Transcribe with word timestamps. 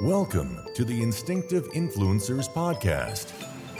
Welcome 0.00 0.58
to 0.74 0.84
the 0.84 1.02
Instinctive 1.02 1.64
Influencers 1.72 2.48
Podcast, 2.52 3.32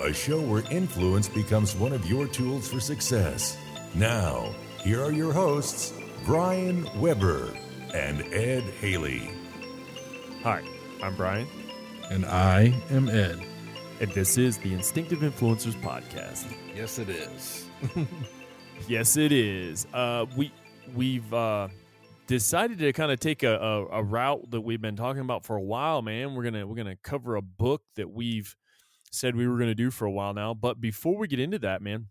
a 0.02 0.12
show 0.12 0.40
where 0.40 0.62
influence 0.70 1.28
becomes 1.28 1.74
one 1.76 1.92
of 1.92 2.08
your 2.08 2.26
tools 2.26 2.68
for 2.68 2.80
success. 2.80 3.56
Now, 3.94 4.54
here 4.82 5.02
are 5.02 5.12
your 5.12 5.32
hosts, 5.32 5.92
Brian 6.24 6.88
Weber 7.00 7.52
and 7.94 8.22
Ed 8.32 8.62
Haley. 8.80 9.30
Hi, 10.42 10.62
I'm 11.02 11.14
Brian, 11.16 11.46
And 12.10 12.24
I 12.26 12.72
am 12.90 13.08
Ed. 13.08 13.40
and 14.00 14.10
this 14.12 14.38
is 14.38 14.58
the 14.58 14.72
Instinctive 14.72 15.20
Influencers 15.20 15.74
Podcast. 15.82 16.46
Yes, 16.74 16.98
it 16.98 17.08
is. 17.08 17.66
Yes, 18.88 19.16
it 19.16 19.30
is. 19.30 19.86
Uh, 19.94 20.26
we 20.36 20.50
we've 20.96 21.32
uh, 21.32 21.68
decided 22.26 22.78
to 22.78 22.92
kind 22.92 23.12
of 23.12 23.20
take 23.20 23.42
a, 23.42 23.54
a, 23.56 23.86
a 23.98 24.02
route 24.02 24.50
that 24.50 24.60
we've 24.60 24.80
been 24.80 24.96
talking 24.96 25.22
about 25.22 25.44
for 25.44 25.56
a 25.56 25.62
while, 25.62 26.02
man. 26.02 26.34
We're 26.34 26.44
gonna 26.44 26.66
we're 26.66 26.76
gonna 26.76 26.96
cover 26.96 27.36
a 27.36 27.42
book 27.42 27.82
that 27.96 28.10
we've 28.10 28.54
said 29.12 29.36
we 29.36 29.46
were 29.46 29.58
gonna 29.58 29.74
do 29.74 29.90
for 29.90 30.06
a 30.06 30.10
while 30.10 30.34
now. 30.34 30.54
But 30.54 30.80
before 30.80 31.16
we 31.16 31.28
get 31.28 31.40
into 31.40 31.58
that, 31.60 31.82
man, 31.82 32.08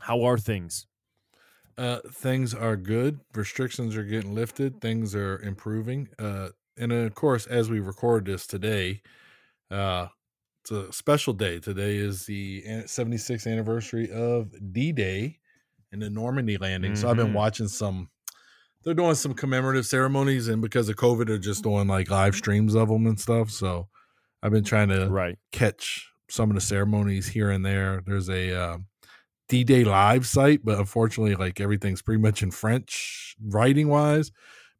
how 0.00 0.22
are 0.22 0.38
things? 0.38 0.86
Uh, 1.78 2.00
things 2.12 2.54
are 2.54 2.76
good. 2.76 3.20
Restrictions 3.34 3.96
are 3.96 4.04
getting 4.04 4.34
lifted. 4.34 4.80
Things 4.80 5.14
are 5.14 5.38
improving. 5.40 6.08
Uh, 6.18 6.50
and 6.76 6.92
of 6.92 7.14
course, 7.14 7.46
as 7.46 7.70
we 7.70 7.80
record 7.80 8.26
this 8.26 8.46
today, 8.46 9.02
uh, 9.70 10.08
it's 10.62 10.70
a 10.72 10.92
special 10.92 11.32
day. 11.32 11.58
Today 11.58 11.96
is 11.96 12.26
the 12.26 12.62
76th 12.86 13.46
anniversary 13.50 14.10
of 14.10 14.52
D 14.72 14.92
Day 14.92 15.38
and 15.92 16.02
the 16.02 16.10
Normandy 16.10 16.58
landing. 16.58 16.94
So 16.96 17.08
I've 17.08 17.16
been 17.16 17.28
Mhm. 17.28 17.34
watching 17.34 17.68
some. 17.68 18.10
They're 18.84 18.94
doing 18.94 19.14
some 19.14 19.34
commemorative 19.34 19.86
ceremonies, 19.86 20.48
and 20.48 20.62
because 20.62 20.88
of 20.88 20.96
COVID, 20.96 21.26
they're 21.26 21.38
just 21.38 21.62
doing 21.62 21.86
like 21.86 22.10
live 22.10 22.34
streams 22.34 22.74
of 22.74 22.88
them 22.88 23.06
and 23.06 23.20
stuff. 23.20 23.50
So 23.50 23.88
I've 24.42 24.52
been 24.52 24.64
trying 24.64 24.88
to 24.88 25.08
Right. 25.10 25.38
catch 25.52 26.10
some 26.30 26.50
of 26.50 26.54
the 26.54 26.60
ceremonies 26.60 27.26
here 27.28 27.50
and 27.50 27.64
there. 27.64 28.02
There's 28.06 28.30
a 28.30 28.58
uh, 28.58 28.78
D-Day 29.48 29.84
live 29.84 30.26
site, 30.26 30.64
but 30.64 30.78
unfortunately, 30.78 31.34
like 31.34 31.60
everything's 31.60 32.00
pretty 32.02 32.22
much 32.22 32.42
in 32.42 32.50
French 32.50 33.36
writing 33.44 33.88
wise. 33.88 34.30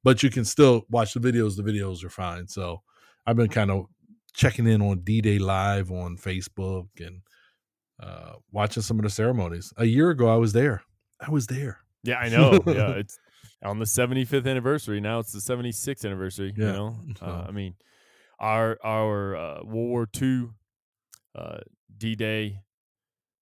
But 0.03 0.23
you 0.23 0.31
can 0.31 0.47
still 0.47 0.87
watch 0.89 1.13
the 1.13 1.21
videos. 1.21 1.57
The 1.57 1.63
videos 1.63 2.03
are 2.03 2.09
fine. 2.09 2.49
So 2.49 2.81
I've 3.27 3.37
been 3.37 3.49
kind 3.51 3.71
of 3.71 3.85
checking 4.33 4.67
in 4.67 4.81
on 4.81 5.01
D-Day 5.01 5.39
live 5.39 5.91
on 5.91 6.17
Facebook 6.17 6.87
and 7.01 7.21
uh, 8.03 8.35
watching 8.51 8.83
some 8.83 8.99
of 8.99 9.03
the 9.03 9.11
ceremonies. 9.11 9.75
A 9.77 9.85
year 9.85 10.09
ago, 10.09 10.29
I 10.33 10.37
was 10.37 10.55
there. 10.55 10.83
I 11.21 11.31
was 11.31 11.49
there. 11.49 11.81
Yeah, 12.03 12.17
I 12.17 12.31
know. 12.31 12.61
yeah, 12.67 12.91
it's 12.97 13.19
on 13.63 13.79
the 13.79 13.87
75th 13.87 14.47
anniversary. 14.47 15.01
Now 15.01 15.19
it's 15.19 15.33
the 15.33 15.41
76th 15.41 16.05
anniversary. 16.05 16.55
You 16.61 16.73
Yeah. 16.73 16.73
know, 16.73 17.01
uh, 17.21 17.45
I 17.49 17.51
mean, 17.51 17.77
our 18.39 18.79
our 18.85 19.37
uh, 19.37 19.55
World 19.65 19.91
War 19.91 20.07
II 20.07 20.51
uh, 21.35 21.61
D 21.97 22.17
Day 22.17 22.63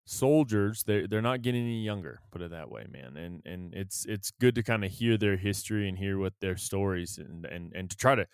soldiers 0.07 0.85
they 0.85 1.07
they're 1.07 1.23
not 1.23 1.43
getting 1.43 1.63
any 1.63 1.83
younger. 1.83 2.21
Put 2.31 2.43
it 2.43 2.51
that 2.51 2.71
way, 2.71 2.87
man. 2.91 3.17
And 3.17 3.43
and 3.47 3.75
it's 3.75 4.05
it's 4.07 4.31
good 4.31 4.55
to 4.57 4.63
kind 4.63 4.85
of 4.85 4.93
hear 4.93 5.17
their 5.17 5.37
history 5.37 5.89
and 5.89 5.99
hear 5.99 6.19
what 6.19 6.35
their 6.41 6.57
stories 6.57 7.19
and 7.19 7.47
and 7.47 7.73
and 7.75 7.91
to 7.91 7.97
try 7.97 8.15
to. 8.15 8.27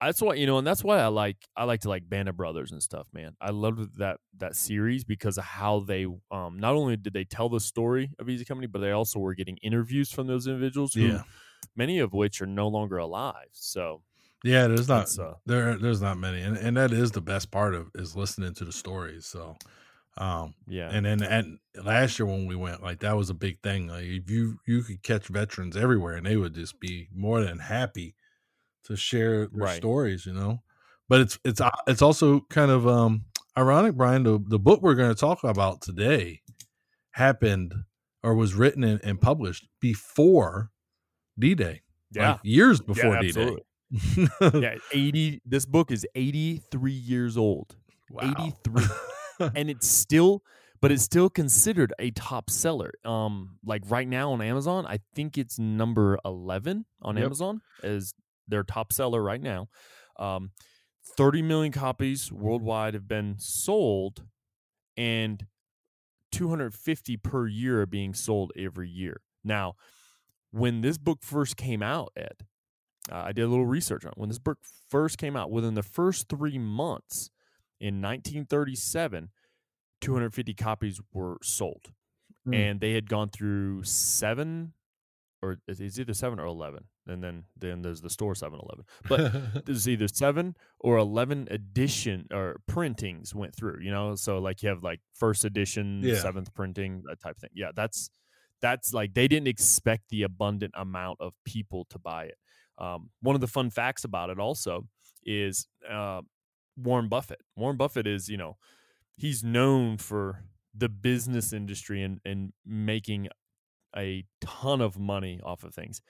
That's 0.00 0.22
why 0.22 0.34
you 0.34 0.46
know, 0.46 0.56
and 0.58 0.66
that's 0.66 0.82
why 0.82 0.98
I 0.98 1.08
like 1.08 1.36
I 1.56 1.64
like 1.64 1.80
to 1.82 1.88
like 1.90 2.08
Band 2.08 2.28
of 2.28 2.36
Brothers 2.36 2.72
and 2.72 2.82
stuff, 2.82 3.06
man. 3.12 3.36
I 3.40 3.50
loved 3.50 3.98
that 3.98 4.18
that 4.38 4.56
series 4.56 5.04
because 5.04 5.36
of 5.36 5.44
how 5.44 5.80
they 5.80 6.06
um 6.30 6.58
not 6.58 6.74
only 6.74 6.96
did 6.96 7.12
they 7.12 7.24
tell 7.24 7.48
the 7.50 7.60
story 7.60 8.10
of 8.18 8.28
Easy 8.28 8.44
Company, 8.46 8.66
but 8.66 8.78
they 8.80 8.92
also 8.92 9.18
were 9.18 9.34
getting 9.34 9.58
interviews 9.58 10.10
from 10.10 10.26
those 10.26 10.46
individuals 10.46 10.94
who 10.94 11.18
Yeah. 11.18 11.24
many 11.76 11.98
of 12.00 12.12
which 12.14 12.42
are 12.42 12.46
no 12.46 12.68
longer 12.68 12.98
alive. 12.98 13.48
So 13.52 14.04
Yeah, 14.42 14.68
there's 14.68 14.88
not 14.88 15.08
uh, 15.18 15.34
there. 15.44 15.76
There's 15.76 16.00
not 16.00 16.16
many, 16.18 16.40
and 16.40 16.56
and 16.56 16.76
that 16.76 16.92
is 16.92 17.10
the 17.10 17.20
best 17.20 17.50
part 17.50 17.74
of 17.74 17.90
is 17.94 18.16
listening 18.16 18.54
to 18.54 18.64
the 18.64 18.72
stories. 18.72 19.26
So, 19.26 19.58
um, 20.16 20.54
yeah, 20.66 20.94
and 20.94 21.06
then 21.06 21.22
and 21.22 21.58
last 21.74 22.18
year 22.18 22.26
when 22.26 22.46
we 22.46 22.56
went, 22.56 22.82
like 22.82 23.00
that 23.00 23.16
was 23.16 23.30
a 23.30 23.34
big 23.34 23.62
thing. 23.62 23.88
Like 23.88 24.04
if 24.04 24.30
you 24.30 24.58
you 24.66 24.82
could 24.82 25.02
catch 25.02 25.28
veterans 25.28 25.76
everywhere, 25.76 26.16
and 26.16 26.26
they 26.26 26.36
would 26.38 26.54
just 26.54 26.80
be 26.80 27.08
more 27.12 27.42
than 27.44 27.58
happy 27.60 28.16
to 28.84 28.96
share 28.96 29.46
their 29.46 29.64
Right. 29.64 29.76
stories. 29.76 30.26
You 30.26 30.32
know, 30.34 30.62
but 31.08 31.20
it's 31.20 31.38
it's 31.44 31.60
uh, 31.60 31.70
it's 31.86 32.02
also 32.02 32.40
kind 32.50 32.70
of 32.70 32.86
um 32.86 33.24
ironic, 33.56 33.94
Brian. 33.96 34.22
The 34.22 34.38
the 34.46 34.58
book 34.58 34.82
we're 34.82 34.94
going 34.94 35.14
to 35.14 35.20
talk 35.20 35.44
about 35.44 35.82
today 35.82 36.42
happened 37.12 37.74
or 38.22 38.34
was 38.34 38.54
written 38.54 38.84
and, 38.84 39.00
and 39.02 39.20
published 39.20 39.66
before 39.80 40.70
D 41.38 41.54
Day. 41.54 41.82
yeah, 42.12 42.38
years 42.42 42.80
yeah, 42.80 42.86
before 42.86 43.20
D 43.20 43.32
Day. 43.32 43.56
yeah, 44.60 44.74
eighty. 44.92 45.40
This 45.44 45.66
book 45.66 45.90
is 45.90 46.06
eighty-three 46.14 46.92
years 46.92 47.36
old. 47.36 47.76
Wow. 48.10 48.22
83. 48.24 48.84
and 49.54 49.70
it's 49.70 49.88
still 49.88 50.42
but 50.80 50.90
it's 50.90 51.02
still 51.04 51.30
considered 51.30 51.92
a 52.00 52.10
top 52.10 52.50
seller 52.50 52.90
um 53.04 53.56
like 53.64 53.82
right 53.88 54.08
now 54.08 54.32
on 54.32 54.42
amazon 54.42 54.84
i 54.86 54.98
think 55.14 55.38
it's 55.38 55.58
number 55.58 56.18
11 56.24 56.84
on 57.02 57.16
Yep. 57.16 57.24
amazon 57.24 57.60
as 57.84 58.12
their 58.50 58.62
top 58.62 58.92
seller 58.92 59.22
right 59.22 59.40
now. 59.40 59.68
Um 60.18 60.50
30 61.16 61.42
million 61.42 61.72
copies 61.72 62.30
worldwide 62.30 62.94
have 62.94 63.08
been 63.08 63.36
sold 63.38 64.24
and 64.96 65.46
250 66.32 67.16
per 67.16 67.46
year 67.48 67.80
are 67.80 67.86
being 67.86 68.14
sold 68.14 68.52
every 68.56 68.88
year. 68.88 69.22
Now 69.42 69.74
when 70.50 70.80
this 70.80 70.98
book 70.98 71.22
first 71.22 71.56
came 71.56 71.82
out 71.82 72.12
ed 72.16 72.44
uh, 73.10 73.22
i 73.26 73.32
did 73.32 73.44
a 73.44 73.48
little 73.48 73.66
research 73.66 74.04
on 74.04 74.12
it. 74.12 74.18
When 74.18 74.28
this 74.28 74.38
book 74.38 74.58
first 74.88 75.18
came 75.18 75.36
out 75.36 75.50
within 75.50 75.74
the 75.74 75.82
first 75.82 76.28
three 76.28 76.58
months 76.58 77.30
in 77.80 78.02
1937 78.02 79.30
250 80.00 80.54
copies 80.54 81.00
were 81.12 81.36
sold. 81.42 81.92
Hmm. 82.44 82.54
and 82.54 82.80
they 82.80 82.92
had 82.94 83.08
gone 83.08 83.28
through 83.28 83.82
seven 83.84 84.72
or 85.42 85.58
it's 85.68 85.98
either 85.98 86.14
seven 86.14 86.40
or 86.40 86.46
11 86.46 86.84
and 87.10 87.22
then 87.24 87.44
then 87.58 87.82
there's 87.82 88.00
the 88.00 88.08
store 88.10 88.34
7-eleven 88.34 88.84
but 89.08 89.64
there's 89.66 89.88
either 89.88 90.08
seven 90.08 90.54
or 90.78 90.96
11 90.98 91.48
edition 91.50 92.26
or 92.32 92.60
printings 92.66 93.34
went 93.34 93.54
through 93.54 93.78
you 93.82 93.90
know? 93.90 94.14
So 94.14 94.38
like 94.38 94.62
you 94.62 94.68
have 94.68 94.82
like 94.82 95.00
first 95.14 95.44
edition 95.44 96.00
Yeah. 96.02 96.14
seventh 96.20 96.54
printing 96.54 97.02
that 97.08 97.20
type 97.20 97.36
of 97.36 97.40
thing. 97.42 97.50
Yeah 97.54 97.72
that's 97.74 98.10
that's 98.62 98.92
like 98.92 99.14
they 99.14 99.26
didn't 99.28 99.48
expect 99.48 100.04
the 100.10 100.22
abundant 100.22 100.74
amount 100.76 101.18
of 101.20 101.32
people 101.44 101.86
to 101.90 101.98
buy 101.98 102.24
it. 102.24 102.38
Um, 102.78 103.10
one 103.22 103.34
of 103.34 103.40
the 103.40 103.46
fun 103.46 103.70
facts 103.70 104.04
about 104.04 104.28
it 104.30 104.38
also 104.38 104.86
is 105.24 105.66
uh, 105.90 106.20
warren 106.76 107.08
buffett. 107.08 107.40
Warren 107.56 107.76
buffett 107.78 108.06
is 108.06 108.28
you 108.28 108.36
know 108.36 108.56
he's 109.16 109.42
known 109.42 109.96
for 109.98 110.44
the 110.74 110.88
business 110.88 111.52
industry 111.52 112.02
and, 112.02 112.20
and 112.24 112.52
making 112.64 113.28
a 113.96 114.24
ton 114.40 114.80
of 114.80 114.98
money 114.98 115.40
off 115.42 115.64
of 115.64 115.74
things 115.74 116.00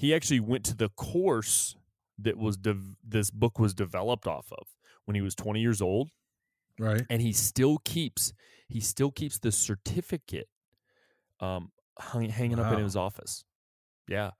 he 0.00 0.14
actually 0.14 0.40
went 0.40 0.64
to 0.64 0.74
the 0.74 0.88
course 0.90 1.76
that 2.18 2.36
was 2.38 2.56
dev- 2.56 2.96
this 3.06 3.30
book 3.30 3.58
was 3.58 3.74
developed 3.74 4.26
off 4.26 4.46
of 4.52 4.66
when 5.04 5.14
he 5.14 5.20
was 5.20 5.34
20 5.34 5.60
years 5.60 5.80
old 5.82 6.08
right. 6.78 7.02
and 7.10 7.20
he 7.22 7.32
still 7.32 7.78
keeps 7.84 8.32
he 8.68 8.80
still 8.80 9.10
keeps 9.10 9.38
the 9.38 9.52
certificate 9.52 10.48
um 11.40 11.70
hung, 11.98 12.28
hanging 12.28 12.58
up 12.58 12.72
in 12.72 12.82
his 12.82 12.96
office 12.96 13.44
yeah 14.08 14.30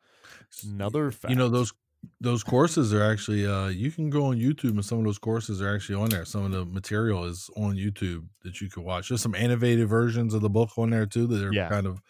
another 0.65 1.11
fact 1.11 1.31
You 1.31 1.37
know 1.37 1.49
those 1.49 1.73
those 2.21 2.43
courses 2.43 2.95
are 2.95 3.03
actually 3.03 3.47
uh 3.47 3.69
you 3.69 3.91
can 3.91 4.09
go 4.09 4.27
on 4.27 4.37
YouTube 4.39 4.71
and 4.71 4.85
some 4.85 4.99
of 4.99 5.05
those 5.05 5.19
courses 5.19 5.61
are 5.61 5.75
actually 5.75 5.97
on 5.97 6.09
there. 6.09 6.25
Some 6.25 6.45
of 6.47 6.51
the 6.53 6.65
material 6.65 7.25
is 7.25 7.51
on 7.57 7.77
YouTube 7.77 8.25
that 8.43 8.59
you 8.63 8.71
can 8.71 8.85
watch. 8.85 9.09
There's 9.11 9.21
some 9.21 9.35
innovative 9.35 9.89
versions 9.91 10.33
of 10.33 10.41
the 10.41 10.49
book 10.49 10.71
on 10.79 10.89
there 10.91 11.05
too 11.05 11.27
that 11.27 11.45
are 11.45 11.53
Yeah. 11.53 11.69
kind 11.69 11.87
of 11.87 12.01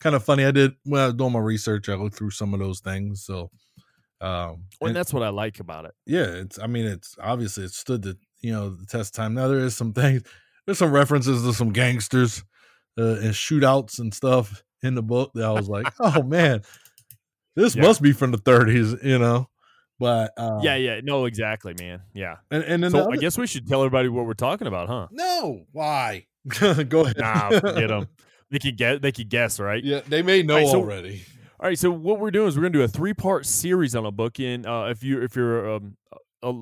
kind 0.00 0.16
of 0.16 0.24
funny. 0.24 0.44
I 0.44 0.50
did 0.50 0.72
when 0.84 1.00
I 1.00 1.06
was 1.06 1.14
doing 1.14 1.32
my 1.32 1.38
research, 1.40 1.88
I 1.88 1.94
looked 1.94 2.16
through 2.16 2.30
some 2.30 2.52
of 2.54 2.60
those 2.60 2.80
things. 2.80 3.24
So 3.24 3.50
um 4.22 4.64
and 4.80 4.88
and- 4.88 4.96
that's 4.96 5.14
what 5.14 5.22
i 5.22 5.30
like 5.30 5.60
about 5.60 5.86
it 5.86 5.94
yeah, 6.04 6.24
it's 6.26 6.58
I 6.58 6.66
mean 6.66 6.84
it's 6.84 7.16
obviously 7.22 7.64
it 7.64 7.70
stood 7.72 8.02
the 8.02 8.18
you 8.42 8.52
know 8.52 8.68
the 8.70 8.84
test 8.86 9.14
of 9.16 9.22
time. 9.22 9.34
Now 9.34 9.48
there 9.48 9.60
is 9.60 9.76
some 9.76 9.92
things 9.94 10.22
there's 10.66 10.78
some 10.78 10.92
references 10.92 11.42
to 11.42 11.54
some 11.54 11.72
gangsters 11.72 12.44
uh, 12.98 13.14
and 13.22 13.30
shootouts 13.32 13.98
and 13.98 14.12
stuff 14.12 14.62
in 14.82 14.94
the 14.94 15.02
book 15.02 15.30
that 15.34 15.44
I 15.44 15.52
was 15.52 15.68
like, 15.68 15.86
oh 16.00 16.22
man, 16.22 16.60
this 17.56 17.74
Yeah. 17.76 17.82
must 17.82 18.02
be 18.02 18.12
from 18.12 18.30
the 18.30 18.38
30s, 18.38 19.02
you 19.02 19.18
know. 19.18 19.48
But 19.98 20.32
um, 20.38 20.60
yeah 20.62 20.76
yeah 20.76 21.00
no 21.04 21.26
exactly 21.26 21.74
man 21.78 22.00
yeah 22.14 22.36
and 22.50 22.62
and 22.64 22.82
then 22.82 22.90
the 22.92 23.04
so 23.04 23.12
i 23.12 23.16
guess 23.16 23.36
we 23.36 23.46
should 23.46 23.68
tell 23.68 23.80
everybody 23.82 24.08
what 24.08 24.24
we're 24.24 24.32
talking 24.32 24.66
about 24.66 24.88
huh 24.88 25.08
no, 25.12 25.64
why? 25.72 26.26
Go 26.88 27.02
ahead. 27.04 27.18
nah 27.18 27.50
forget 27.60 27.88
them 27.88 28.08
they 28.50 28.58
could 28.58 28.76
get 28.76 29.02
they 29.02 29.12
could 29.12 29.28
guess 29.28 29.58
right 29.60 29.82
Yeah, 29.82 30.00
they 30.06 30.22
may 30.22 30.42
know 30.42 30.56
right, 30.56 30.66
so- 30.68 30.80
already. 30.80 31.24
All 31.58 31.68
right, 31.68 31.78
so 31.78 31.90
what 31.90 32.18
we're 32.18 32.30
doing 32.30 32.48
is 32.48 32.56
we're 32.56 32.62
going 32.62 32.72
to 32.72 32.78
do 32.78 32.84
a 32.84 32.88
three-part 32.88 33.44
series 33.44 33.94
on 33.94 34.06
a 34.06 34.10
book. 34.10 34.40
And 34.40 34.64
uh, 34.64 34.86
if 34.88 35.02
you 35.04 35.20
if 35.22 35.36
you're 35.36 35.74
um, 35.74 35.94
a 36.42 36.54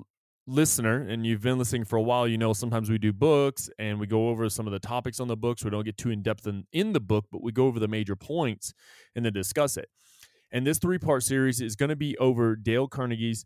listener 0.49 1.03
and 1.03 1.25
you've 1.25 1.43
been 1.43 1.57
listening 1.57 1.85
for 1.85 1.95
a 1.95 2.03
while, 2.03 2.27
you 2.27 2.37
know 2.37 2.53
sometimes 2.53 2.91
we 2.91 2.99
do 2.99 3.13
books 3.13 3.71
and 3.79 4.01
we 4.01 4.09
go 4.09 4.29
over 4.29 4.49
some 4.49 4.67
of 4.67 4.73
the 4.73 4.81
topics 4.81 5.21
on 5.21 5.29
the 5.29 5.37
books. 5.37 5.63
We 5.65 5.71
don't 5.71 5.85
get 5.85 5.97
too 5.99 6.11
in 6.11 6.23
depth 6.23 6.49
in, 6.49 6.65
in 6.73 6.95
the 6.95 7.01
book, 7.01 7.27
but 7.31 7.45
we 7.45 7.53
go 7.53 7.67
over 7.67 7.79
the 7.79 7.87
major 7.87 8.17
points 8.17 8.75
and 9.15 9.25
then 9.25 9.33
discuss 9.33 9.77
it. 9.77 9.89
And 10.51 10.67
this 10.67 10.79
three 10.79 10.99
part 10.99 11.23
series 11.23 11.61
is 11.61 11.77
going 11.77 11.91
to 11.91 11.97
be 11.97 12.19
over 12.19 12.57
Dale 12.57 12.89
Carnegie's 12.89 13.45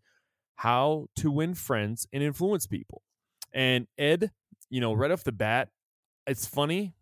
how 0.57 1.09
to 1.17 1.31
win 1.31 1.53
friends 1.55 2.07
and 2.15 2.23
influence 2.23 2.67
people. 2.67 3.03
And 3.53 3.89
Ed, 3.99 4.31
you 4.71 4.81
know, 4.81 4.95
right 4.95 5.11
off 5.11 5.23
the 5.23 5.33
bat, 5.33 5.69
it's 6.27 6.47
funny. 6.47 6.95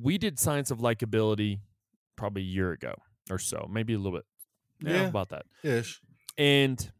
We 0.00 0.18
did 0.18 0.38
Science 0.38 0.70
of 0.70 0.78
Likability 0.78 1.60
probably 2.16 2.42
a 2.42 2.46
year 2.46 2.72
ago 2.72 2.94
or 3.30 3.38
so, 3.38 3.68
maybe 3.70 3.94
a 3.94 3.98
little 3.98 4.18
bit. 4.18 4.24
Yeah, 4.80 5.02
Yeah. 5.02 5.08
about 5.08 5.30
that. 5.30 5.46
Ish. 5.62 6.00
And 6.38 6.90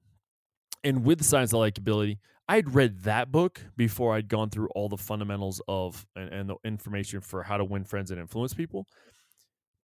and 0.85 1.05
with 1.05 1.25
Science 1.25 1.53
of 1.53 1.59
Likability, 1.61 2.19
I'd 2.49 2.75
read 2.75 3.03
that 3.03 3.33
book 3.33 3.61
before 3.77 4.15
I'd 4.15 4.29
gone 4.29 4.51
through 4.51 4.69
all 4.75 4.89
the 4.89 4.97
fundamentals 4.97 5.61
of 5.69 6.07
and, 6.15 6.33
and 6.33 6.49
the 6.51 6.57
information 6.65 7.21
for 7.21 7.43
how 7.43 7.57
to 7.57 7.65
win 7.65 7.85
friends 7.85 8.11
and 8.11 8.21
influence 8.21 8.55
people. 8.55 8.87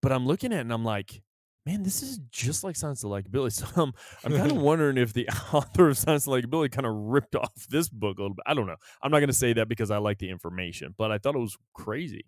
But 0.02 0.12
I'm 0.12 0.26
looking 0.26 0.52
at 0.54 0.58
it 0.58 0.62
and 0.62 0.74
I'm 0.74 0.86
like, 0.86 1.22
man, 1.66 1.84
this 1.84 2.02
is 2.02 2.20
just 2.32 2.64
like 2.64 2.76
Science 2.76 3.04
of 3.04 3.10
Likability. 3.12 3.52
So 3.76 3.82
I'm, 3.82 3.94
I'm 4.24 4.36
kind 4.38 4.52
of 4.52 4.58
wondering 4.62 4.98
if 4.98 5.12
the 5.14 5.28
author 5.54 5.90
of 5.90 5.98
Science 5.98 6.28
of 6.28 6.34
Likability 6.34 6.72
kind 6.72 6.86
of 6.88 6.94
ripped 6.94 7.36
off 7.36 7.52
this 7.70 7.90
book 7.90 8.18
a 8.18 8.22
little 8.22 8.36
bit. 8.36 8.44
I 8.46 8.54
don't 8.54 8.68
know. 8.68 8.78
I'm 9.02 9.12
not 9.12 9.20
going 9.20 9.28
to 9.30 9.34
say 9.34 9.54
that 9.54 9.68
because 9.68 9.92
I 9.92 9.98
like 9.98 10.20
the 10.20 10.30
information, 10.30 10.94
but 10.98 11.12
I 11.12 11.18
thought 11.18 11.36
it 11.36 11.40
was 11.40 11.58
crazy. 11.74 12.26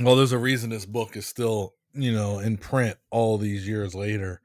Well, 0.00 0.16
there's 0.16 0.32
a 0.32 0.38
reason 0.38 0.70
this 0.70 0.86
book 0.86 1.16
is 1.16 1.26
still, 1.26 1.74
you 1.92 2.12
know, 2.12 2.38
in 2.40 2.56
print 2.56 2.96
all 3.10 3.38
these 3.38 3.66
years 3.68 3.94
later. 3.94 4.40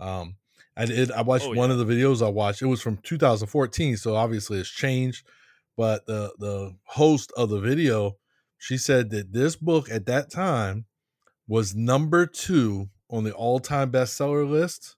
Um, 0.00 0.36
I 0.76 0.86
did. 0.86 1.10
I 1.12 1.22
watched 1.22 1.46
Oh, 1.46 1.54
one 1.54 1.70
yeah. 1.70 1.76
of 1.76 1.86
the 1.86 1.92
videos 1.94 2.24
I 2.24 2.28
watched. 2.30 2.62
It 2.62 2.66
was 2.66 2.80
from 2.82 2.96
2014, 2.98 3.96
so 3.96 4.16
obviously 4.16 4.58
it's 4.58 4.70
changed. 4.70 5.26
But 5.76 6.06
the 6.06 6.32
the 6.38 6.76
host 6.84 7.32
of 7.36 7.50
the 7.50 7.60
video, 7.60 8.16
she 8.58 8.76
said 8.78 9.10
that 9.10 9.32
this 9.32 9.56
book 9.56 9.90
at 9.90 10.06
that 10.06 10.30
time 10.30 10.86
was 11.46 11.74
number 11.74 12.26
two 12.26 12.88
on 13.08 13.24
the 13.24 13.32
all 13.32 13.60
time 13.60 13.90
bestseller 13.92 14.48
list. 14.48 14.96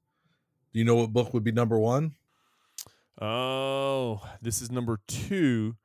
Do 0.73 0.79
you 0.79 0.85
know 0.85 0.95
what 0.97 1.13
book 1.13 1.35
would 1.35 1.45
be 1.45 1.53
number 1.53 1.79
one? 1.79 2.15
Oh, 3.21 4.23
this 4.41 4.63
is 4.63 4.71
number 4.71 4.99
two. 5.07 5.77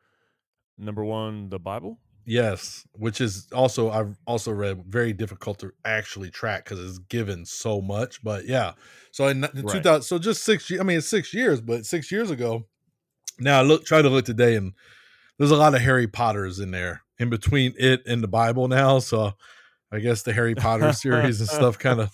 Number 0.77 1.03
one, 1.03 1.49
the 1.49 1.59
Bible. 1.59 1.99
Yes, 2.29 2.85
which 2.91 3.21
is 3.21 3.47
also 3.53 3.89
I've 3.89 4.17
also 4.27 4.51
read 4.51 4.83
very 4.85 5.13
difficult 5.13 5.59
to 5.59 5.71
actually 5.85 6.29
track 6.29 6.65
because 6.65 6.77
it's 6.77 6.97
given 6.99 7.45
so 7.45 7.79
much. 7.79 8.21
But 8.21 8.45
yeah, 8.45 8.73
so 9.11 9.27
in, 9.29 9.45
in 9.45 9.63
Right. 9.63 9.71
2000, 9.71 10.01
so 10.01 10.19
just 10.19 10.43
six. 10.43 10.69
I 10.77 10.83
mean, 10.83 10.97
it's 10.97 11.07
six 11.07 11.33
years, 11.33 11.61
but 11.61 11.85
six 11.85 12.11
years 12.11 12.29
ago. 12.29 12.67
Now 13.39 13.59
I 13.59 13.63
look, 13.63 13.85
try 13.85 14.01
to 14.01 14.09
look 14.09 14.25
today, 14.25 14.55
and 14.55 14.73
there's 15.37 15.51
a 15.51 15.55
lot 15.55 15.73
of 15.73 15.79
Harry 15.81 16.07
Potters 16.07 16.59
in 16.59 16.71
there 16.71 17.01
in 17.17 17.29
between 17.29 17.73
it 17.79 18.01
and 18.05 18.21
the 18.21 18.27
Bible 18.27 18.67
now. 18.67 18.99
So 18.99 19.31
I 19.89 19.99
guess 19.99 20.23
the 20.23 20.33
Harry 20.33 20.53
Potter 20.53 20.91
series 20.91 21.39
and 21.39 21.47
stuff 21.47 21.79
kind 21.79 22.01
of 22.01 22.11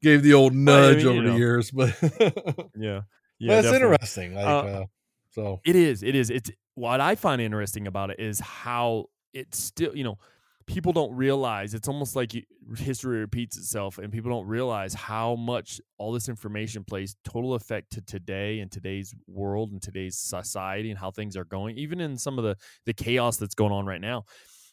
gave 0.00 0.22
the 0.22 0.34
old 0.34 0.52
Well, 0.52 0.76
I 0.76 0.92
nudge 0.92 1.04
mean, 1.04 1.06
over 1.08 1.22
the 1.22 1.30
know. 1.30 1.36
years, 1.36 1.70
but 1.72 1.90
Yeah, 2.76 3.00
yeah, 3.40 3.58
it's 3.58 3.72
interesting. 3.72 4.34
Like, 4.34 4.46
Uh, 4.46 4.58
uh, 4.60 4.84
so 5.30 5.60
It 5.64 5.74
is. 5.74 6.04
It 6.04 6.14
is. 6.14 6.30
It's 6.30 6.52
what 6.76 7.00
I 7.00 7.16
find 7.16 7.40
interesting 7.42 7.88
about 7.88 8.10
it 8.10 8.20
is 8.20 8.38
how 8.38 9.06
it's 9.34 9.58
still, 9.58 9.94
you 9.94 10.04
know, 10.04 10.18
people 10.66 10.92
don't 10.92 11.14
realize 11.14 11.74
it's 11.74 11.88
almost 11.88 12.16
like 12.16 12.32
history 12.76 13.18
repeats 13.18 13.58
itself 13.58 13.98
and 13.98 14.10
people 14.12 14.30
don't 14.30 14.46
realize 14.46 14.94
how 14.94 15.34
much 15.36 15.80
all 15.98 16.12
this 16.12 16.28
information 16.28 16.82
plays 16.84 17.16
total 17.24 17.54
effect 17.54 17.92
to 17.92 18.00
today 18.00 18.60
and 18.60 18.72
today's 18.72 19.14
world 19.26 19.72
and 19.72 19.82
today's 19.82 20.16
society 20.16 20.90
and 20.90 20.98
how 20.98 21.10
things 21.10 21.36
are 21.36 21.44
going 21.44 21.76
even 21.76 22.00
in 22.00 22.16
some 22.16 22.38
of 22.38 22.44
the 22.44 22.56
the 22.86 22.94
chaos 22.94 23.36
that's 23.36 23.54
going 23.54 23.72
on 23.72 23.84
right 23.84 24.00
now. 24.00 24.24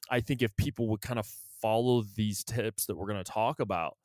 I 0.09 0.21
think 0.21 0.41
if 0.41 0.55
people 0.55 0.87
would 0.89 1.01
kind 1.01 1.19
of 1.19 1.27
follow 1.61 2.03
these 2.15 2.43
tips 2.43 2.85
that 2.85 2.95
we're 2.95 3.07
going 3.07 3.23
to 3.23 3.31
talk 3.31 3.59
about 3.59 3.97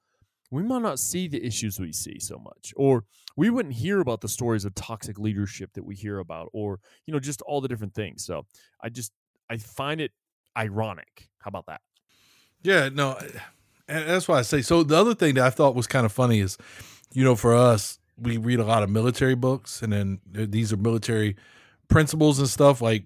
we 0.50 0.62
might 0.62 0.82
not 0.82 0.98
see 0.98 1.26
the 1.26 1.44
issues 1.44 1.80
we 1.80 1.92
see 1.92 2.18
so 2.20 2.38
much 2.38 2.72
or 2.76 3.04
we 3.36 3.50
wouldn't 3.50 3.74
hear 3.74 4.00
about 4.00 4.20
the 4.20 4.28
stories 4.28 4.64
of 4.64 4.74
toxic 4.74 5.18
leadership 5.18 5.72
that 5.74 5.84
we 5.84 5.94
hear 5.94 6.18
about 6.18 6.48
or 6.52 6.78
you 7.06 7.12
know 7.12 7.20
just 7.20 7.42
all 7.42 7.60
the 7.60 7.68
different 7.68 7.94
things. 7.94 8.24
So 8.24 8.44
i 8.82 8.88
just 8.88 9.12
i 9.50 9.56
find 9.56 10.00
it 10.00 10.12
ironic 10.56 11.28
how 11.38 11.48
about 11.48 11.66
that 11.66 11.80
Yeah, 12.62 12.88
no, 12.92 13.16
and 13.88 14.08
that's 14.08 14.26
why 14.26 14.38
I 14.38 14.42
say. 14.42 14.62
So 14.62 14.82
the 14.82 14.96
other 14.96 15.14
thing 15.14 15.34
that 15.34 15.44
I 15.44 15.50
thought 15.50 15.74
was 15.74 15.86
kind 15.86 16.04
of 16.04 16.12
funny 16.12 16.40
is, 16.40 16.58
you 17.12 17.22
know, 17.22 17.36
for 17.36 17.54
us, 17.54 17.98
we 18.18 18.36
read 18.38 18.58
a 18.58 18.64
lot 18.64 18.82
of 18.82 18.90
military 18.90 19.36
books, 19.36 19.82
and 19.82 19.92
then 19.92 20.20
these 20.32 20.72
are 20.72 20.76
military 20.76 21.36
principles 21.88 22.38
and 22.38 22.48
stuff. 22.48 22.80
Like 22.80 23.04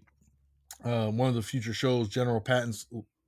uh, 0.84 1.08
one 1.08 1.28
of 1.28 1.34
the 1.34 1.42
future 1.42 1.74
shows, 1.74 2.08
General 2.08 2.40
Patton's 2.40 2.86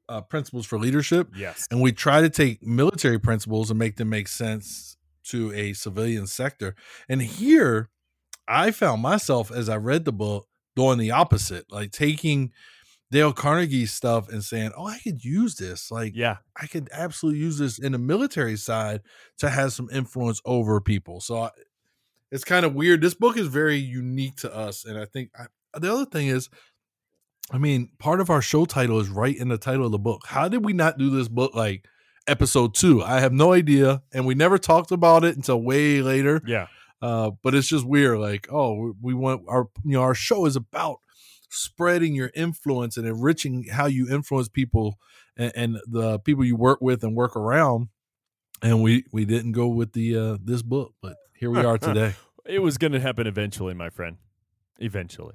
uh, 0.08 0.22
principles 0.22 0.64
for 0.64 0.78
leadership, 0.78 1.28
yes 1.36 1.66
and 1.70 1.80
we 1.80 1.92
try 1.92 2.20
to 2.20 2.30
take 2.30 2.62
military 2.62 3.18
principles 3.18 3.70
and 3.70 3.78
make 3.78 3.96
them 3.96 4.08
make 4.08 4.28
sense 4.28 4.96
to 5.24 5.52
a 5.52 5.72
civilian 5.72 6.26
sector. 6.26 6.74
And 7.08 7.20
here, 7.22 7.90
I 8.48 8.70
found 8.70 9.02
myself 9.02 9.50
as 9.52 9.68
I 9.68 9.76
read 9.76 10.04
the 10.04 10.12
book 10.12 10.48
doing 10.74 10.98
the 10.98 11.10
opposite, 11.10 11.70
like 11.70 11.92
taking 11.92 12.52
Dale 13.12 13.32
Carnegie 13.34 13.84
stuff 13.86 14.28
and 14.30 14.42
saying, 14.42 14.72
"Oh, 14.76 14.86
I 14.86 14.98
could 15.04 15.22
use 15.24 15.56
this." 15.56 15.90
Like, 15.90 16.12
yeah 16.16 16.38
I 16.60 16.66
could 16.66 16.88
absolutely 16.92 17.40
use 17.40 17.58
this 17.58 17.78
in 17.78 17.92
the 17.92 17.98
military 17.98 18.56
side 18.56 19.02
to 19.38 19.50
have 19.50 19.72
some 19.74 19.88
influence 19.92 20.40
over 20.46 20.80
people. 20.80 21.20
So 21.20 21.42
I, 21.42 21.50
it's 22.30 22.44
kind 22.44 22.64
of 22.64 22.74
weird. 22.74 23.02
This 23.02 23.14
book 23.14 23.36
is 23.36 23.46
very 23.48 23.76
unique 23.76 24.36
to 24.38 24.54
us, 24.54 24.84
and 24.86 24.98
I 24.98 25.04
think 25.04 25.30
I, 25.38 25.44
the 25.78 25.92
other 25.92 26.06
thing 26.06 26.28
is, 26.28 26.48
I 27.50 27.58
mean, 27.58 27.90
part 27.98 28.20
of 28.20 28.30
our 28.30 28.40
show 28.40 28.64
title 28.64 28.98
is 29.00 29.10
right 29.10 29.36
in 29.36 29.48
the 29.48 29.58
title 29.58 29.84
of 29.84 29.92
the 29.92 29.98
book. 29.98 30.22
How 30.26 30.48
did 30.48 30.64
we 30.64 30.72
not 30.72 30.96
do 30.96 31.10
this 31.10 31.28
book 31.28 31.54
like 31.54 31.84
episode 32.26 32.74
two? 32.74 33.02
I 33.02 33.20
have 33.20 33.32
no 33.32 33.52
idea, 33.52 34.02
and 34.14 34.24
we 34.26 34.34
never 34.34 34.56
talked 34.56 34.90
about 34.90 35.22
it 35.24 35.36
until 35.36 35.60
way 35.62 36.00
later. 36.00 36.40
yeah 36.46 36.68
Uh, 37.02 37.32
but 37.42 37.54
it's 37.54 37.68
just 37.68 37.84
weird. 37.84 38.18
Like, 38.20 38.46
oh, 38.50 38.74
we- 38.74 38.92
we 39.02 39.14
want 39.14 39.42
our 39.48 39.68
you 39.84 39.92
know 39.92 40.02
our 40.02 40.14
show 40.14 40.46
is 40.46 40.56
about 40.56 41.00
spreading 41.52 42.14
your 42.14 42.30
influence 42.34 42.96
and 42.96 43.06
enriching 43.06 43.64
how 43.70 43.86
you 43.86 44.08
influence 44.10 44.48
people 44.48 44.98
and, 45.36 45.52
and 45.54 45.78
the 45.86 46.18
people 46.18 46.44
you 46.44 46.56
work 46.56 46.80
with 46.80 47.04
and 47.04 47.14
work 47.14 47.36
around. 47.36 47.88
And 48.62 48.82
we 48.82 49.04
we 49.12 49.24
didn't 49.24 49.52
go 49.52 49.68
with 49.68 49.92
the 49.92 50.16
uh, 50.16 50.36
this 50.42 50.62
book, 50.62 50.94
but 51.02 51.16
here 51.34 51.50
we 51.50 51.64
are 51.64 51.78
today. 51.78 52.14
it 52.46 52.60
was 52.60 52.78
going 52.78 52.92
to 52.92 53.00
happen 53.00 53.26
eventually 53.26 53.74
my 53.74 53.90
friend 53.90 54.16
eventually 54.78 55.34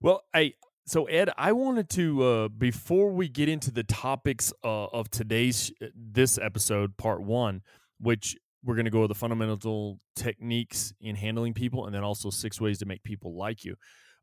well 0.00 0.22
i 0.34 0.52
so 0.86 1.04
ed 1.04 1.30
i 1.36 1.52
wanted 1.52 1.88
to 1.88 2.22
uh 2.22 2.48
before 2.48 3.10
we 3.10 3.28
get 3.28 3.48
into 3.48 3.70
the 3.70 3.82
topics 3.84 4.52
uh, 4.64 4.84
of 4.86 5.10
today's 5.10 5.72
this 5.94 6.38
episode 6.38 6.96
part 6.96 7.22
one 7.22 7.62
which 8.00 8.36
we're 8.64 8.74
going 8.74 8.84
to 8.84 8.90
go 8.90 8.98
over 8.98 9.08
the 9.08 9.14
fundamental 9.14 9.98
techniques 10.14 10.92
in 11.00 11.16
handling 11.16 11.52
people 11.52 11.86
and 11.86 11.94
then 11.94 12.02
also 12.02 12.30
six 12.30 12.60
ways 12.60 12.78
to 12.78 12.86
make 12.86 13.02
people 13.02 13.36
like 13.36 13.64
you 13.64 13.76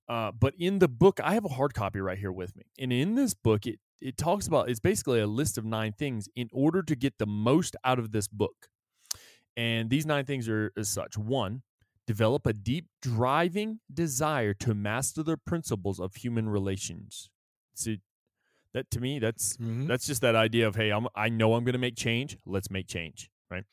uh, 0.10 0.32
but 0.32 0.54
in 0.58 0.80
the 0.80 0.88
book 0.88 1.20
i 1.24 1.34
have 1.34 1.46
a 1.46 1.50
hard 1.50 1.74
copy 1.74 2.00
right 2.00 2.18
here 2.18 2.32
with 2.32 2.56
me 2.56 2.64
and 2.80 2.92
in 2.92 3.16
this 3.16 3.34
book 3.34 3.66
it 3.66 3.80
it 4.02 4.18
talks 4.18 4.48
about 4.48 4.70
it's 4.70 4.80
basically 4.80 5.20
a 5.20 5.28
list 5.28 5.58
of 5.58 5.66
nine 5.66 5.94
things 5.94 6.28
in 6.36 6.50
order 6.52 6.82
to 6.82 6.96
get 6.96 7.18
the 7.20 7.26
most 7.28 7.76
out 7.84 8.00
of 8.00 8.12
this 8.12 8.28
book 8.28 8.70
and 9.58 9.90
these 9.90 10.06
nine 10.06 10.26
things 10.26 10.48
are 10.50 10.72
as 10.78 10.90
such 10.90 11.18
one 11.18 11.62
develop 12.08 12.46
a 12.48 12.54
deep 12.54 12.88
driving 13.02 13.80
desire 13.94 14.54
to 14.54 14.74
master 14.74 15.22
the 15.22 15.38
principles 15.38 16.00
of 16.00 16.16
human 16.16 16.50
relations 16.50 17.30
see 17.76 18.00
that 18.74 18.90
to 18.92 19.00
me 19.00 19.20
that's 19.20 19.58
Mhm. 19.58 19.88
that's 19.88 20.06
just 20.08 20.22
that 20.22 20.36
idea 20.36 20.68
of 20.68 20.76
hey 20.76 20.90
I'm, 20.92 21.08
i 21.16 21.30
know 21.30 21.54
i'm 21.56 21.64
going 21.64 21.74
to 21.74 21.80
make 21.80 21.96
change 21.96 22.38
let's 22.46 22.70
make 22.72 22.88
change 22.88 23.30
right 23.52 23.66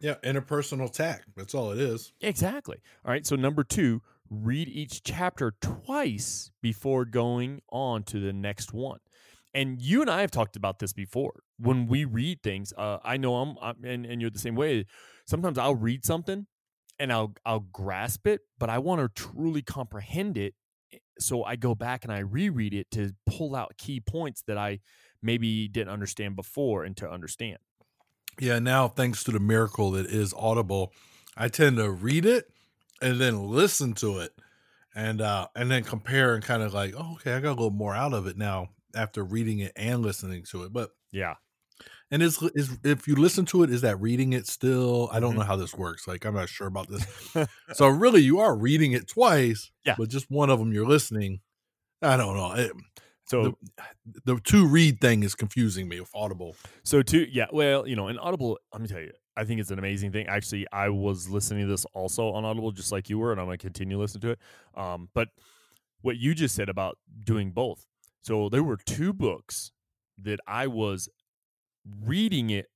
Yeah, 0.00 0.16
interpersonal 0.24 0.90
tact. 0.92 1.28
That's 1.36 1.54
all 1.54 1.70
it 1.72 1.78
is. 1.78 2.12
exactly 2.20 2.78
all 3.04 3.10
right 3.12 3.24
so 3.26 3.36
number 3.36 3.62
two 3.64 4.02
read 4.32 4.68
each 4.68 5.02
chapter 5.02 5.54
twice 5.60 6.50
before 6.62 7.04
going 7.04 7.60
on 7.70 8.02
to 8.04 8.18
the 8.20 8.32
next 8.32 8.72
one 8.72 8.98
and 9.54 9.82
you 9.82 10.00
and 10.00 10.10
i 10.10 10.20
have 10.22 10.30
talked 10.30 10.56
about 10.56 10.78
this 10.78 10.92
before 10.92 11.42
when 11.58 11.86
we 11.86 12.04
read 12.04 12.42
things 12.42 12.72
uh, 12.78 12.98
i 13.04 13.16
know 13.16 13.36
I'm, 13.36 13.56
I'm 13.60 13.84
and, 13.84 14.06
and 14.06 14.20
you're 14.20 14.30
the 14.30 14.38
same 14.38 14.54
way 14.54 14.86
sometimes 15.26 15.58
i'll 15.58 15.74
read 15.74 16.04
something 16.04 16.46
and 16.98 17.12
I'll 17.12 17.34
I'll 17.44 17.60
grasp 17.60 18.26
it, 18.28 18.42
but 18.58 18.70
I 18.70 18.78
want 18.78 19.00
to 19.00 19.08
truly 19.22 19.62
comprehend 19.62 20.36
it. 20.38 20.54
eh, 20.92 20.98
So 21.18 21.42
I 21.42 21.56
go 21.56 21.74
back 21.74 22.04
and 22.04 22.12
I 22.12 22.20
reread 22.20 22.74
it 22.74 22.90
to 22.92 23.14
pull 23.26 23.56
out 23.56 23.76
key 23.76 24.00
points 24.00 24.42
that 24.46 24.56
I 24.56 24.80
maybe 25.20 25.66
didn't 25.68 25.90
understand 25.92 26.36
before 26.36 26.84
and 26.84 26.96
to 26.98 27.10
understand. 27.10 27.58
Yeah, 28.38 28.58
now 28.60 28.88
thanks 28.88 29.24
to 29.24 29.32
the 29.32 29.40
miracle 29.40 29.90
that 29.92 30.06
is 30.06 30.32
Audible, 30.34 30.92
I 31.36 31.48
tend 31.48 31.76
to 31.78 31.90
read 31.90 32.24
it 32.24 32.51
and 33.02 33.20
then 33.20 33.48
listen 33.48 33.92
to 33.94 34.20
it 34.20 34.32
and 34.94 35.20
uh 35.20 35.48
and 35.56 35.70
then 35.70 35.84
compare 35.84 36.34
and 36.34 36.42
kind 36.44 36.62
of 36.62 36.72
like, 36.72 36.94
oh, 36.96 37.14
okay, 37.14 37.34
I 37.34 37.40
got 37.40 37.50
a 37.50 37.58
little 37.60 37.70
more 37.70 37.94
out 37.94 38.14
of 38.14 38.26
it 38.26 38.36
now 38.38 38.68
after 38.94 39.24
reading 39.24 39.58
it 39.60 39.72
and 39.76 40.02
listening 40.02 40.44
to 40.50 40.62
it. 40.64 40.72
But 40.72 40.90
Yeah. 41.10 41.34
and 42.10 42.22
is 42.22 42.40
is 42.54 42.78
if 42.84 43.08
you 43.08 43.16
listen 43.16 43.44
to 43.46 43.62
it, 43.62 43.70
is 43.70 43.80
that 43.82 44.00
reading 44.00 44.32
it 44.34 44.46
still? 44.46 45.08
I 45.12 45.18
don't 45.20 45.34
Mhm. 45.34 45.38
know 45.38 45.44
how 45.44 45.56
this 45.56 45.74
works. 45.74 46.06
Like 46.06 46.24
I'm 46.24 46.34
not 46.34 46.48
sure 46.48 46.66
about 46.66 46.88
this. 46.88 47.06
so 47.72 47.88
really, 47.88 48.20
you 48.22 48.40
are 48.40 48.56
reading 48.56 48.92
it 48.92 49.08
twice. 49.08 49.70
Yeah. 49.84 49.94
but 49.98 50.08
just 50.10 50.30
one 50.30 50.50
of 50.50 50.58
them 50.58 50.72
you're 50.72 50.86
listening. 50.86 51.40
I 52.02 52.16
don't 52.16 52.36
know. 52.36 52.52
It, 52.54 52.72
so 53.26 53.56
the 54.24 54.38
two 54.44 54.66
read 54.66 55.00
thing 55.00 55.22
is 55.22 55.34
confusing 55.34 55.88
me 55.88 56.00
with 56.00 56.10
Audible. 56.14 56.54
so 56.84 57.00
too 57.02 57.26
yeah, 57.30 57.46
well, 57.52 57.86
you 57.88 57.96
know, 57.96 58.08
in 58.08 58.18
Audible, 58.18 58.58
let 58.72 58.82
me 58.82 58.88
tell 58.88 59.00
you, 59.00 59.12
I 59.36 59.44
think 59.44 59.60
it's 59.60 59.70
an 59.70 59.78
amazing 59.78 60.12
thing. 60.12 60.26
Actually, 60.26 60.66
I 60.72 60.88
was 60.88 61.28
listening 61.28 61.66
to 61.66 61.70
this 61.70 61.86
also 61.94 62.30
on 62.32 62.44
Audible, 62.44 62.70
just 62.70 62.92
like 62.92 63.08
you 63.08 63.18
were, 63.18 63.32
and 63.32 63.40
I'm 63.40 63.46
going 63.46 63.58
to 63.58 63.62
continue 63.62 63.98
listening 63.98 64.22
to 64.22 64.30
it. 64.30 64.38
Um, 64.74 65.08
but 65.14 65.28
what 66.02 66.16
you 66.18 66.34
just 66.34 66.54
said 66.54 66.68
about 66.68 66.98
doing 67.24 67.50
both. 67.50 67.86
So 68.22 68.48
there 68.48 68.62
were 68.62 68.76
two 68.76 69.12
books 69.12 69.72
that 70.20 70.38
I 70.46 70.66
was 70.66 71.08
reading 72.04 72.50
it 72.50 72.66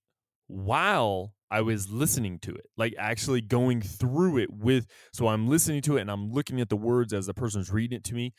while 0.46 1.34
I 1.50 1.60
was 1.60 1.90
listening 1.90 2.38
to 2.40 2.54
it, 2.54 2.66
like 2.76 2.94
actually 2.98 3.40
going 3.40 3.80
through 3.80 4.38
it 4.38 4.52
with. 4.52 4.86
So 5.12 5.28
I'm 5.28 5.48
listening 5.48 5.82
to 5.82 5.96
it 5.96 6.00
and 6.00 6.10
I'm 6.10 6.32
looking 6.32 6.60
at 6.60 6.68
the 6.68 6.76
words 6.76 7.12
as 7.12 7.26
the 7.26 7.34
person's 7.34 7.70
reading 7.70 7.98
it 7.98 8.04
to 8.04 8.14
me, 8.14 8.32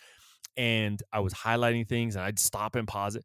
and 0.57 1.01
I 1.13 1.19
was 1.19 1.33
highlighting 1.33 1.87
things 1.87 2.15
and 2.15 2.25
I'd 2.25 2.39
stop 2.39 2.75
and 2.75 2.87
pause 2.87 3.15
it. 3.15 3.23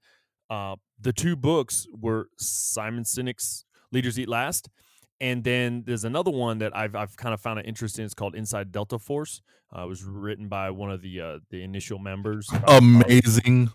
Uh, 0.51 0.77
the 1.01 1.13
two 1.13 1.35
books 1.35 1.87
were 1.99 2.29
Simon 2.39 3.05
Sinek's 3.05 3.65
Leaders 3.93 4.19
Eat 4.19 4.29
Last, 4.29 4.69
and 5.21 5.45
then 5.45 5.85
there's 5.87 6.05
another 6.05 6.31
one 6.31 6.59
that 6.59 6.77
I've 6.77 6.95
I've 6.95 7.17
kind 7.17 7.33
of 7.35 7.41
found 7.41 7.59
an 7.61 7.65
interest 7.67 7.99
in. 7.99 8.05
It's 8.05 8.15
called 8.15 8.35
Inside 8.35 8.73
Delta 8.73 8.99
Force. 8.99 9.41
Uh, 9.75 9.85
it 9.85 9.89
was 9.89 10.03
written 10.05 10.49
by 10.49 10.71
one 10.71 10.91
of 10.91 11.01
the 11.03 11.21
uh, 11.21 11.39
the 11.51 11.63
initial 11.63 11.99
members. 11.99 12.51
Amazing 12.67 13.71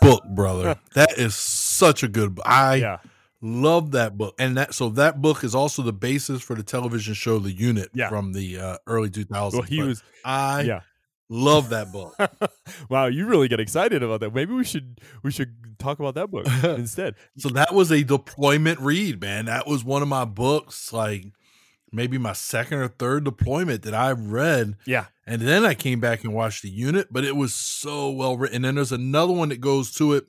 book, 0.00 0.22
brother. 0.34 0.76
that 0.94 1.18
is 1.18 1.34
such 1.34 2.02
a 2.02 2.08
good. 2.08 2.34
book. 2.36 2.44
I 2.48 2.74
yeah, 2.76 2.98
love 3.40 3.90
that 3.92 4.16
book, 4.16 4.34
and 4.38 4.56
that 4.56 4.74
so 4.74 4.88
that 4.90 5.20
book 5.20 5.44
is 5.44 5.54
also 5.54 5.82
the 5.82 5.92
basis 5.92 6.42
for 6.42 6.54
the 6.54 6.62
television 6.62 7.14
show 7.14 7.38
The 7.38 7.52
Unit 7.52 7.90
Yeah. 7.94 8.08
from 8.08 8.32
the 8.32 8.58
uh, 8.58 8.76
early 8.86 9.10
2000s. 9.10 9.52
well, 9.52 9.62
he 9.62 9.78
But 9.78 9.86
was 9.88 10.02
I 10.24 10.62
yeah. 10.62 10.80
Love 11.30 11.70
that 11.70 11.90
book. 11.92 12.14
wow, 12.90 13.06
you 13.06 13.24
really 13.26 13.48
get 13.48 13.60
excited 13.60 14.02
about 14.02 14.20
that. 14.20 14.34
Maybe 14.34 14.52
we 14.52 14.64
should 14.64 15.00
we 15.22 15.30
should 15.30 15.54
talk 15.78 15.98
about 16.00 16.14
that 16.16 16.30
book 16.30 16.46
instead. 16.64 17.14
So 17.38 17.48
that 17.50 17.72
was 17.72 17.90
a 17.90 18.02
deployment 18.02 18.80
read, 18.80 19.20
man. 19.22 19.46
That 19.46 19.66
was 19.66 19.82
one 19.84 20.02
of 20.02 20.08
my 20.08 20.24
books, 20.26 20.92
like 20.92 21.24
maybe 21.92 22.18
my 22.18 22.32
second 22.34 22.78
or 22.78 22.88
third 22.88 23.24
deployment 23.24 23.82
that 23.82 23.94
I 23.94 24.12
read. 24.12 24.76
Yeah, 24.86 25.06
And 25.26 25.40
then 25.42 25.64
I 25.64 25.74
came 25.74 25.98
back 26.00 26.22
and 26.24 26.34
watched 26.34 26.62
the 26.62 26.70
unit, 26.70 27.08
but 27.10 27.24
it 27.24 27.34
was 27.36 27.54
so 27.54 28.10
well 28.10 28.36
written. 28.36 28.56
And 28.56 28.64
then 28.64 28.74
there's 28.76 28.92
another 28.92 29.32
one 29.32 29.48
that 29.48 29.60
goes 29.60 29.90
to 29.94 30.12
it 30.14 30.26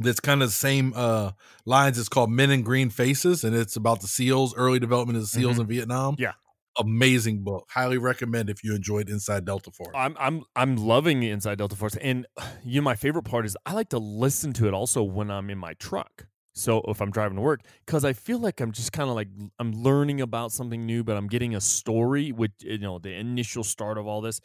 that's 0.00 0.20
kind 0.20 0.40
of 0.42 0.48
the 0.48 0.54
same 0.54 0.92
uh 0.96 1.32
lines. 1.66 1.98
It's 1.98 2.08
called 2.08 2.30
Men 2.30 2.50
in 2.50 2.62
Green 2.62 2.88
Faces, 2.90 3.44
and 3.44 3.54
it's 3.54 3.76
about 3.76 4.00
the 4.00 4.06
SEALs, 4.06 4.54
early 4.56 4.78
development 4.78 5.16
of 5.16 5.22
the 5.22 5.28
SEALs 5.28 5.56
Mhm. 5.56 5.60
in 5.60 5.66
Vietnam. 5.66 6.16
Yeah. 6.18 6.32
Amazing 6.78 7.42
book. 7.42 7.68
Highly 7.70 7.98
recommend 7.98 8.48
if 8.48 8.62
you 8.62 8.74
enjoyed 8.74 9.08
Inside 9.08 9.44
Delta 9.44 9.70
Force. 9.70 9.90
I'm 9.94 10.16
I'm 10.18 10.44
I'm 10.54 10.76
loving 10.76 11.22
Inside 11.22 11.58
Delta 11.58 11.76
Force, 11.76 11.96
and 11.96 12.26
you 12.64 12.80
know 12.80 12.84
my 12.84 12.94
favorite 12.94 13.24
part 13.24 13.44
is 13.44 13.56
I 13.66 13.72
like 13.72 13.88
to 13.90 13.98
listen 13.98 14.52
to 14.54 14.68
it 14.68 14.74
also 14.74 15.02
when 15.02 15.30
I'm 15.30 15.50
in 15.50 15.58
my 15.58 15.74
truck. 15.74 16.26
So 16.54 16.82
if 16.88 17.00
I'm 17.00 17.10
driving 17.10 17.36
to 17.36 17.42
work, 17.42 17.60
because 17.86 18.04
I 18.04 18.12
feel 18.12 18.38
like 18.38 18.60
I'm 18.60 18.72
just 18.72 18.92
kind 18.92 19.08
of 19.08 19.14
like 19.16 19.28
I'm 19.58 19.72
learning 19.72 20.20
about 20.20 20.52
something 20.52 20.84
new, 20.84 21.04
but 21.04 21.16
I'm 21.16 21.26
getting 21.28 21.54
a 21.54 21.60
story 21.60 22.32
with 22.32 22.52
you 22.60 22.78
know 22.78 22.98
the 22.98 23.14
initial 23.14 23.64
start 23.64 23.98
of 23.98 24.06
all 24.06 24.20
this, 24.20 24.40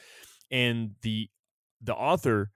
and 0.51 0.91
the 1.01 1.29
the 1.81 1.93
author, 1.95 2.51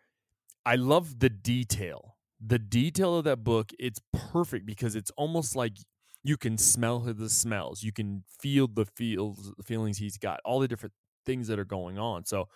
I 0.65 0.75
love 0.75 1.19
the 1.19 1.29
detail. 1.29 2.17
The 2.45 2.59
detail 2.59 3.17
of 3.17 3.25
that 3.25 3.43
book, 3.43 3.71
it's 3.79 3.99
perfect 4.13 4.65
because 4.65 4.95
it's 4.95 5.11
almost 5.17 5.55
like 5.55 5.73
you 6.23 6.37
can 6.37 6.57
smell 6.57 6.99
the 6.99 7.29
smells, 7.29 7.83
you 7.83 7.91
can 7.91 8.23
feel 8.39 8.67
the 8.67 8.85
feels 8.85 9.53
the 9.57 9.63
feelings 9.63 9.97
he's 9.97 10.17
got, 10.17 10.39
all 10.45 10.59
the 10.59 10.67
different 10.67 10.93
things 11.25 11.47
that 11.47 11.59
are 11.59 11.65
going 11.65 11.97
on. 11.97 12.25
So 12.25 12.47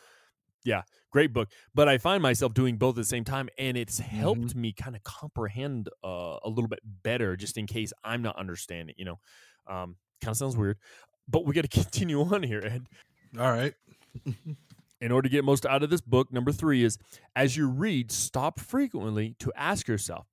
yeah, 0.66 0.84
great 1.12 1.34
book. 1.34 1.50
But 1.74 1.90
I 1.90 1.98
find 1.98 2.24
myself 2.24 2.54
doing 2.54 2.78
both 2.78 2.92
at 2.92 3.02
the 3.02 3.04
same 3.06 3.24
time, 3.24 3.50
and 3.58 3.78
it's 3.78 4.00
helped 4.00 4.56
me 4.56 4.72
kind 4.72 4.96
of 4.96 5.04
comprehend 5.04 5.90
uh, 6.04 6.38
a 6.44 6.50
little 6.50 6.68
bit 6.68 6.80
better, 6.84 7.36
just 7.36 7.58
in 7.58 7.68
case 7.68 7.92
I'm 8.04 8.22
not 8.22 8.38
understanding. 8.38 8.96
You 8.98 9.06
know, 9.06 9.20
um, 9.68 9.98
kind 10.22 10.32
of 10.32 10.38
sounds 10.38 10.58
weird, 10.58 10.78
but 11.28 11.46
we 11.46 11.54
got 11.54 11.64
to 11.64 11.68
continue 11.82 12.22
on 12.22 12.44
here. 12.44 12.62
Ed. 12.64 12.86
All 13.40 13.52
right. 13.52 13.74
In 15.02 15.12
order 15.12 15.28
to 15.28 15.32
get 15.32 15.44
most 15.44 15.66
out 15.66 15.84
of 15.84 15.90
this 15.90 16.00
book, 16.00 16.32
number 16.32 16.54
three 16.54 16.82
is 16.82 16.98
as 17.36 17.58
you 17.58 17.68
read, 17.68 18.10
stop 18.10 18.58
frequently 18.58 19.36
to 19.40 19.52
ask 19.54 19.86
yourself 19.86 20.28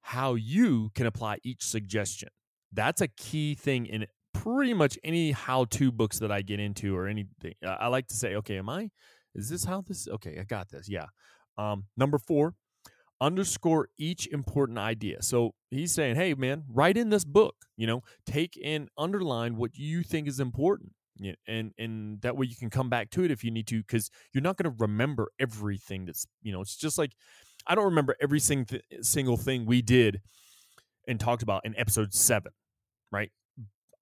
how 0.00 0.34
you 0.34 0.90
can 0.96 1.06
apply 1.06 1.38
each 1.44 1.62
suggestion. 1.62 2.28
That's 2.72 3.00
a 3.00 3.08
key 3.08 3.54
thing 3.54 3.86
in 3.86 4.06
pretty 4.32 4.74
much 4.74 4.98
any 5.04 5.32
how-to 5.32 5.92
books 5.92 6.18
that 6.18 6.32
I 6.32 6.42
get 6.42 6.58
into 6.58 6.96
or 6.96 7.06
anything. 7.06 7.54
I 7.66 7.88
like 7.88 8.08
to 8.08 8.14
say, 8.14 8.34
okay, 8.36 8.58
am 8.58 8.68
I? 8.68 8.90
Is 9.34 9.48
this 9.48 9.64
how 9.64 9.82
this? 9.82 10.08
Okay, 10.08 10.38
I 10.38 10.44
got 10.44 10.70
this. 10.70 10.88
Yeah. 10.88 11.06
Um, 11.58 11.84
number 11.96 12.18
four, 12.18 12.54
underscore 13.20 13.88
each 13.98 14.26
important 14.26 14.78
idea. 14.78 15.22
So 15.22 15.54
he's 15.70 15.92
saying, 15.94 16.16
hey, 16.16 16.34
man, 16.34 16.64
write 16.68 16.96
in 16.96 17.10
this 17.10 17.24
book. 17.24 17.54
You 17.76 17.86
know, 17.86 18.02
take 18.26 18.58
and 18.62 18.88
underline 18.98 19.56
what 19.56 19.74
you 19.74 20.02
think 20.02 20.28
is 20.28 20.40
important. 20.40 20.92
Yeah, 21.18 21.34
and 21.46 21.72
and 21.78 22.20
that 22.22 22.36
way 22.36 22.46
you 22.46 22.56
can 22.56 22.70
come 22.70 22.88
back 22.88 23.10
to 23.10 23.24
it 23.24 23.30
if 23.30 23.44
you 23.44 23.50
need 23.50 23.66
to, 23.68 23.78
because 23.78 24.10
you're 24.32 24.42
not 24.42 24.56
going 24.56 24.70
to 24.70 24.76
remember 24.78 25.28
everything. 25.38 26.06
That's 26.06 26.26
you 26.42 26.52
know, 26.52 26.62
it's 26.62 26.76
just 26.76 26.98
like 26.98 27.12
I 27.66 27.74
don't 27.74 27.84
remember 27.84 28.16
every 28.20 28.40
sing- 28.40 28.66
single 29.02 29.36
thing 29.36 29.66
we 29.66 29.82
did 29.82 30.20
and 31.06 31.20
talked 31.20 31.42
about 31.42 31.64
in 31.64 31.78
episode 31.78 32.14
seven, 32.14 32.52
right? 33.12 33.30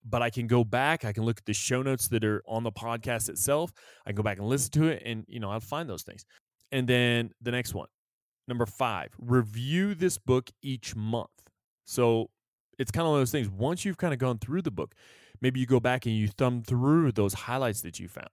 But 0.06 0.22
I 0.22 0.30
can 0.30 0.48
go 0.48 0.64
back. 0.64 1.04
I 1.04 1.12
can 1.12 1.24
look 1.24 1.40
at 1.40 1.46
the 1.46 1.54
show 1.54 1.82
notes 1.82 2.08
that 2.08 2.24
are 2.24 2.42
on 2.48 2.64
the 2.64 2.72
podcast 2.72 3.28
itself. 3.28 3.74
I 4.06 4.12
can 4.12 4.16
go 4.16 4.24
back 4.24 4.38
and 4.38 4.48
listen 4.48 4.72
to 4.72 4.88
it, 4.88 5.04
and 5.06 5.26
you 5.28 5.40
know, 5.40 5.52
I'll 5.52 5.60
find 5.60 5.90
those 5.90 6.04
things. 6.04 6.26
And 6.72 6.88
then 6.88 7.32
the 7.42 7.52
next 7.52 7.74
one, 7.74 7.88
number 8.48 8.66
five, 8.66 9.10
review 9.18 9.96
this 9.96 10.18
book 10.18 10.50
each 10.62 10.96
month. 10.96 11.30
So 11.86 12.30
it's 12.78 12.92
kind 12.92 13.06
of 13.06 13.12
one 13.12 13.20
of 13.20 13.22
those 13.22 13.32
things. 13.32 13.50
Once 13.50 13.84
you've 13.84 13.98
kind 13.98 14.14
of 14.14 14.20
gone 14.20 14.38
through 14.38 14.62
the 14.62 14.72
book, 14.72 14.94
maybe 15.42 15.60
you 15.60 15.66
go 15.66 15.80
back 15.80 16.06
and 16.06 16.16
you 16.16 16.28
thumb 16.28 16.62
through 16.62 17.12
those 17.12 17.34
highlights 17.34 17.82
that 17.82 18.00
you 18.00 18.08
found. 18.08 18.30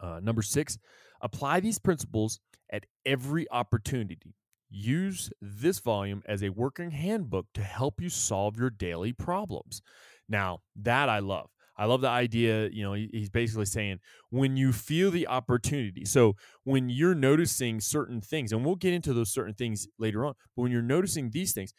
Uh, 0.00 0.20
number 0.22 0.42
six, 0.42 0.78
apply 1.20 1.60
these 1.60 1.78
principles 1.78 2.40
at 2.72 2.84
every 3.06 3.48
opportunity. 3.50 4.34
Use 4.70 5.30
this 5.40 5.78
volume 5.78 6.22
as 6.26 6.42
a 6.42 6.48
working 6.50 6.90
handbook 6.90 7.46
to 7.54 7.62
help 7.62 8.00
you 8.00 8.08
solve 8.08 8.58
your 8.58 8.70
daily 8.70 9.12
problems. 9.12 9.82
Now, 10.28 10.60
that 10.76 11.08
I 11.08 11.20
love. 11.20 11.50
I 11.76 11.86
love 11.86 12.02
the 12.02 12.08
idea, 12.08 12.68
you 12.72 12.84
know, 12.84 12.92
he's 12.92 13.30
basically 13.30 13.64
saying 13.66 13.98
when 14.30 14.56
you 14.56 14.72
feel 14.72 15.10
the 15.10 15.26
opportunity. 15.26 16.04
So, 16.04 16.36
when 16.62 16.88
you're 16.88 17.16
noticing 17.16 17.80
certain 17.80 18.20
things, 18.20 18.52
and 18.52 18.64
we'll 18.64 18.76
get 18.76 18.94
into 18.94 19.12
those 19.12 19.32
certain 19.32 19.54
things 19.54 19.88
later 19.98 20.24
on, 20.24 20.34
but 20.54 20.62
when 20.62 20.70
you're 20.72 20.82
noticing 20.82 21.30
these 21.30 21.52
things, 21.52 21.72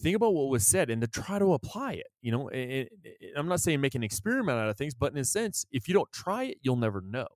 think 0.00 0.16
about 0.16 0.32
what 0.32 0.48
was 0.48 0.66
said 0.66 0.88
and 0.88 1.02
to 1.02 1.06
try 1.08 1.38
to 1.38 1.52
apply 1.52 1.92
it. 1.92 2.06
You 2.22 2.32
know, 2.32 2.48
and- 2.48 2.88
and 3.04 3.36
I'm 3.36 3.48
not 3.48 3.60
saying 3.60 3.80
make 3.82 3.94
an 3.94 4.02
experiment 4.02 4.58
out 4.58 4.70
of 4.70 4.76
things, 4.78 4.94
but 4.94 5.12
in 5.12 5.18
a 5.18 5.24
sense, 5.24 5.66
if 5.70 5.86
you 5.86 5.92
don't 5.94 6.10
try 6.12 6.44
it, 6.44 6.58
you'll 6.62 6.76
never 6.76 7.02
know. 7.02 7.28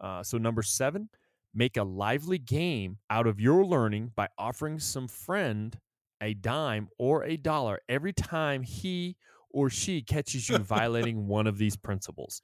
Uh, 0.00 0.22
so, 0.22 0.36
number 0.36 0.62
seven, 0.62 1.08
make 1.54 1.76
a 1.76 1.84
lively 1.84 2.38
game 2.38 2.98
out 3.10 3.26
of 3.26 3.40
your 3.40 3.64
learning 3.64 4.12
by 4.14 4.28
offering 4.38 4.78
some 4.78 5.08
friend 5.08 5.78
a 6.20 6.34
dime 6.34 6.88
or 6.98 7.24
a 7.24 7.36
dollar 7.36 7.80
every 7.88 8.12
time 8.12 8.62
he 8.62 9.16
or 9.50 9.68
she 9.68 10.02
catches 10.02 10.48
you 10.48 10.58
violating 10.58 11.26
one 11.26 11.46
of 11.46 11.58
these 11.58 11.76
principles. 11.76 12.42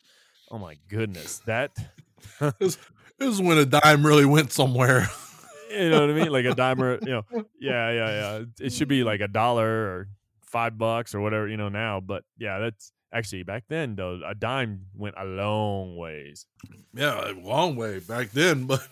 Oh 0.51 0.59
my 0.59 0.77
goodness, 0.89 1.41
that 1.47 1.77
This, 2.59 2.79
this 3.19 3.29
is 3.29 3.41
when 3.43 3.59
a 3.59 3.67
dime 3.67 4.05
really 4.05 4.25
went 4.25 4.53
somewhere. 4.53 5.09
you 5.71 5.91
know 5.91 6.01
what 6.01 6.11
I 6.11 6.13
mean? 6.13 6.31
Like 6.31 6.45
a 6.45 6.55
dime 6.55 6.83
or 6.83 6.99
you 7.03 7.13
know, 7.13 7.25
yeah, 7.61 7.91
yeah, 7.91 8.39
yeah. 8.39 8.45
It 8.61 8.73
should 8.73 8.89
be 8.89 9.05
like 9.05 9.21
a 9.21 9.29
dollar 9.29 9.67
or 9.67 10.09
five 10.43 10.79
bucks 10.79 11.15
or 11.15 11.21
whatever, 11.21 11.49
you 11.49 11.57
know, 11.57 11.69
now. 11.69 12.01
But 12.01 12.25
yeah, 12.39 12.59
that's 12.59 12.93
actually 13.13 13.43
back 13.43 13.65
then 13.69 13.97
though, 13.97 14.21
a 14.27 14.35
dime 14.35 14.87
went 14.95 15.15
a 15.19 15.25
long 15.25 15.97
ways. 15.97 16.47
yeah, 16.95 17.31
a 17.31 17.33
long 17.33 17.77
way 17.77 17.99
back 17.99 18.31
then, 18.31 18.67
but 18.67 18.87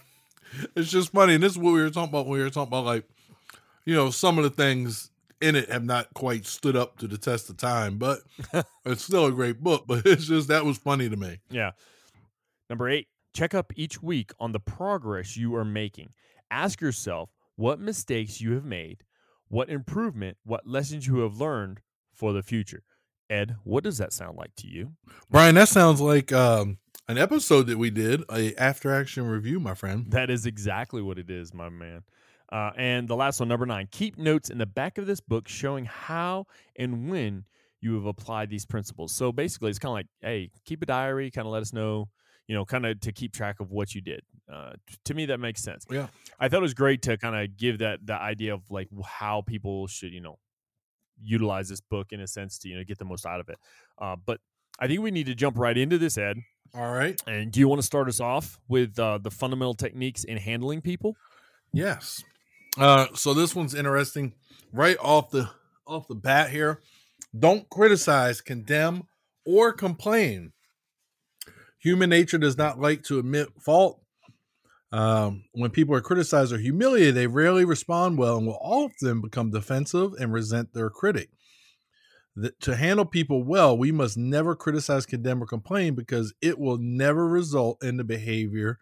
it's 0.75 0.91
just 0.91 1.13
funny. 1.13 1.35
And 1.35 1.43
this 1.43 1.53
is 1.53 1.59
what 1.59 1.73
we 1.73 1.81
were 1.81 1.91
talking 1.91 2.11
about 2.11 2.27
when 2.27 2.39
we 2.39 2.45
were 2.45 2.51
talking 2.51 2.69
about 2.69 2.85
like, 2.85 3.05
you 3.85 3.95
know, 3.95 4.11
some 4.11 4.39
of 4.39 4.45
the 4.45 4.51
things 4.51 5.11
in 5.41 5.55
it 5.55 5.71
have 5.71 5.85
not 5.85 6.13
quite 6.15 6.47
stood 6.47 6.77
up 6.77 6.99
to 6.99 7.07
the 7.07 7.19
test 7.19 7.51
of 7.51 7.57
time, 7.57 7.99
but 7.99 8.21
it's 8.85 9.05
still 9.05 9.27
a 9.27 9.33
great 9.33 9.61
book. 9.61 9.85
But 9.87 10.07
it's 10.07 10.27
just 10.27 10.49
that 10.49 10.65
was 10.65 10.79
funny 10.79 11.09
to 11.09 11.17
me. 11.17 11.39
Yeah. 11.51 11.73
Number 12.69 12.89
eight, 12.89 13.09
check 13.35 13.55
up 13.55 13.73
each 13.77 14.03
week 14.03 14.33
on 14.41 14.53
the 14.53 14.61
progress 14.61 15.37
you 15.37 15.55
are 15.57 15.65
making. 15.65 16.11
Ask 16.51 16.81
yourself 16.81 17.31
what 17.57 17.81
mistakes 17.81 18.41
you 18.41 18.53
have 18.53 18.65
made, 18.65 19.05
what 19.49 19.69
improvement, 19.69 20.37
what 20.45 20.67
lessons 20.67 21.07
you 21.07 21.19
have 21.19 21.41
learned 21.41 21.81
for 22.15 22.33
the 22.33 22.43
future. 22.43 22.83
Ed, 23.29 23.57
what 23.65 23.85
does 23.85 23.99
that 23.99 24.13
sound 24.13 24.37
like 24.37 24.55
to 24.57 24.69
you? 24.69 24.93
Brian, 25.31 25.57
that 25.57 25.69
sounds 25.69 26.01
like 26.01 26.33
um, 26.33 26.79
an 27.09 27.19
episode 27.19 27.67
that 27.69 27.79
we 27.79 27.91
did, 27.91 28.23
a 28.31 28.55
after 28.61 28.93
action 28.93 29.27
review, 29.27 29.61
my 29.61 29.75
friend. 29.75 30.07
That 30.11 30.31
is 30.31 30.47
exactly 30.47 31.03
what 31.03 31.19
it 31.19 31.31
is, 31.31 31.55
my 31.55 31.69
man. 31.69 32.03
Uh, 32.51 32.71
and 32.77 33.09
the 33.09 33.17
last 33.17 33.41
one, 33.41 33.49
number 33.49 33.67
nine, 33.67 33.89
keep 33.91 34.19
notes 34.19 34.51
in 34.51 34.59
the 34.59 34.67
back 34.67 34.99
of 34.99 35.07
this 35.07 35.21
book 35.21 35.49
showing 35.49 35.85
how 35.85 36.47
and 36.77 37.11
when 37.11 37.45
you 37.81 37.95
have 37.95 38.07
applied 38.07 38.51
these 38.51 38.65
principles. 38.65 39.13
So 39.13 39.33
basically, 39.33 39.71
it's 39.71 39.79
kind 39.79 39.91
of 39.91 39.95
like, 39.95 40.07
hey, 40.21 40.51
keep 40.65 40.83
a 40.83 40.87
diary, 40.87 41.31
kind 41.31 41.47
of 41.47 41.53
let 41.53 41.63
us 41.63 41.73
know, 41.73 42.09
you 42.47 42.55
know, 42.55 42.65
kind 42.65 42.87
of 42.87 43.01
to 43.01 43.13
keep 43.13 43.33
track 43.33 43.61
of 43.61 43.73
what 43.73 43.95
you 43.95 44.01
did. 44.01 44.21
Uh, 44.53 44.73
t- 44.87 44.97
to 45.05 45.15
me, 45.15 45.27
that 45.27 45.39
makes 45.39 45.63
sense. 45.63 45.85
Yeah. 45.91 46.07
I 46.39 46.49
thought 46.49 46.59
it 46.59 46.63
was 46.63 46.75
great 46.75 47.03
to 47.03 47.17
kind 47.17 47.37
of 47.37 47.57
give 47.57 47.79
that 47.79 48.07
the 48.07 48.15
idea 48.15 48.55
of 48.55 48.63
like 48.71 48.89
how 49.05 49.43
people 49.43 49.87
should, 49.89 50.13
you 50.13 50.21
know, 50.21 50.39
utilize 51.23 51.69
this 51.69 51.81
book 51.81 52.13
in 52.13 52.21
a 52.21 52.27
sense 52.27 52.59
to 52.59 52.69
you 52.69 52.77
know 52.77 52.85
get 52.85 52.99
the 52.99 53.05
most 53.05 53.27
out 53.27 53.41
of 53.41 53.49
it. 53.49 53.59
Uh, 53.99 54.17
but 54.25 54.41
I 54.79 54.87
think 54.87 55.01
we 55.01 55.11
need 55.11 55.27
to 55.27 55.35
jump 55.35 55.59
right 55.59 55.77
into 55.77 55.99
this, 55.99 56.19
Ed. 56.19 56.39
All 56.75 56.93
right. 56.93 57.21
And 57.27 57.51
do 57.51 57.61
you 57.61 57.69
want 57.69 57.81
to 57.81 57.87
start 57.87 58.09
us 58.09 58.21
off 58.21 58.59
with 58.69 58.99
uh, 58.99 59.19
the 59.19 59.31
fundamental 59.31 59.75
techniques 59.75 60.25
in 60.25 60.37
handling 60.37 60.83
people? 60.83 61.17
Yes. 61.73 62.23
Uh, 62.79 63.07
so 63.15 63.33
this 63.33 63.55
one's 63.55 63.75
interesting. 63.75 64.35
Right 64.73 64.97
off 65.01 65.31
the 65.31 65.49
off 65.87 66.09
the 66.09 66.15
bat 66.15 66.51
here, 66.51 66.83
don't 67.39 67.69
criticize, 67.71 68.41
condemn, 68.41 69.05
or 69.47 69.73
complain. 69.73 70.53
Human 71.79 72.11
nature 72.11 72.39
does 72.39 72.59
not 72.59 72.81
like 72.81 73.03
to 73.05 73.19
admit 73.19 73.49
fault. 73.61 74.03
Um, 74.93 75.45
when 75.53 75.71
people 75.71 75.95
are 75.95 76.01
criticized 76.01 76.53
or 76.53 76.59
humiliated, 76.59 77.15
they 77.15 77.27
rarely 77.27 77.65
respond 77.65 78.19
well 78.19 78.37
and 78.37 78.47
will 78.47 78.59
often 78.61 79.21
become 79.21 79.51
defensive 79.51 80.13
and 80.19 80.33
resent 80.33 80.73
their 80.73 80.91
critic. 80.91 81.31
The, 82.37 82.53
to 82.61 82.77
handle 82.77 83.07
people 83.07 83.43
well, 83.43 83.77
we 83.77 83.93
must 83.93 84.19
never 84.19 84.55
criticize, 84.55 85.07
condemn, 85.07 85.43
or 85.43 85.47
complain 85.47 85.95
because 85.95 86.35
it 86.43 86.59
will 86.59 86.77
never 86.77 87.27
result 87.27 87.83
in 87.83 87.97
the 87.97 88.05
behavior 88.05 88.79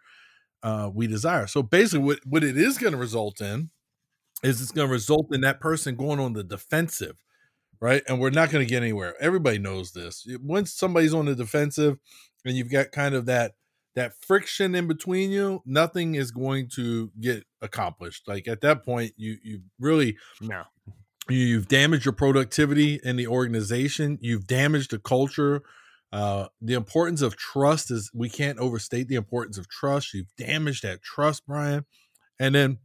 uh, 0.64 0.90
we 0.92 1.06
desire. 1.06 1.46
So 1.46 1.62
basically, 1.62 2.04
what, 2.04 2.18
what 2.26 2.42
it 2.42 2.56
is 2.56 2.78
going 2.78 2.92
to 2.94 2.98
result 2.98 3.40
in 3.40 3.70
is 4.42 4.60
it's 4.60 4.72
going 4.72 4.88
to 4.88 4.92
result 4.92 5.26
in 5.32 5.42
that 5.42 5.60
person 5.60 5.94
going 5.94 6.18
on 6.18 6.32
the 6.32 6.42
defensive, 6.42 7.16
right? 7.80 8.02
And 8.08 8.18
we're 8.18 8.30
not 8.30 8.50
going 8.50 8.66
to 8.66 8.68
get 8.68 8.82
anywhere. 8.82 9.14
Everybody 9.20 9.58
knows 9.58 9.92
this. 9.92 10.26
Once 10.42 10.72
somebody's 10.72 11.14
on 11.14 11.26
the 11.26 11.34
defensive, 11.34 11.98
and 12.44 12.56
you've 12.56 12.70
got 12.70 12.92
kind 12.92 13.14
of 13.14 13.26
that 13.26 13.52
that 13.94 14.12
friction 14.20 14.74
in 14.74 14.88
between 14.88 15.30
you, 15.30 15.62
nothing 15.64 16.16
is 16.16 16.32
going 16.32 16.68
to 16.68 17.12
get 17.20 17.44
accomplished. 17.62 18.26
Like 18.26 18.48
at 18.48 18.60
that 18.62 18.84
point, 18.84 19.12
you 19.16 19.36
you 19.42 19.60
really 19.78 20.16
no. 20.40 20.64
You've 21.28 21.68
damaged 21.68 22.04
your 22.04 22.12
productivity 22.12 23.00
in 23.02 23.16
the 23.16 23.26
organization. 23.26 24.18
You've 24.20 24.46
damaged 24.46 24.90
the 24.90 24.98
culture. 24.98 25.62
Uh, 26.12 26.48
the 26.60 26.74
importance 26.74 27.22
of 27.22 27.36
trust 27.36 27.90
is 27.90 28.10
we 28.14 28.28
can't 28.28 28.58
overstate 28.58 29.08
the 29.08 29.14
importance 29.14 29.58
of 29.58 29.68
trust. 29.68 30.12
You've 30.14 30.34
damaged 30.36 30.82
that 30.82 31.02
trust, 31.02 31.46
Brian. 31.46 31.86
And 32.38 32.54
then 32.54 32.78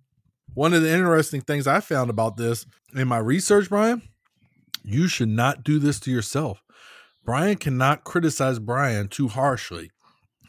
one 0.53 0.73
of 0.73 0.81
the 0.81 0.91
interesting 0.91 1.41
things 1.41 1.67
I 1.67 1.79
found 1.79 2.09
about 2.09 2.37
this 2.37 2.65
in 2.95 3.07
my 3.07 3.17
research, 3.17 3.69
Brian, 3.69 4.01
you 4.83 5.07
should 5.07 5.29
not 5.29 5.63
do 5.63 5.77
this 5.77 5.99
to 6.01 6.11
yourself. 6.11 6.63
Brian 7.25 7.57
cannot 7.57 8.03
criticize 8.03 8.57
Brian 8.57 9.07
too 9.07 9.27
harshly. 9.27 9.91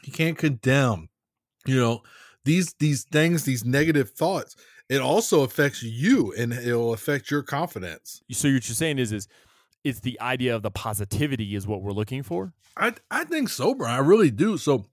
He 0.01 0.11
can't 0.11 0.37
condemn. 0.37 1.09
You 1.65 1.79
know, 1.79 2.01
these 2.45 2.73
these 2.79 3.03
things, 3.03 3.43
these 3.43 3.63
negative 3.63 4.09
thoughts, 4.11 4.55
it 4.91 4.99
also 4.99 5.43
affects 5.43 5.81
you 5.81 6.33
and 6.37 6.51
it'll 6.51 6.93
affect 6.93 7.31
your 7.31 7.43
confidence. 7.43 8.21
So 8.29 8.49
what 8.49 8.67
you're 8.67 8.75
saying 8.75 8.99
is 8.99 9.13
is 9.13 9.29
it's 9.85 10.01
the 10.01 10.19
idea 10.19 10.53
of 10.53 10.63
the 10.63 10.69
positivity 10.69 11.55
is 11.55 11.65
what 11.65 11.81
we're 11.81 11.93
looking 11.93 12.23
for? 12.23 12.53
I 12.75 12.93
I 13.09 13.23
think 13.23 13.47
so, 13.47 13.73
Brian. 13.73 13.95
I 13.95 13.99
really 14.05 14.31
do. 14.31 14.57
So 14.57 14.85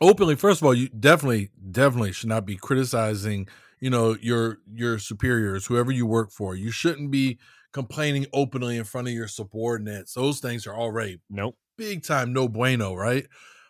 openly, 0.00 0.34
first 0.34 0.60
of 0.60 0.66
all, 0.66 0.74
you 0.74 0.88
definitely, 0.88 1.50
definitely 1.70 2.12
should 2.12 2.28
not 2.28 2.46
be 2.46 2.56
criticizing, 2.56 3.46
you 3.78 3.90
know, 3.90 4.16
your 4.20 4.58
your 4.74 4.98
superiors, 4.98 5.66
whoever 5.66 5.92
you 5.92 6.04
work 6.04 6.32
for. 6.32 6.56
You 6.56 6.72
shouldn't 6.72 7.12
be 7.12 7.38
complaining 7.72 8.26
openly 8.32 8.76
in 8.76 8.82
front 8.82 9.06
of 9.06 9.14
your 9.14 9.28
subordinates. 9.28 10.14
Those 10.14 10.40
things 10.40 10.66
are 10.66 10.74
already 10.74 11.20
nope. 11.30 11.56
big 11.76 12.02
time 12.02 12.32
no 12.32 12.48
bueno, 12.48 12.92
right? 12.92 13.26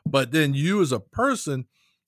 But 0.06 0.32
then 0.32 0.54
you 0.54 0.80
as 0.80 0.92
a 0.92 1.00
person, 1.00 1.66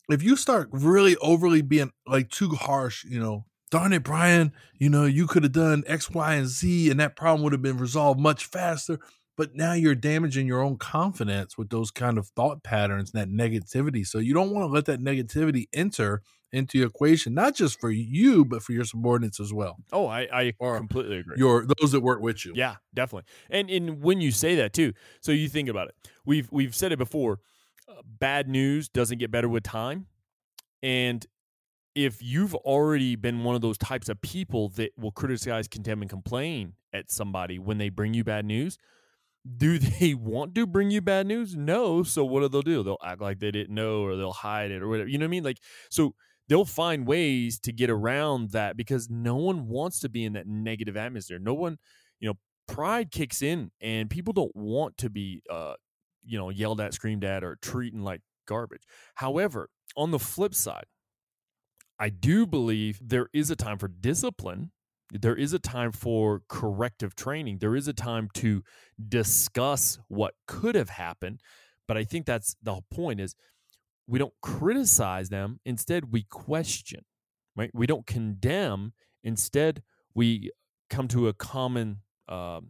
if 0.08 0.22
you 0.22 0.34
start 0.34 0.70
really 0.72 1.16
overly 1.18 1.60
being 1.60 1.92
like 2.06 2.30
too 2.30 2.50
harsh, 2.50 3.04
you 3.04 3.20
know, 3.20 3.44
darn 3.70 3.92
it, 3.92 4.02
Brian, 4.02 4.52
you 4.78 4.90
know, 4.90 5.04
you 5.04 5.26
could 5.26 5.42
have 5.42 5.52
done 5.52 5.84
X, 5.86 6.10
Y, 6.10 6.34
and 6.34 6.46
Z, 6.46 6.90
and 6.90 7.00
that 7.00 7.16
problem 7.16 7.42
would 7.42 7.52
have 7.52 7.62
been 7.62 7.78
resolved 7.78 8.20
much 8.20 8.44
faster. 8.44 8.98
But 9.36 9.54
now 9.54 9.72
you're 9.72 9.94
damaging 9.94 10.46
your 10.46 10.60
own 10.60 10.76
confidence 10.76 11.56
with 11.56 11.70
those 11.70 11.90
kind 11.90 12.18
of 12.18 12.26
thought 12.28 12.62
patterns, 12.62 13.12
that 13.12 13.30
negativity. 13.30 14.06
So 14.06 14.18
you 14.18 14.34
don't 14.34 14.50
want 14.50 14.64
to 14.64 14.72
let 14.72 14.84
that 14.84 15.00
negativity 15.00 15.66
enter 15.72 16.22
into 16.52 16.80
the 16.80 16.86
equation, 16.86 17.32
not 17.32 17.54
just 17.54 17.80
for 17.80 17.90
you, 17.90 18.44
but 18.44 18.62
for 18.62 18.72
your 18.72 18.84
subordinates 18.84 19.40
as 19.40 19.52
well. 19.52 19.76
Oh, 19.92 20.06
I, 20.06 20.28
I 20.32 20.52
or 20.58 20.76
completely 20.76 21.18
agree. 21.18 21.36
Your 21.38 21.64
those 21.80 21.92
that 21.92 22.00
work 22.00 22.20
with 22.20 22.44
you. 22.44 22.52
Yeah, 22.54 22.76
definitely. 22.92 23.30
And 23.50 23.70
and 23.70 24.02
when 24.02 24.20
you 24.20 24.30
say 24.30 24.56
that 24.56 24.72
too, 24.72 24.92
so 25.20 25.32
you 25.32 25.48
think 25.48 25.68
about 25.68 25.88
it. 25.88 25.94
We've 26.26 26.48
we've 26.50 26.74
said 26.74 26.92
it 26.92 26.98
before. 26.98 27.38
Uh, 27.88 28.02
bad 28.04 28.48
news 28.48 28.88
doesn't 28.88 29.18
get 29.18 29.30
better 29.30 29.48
with 29.48 29.62
time, 29.62 30.06
and 30.82 31.24
if 31.94 32.22
you've 32.22 32.54
already 32.54 33.16
been 33.16 33.44
one 33.44 33.54
of 33.54 33.60
those 33.60 33.78
types 33.78 34.08
of 34.08 34.20
people 34.20 34.68
that 34.70 34.92
will 34.96 35.12
criticize, 35.12 35.68
condemn, 35.68 36.02
and 36.02 36.10
complain 36.10 36.74
at 36.92 37.10
somebody 37.10 37.58
when 37.58 37.78
they 37.78 37.88
bring 37.88 38.14
you 38.14 38.24
bad 38.24 38.44
news, 38.44 38.78
do 39.56 39.78
they 40.00 40.14
want 40.14 40.54
to 40.54 40.66
bring 40.66 40.90
you 40.90 41.00
bad 41.00 41.26
news? 41.26 41.56
No. 41.56 42.02
So 42.02 42.24
what 42.24 42.40
do 42.40 42.48
they 42.48 42.62
do? 42.62 42.82
They'll 42.82 42.96
act 43.04 43.20
like 43.20 43.40
they 43.40 43.50
didn't 43.50 43.74
know 43.74 44.02
or 44.02 44.16
they'll 44.16 44.32
hide 44.32 44.70
it 44.70 44.82
or 44.82 44.88
whatever. 44.88 45.08
You 45.08 45.18
know 45.18 45.24
what 45.24 45.30
I 45.30 45.30
mean? 45.30 45.44
Like, 45.44 45.58
so 45.90 46.14
they'll 46.48 46.64
find 46.64 47.06
ways 47.06 47.58
to 47.60 47.72
get 47.72 47.90
around 47.90 48.50
that 48.50 48.76
because 48.76 49.08
no 49.10 49.36
one 49.36 49.68
wants 49.68 50.00
to 50.00 50.08
be 50.08 50.24
in 50.24 50.34
that 50.34 50.46
negative 50.46 50.96
atmosphere. 50.96 51.38
No 51.38 51.54
one, 51.54 51.78
you 52.20 52.28
know, 52.28 52.34
pride 52.68 53.10
kicks 53.10 53.42
in 53.42 53.70
and 53.80 54.08
people 54.08 54.32
don't 54.32 54.54
want 54.54 54.96
to 54.98 55.10
be, 55.10 55.42
uh, 55.50 55.74
you 56.24 56.38
know, 56.38 56.50
yelled 56.50 56.80
at, 56.80 56.94
screamed 56.94 57.24
at, 57.24 57.42
or 57.42 57.56
treating 57.62 58.02
like 58.02 58.20
garbage. 58.46 58.82
However, 59.14 59.70
on 59.96 60.10
the 60.10 60.18
flip 60.18 60.54
side, 60.54 60.84
I 62.00 62.08
do 62.08 62.46
believe 62.46 62.98
there 63.02 63.28
is 63.34 63.50
a 63.50 63.56
time 63.56 63.76
for 63.76 63.86
discipline. 63.86 64.72
There 65.12 65.36
is 65.36 65.52
a 65.52 65.58
time 65.58 65.92
for 65.92 66.42
corrective 66.48 67.14
training. 67.14 67.58
There 67.58 67.76
is 67.76 67.88
a 67.88 67.92
time 67.92 68.30
to 68.34 68.62
discuss 69.08 69.98
what 70.08 70.34
could 70.46 70.74
have 70.74 70.88
happened. 70.88 71.40
But 71.86 71.98
I 71.98 72.04
think 72.04 72.24
that's 72.24 72.56
the 72.62 72.72
whole 72.72 72.86
point 72.90 73.20
is 73.20 73.34
we 74.06 74.18
don't 74.18 74.32
criticize 74.40 75.28
them. 75.28 75.60
Instead, 75.66 76.10
we 76.10 76.22
question, 76.22 77.04
right? 77.54 77.70
We 77.74 77.86
don't 77.86 78.06
condemn. 78.06 78.94
Instead, 79.22 79.82
we 80.14 80.50
come 80.88 81.06
to 81.08 81.28
a 81.28 81.34
common, 81.34 81.98
uh, 82.28 82.60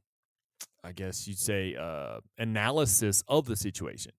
I 0.82 0.92
guess 0.92 1.28
you'd 1.28 1.38
say, 1.38 1.76
uh, 1.76 2.20
analysis 2.38 3.22
of 3.28 3.46
the 3.46 3.56
situation. 3.56 4.12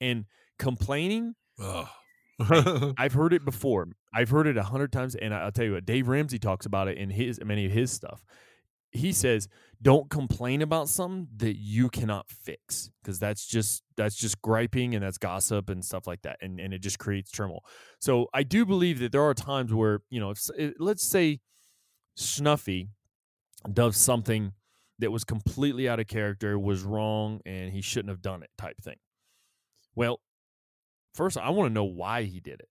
And 0.00 0.24
complaining, 0.58 1.34
I've 2.98 3.14
heard 3.14 3.32
it 3.32 3.44
before. 3.44 3.88
I've 4.12 4.30
heard 4.30 4.46
it 4.46 4.56
a 4.56 4.62
hundred 4.62 4.92
times, 4.92 5.14
and 5.14 5.34
I'll 5.34 5.52
tell 5.52 5.64
you 5.64 5.72
what. 5.72 5.86
Dave 5.86 6.08
Ramsey 6.08 6.38
talks 6.38 6.66
about 6.66 6.88
it 6.88 6.98
in 6.98 7.10
his 7.10 7.40
many 7.42 7.66
of 7.66 7.72
his 7.72 7.90
stuff. 7.90 8.24
He 8.90 9.12
says, 9.12 9.48
"Don't 9.80 10.10
complain 10.10 10.62
about 10.62 10.88
something 10.88 11.28
that 11.36 11.56
you 11.56 11.88
cannot 11.88 12.28
fix, 12.28 12.90
because 13.02 13.18
that's 13.18 13.46
just 13.46 13.82
that's 13.96 14.16
just 14.16 14.40
griping 14.42 14.94
and 14.94 15.02
that's 15.02 15.18
gossip 15.18 15.70
and 15.70 15.84
stuff 15.84 16.06
like 16.06 16.22
that, 16.22 16.38
and 16.42 16.60
and 16.60 16.74
it 16.74 16.82
just 16.82 16.98
creates 16.98 17.30
turmoil." 17.30 17.64
So 18.00 18.28
I 18.34 18.42
do 18.42 18.66
believe 18.66 18.98
that 18.98 19.12
there 19.12 19.22
are 19.22 19.34
times 19.34 19.72
where 19.72 20.00
you 20.10 20.20
know, 20.20 20.30
if, 20.30 20.40
eh, 20.58 20.70
let's 20.78 21.04
say 21.04 21.40
Snuffy 22.16 22.90
does 23.72 23.96
something 23.96 24.52
that 24.98 25.10
was 25.10 25.24
completely 25.24 25.88
out 25.88 26.00
of 26.00 26.06
character, 26.06 26.58
was 26.58 26.82
wrong, 26.82 27.40
and 27.46 27.72
he 27.72 27.80
shouldn't 27.80 28.10
have 28.10 28.22
done 28.22 28.42
it, 28.42 28.50
type 28.58 28.76
thing. 28.82 28.96
Well, 29.94 30.20
first 31.16 31.36
I 31.38 31.50
want 31.50 31.68
to 31.68 31.74
know 31.74 31.84
why 31.84 32.22
he 32.22 32.40
did 32.40 32.60
it. 32.60 32.68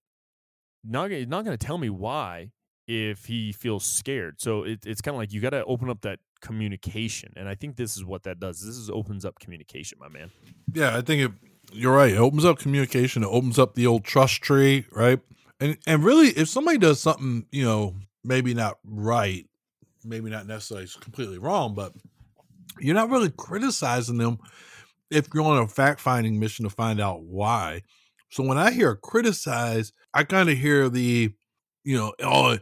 Not 0.84 1.10
he's 1.10 1.26
not 1.26 1.44
going 1.44 1.56
to 1.56 1.66
tell 1.66 1.78
me 1.78 1.90
why 1.90 2.52
if 2.86 3.26
he 3.26 3.52
feels 3.52 3.84
scared. 3.84 4.40
So 4.40 4.62
it, 4.62 4.80
it's 4.86 5.00
kind 5.00 5.14
of 5.14 5.18
like 5.18 5.32
you 5.32 5.40
got 5.40 5.50
to 5.50 5.64
open 5.64 5.90
up 5.90 6.02
that 6.02 6.20
communication, 6.40 7.32
and 7.36 7.48
I 7.48 7.54
think 7.54 7.76
this 7.76 7.96
is 7.96 8.04
what 8.04 8.22
that 8.24 8.38
does. 8.38 8.60
This 8.60 8.76
is 8.76 8.88
opens 8.88 9.24
up 9.24 9.38
communication, 9.40 9.98
my 10.00 10.08
man. 10.08 10.30
Yeah, 10.72 10.96
I 10.96 11.00
think 11.00 11.22
it, 11.22 11.32
you're 11.72 11.94
right. 11.94 12.12
It 12.12 12.18
opens 12.18 12.44
up 12.44 12.58
communication. 12.58 13.22
It 13.22 13.28
opens 13.28 13.58
up 13.58 13.74
the 13.74 13.86
old 13.86 14.04
trust 14.04 14.42
tree, 14.42 14.86
right? 14.92 15.18
And 15.60 15.76
and 15.86 16.04
really, 16.04 16.28
if 16.28 16.48
somebody 16.48 16.78
does 16.78 17.00
something, 17.00 17.46
you 17.50 17.64
know, 17.64 17.94
maybe 18.22 18.54
not 18.54 18.78
right, 18.84 19.46
maybe 20.04 20.30
not 20.30 20.46
necessarily 20.46 20.86
completely 21.00 21.38
wrong, 21.38 21.74
but 21.74 21.92
you're 22.78 22.94
not 22.94 23.10
really 23.10 23.30
criticizing 23.30 24.18
them 24.18 24.38
if 25.10 25.28
you're 25.32 25.44
on 25.44 25.58
a 25.58 25.68
fact 25.68 26.00
finding 26.00 26.38
mission 26.38 26.64
to 26.64 26.70
find 26.70 27.00
out 27.00 27.22
why. 27.22 27.82
So 28.30 28.42
when 28.42 28.58
I 28.58 28.72
hear 28.72 28.94
criticize, 28.96 29.92
I 30.12 30.24
kind 30.24 30.50
of 30.50 30.58
hear 30.58 30.88
the, 30.88 31.30
you 31.84 31.96
know, 31.96 32.12
oh, 32.22 32.58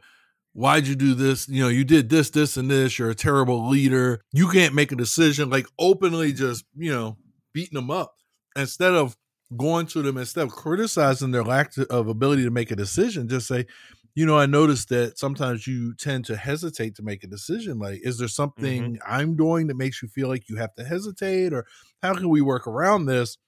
why'd 0.52 0.86
you 0.86 0.94
do 0.94 1.14
this? 1.14 1.48
You 1.48 1.62
know, 1.62 1.68
you 1.68 1.84
did 1.84 2.08
this, 2.08 2.30
this, 2.30 2.56
and 2.56 2.70
this. 2.70 2.98
You're 2.98 3.10
a 3.10 3.14
terrible 3.14 3.68
leader. 3.68 4.20
You 4.32 4.48
can't 4.48 4.74
make 4.74 4.92
a 4.92 4.96
decision. 4.96 5.50
Like 5.50 5.66
openly 5.78 6.32
just, 6.32 6.64
you 6.76 6.92
know, 6.92 7.16
beating 7.52 7.74
them 7.74 7.90
up 7.90 8.14
instead 8.56 8.92
of 8.92 9.16
going 9.56 9.86
to 9.86 10.02
them, 10.02 10.16
instead 10.16 10.44
of 10.44 10.52
criticizing 10.52 11.30
their 11.30 11.44
lack 11.44 11.76
of 11.90 12.08
ability 12.08 12.44
to 12.44 12.50
make 12.50 12.70
a 12.70 12.76
decision, 12.76 13.28
just 13.28 13.46
say, 13.46 13.66
you 14.14 14.26
know, 14.26 14.38
I 14.38 14.46
noticed 14.46 14.90
that 14.90 15.18
sometimes 15.18 15.66
you 15.66 15.94
tend 15.94 16.24
to 16.26 16.36
hesitate 16.36 16.94
to 16.96 17.02
make 17.02 17.24
a 17.24 17.28
decision. 17.28 17.78
Like, 17.78 18.00
is 18.04 18.18
there 18.18 18.28
something 18.28 18.94
mm-hmm. 18.94 19.12
I'm 19.12 19.36
doing 19.36 19.66
that 19.66 19.76
makes 19.76 20.02
you 20.02 20.08
feel 20.08 20.28
like 20.28 20.48
you 20.48 20.56
have 20.56 20.74
to 20.76 20.84
hesitate? 20.84 21.52
Or 21.52 21.66
how 22.00 22.14
can 22.14 22.28
we 22.28 22.40
work 22.40 22.66
around 22.68 23.06
this? 23.06 23.38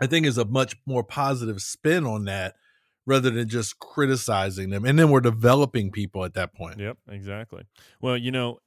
I 0.00 0.06
think 0.06 0.26
is 0.26 0.38
a 0.38 0.44
much 0.44 0.76
more 0.86 1.04
positive 1.04 1.60
spin 1.60 2.06
on 2.06 2.24
that 2.24 2.54
rather 3.06 3.30
than 3.30 3.48
just 3.48 3.78
criticizing 3.78 4.70
them. 4.70 4.84
And 4.84 4.98
then 4.98 5.10
we're 5.10 5.20
developing 5.20 5.90
people 5.90 6.24
at 6.24 6.34
that 6.34 6.54
point. 6.54 6.78
Yep, 6.78 6.98
exactly. 7.08 7.64
Well, 8.00 8.16
you 8.16 8.30
know, 8.30 8.58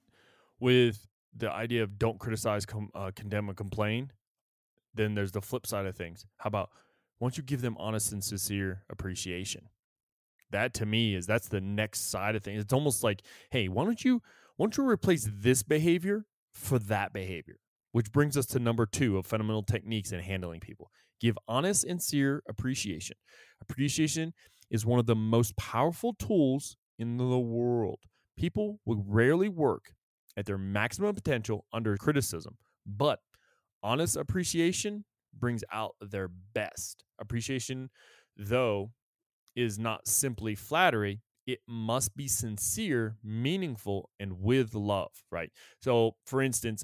with 0.60 1.08
the 1.36 1.52
idea 1.52 1.84
of 1.84 1.98
don't 1.98 2.20
criticize, 2.20 2.66
com- 2.66 2.92
uh, 2.94 3.12
condemn, 3.16 3.48
and 3.50 3.58
complain, 3.58 4.12
then 4.94 5.16
there's 5.16 5.32
the 5.32 5.42
flip 5.42 5.66
side 5.66 5.86
of 5.86 5.96
things. 5.96 6.26
How 6.38 6.50
about 6.50 6.70
once 7.20 7.38
you 7.38 7.44
give 7.44 7.62
them 7.62 7.76
honest 7.80 8.12
and 8.12 8.24
sincere 8.24 8.84
appreciation? 8.90 9.70
That 10.52 10.74
to 10.76 10.86
me 10.86 11.16
is 11.16 11.26
that's 11.26 11.48
the 11.48 11.62
next 11.62 12.12
side 12.12 12.36
of 12.36 12.44
things. 12.44 12.62
It's 12.62 12.74
almost 12.74 13.04
like, 13.04 13.24
hey, 13.50 13.68
why 13.70 13.86
don't 13.86 14.04
you 14.04 14.22
why 14.56 14.66
don't 14.66 14.78
you 14.78 14.88
replace 14.88 15.28
this 15.32 15.64
behavior 15.64 16.26
for 16.54 16.78
that 16.78 17.12
behavior? 17.12 17.60
Which 17.92 18.12
brings 18.12 18.38
us 18.38 18.46
to 18.48 18.60
number 18.60 18.86
two 18.86 19.18
of 19.18 19.26
fundamental 19.26 19.64
techniques 19.64 20.12
in 20.12 20.20
handling 20.20 20.60
people. 20.60 20.92
Give 21.20 21.38
honest, 21.48 21.82
sincere 21.82 22.44
appreciation. 22.48 23.16
Appreciation 23.62 24.34
is 24.70 24.86
one 24.86 25.00
of 25.00 25.06
the 25.06 25.16
most 25.16 25.56
powerful 25.58 26.14
tools 26.14 26.76
in 27.00 27.18
the 27.18 27.40
world. 27.40 28.00
People 28.38 28.80
will 28.86 29.04
rarely 29.08 29.50
work 29.50 29.94
at 30.36 30.46
their 30.46 30.58
maximum 30.58 31.14
potential 31.16 31.66
under 31.72 31.96
criticism, 31.98 32.58
but 32.86 33.20
honest 33.82 34.16
appreciation 34.18 35.06
brings 35.38 35.64
out 35.72 35.96
their 36.02 36.30
best. 36.54 37.04
Appreciation, 37.20 37.90
though, 38.38 38.92
is 39.56 39.78
not 39.80 40.08
simply 40.08 40.56
flattery, 40.56 41.22
it 41.46 41.60
must 41.68 42.16
be 42.16 42.28
sincere, 42.28 43.18
meaningful, 43.24 44.10
and 44.20 44.40
with 44.42 44.74
love, 44.74 45.12
right? 45.32 45.52
So, 45.82 46.16
for 46.26 46.42
instance, 46.42 46.84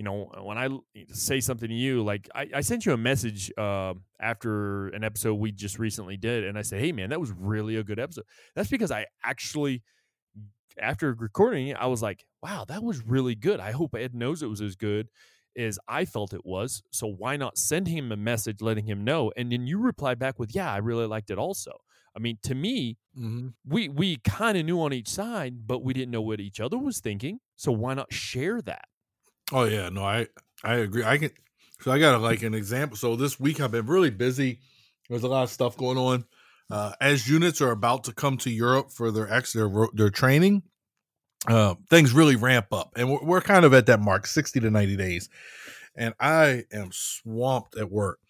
you 0.00 0.04
know, 0.04 0.32
when 0.42 0.58
I 0.58 0.70
say 1.12 1.40
something 1.40 1.68
to 1.68 1.74
you, 1.74 2.02
like 2.02 2.26
I, 2.34 2.48
I 2.56 2.60
sent 2.62 2.86
you 2.86 2.94
a 2.94 2.96
message 2.96 3.52
uh, 3.58 3.92
after 4.18 4.88
an 4.88 5.04
episode 5.04 5.34
we 5.34 5.52
just 5.52 5.78
recently 5.78 6.16
did, 6.16 6.44
and 6.44 6.58
I 6.58 6.62
said, 6.62 6.80
"Hey, 6.80 6.92
man, 6.92 7.10
that 7.10 7.20
was 7.20 7.32
really 7.32 7.76
a 7.76 7.84
good 7.84 8.00
episode." 8.00 8.24
That's 8.56 8.70
because 8.70 8.90
I 8.90 9.06
actually, 9.22 9.82
after 10.80 11.12
recording 11.12 11.68
it, 11.68 11.76
I 11.76 11.86
was 11.86 12.02
like, 12.02 12.24
"Wow, 12.42 12.64
that 12.68 12.82
was 12.82 13.04
really 13.04 13.34
good." 13.34 13.60
I 13.60 13.72
hope 13.72 13.94
Ed 13.94 14.14
knows 14.14 14.42
it 14.42 14.46
was 14.48 14.62
as 14.62 14.76
good 14.76 15.08
as 15.58 15.78
I 15.88 16.06
felt 16.06 16.32
it 16.32 16.46
was. 16.46 16.82
So 16.92 17.06
why 17.06 17.36
not 17.36 17.58
send 17.58 17.88
him 17.88 18.12
a 18.12 18.16
message 18.16 18.62
letting 18.62 18.86
him 18.86 19.04
know? 19.04 19.32
And 19.36 19.52
then 19.52 19.66
you 19.66 19.78
reply 19.78 20.14
back 20.14 20.38
with, 20.38 20.54
"Yeah, 20.54 20.72
I 20.72 20.78
really 20.78 21.06
liked 21.06 21.30
it 21.30 21.38
also." 21.38 21.72
I 22.16 22.20
mean, 22.20 22.38
to 22.44 22.54
me, 22.54 22.98
Mm-hmm. 23.16 23.48
we 23.64 23.88
we 23.88 24.18
kind 24.18 24.58
of 24.58 24.66
knew 24.66 24.80
on 24.82 24.92
each 24.94 25.08
side, 25.08 25.66
but 25.66 25.84
we 25.84 25.94
didn't 25.94 26.12
know 26.12 26.22
what 26.22 26.40
each 26.40 26.60
other 26.60 26.78
was 26.78 27.00
thinking. 27.00 27.40
So 27.56 27.72
why 27.72 27.94
not 27.94 28.12
share 28.12 28.62
that? 28.62 28.86
Oh 29.52 29.64
yeah, 29.64 29.88
no, 29.88 30.04
I 30.04 30.28
I 30.62 30.76
agree. 30.76 31.04
I 31.04 31.18
can 31.18 31.30
so 31.80 31.90
I 31.90 31.98
got 31.98 32.20
like 32.20 32.42
an 32.42 32.54
example. 32.54 32.96
So 32.96 33.16
this 33.16 33.40
week 33.40 33.60
I've 33.60 33.72
been 33.72 33.86
really 33.86 34.10
busy. 34.10 34.60
There's 35.08 35.22
a 35.22 35.28
lot 35.28 35.42
of 35.42 35.50
stuff 35.50 35.76
going 35.76 35.98
on. 35.98 36.24
Uh, 36.70 36.92
as 37.00 37.28
units 37.28 37.60
are 37.60 37.72
about 37.72 38.04
to 38.04 38.12
come 38.12 38.36
to 38.36 38.50
Europe 38.50 38.92
for 38.92 39.10
their 39.10 39.32
ex 39.32 39.52
their 39.52 39.68
their 39.92 40.10
training, 40.10 40.62
uh, 41.48 41.74
things 41.88 42.12
really 42.12 42.36
ramp 42.36 42.66
up, 42.72 42.92
and 42.96 43.10
we're, 43.10 43.24
we're 43.24 43.40
kind 43.40 43.64
of 43.64 43.74
at 43.74 43.86
that 43.86 44.00
mark, 44.00 44.26
sixty 44.26 44.60
to 44.60 44.70
ninety 44.70 44.96
days, 44.96 45.28
and 45.96 46.14
I 46.20 46.64
am 46.72 46.90
swamped 46.92 47.76
at 47.76 47.90
work. 47.90 48.20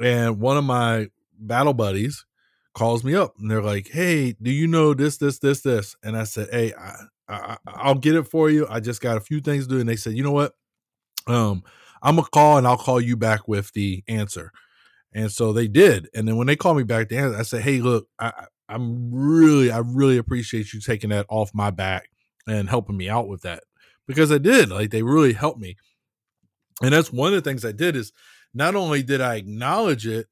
And 0.00 0.38
one 0.38 0.58
of 0.58 0.64
my 0.64 1.08
battle 1.38 1.72
buddies 1.72 2.26
calls 2.74 3.04
me 3.04 3.14
up, 3.14 3.34
and 3.38 3.50
they're 3.50 3.62
like, 3.62 3.88
"Hey, 3.88 4.36
do 4.42 4.50
you 4.50 4.66
know 4.66 4.92
this, 4.92 5.16
this, 5.16 5.38
this, 5.38 5.62
this?" 5.62 5.96
And 6.02 6.14
I 6.14 6.24
said, 6.24 6.48
"Hey, 6.52 6.74
I, 6.74 6.94
I, 7.28 7.56
I'll 7.66 7.94
get 7.94 8.14
it 8.14 8.24
for 8.24 8.50
you. 8.50 8.66
I 8.68 8.80
just 8.80 9.00
got 9.00 9.16
a 9.16 9.20
few 9.20 9.40
things 9.40 9.66
to 9.66 9.74
do." 9.74 9.80
And 9.80 9.88
they 9.88 9.96
said, 9.96 10.14
"You 10.14 10.22
know 10.22 10.32
what? 10.32 10.54
Um, 11.26 11.62
I'm 12.02 12.16
gonna 12.16 12.28
call 12.28 12.58
and 12.58 12.66
I'll 12.66 12.76
call 12.78 13.00
you 13.00 13.16
back 13.16 13.48
with 13.48 13.72
the 13.72 14.04
answer." 14.08 14.52
And 15.14 15.32
so 15.32 15.52
they 15.52 15.68
did. 15.68 16.08
And 16.14 16.28
then 16.28 16.36
when 16.36 16.46
they 16.46 16.56
called 16.56 16.76
me 16.78 16.84
back, 16.84 17.08
the 17.08 17.18
answer, 17.18 17.38
I 17.38 17.42
said, 17.42 17.62
"Hey, 17.62 17.80
look, 17.80 18.08
I, 18.18 18.46
I'm 18.68 19.12
really, 19.12 19.70
I 19.70 19.78
really 19.78 20.18
appreciate 20.18 20.72
you 20.72 20.80
taking 20.80 21.10
that 21.10 21.26
off 21.28 21.50
my 21.54 21.70
back 21.70 22.10
and 22.46 22.68
helping 22.68 22.96
me 22.96 23.08
out 23.08 23.28
with 23.28 23.42
that 23.42 23.64
because 24.06 24.32
I 24.32 24.38
did. 24.38 24.70
Like 24.70 24.90
they 24.90 25.02
really 25.02 25.32
helped 25.32 25.60
me. 25.60 25.76
And 26.82 26.92
that's 26.92 27.12
one 27.12 27.34
of 27.34 27.42
the 27.42 27.48
things 27.48 27.64
I 27.64 27.72
did 27.72 27.96
is 27.96 28.12
not 28.54 28.74
only 28.74 29.02
did 29.02 29.20
I 29.20 29.36
acknowledge 29.36 30.06
it, 30.06 30.26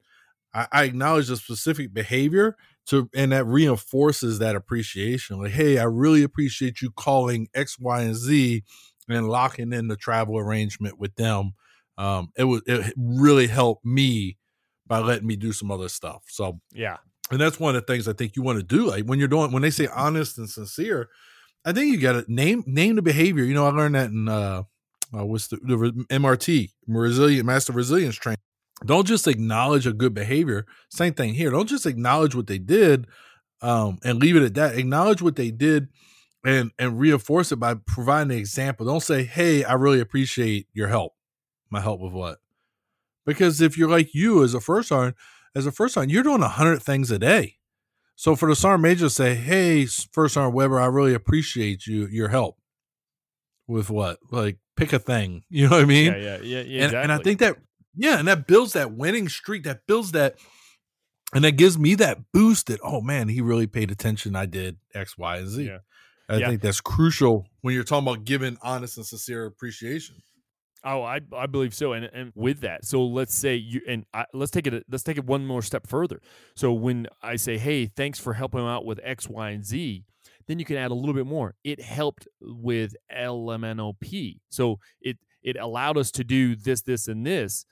I, 0.53 0.67
I 0.71 0.83
acknowledge 0.85 1.27
the 1.27 1.37
specific 1.37 1.93
behavior 1.93 2.57
to 2.87 3.09
and 3.15 3.31
that 3.31 3.45
reinforces 3.45 4.39
that 4.39 4.55
appreciation. 4.55 5.41
Like, 5.41 5.51
hey, 5.51 5.77
I 5.77 5.83
really 5.83 6.23
appreciate 6.23 6.81
you 6.81 6.91
calling 6.91 7.47
X, 7.53 7.77
Y, 7.79 8.01
and 8.01 8.15
Z 8.15 8.63
and 9.09 9.29
locking 9.29 9.73
in 9.73 9.87
the 9.87 9.95
travel 9.95 10.37
arrangement 10.37 10.99
with 10.99 11.15
them. 11.15 11.53
Um, 11.97 12.29
it 12.37 12.45
was 12.45 12.61
it 12.65 12.93
really 12.97 13.47
helped 13.47 13.85
me 13.85 14.37
by 14.85 14.99
letting 14.99 15.27
me 15.27 15.35
do 15.35 15.51
some 15.51 15.71
other 15.71 15.89
stuff. 15.89 16.23
So 16.27 16.59
Yeah, 16.73 16.97
and 17.31 17.39
that's 17.39 17.59
one 17.59 17.75
of 17.75 17.85
the 17.85 17.93
things 17.93 18.07
I 18.07 18.13
think 18.13 18.35
you 18.35 18.43
want 18.43 18.59
to 18.59 18.63
do. 18.63 18.87
Like 18.87 19.05
when 19.05 19.19
you're 19.19 19.27
doing 19.27 19.51
when 19.51 19.63
they 19.63 19.69
say 19.71 19.87
honest 19.87 20.37
and 20.37 20.49
sincere, 20.49 21.09
I 21.65 21.73
think 21.73 21.91
you 21.91 21.99
got 21.99 22.13
to 22.13 22.33
name 22.33 22.63
name 22.65 22.95
the 22.95 23.01
behavior. 23.01 23.43
You 23.43 23.53
know, 23.53 23.65
I 23.65 23.71
learned 23.71 23.95
that 23.95 24.09
in 24.11 24.27
uh, 24.29 24.63
uh 25.17 25.25
what's 25.25 25.47
the, 25.47 25.57
the 25.57 26.05
MRT 26.09 26.71
resilient 26.87 27.45
master 27.45 27.73
resilience 27.73 28.15
training. 28.15 28.39
Don't 28.85 29.07
just 29.07 29.27
acknowledge 29.27 29.87
a 29.87 29.93
good 29.93 30.13
behavior. 30.13 30.65
Same 30.89 31.13
thing 31.13 31.33
here. 31.33 31.49
Don't 31.49 31.69
just 31.69 31.85
acknowledge 31.85 32.35
what 32.35 32.47
they 32.47 32.59
did 32.59 33.07
um 33.61 33.97
and 34.03 34.19
leave 34.19 34.35
it 34.35 34.43
at 34.43 34.53
that. 34.53 34.77
Acknowledge 34.77 35.21
what 35.21 35.35
they 35.35 35.51
did 35.51 35.89
and 36.45 36.71
and 36.77 36.99
reinforce 36.99 37.51
it 37.51 37.57
by 37.57 37.73
providing 37.73 38.31
an 38.31 38.37
example. 38.37 38.85
Don't 38.85 39.01
say, 39.01 39.23
"Hey, 39.23 39.63
I 39.63 39.73
really 39.73 39.99
appreciate 39.99 40.67
your 40.73 40.87
help." 40.87 41.13
My 41.69 41.81
help 41.81 41.99
with 41.99 42.13
what? 42.13 42.37
Because 43.25 43.59
if 43.59 43.77
you're 43.77 43.89
like 43.89 44.13
you 44.13 44.43
as 44.43 44.53
a 44.53 44.61
first 44.61 44.89
sergeant, 44.89 45.17
as 45.55 45.65
a 45.65 45.71
first 45.71 45.95
sergeant, 45.95 46.13
you're 46.13 46.23
doing 46.23 46.43
a 46.43 46.47
hundred 46.47 46.81
things 46.81 47.11
a 47.11 47.19
day. 47.19 47.55
So 48.15 48.35
for 48.35 48.47
the 48.47 48.55
sergeant 48.55 48.83
major 48.83 49.05
to 49.05 49.09
say, 49.09 49.35
"Hey, 49.35 49.85
first 49.85 50.35
sergeant 50.35 50.55
Weber, 50.55 50.79
I 50.79 50.85
really 50.85 51.13
appreciate 51.13 51.87
you 51.87 52.07
your 52.07 52.29
help." 52.29 52.57
With 53.67 53.89
what? 53.89 54.19
Like 54.31 54.59
pick 54.77 54.93
a 54.93 54.99
thing. 54.99 55.43
You 55.49 55.67
know 55.67 55.75
what 55.75 55.81
I 55.81 55.85
mean? 55.85 56.13
yeah, 56.13 56.17
yeah, 56.17 56.37
yeah, 56.41 56.61
yeah 56.61 56.83
and, 56.85 56.93
and 56.93 57.11
I 57.11 57.17
think 57.17 57.39
that 57.39 57.57
yeah, 57.97 58.19
and 58.19 58.27
that 58.27 58.47
builds 58.47 58.73
that 58.73 58.93
winning 58.93 59.27
streak. 59.29 59.63
That 59.63 59.81
builds 59.87 60.11
that, 60.13 60.35
and 61.33 61.43
that 61.43 61.53
gives 61.53 61.77
me 61.77 61.95
that 61.95 62.19
boost. 62.33 62.67
That 62.67 62.79
oh 62.83 63.01
man, 63.01 63.27
he 63.29 63.41
really 63.41 63.67
paid 63.67 63.91
attention. 63.91 64.35
I 64.35 64.45
did 64.45 64.77
X, 64.93 65.17
Y, 65.17 65.37
and 65.37 65.47
Z. 65.49 65.65
Yeah. 65.65 65.77
I 66.29 66.37
Yeah. 66.37 66.49
think 66.49 66.61
that's 66.61 66.81
crucial 66.81 67.47
when 67.61 67.73
you're 67.73 67.83
talking 67.85 68.07
about 68.07 68.25
giving 68.25 68.57
honest 68.61 68.97
and 68.97 69.05
sincere 69.05 69.45
appreciation. 69.45 70.17
Oh, 70.83 71.01
I 71.01 71.21
I 71.35 71.47
believe 71.47 71.73
so, 71.73 71.93
and 71.93 72.05
and 72.05 72.31
with 72.35 72.61
that, 72.61 72.85
so 72.85 73.03
let's 73.05 73.33
say 73.35 73.55
you 73.55 73.81
and 73.87 74.05
I, 74.13 74.25
let's 74.33 74.51
take 74.51 74.67
it 74.67 74.85
let's 74.89 75.03
take 75.03 75.17
it 75.17 75.25
one 75.25 75.45
more 75.45 75.61
step 75.61 75.87
further. 75.87 76.21
So 76.55 76.71
when 76.71 77.07
I 77.21 77.35
say, 77.35 77.57
"Hey, 77.57 77.87
thanks 77.87 78.19
for 78.19 78.33
helping 78.33 78.59
out 78.61 78.85
with 78.85 78.99
X, 79.03 79.27
Y, 79.27 79.49
and 79.49 79.65
Z," 79.65 80.03
then 80.47 80.59
you 80.59 80.65
can 80.65 80.77
add 80.77 80.91
a 80.91 80.93
little 80.93 81.15
bit 81.15 81.25
more. 81.25 81.55
It 81.63 81.81
helped 81.81 82.27
with 82.41 82.93
LMNOP, 83.11 84.39
so 84.49 84.79
it 85.01 85.17
it 85.41 85.55
allowed 85.57 85.97
us 85.97 86.11
to 86.11 86.23
do 86.23 86.55
this, 86.55 86.81
this, 86.81 87.07
and 87.07 87.25
this. 87.25 87.65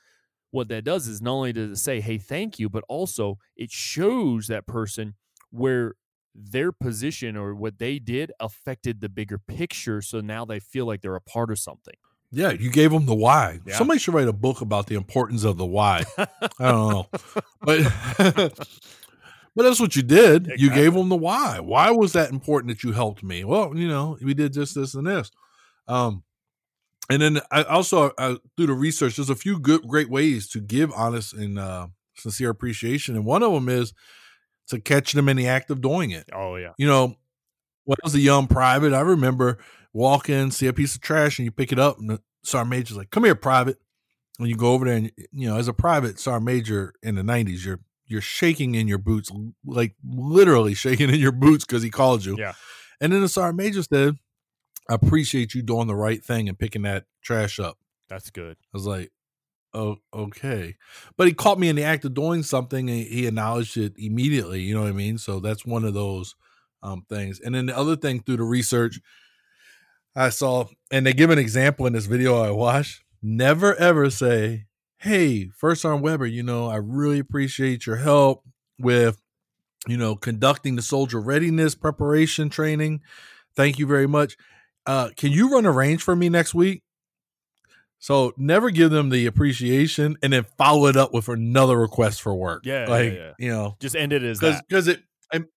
What 0.55 0.69
that 0.69 0.85
does 0.85 1.09
is 1.09 1.21
not 1.21 1.33
only 1.33 1.51
does 1.51 1.71
it 1.71 1.81
say, 1.83 1.99
"Hey, 1.99 2.17
thank 2.17 2.59
you," 2.59 2.69
but 2.69 2.85
also 2.87 3.39
it 3.57 3.71
shows 3.71 4.47
that 4.47 4.65
person 4.65 5.15
where 5.49 5.95
their 6.33 6.71
position 6.71 7.35
or 7.35 7.53
what 7.53 7.77
they 7.77 7.99
did 7.99 8.31
affected 8.39 9.01
the 9.01 9.09
bigger 9.09 9.37
picture. 9.37 10.01
So 10.01 10.21
now 10.21 10.45
they 10.45 10.61
feel 10.61 10.85
like 10.85 11.01
they're 11.01 11.15
a 11.15 11.19
part 11.19 11.51
of 11.51 11.59
something. 11.59 11.95
Yeah, 12.31 12.51
you 12.51 12.71
gave 12.71 12.91
them 12.91 13.05
the 13.05 13.13
why. 13.13 13.59
Yeah. 13.65 13.77
Somebody 13.77 13.99
should 13.99 14.13
write 14.13 14.29
a 14.29 14.33
book 14.33 14.61
about 14.61 14.87
the 14.87 14.95
importance 14.95 15.43
of 15.43 15.57
the 15.57 15.65
why. 15.65 16.05
I 16.17 16.27
don't 16.59 16.89
know, 16.89 17.07
but 17.59 17.83
but 19.55 19.63
that's 19.63 19.81
what 19.81 19.97
you 19.97 20.03
did. 20.03 20.53
You 20.55 20.69
gave 20.69 20.93
them 20.93 21.09
the 21.09 21.17
why. 21.17 21.59
Why 21.59 21.91
was 21.91 22.13
that 22.13 22.31
important 22.31 22.69
that 22.69 22.81
you 22.81 22.93
helped 22.93 23.23
me? 23.23 23.43
Well, 23.43 23.75
you 23.75 23.89
know, 23.89 24.17
we 24.21 24.33
did 24.33 24.53
this, 24.53 24.73
this, 24.73 24.95
and 24.95 25.05
this. 25.05 25.31
Um, 25.89 26.23
and 27.09 27.21
then 27.21 27.41
I 27.51 27.63
also 27.63 28.11
uh, 28.17 28.35
through 28.57 28.67
the 28.67 28.73
research, 28.73 29.15
there's 29.15 29.29
a 29.29 29.35
few 29.35 29.59
good, 29.59 29.87
great 29.87 30.09
ways 30.09 30.47
to 30.49 30.59
give 30.59 30.91
honest 30.93 31.33
and 31.33 31.59
uh, 31.59 31.87
sincere 32.17 32.49
appreciation, 32.49 33.15
and 33.15 33.25
one 33.25 33.43
of 33.43 33.51
them 33.51 33.69
is 33.69 33.93
to 34.69 34.79
catch 34.79 35.13
them 35.13 35.29
in 35.29 35.37
the 35.37 35.47
act 35.47 35.69
of 35.69 35.79
doing 35.79 36.09
it 36.09 36.27
Oh 36.33 36.55
yeah. 36.55 36.71
you 36.77 36.87
know, 36.87 37.15
when 37.83 37.97
I 38.03 38.05
was 38.05 38.15
a 38.15 38.19
young 38.19 38.47
private, 38.47 38.93
I 38.93 39.01
remember 39.01 39.59
walking, 39.93 40.49
see 40.51 40.67
a 40.67 40.73
piece 40.73 40.95
of 40.95 41.01
trash, 41.01 41.37
and 41.37 41.45
you 41.45 41.51
pick 41.51 41.71
it 41.71 41.79
up, 41.79 41.99
and 41.99 42.09
the 42.09 42.21
sergeant 42.43 42.71
major's 42.71 42.97
like, 42.97 43.11
"Come 43.11 43.23
here, 43.25 43.35
private." 43.35 43.77
When 44.37 44.49
you 44.49 44.57
go 44.57 44.73
over 44.73 44.85
there, 44.85 44.95
and 44.95 45.11
you 45.31 45.47
know, 45.47 45.57
as 45.57 45.67
a 45.67 45.73
private 45.73 46.19
sergeant 46.19 46.45
major 46.45 46.93
in 47.03 47.15
the 47.15 47.21
'90s, 47.21 47.65
you're 47.65 47.79
you're 48.07 48.21
shaking 48.21 48.75
in 48.75 48.87
your 48.87 48.97
boots, 48.97 49.31
like 49.65 49.95
literally 50.03 50.73
shaking 50.73 51.09
in 51.09 51.19
your 51.19 51.31
boots 51.31 51.65
because 51.65 51.83
he 51.83 51.89
called 51.89 52.25
you. 52.25 52.35
Yeah. 52.37 52.53
And 53.01 53.11
then 53.11 53.21
the 53.21 53.29
sergeant 53.29 53.57
major 53.57 53.83
said, 53.83 54.15
"I 54.89 54.95
appreciate 54.95 55.53
you 55.53 55.61
doing 55.61 55.87
the 55.87 55.95
right 55.95 56.23
thing 56.23 56.49
and 56.49 56.57
picking 56.59 56.83
that 56.83 57.05
trash 57.21 57.59
up." 57.59 57.77
That's 58.09 58.29
good. 58.29 58.57
I 58.57 58.77
was 58.77 58.85
like, 58.85 59.11
"Oh, 59.73 59.97
okay," 60.13 60.75
but 61.17 61.27
he 61.27 61.33
caught 61.33 61.59
me 61.59 61.69
in 61.69 61.75
the 61.75 61.83
act 61.83 62.05
of 62.05 62.13
doing 62.13 62.43
something, 62.43 62.89
and 62.89 62.99
he 63.05 63.27
acknowledged 63.27 63.77
it 63.77 63.93
immediately. 63.97 64.61
You 64.61 64.75
know 64.75 64.81
what 64.81 64.89
I 64.89 64.93
mean? 64.93 65.17
So 65.17 65.39
that's 65.39 65.65
one 65.65 65.85
of 65.85 65.93
those 65.93 66.35
um, 66.83 67.05
things. 67.09 67.39
And 67.39 67.55
then 67.55 67.65
the 67.67 67.77
other 67.77 67.95
thing 67.95 68.21
through 68.21 68.37
the 68.37 68.43
research 68.43 68.99
I 70.15 70.29
saw, 70.29 70.65
and 70.91 71.05
they 71.05 71.13
give 71.13 71.29
an 71.29 71.39
example 71.39 71.85
in 71.85 71.93
this 71.93 72.05
video 72.05 72.41
I 72.41 72.51
watched. 72.51 73.03
Never 73.21 73.75
ever 73.75 74.09
say, 74.09 74.65
"Hey, 74.99 75.49
First 75.49 75.81
Sergeant 75.81 76.03
Weber, 76.03 76.25
you 76.25 76.43
know, 76.43 76.67
I 76.67 76.77
really 76.77 77.19
appreciate 77.19 77.85
your 77.85 77.97
help 77.97 78.43
with, 78.79 79.21
you 79.87 79.97
know, 79.97 80.15
conducting 80.15 80.75
the 80.75 80.81
soldier 80.81 81.19
readiness 81.19 81.75
preparation 81.75 82.49
training. 82.49 83.01
Thank 83.55 83.79
you 83.79 83.87
very 83.87 84.07
much. 84.07 84.37
Uh, 84.85 85.09
can 85.15 85.31
you 85.31 85.51
run 85.51 85.65
a 85.65 85.71
range 85.71 86.03
for 86.03 86.15
me 86.15 86.29
next 86.29 86.53
week?" 86.53 86.83
So 87.99 88.33
never 88.37 88.69
give 88.69 88.91
them 88.91 89.09
the 89.09 89.25
appreciation 89.25 90.17
and 90.21 90.33
then 90.33 90.45
follow 90.57 90.87
it 90.87 90.95
up 90.95 91.13
with 91.13 91.27
another 91.27 91.77
request 91.77 92.21
for 92.21 92.35
work. 92.35 92.63
Yeah, 92.65 92.83
yeah, 92.83 92.89
like 92.89 93.13
yeah. 93.13 93.31
you 93.39 93.49
know, 93.49 93.77
Just 93.79 93.95
end 93.95 94.13
it 94.13 94.23
as 94.23 94.39
because 94.39 94.57
that. 94.57 94.67
because 94.67 94.87
it. 94.87 95.03
I'm, 95.33 95.47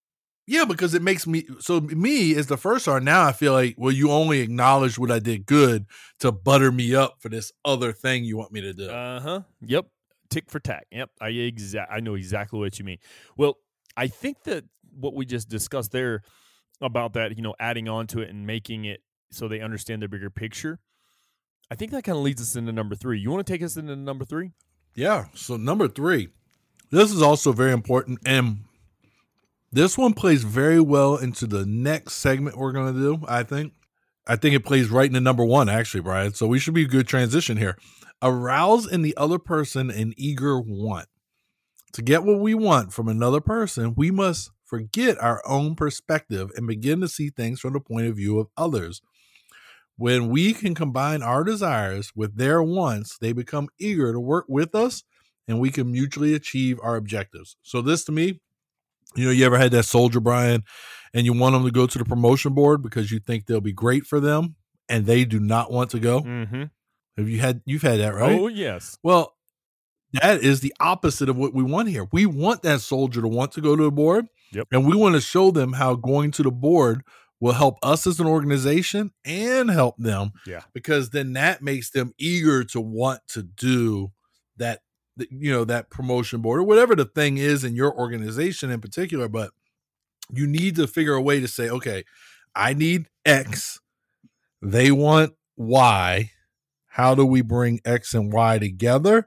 yeah, 0.46 0.64
because 0.64 0.94
it 0.94 1.02
makes 1.02 1.26
me 1.26 1.46
so 1.60 1.80
me 1.80 2.34
as 2.36 2.46
the 2.46 2.56
first 2.56 2.86
sergeant. 2.86 3.04
Now 3.04 3.26
I 3.26 3.32
feel 3.32 3.52
like 3.52 3.74
well, 3.76 3.92
you 3.92 4.10
only 4.10 4.40
acknowledge 4.40 4.98
what 4.98 5.10
I 5.10 5.18
did 5.18 5.44
good 5.44 5.84
to 6.20 6.32
butter 6.32 6.72
me 6.72 6.94
up 6.94 7.16
for 7.20 7.28
this 7.28 7.52
other 7.66 7.92
thing 7.92 8.24
you 8.24 8.38
want 8.38 8.52
me 8.52 8.62
to 8.62 8.72
do. 8.72 8.88
Uh 8.88 9.20
huh. 9.20 9.40
Yep. 9.60 9.86
Tick 10.30 10.50
for 10.50 10.58
tack. 10.58 10.86
Yep. 10.90 11.10
I 11.20 11.28
exact. 11.28 11.92
I 11.92 12.00
know 12.00 12.14
exactly 12.14 12.58
what 12.58 12.78
you 12.78 12.84
mean. 12.86 12.98
Well, 13.36 13.58
I 13.94 14.06
think 14.06 14.44
that 14.44 14.64
what 14.98 15.12
we 15.12 15.26
just 15.26 15.50
discussed 15.50 15.92
there 15.92 16.22
about 16.80 17.12
that, 17.14 17.36
you 17.36 17.42
know, 17.42 17.54
adding 17.60 17.88
on 17.88 18.06
to 18.06 18.20
it 18.20 18.30
and 18.30 18.46
making 18.46 18.84
it 18.84 19.02
so 19.30 19.48
they 19.48 19.60
understand 19.60 20.02
the 20.02 20.08
bigger 20.08 20.30
picture. 20.30 20.78
I 21.70 21.74
think 21.74 21.92
that 21.92 22.04
kind 22.04 22.16
of 22.16 22.24
leads 22.24 22.40
us 22.40 22.56
into 22.56 22.72
number 22.72 22.94
three. 22.94 23.18
You 23.20 23.30
want 23.30 23.46
to 23.46 23.52
take 23.52 23.62
us 23.62 23.76
into 23.76 23.94
number 23.94 24.24
three? 24.24 24.52
Yeah. 24.94 25.26
So 25.34 25.56
number 25.56 25.88
three, 25.88 26.28
this 26.90 27.12
is 27.12 27.20
also 27.20 27.52
very 27.52 27.72
important, 27.72 28.20
and 28.24 28.60
this 29.70 29.98
one 29.98 30.14
plays 30.14 30.44
very 30.44 30.80
well 30.80 31.16
into 31.16 31.46
the 31.46 31.66
next 31.66 32.14
segment 32.14 32.56
we're 32.56 32.72
going 32.72 32.94
to 32.94 33.00
do. 33.00 33.24
I 33.28 33.42
think. 33.42 33.74
I 34.30 34.36
think 34.36 34.54
it 34.54 34.64
plays 34.64 34.90
right 34.90 35.06
into 35.08 35.20
number 35.20 35.44
one, 35.44 35.70
actually, 35.70 36.02
Brian. 36.02 36.34
So 36.34 36.46
we 36.46 36.58
should 36.58 36.74
be 36.74 36.82
a 36.82 36.88
good 36.88 37.08
transition 37.08 37.56
here. 37.56 37.78
Arouse 38.20 38.86
in 38.86 39.00
the 39.00 39.16
other 39.16 39.38
person 39.38 39.90
an 39.90 40.12
eager 40.18 40.60
want. 40.60 41.06
To 41.94 42.02
get 42.02 42.24
what 42.24 42.38
we 42.38 42.52
want 42.52 42.92
from 42.92 43.08
another 43.08 43.40
person, 43.40 43.94
we 43.96 44.10
must 44.10 44.50
forget 44.66 45.16
our 45.18 45.42
own 45.46 45.74
perspective 45.74 46.50
and 46.56 46.66
begin 46.66 47.00
to 47.00 47.08
see 47.08 47.30
things 47.30 47.58
from 47.58 47.72
the 47.72 47.80
point 47.80 48.06
of 48.06 48.16
view 48.16 48.38
of 48.38 48.48
others. 48.54 49.00
When 49.98 50.28
we 50.28 50.54
can 50.54 50.76
combine 50.76 51.22
our 51.22 51.42
desires 51.42 52.12
with 52.14 52.36
their 52.36 52.62
wants, 52.62 53.18
they 53.18 53.32
become 53.32 53.68
eager 53.80 54.12
to 54.12 54.20
work 54.20 54.46
with 54.48 54.74
us 54.74 55.02
and 55.48 55.58
we 55.58 55.70
can 55.70 55.90
mutually 55.90 56.34
achieve 56.34 56.78
our 56.82 56.94
objectives. 56.94 57.56
So, 57.62 57.82
this 57.82 58.04
to 58.04 58.12
me, 58.12 58.40
you 59.16 59.24
know, 59.24 59.32
you 59.32 59.44
ever 59.44 59.58
had 59.58 59.72
that 59.72 59.84
soldier, 59.84 60.20
Brian, 60.20 60.62
and 61.12 61.26
you 61.26 61.32
want 61.32 61.54
them 61.54 61.64
to 61.64 61.72
go 61.72 61.86
to 61.86 61.98
the 61.98 62.04
promotion 62.04 62.54
board 62.54 62.80
because 62.80 63.10
you 63.10 63.18
think 63.18 63.46
they'll 63.46 63.60
be 63.60 63.72
great 63.72 64.06
for 64.06 64.20
them 64.20 64.54
and 64.88 65.04
they 65.04 65.24
do 65.24 65.40
not 65.40 65.72
want 65.72 65.90
to 65.90 65.98
go? 65.98 66.20
Mm-hmm. 66.20 66.64
Have 67.16 67.28
you 67.28 67.40
had, 67.40 67.62
you've 67.64 67.82
had 67.82 67.98
that, 67.98 68.14
right? 68.14 68.38
Oh 68.38 68.46
yes. 68.46 68.98
Well, 69.02 69.34
that 70.12 70.42
is 70.42 70.60
the 70.60 70.72
opposite 70.78 71.28
of 71.28 71.36
what 71.36 71.52
we 71.52 71.64
want 71.64 71.88
here. 71.88 72.06
We 72.12 72.24
want 72.24 72.62
that 72.62 72.80
soldier 72.80 73.20
to 73.20 73.28
want 73.28 73.52
to 73.52 73.60
go 73.60 73.74
to 73.74 73.82
the 73.82 73.90
board. 73.90 74.26
Yep. 74.52 74.68
And 74.72 74.86
we 74.86 74.96
want 74.96 75.14
to 75.14 75.20
show 75.20 75.50
them 75.50 75.72
how 75.72 75.94
going 75.94 76.30
to 76.32 76.42
the 76.42 76.50
board 76.50 77.02
will 77.40 77.52
help 77.52 77.78
us 77.82 78.06
as 78.06 78.18
an 78.20 78.26
organization 78.26 79.12
and 79.24 79.70
help 79.70 79.96
them. 79.98 80.32
Yeah. 80.46 80.62
Because 80.72 81.10
then 81.10 81.34
that 81.34 81.62
makes 81.62 81.90
them 81.90 82.12
eager 82.18 82.64
to 82.64 82.80
want 82.80 83.20
to 83.28 83.42
do 83.42 84.12
that, 84.56 84.80
you 85.16 85.52
know, 85.52 85.64
that 85.64 85.90
promotion 85.90 86.40
board 86.40 86.60
or 86.60 86.64
whatever 86.64 86.96
the 86.96 87.04
thing 87.04 87.36
is 87.38 87.62
in 87.64 87.76
your 87.76 87.94
organization 87.96 88.70
in 88.70 88.80
particular. 88.80 89.28
But 89.28 89.52
you 90.32 90.46
need 90.46 90.76
to 90.76 90.86
figure 90.86 91.14
a 91.14 91.22
way 91.22 91.40
to 91.40 91.48
say, 91.48 91.68
okay, 91.70 92.04
I 92.54 92.74
need 92.74 93.06
X. 93.24 93.80
They 94.60 94.90
want 94.90 95.34
Y. 95.56 96.32
How 96.86 97.14
do 97.14 97.24
we 97.24 97.42
bring 97.42 97.80
X 97.84 98.14
and 98.14 98.32
Y 98.32 98.58
together? 98.58 99.26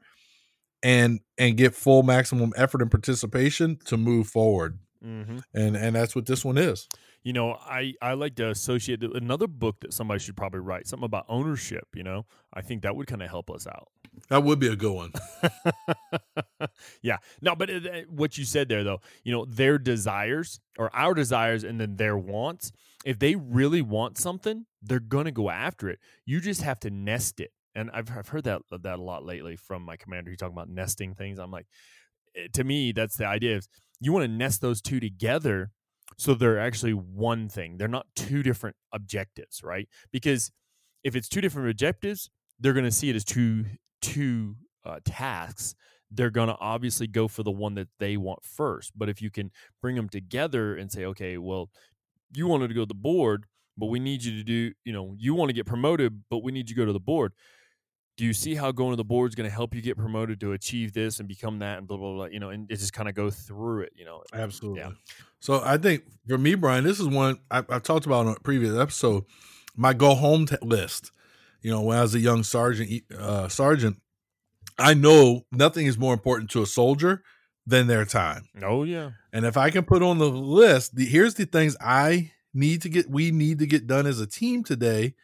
and 0.84 1.20
and 1.38 1.58
get 1.58 1.76
full 1.76 2.02
maximum 2.02 2.52
effort 2.58 2.82
and 2.82 2.90
participation 2.90 3.78
to 3.86 3.98
move 3.98 4.28
forward 4.28 4.80
Mm-hmm. 5.06 5.38
and 5.54 5.76
and 5.76 5.96
that's 5.96 6.16
what 6.16 6.26
this 6.26 6.44
one 6.44 6.58
is 6.58 6.88
You 7.24 7.34
know, 7.34 7.54
I 7.54 7.94
I 8.02 8.14
like 8.14 8.36
to 8.36 8.50
associate 8.50 9.04
another 9.04 9.48
book 9.48 9.82
that 9.82 9.94
somebody 9.94 10.20
should 10.20 10.36
probably 10.36 10.60
write 10.62 10.88
something 10.88 11.06
about 11.06 11.26
ownership. 11.30 11.88
You 11.94 12.04
know, 12.04 12.26
I 12.54 12.62
think 12.62 12.82
that 12.84 12.96
would 12.96 13.08
kind 13.08 13.22
of 13.22 13.30
help 13.30 13.52
us 13.52 13.68
out. 13.68 13.90
that 14.30 14.44
would 14.44 14.60
be 14.60 14.68
a 14.68 14.76
good 14.76 14.92
one 14.94 15.12
yeah. 17.02 17.18
No, 17.42 17.56
but 17.56 17.70
it, 17.70 17.86
it- 17.86 18.10
what 18.12 18.38
you 18.38 18.46
said 18.46 18.70
there, 18.70 18.84
though, 18.84 19.02
you 19.24 19.32
know, 19.32 19.46
their 19.46 19.78
desires 19.78 20.60
or 20.78 20.94
our 20.96 21.14
desires 21.14 21.64
and 21.64 21.80
then 21.80 21.96
their 21.96 22.18
wants, 22.18 22.72
if 23.06 23.20
they 23.20 23.36
really 23.36 23.82
want 23.82 24.18
something, 24.18 24.66
they're 24.82 25.00
going 25.00 25.26
to 25.26 25.32
go 25.32 25.50
after 25.50 25.90
it. 25.90 26.00
You 26.26 26.40
just 26.40 26.62
have 26.62 26.80
to 26.82 26.90
nest 26.90 27.40
it. 27.40 27.52
And 27.74 27.90
I've, 27.94 28.10
I've 28.16 28.28
heard 28.30 28.44
that 28.44 28.62
that 28.72 29.00
a 29.00 29.02
lot 29.02 29.26
lately 29.26 29.56
from 29.56 29.84
my 29.84 29.96
commander. 29.96 30.30
He's 30.30 30.40
talking 30.40 30.54
about 30.56 30.70
nesting 30.70 31.16
things. 31.16 31.40
I'm 31.40 31.52
like, 31.52 31.68
eh, 32.36 32.48
to 32.54 32.64
me, 32.64 32.92
that's 32.92 33.16
the 33.16 33.26
idea. 33.26 33.58
Is 33.58 33.70
you 34.00 34.12
want 34.12 34.24
to 34.26 34.28
nest 34.28 34.62
those 34.62 34.82
two 34.82 35.00
together 35.00 35.72
so 36.22 36.36
they're 36.36 36.60
actually 36.60 36.94
one 36.94 37.50
thing. 37.50 37.78
They're 37.78 37.88
not 37.88 38.06
two 38.16 38.44
different 38.44 38.76
objectives, 38.94 39.64
right? 39.64 39.90
Because 40.12 40.52
if 41.04 41.16
it's 41.16 41.28
two 41.28 41.42
different 41.42 41.72
objectives, 41.72 42.30
they're 42.60 42.74
going 42.74 42.86
to 42.86 42.92
see 42.92 43.10
it 43.10 43.16
as 43.16 43.24
two 43.24 43.66
two 44.04 44.56
uh, 44.86 45.00
tasks. 45.04 45.74
They're 46.12 46.30
going 46.30 46.50
to 46.50 46.58
obviously 46.60 47.08
go 47.08 47.28
for 47.28 47.42
the 47.42 47.50
one 47.50 47.74
that 47.74 47.88
they 47.98 48.18
want 48.18 48.44
first. 48.44 48.92
But 48.96 49.10
if 49.10 49.20
you 49.20 49.32
can 49.32 49.50
bring 49.82 49.96
them 49.96 50.10
together 50.10 50.76
and 50.76 50.92
say, 50.92 51.06
okay, 51.06 51.40
well, 51.40 51.72
you 52.36 52.46
wanted 52.46 52.68
to 52.68 52.76
go 52.76 52.82
to 52.82 52.86
the 52.86 52.94
board, 52.94 53.48
but 53.76 53.88
we 53.88 54.00
need 54.00 54.24
you 54.24 54.38
to 54.38 54.44
do, 54.44 54.74
you 54.86 54.94
know, 54.94 55.16
you 55.18 55.34
want 55.34 55.50
to 55.50 55.54
get 55.54 55.66
promoted, 55.66 56.22
but 56.30 56.44
we 56.44 56.52
need 56.52 56.70
you 56.70 56.76
to 56.76 56.82
go 56.82 56.86
to 56.86 56.94
the 56.94 57.00
board. 57.00 57.34
Do 58.22 58.28
you 58.28 58.34
see 58.34 58.54
how 58.54 58.72
going 58.72 58.92
to 58.92 58.98
the 58.98 59.04
board 59.04 59.32
is 59.32 59.36
going 59.36 59.50
to 59.50 59.56
help 59.56 59.74
you 59.74 59.82
get 59.82 59.98
promoted 59.98 60.40
to 60.42 60.52
achieve 60.52 60.94
this 60.94 61.18
and 61.18 61.28
become 61.28 61.58
that 61.60 61.80
and 61.80 61.88
blah 61.88 61.98
blah 61.98 62.14
blah? 62.14 62.26
You 62.26 62.40
know, 62.40 62.50
and 62.52 62.70
it 62.70 62.76
just 62.76 62.94
kind 62.94 63.10
of 63.10 63.16
go 63.16 63.32
through 63.32 63.82
it. 63.82 63.94
You 63.96 64.06
know, 64.06 64.22
absolutely 64.32 64.82
Yeah. 64.82 64.92
so 65.40 65.60
i 65.66 65.76
think 65.78 66.04
for 66.28 66.38
me 66.38 66.54
brian 66.54 66.84
this 66.84 67.00
is 67.00 67.08
one 67.08 67.40
I, 67.50 67.64
i've 67.70 67.82
talked 67.82 68.06
about 68.06 68.28
on 68.28 68.36
a 68.36 68.40
previous 68.42 68.78
episode 68.78 69.24
my 69.76 69.94
go 69.94 70.14
home 70.14 70.46
t- 70.46 70.56
list 70.62 71.12
you 71.64 71.72
know 71.72 71.82
when 71.82 71.98
i 71.98 72.02
was 72.04 72.14
a 72.14 72.20
young 72.20 72.44
sergeant 72.44 73.02
uh 73.18 73.48
sergeant 73.48 73.98
i 74.78 74.94
know 74.94 75.48
nothing 75.52 75.88
is 75.88 75.98
more 75.98 76.14
important 76.14 76.52
to 76.52 76.62
a 76.62 76.68
soldier 76.68 77.24
than 77.66 77.88
their 77.88 78.06
time 78.06 78.44
oh 78.62 78.84
yeah, 78.84 79.12
And 79.34 79.46
if 79.48 79.58
I 79.58 79.72
can 79.72 79.84
put 79.84 80.04
on 80.04 80.20
the 80.20 80.30
list, 80.30 80.96
the, 80.96 81.06
here's 81.06 81.34
the 81.36 81.46
things 81.46 81.76
I 81.82 82.32
need 82.54 82.82
to 82.84 82.90
get, 82.90 83.10
we 83.10 83.32
need 83.32 83.58
to 83.60 83.66
get 83.66 83.88
done 83.88 84.06
as 84.06 84.20
a 84.20 84.28
team 84.28 84.64
today. 84.64 85.16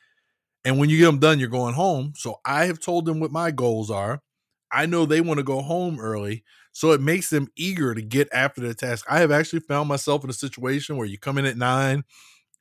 And 0.68 0.78
when 0.78 0.90
you 0.90 0.98
get 0.98 1.06
them 1.06 1.20
done, 1.20 1.40
you're 1.40 1.48
going 1.48 1.76
home. 1.76 2.12
So 2.18 2.42
I 2.46 2.66
have 2.66 2.80
told 2.80 3.06
them 3.06 3.22
what 3.22 3.32
my 3.32 3.52
goals 3.52 3.90
are. 3.90 4.22
I 4.70 4.86
know 4.86 5.06
they 5.06 5.22
want 5.22 5.38
to 5.38 5.44
go 5.44 5.62
home 5.62 5.98
early. 5.98 6.44
So 6.74 6.92
it 6.92 7.00
makes 7.00 7.30
them 7.30 7.48
eager 7.56 7.96
to 7.96 8.02
get 8.02 8.28
after 8.34 8.60
the 8.60 8.74
task. 8.74 9.06
I 9.10 9.20
have 9.20 9.32
actually 9.32 9.62
found 9.62 9.88
myself 9.88 10.26
in 10.26 10.30
a 10.30 10.34
situation 10.34 10.98
where 10.98 11.08
you 11.08 11.18
come 11.18 11.38
in 11.38 11.46
at 11.46 11.56
nine 11.56 12.04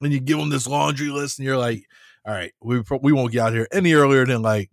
and 0.01 0.13
you 0.13 0.21
give 0.21 0.39
them 0.39 0.51
this 0.51 0.69
laundry 0.69 1.09
list 1.09 1.41
and 1.41 1.47
you're 1.47 1.57
like, 1.57 1.83
all 2.25 2.33
right, 2.33 2.53
we, 2.63 2.81
we 3.03 3.13
won't 3.13 3.33
get 3.33 3.41
out 3.41 3.53
here 3.53 3.67
any 3.73 3.93
earlier 3.93 4.25
than 4.25 4.41
like 4.41 4.71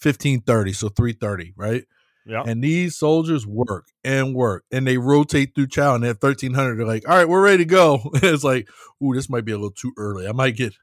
1530. 0.00 0.72
So 0.72 0.88
330, 0.90 1.54
right? 1.56 1.84
yeah. 2.24 2.44
And 2.46 2.62
these 2.62 2.96
soldiers 2.96 3.44
work 3.48 3.88
and 4.04 4.32
work 4.32 4.64
and 4.70 4.86
they 4.86 4.96
rotate 4.96 5.56
through 5.56 5.66
chow. 5.66 5.96
And 5.96 6.04
at 6.04 6.22
1300, 6.22 6.76
they're 6.76 6.86
like, 6.86 7.08
all 7.08 7.16
right, 7.16 7.28
we're 7.28 7.42
ready 7.42 7.58
to 7.58 7.64
go. 7.64 8.00
And 8.14 8.22
it's 8.22 8.44
like, 8.44 8.68
ooh, 9.02 9.12
this 9.12 9.28
might 9.28 9.44
be 9.44 9.50
a 9.50 9.56
little 9.56 9.72
too 9.72 9.92
early. 9.96 10.28
I 10.28 10.32
might 10.32 10.56
get, 10.56 10.74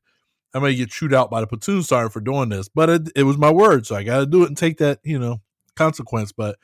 I 0.53 0.59
may 0.59 0.75
get 0.75 0.89
chewed 0.89 1.13
out 1.13 1.29
by 1.29 1.41
the 1.41 1.47
platoon 1.47 1.83
sergeant 1.83 2.13
for 2.13 2.21
doing 2.21 2.49
this, 2.49 2.67
but 2.69 2.89
it, 2.89 3.11
it 3.15 3.23
was 3.23 3.37
my 3.37 3.51
word. 3.51 3.85
So 3.85 3.95
I 3.95 4.03
got 4.03 4.19
to 4.19 4.25
do 4.25 4.43
it 4.43 4.47
and 4.47 4.57
take 4.57 4.77
that, 4.77 4.99
you 5.03 5.19
know, 5.19 5.41
consequence. 5.75 6.31
But 6.31 6.57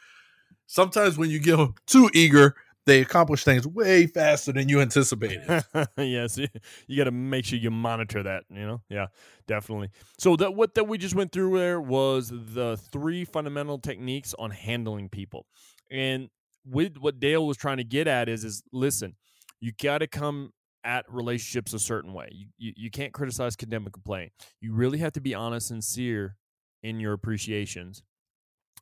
sometimes 0.67 1.17
when 1.17 1.30
you 1.30 1.39
get 1.39 1.58
them 1.58 1.76
too 1.86 2.10
eager, 2.13 2.56
they 2.86 3.02
accomplish 3.02 3.43
things 3.43 3.65
way 3.65 4.08
faster 4.08 4.52
than 4.52 4.67
you 4.67 4.82
anticipated. 4.82 5.63
yes, 5.98 6.38
you, 6.38 6.98
got 6.98 7.06
to 7.06 7.12
make 7.12 7.46
sure 7.46 7.58
you 7.58 7.72
monitor 7.72 8.24
that. 8.24 8.43
You 8.50 8.65
know, 8.65 8.82
yeah, 8.89 9.08
definitely. 9.48 9.89
So 10.17 10.36
that 10.38 10.54
what 10.56 10.76
that 10.76 10.88
we 10.88 10.98
just 10.98 11.15
went 11.15 11.32
through 11.32 11.58
there 11.58 11.80
was 11.80 12.30
the 12.30 12.78
three 12.91 13.26
fundamental 13.26 13.80
techniques 13.80 14.34
on 14.38 14.52
handling 14.52 15.10
people, 15.10 15.46
and 15.89 16.30
with 16.65 16.98
what 16.98 17.19
Dale 17.19 17.46
was 17.46 17.58
trying 17.58 17.78
to 17.78 17.84
get 17.84 18.08
at 18.08 18.28
is 18.28 18.43
is 18.43 18.63
listen, 18.72 19.15
you 19.62 19.72
got 19.82 20.00
to 20.00 20.08
come 20.08 20.52
at 20.84 21.06
relationships 21.10 21.74
a 21.74 21.80
certain 21.80 22.13
way. 22.13 22.30
You, 22.32 22.48
you 22.58 22.74
you 22.76 22.91
can't 22.91 23.13
criticize, 23.13 23.56
condemn, 23.56 23.84
and 23.86 23.93
complain. 23.93 24.30
You 24.62 24.74
really 24.74 25.00
have 25.00 25.13
to 25.13 25.22
be 25.22 25.34
honest, 25.34 25.67
sincere 25.67 26.38
in 26.82 27.00
your 27.00 27.13
appreciations, 27.13 28.04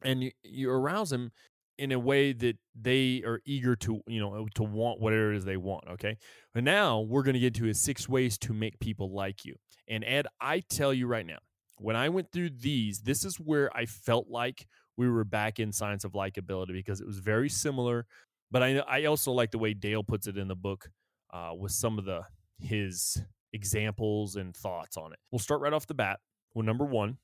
and 0.04 0.24
you, 0.24 0.32
you 0.44 0.72
arouse 0.72 1.10
them 1.10 1.32
in 1.78 1.92
a 1.92 2.00
way 2.00 2.32
that 2.32 2.58
they 2.80 3.24
are 3.26 3.42
eager 3.44 3.76
to 3.76 4.02
you 4.06 4.20
know 4.20 4.48
to 4.54 4.62
want 4.62 5.00
whatever 5.00 5.34
it 5.34 5.38
is 5.38 5.46
they 5.46 5.58
want 5.58 5.84
okay 5.90 6.16
and 6.54 6.64
now 6.64 7.00
we're 7.00 7.24
going 7.24 7.34
to 7.34 7.40
get 7.40 7.56
to 7.56 7.68
is 7.68 7.82
six 7.82 8.08
ways 8.08 8.38
to 8.38 8.54
make 8.54 8.80
people 8.80 9.12
like 9.12 9.44
you 9.46 9.56
and 9.88 10.04
ed 10.06 10.28
i 10.40 10.60
tell 10.70 10.94
you 10.94 11.08
right 11.08 11.26
now 11.26 11.40
when 11.80 11.96
i 11.96 12.08
went 12.08 12.32
through 12.32 12.50
these 12.50 13.00
this 13.02 13.26
is 13.26 13.38
where 13.38 13.76
i 13.76 13.86
felt 13.86 14.28
like 14.30 14.68
we 14.96 15.10
were 15.10 15.24
back 15.24 15.60
in 15.60 15.72
science 15.72 16.04
of 16.04 16.12
likability 16.12 16.74
because 16.74 17.02
it 17.02 17.08
was 17.08 17.18
very 17.18 17.50
similar 17.50 18.06
but 18.52 18.62
i 18.62 18.78
i 18.88 19.06
also 19.06 19.32
like 19.32 19.50
the 19.50 19.58
way 19.58 19.74
dale 19.74 20.04
puts 20.04 20.28
it 20.28 20.38
in 20.38 20.48
the 20.48 20.56
book 20.56 20.90
uh, 21.34 21.52
with 21.58 21.72
some 21.72 21.98
of 21.98 22.06
the 22.06 22.22
his 22.60 23.22
examples 23.54 24.36
and 24.36 24.56
thoughts 24.56 24.96
on 24.98 25.12
it 25.12 25.20
we'll 25.32 25.39
start 25.39 25.62
right 25.62 25.74
off 25.74 25.88
the 25.88 25.94
bat 25.94 26.20
with 26.54 26.65
number 26.65 26.86
one 26.86 27.17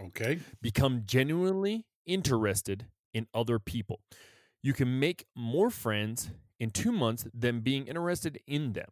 okay. 0.00 0.38
become 0.62 1.02
genuinely 1.06 1.84
interested 2.06 2.86
in 3.12 3.26
other 3.34 3.58
people. 3.58 4.00
You 4.62 4.72
can 4.72 4.98
make 4.98 5.26
more 5.34 5.70
friends 5.70 6.30
in 6.58 6.70
two 6.70 6.92
months 6.92 7.26
than 7.34 7.60
being 7.60 7.86
interested 7.86 8.40
in 8.46 8.72
them 8.72 8.88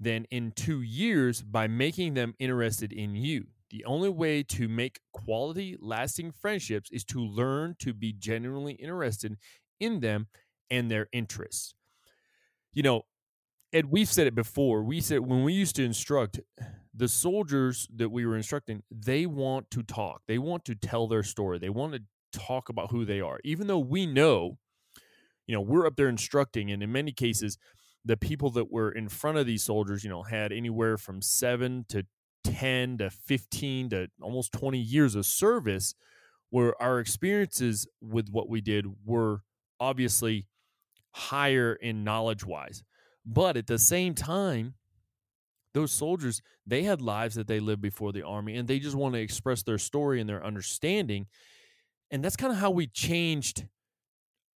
than 0.00 0.24
in 0.30 0.52
two 0.52 0.80
years 0.80 1.42
by 1.42 1.66
making 1.66 2.14
them 2.14 2.34
interested 2.38 2.92
in 2.92 3.16
you. 3.16 3.46
The 3.70 3.84
only 3.84 4.08
way 4.08 4.42
to 4.44 4.68
make 4.68 5.00
quality, 5.12 5.76
lasting 5.80 6.32
friendships 6.32 6.90
is 6.90 7.04
to 7.06 7.20
learn 7.20 7.74
to 7.80 7.92
be 7.92 8.12
genuinely 8.12 8.74
interested 8.74 9.36
in 9.80 10.00
them 10.00 10.28
and 10.70 10.90
their 10.90 11.08
interests. 11.12 11.74
You 12.72 12.82
know, 12.82 13.02
Ed, 13.72 13.86
we've 13.86 14.08
said 14.08 14.26
it 14.26 14.34
before. 14.34 14.82
We 14.82 15.00
said 15.00 15.20
when 15.20 15.44
we 15.44 15.52
used 15.52 15.76
to 15.76 15.84
instruct, 15.84 16.40
the 16.94 17.08
soldiers 17.08 17.86
that 17.94 18.08
we 18.08 18.26
were 18.26 18.36
instructing, 18.36 18.82
they 18.90 19.26
want 19.26 19.70
to 19.70 19.82
talk. 19.82 20.22
They 20.26 20.38
want 20.38 20.64
to 20.66 20.74
tell 20.74 21.06
their 21.06 21.22
story. 21.22 21.58
They 21.58 21.68
want 21.68 21.92
to 21.92 22.02
talk 22.32 22.68
about 22.68 22.90
who 22.90 23.04
they 23.04 23.20
are. 23.20 23.38
Even 23.44 23.66
though 23.66 23.78
we 23.78 24.06
know, 24.06 24.58
you 25.46 25.54
know, 25.54 25.60
we're 25.60 25.86
up 25.86 25.96
there 25.96 26.08
instructing, 26.08 26.70
and 26.70 26.82
in 26.82 26.90
many 26.90 27.12
cases, 27.12 27.58
the 28.04 28.16
people 28.16 28.50
that 28.50 28.70
were 28.70 28.90
in 28.90 29.08
front 29.08 29.38
of 29.38 29.46
these 29.46 29.62
soldiers, 29.62 30.02
you 30.02 30.10
know, 30.10 30.22
had 30.22 30.50
anywhere 30.50 30.96
from 30.96 31.20
seven 31.20 31.84
to 31.88 32.04
10 32.44 32.98
to 32.98 33.10
15 33.10 33.90
to 33.90 34.08
almost 34.22 34.52
20 34.52 34.78
years 34.78 35.14
of 35.14 35.26
service, 35.26 35.94
where 36.50 36.80
our 36.82 37.00
experiences 37.00 37.86
with 38.00 38.30
what 38.30 38.48
we 38.48 38.60
did 38.60 38.86
were 39.04 39.42
obviously 39.78 40.46
higher 41.12 41.74
in 41.74 42.02
knowledge 42.02 42.44
wise. 42.44 42.82
But 43.30 43.58
at 43.58 43.66
the 43.66 43.78
same 43.78 44.14
time, 44.14 44.74
those 45.74 45.92
soldiers, 45.92 46.40
they 46.66 46.82
had 46.82 47.02
lives 47.02 47.34
that 47.34 47.46
they 47.46 47.60
lived 47.60 47.82
before 47.82 48.10
the 48.10 48.22
army 48.22 48.56
and 48.56 48.66
they 48.66 48.78
just 48.78 48.96
want 48.96 49.14
to 49.14 49.20
express 49.20 49.62
their 49.62 49.76
story 49.76 50.18
and 50.18 50.28
their 50.28 50.42
understanding. 50.42 51.26
And 52.10 52.24
that's 52.24 52.36
kind 52.36 52.52
of 52.52 52.58
how 52.58 52.70
we 52.70 52.86
changed 52.86 53.66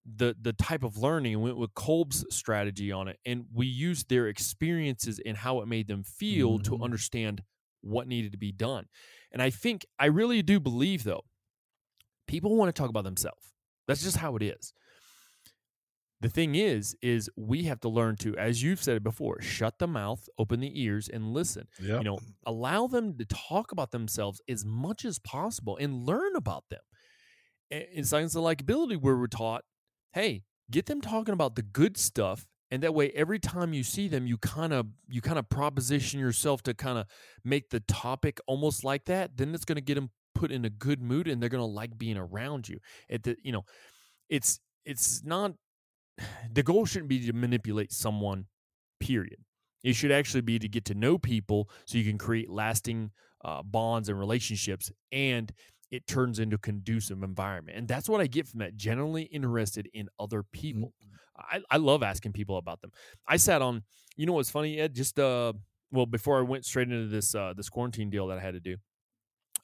the 0.05 0.35
the 0.41 0.55
type 0.55 0.83
of 0.83 0.97
learning 0.97 1.35
and 1.35 1.43
went 1.43 1.59
with 1.59 1.75
Kolb's 1.75 2.25
strategy 2.31 2.91
on 2.91 3.09
it. 3.09 3.19
And 3.27 3.45
we 3.53 3.67
used 3.67 4.09
their 4.09 4.27
experiences 4.27 5.21
and 5.25 5.37
how 5.37 5.61
it 5.61 5.69
made 5.69 5.87
them 5.87 6.03
feel 6.03 6.59
mm-hmm. 6.59 6.77
to 6.77 6.83
understand 6.83 7.43
what 7.83 8.09
needed 8.09 8.33
to 8.33 8.39
be 8.39 8.53
done. 8.53 8.87
And 9.33 9.43
I 9.43 9.51
think 9.51 9.85
I 9.99 10.07
really 10.07 10.41
do 10.41 10.59
believe 10.59 11.05
though, 11.05 11.25
people 12.27 12.57
want 12.57 12.75
to 12.75 12.81
talk 12.81 12.89
about 12.89 13.05
themselves. 13.05 13.53
That's 13.87 14.03
just 14.03 14.17
how 14.17 14.35
it 14.37 14.43
is 14.43 14.73
the 16.23 16.29
thing 16.29 16.55
is 16.55 16.97
is 17.03 17.29
we 17.37 17.65
have 17.65 17.81
to 17.81 17.89
learn 17.89 18.17
to 18.17 18.37
as 18.37 18.63
you've 18.63 18.83
said 18.83 18.97
it 18.97 19.03
before 19.03 19.41
shut 19.41 19.79
the 19.79 19.87
mouth 19.87 20.29
open 20.39 20.61
the 20.61 20.81
ears 20.81 21.09
and 21.09 21.33
listen. 21.33 21.67
Yep. 21.81 21.99
you 21.99 22.05
know 22.05 22.19
allow 22.47 22.87
them 22.87 23.17
to 23.19 23.25
talk 23.25 23.73
about 23.73 23.91
themselves 23.91 24.41
as 24.49 24.65
much 24.65 25.05
as 25.05 25.19
possible 25.19 25.77
and 25.77 26.07
learn 26.07 26.37
about 26.37 26.65
them. 26.71 26.81
In 27.71 28.05
science 28.05 28.35
of 28.35 28.43
likability 28.43 28.97
where 28.97 29.17
we're 29.17 29.27
taught 29.27 29.65
hey 30.13 30.45
get 30.71 30.87
them 30.87 31.01
talking 31.01 31.35
about 31.35 31.57
the 31.57 31.63
good 31.63 31.97
stuff 31.97 32.47
and 32.71 32.83
that 32.83 32.95
way 32.95 33.11
every 33.11 33.39
time 33.39 33.73
you 33.73 33.83
see 33.83 34.09
them 34.09 34.27
you 34.27 34.39
kind 34.39 34.73
of 34.73 34.87
you 35.09 35.21
kind 35.21 35.39
of 35.39 35.49
proposition 35.49 36.21
yourself 36.21 36.63
to 36.63 36.75
kind 36.75 36.99
of 36.99 37.07
make 37.45 37.71
the 37.71 37.81
topic 37.81 38.41
almost 38.47 38.85
like 38.85 39.05
that 39.07 39.37
then 39.37 39.55
it's 39.55 39.65
going 39.65 39.77
to 39.77 39.83
get 39.83 39.95
them 39.95 40.11
put 40.35 40.51
in 40.51 40.65
a 40.65 40.71
good 40.71 41.01
mood 41.03 41.29
and 41.29 41.41
they're 41.41 41.49
going 41.49 41.63
to 41.63 41.67
like 41.67 41.97
being 41.97 42.17
around 42.17 42.69
you. 42.69 42.79
At 43.11 43.23
the 43.23 43.37
you 43.43 43.53
know 43.53 43.65
it's 44.29 44.61
it's 44.85 45.23
not 45.25 45.53
the 46.53 46.63
goal 46.63 46.87
shouldn't 46.87 47.09
be 47.09 47.27
to 47.27 47.33
manipulate 47.33 47.93
someone, 47.93 48.47
period. 49.01 49.39
It 49.83 49.95
should 49.95 50.13
actually 50.13 50.43
be 50.43 50.59
to 50.59 50.69
get 50.69 50.85
to 50.87 50.95
know 50.95 51.19
people 51.19 51.69
so 51.87 51.99
you 51.99 52.05
can 52.05 52.19
create 52.19 52.49
lasting 52.49 53.11
uh, 53.45 53.63
bonds 53.63 54.09
and 54.09 54.19
relationships 54.19 54.93
and 55.11 55.53
it 55.91 56.07
turns 56.07 56.39
into 56.39 56.57
a 56.57 56.59
conducive 56.59 57.23
environment. 57.23 57.77
And 57.77 57.87
that's 57.87 58.09
what 58.09 58.21
I 58.21 58.27
get 58.27 58.49
from 58.49 58.61
that. 58.61 58.77
Generally 58.77 59.25
interested 59.25 59.89
in 59.93 60.09
other 60.19 60.43
people. 60.43 60.95
Mm-hmm. 61.05 61.13
I, 61.37 61.61
I 61.71 61.77
love 61.77 62.03
asking 62.03 62.33
people 62.33 62.57
about 62.57 62.81
them. 62.81 62.93
I 63.29 63.37
sat 63.37 63.61
on, 63.61 63.83
you 64.17 64.25
know 64.27 64.33
what's 64.33 64.51
funny, 64.51 64.79
Ed? 64.79 64.95
Just 64.95 65.19
uh 65.19 65.53
well, 65.91 66.07
before 66.07 66.39
I 66.39 66.43
went 66.43 66.65
straight 66.65 66.91
into 66.91 67.09
this 67.09 67.35
uh 67.35 67.53
this 67.55 67.69
quarantine 67.69 68.09
deal 68.09 68.27
that 68.29 68.39
I 68.39 68.41
had 68.41 68.55
to 68.55 68.61
do. 68.61 68.77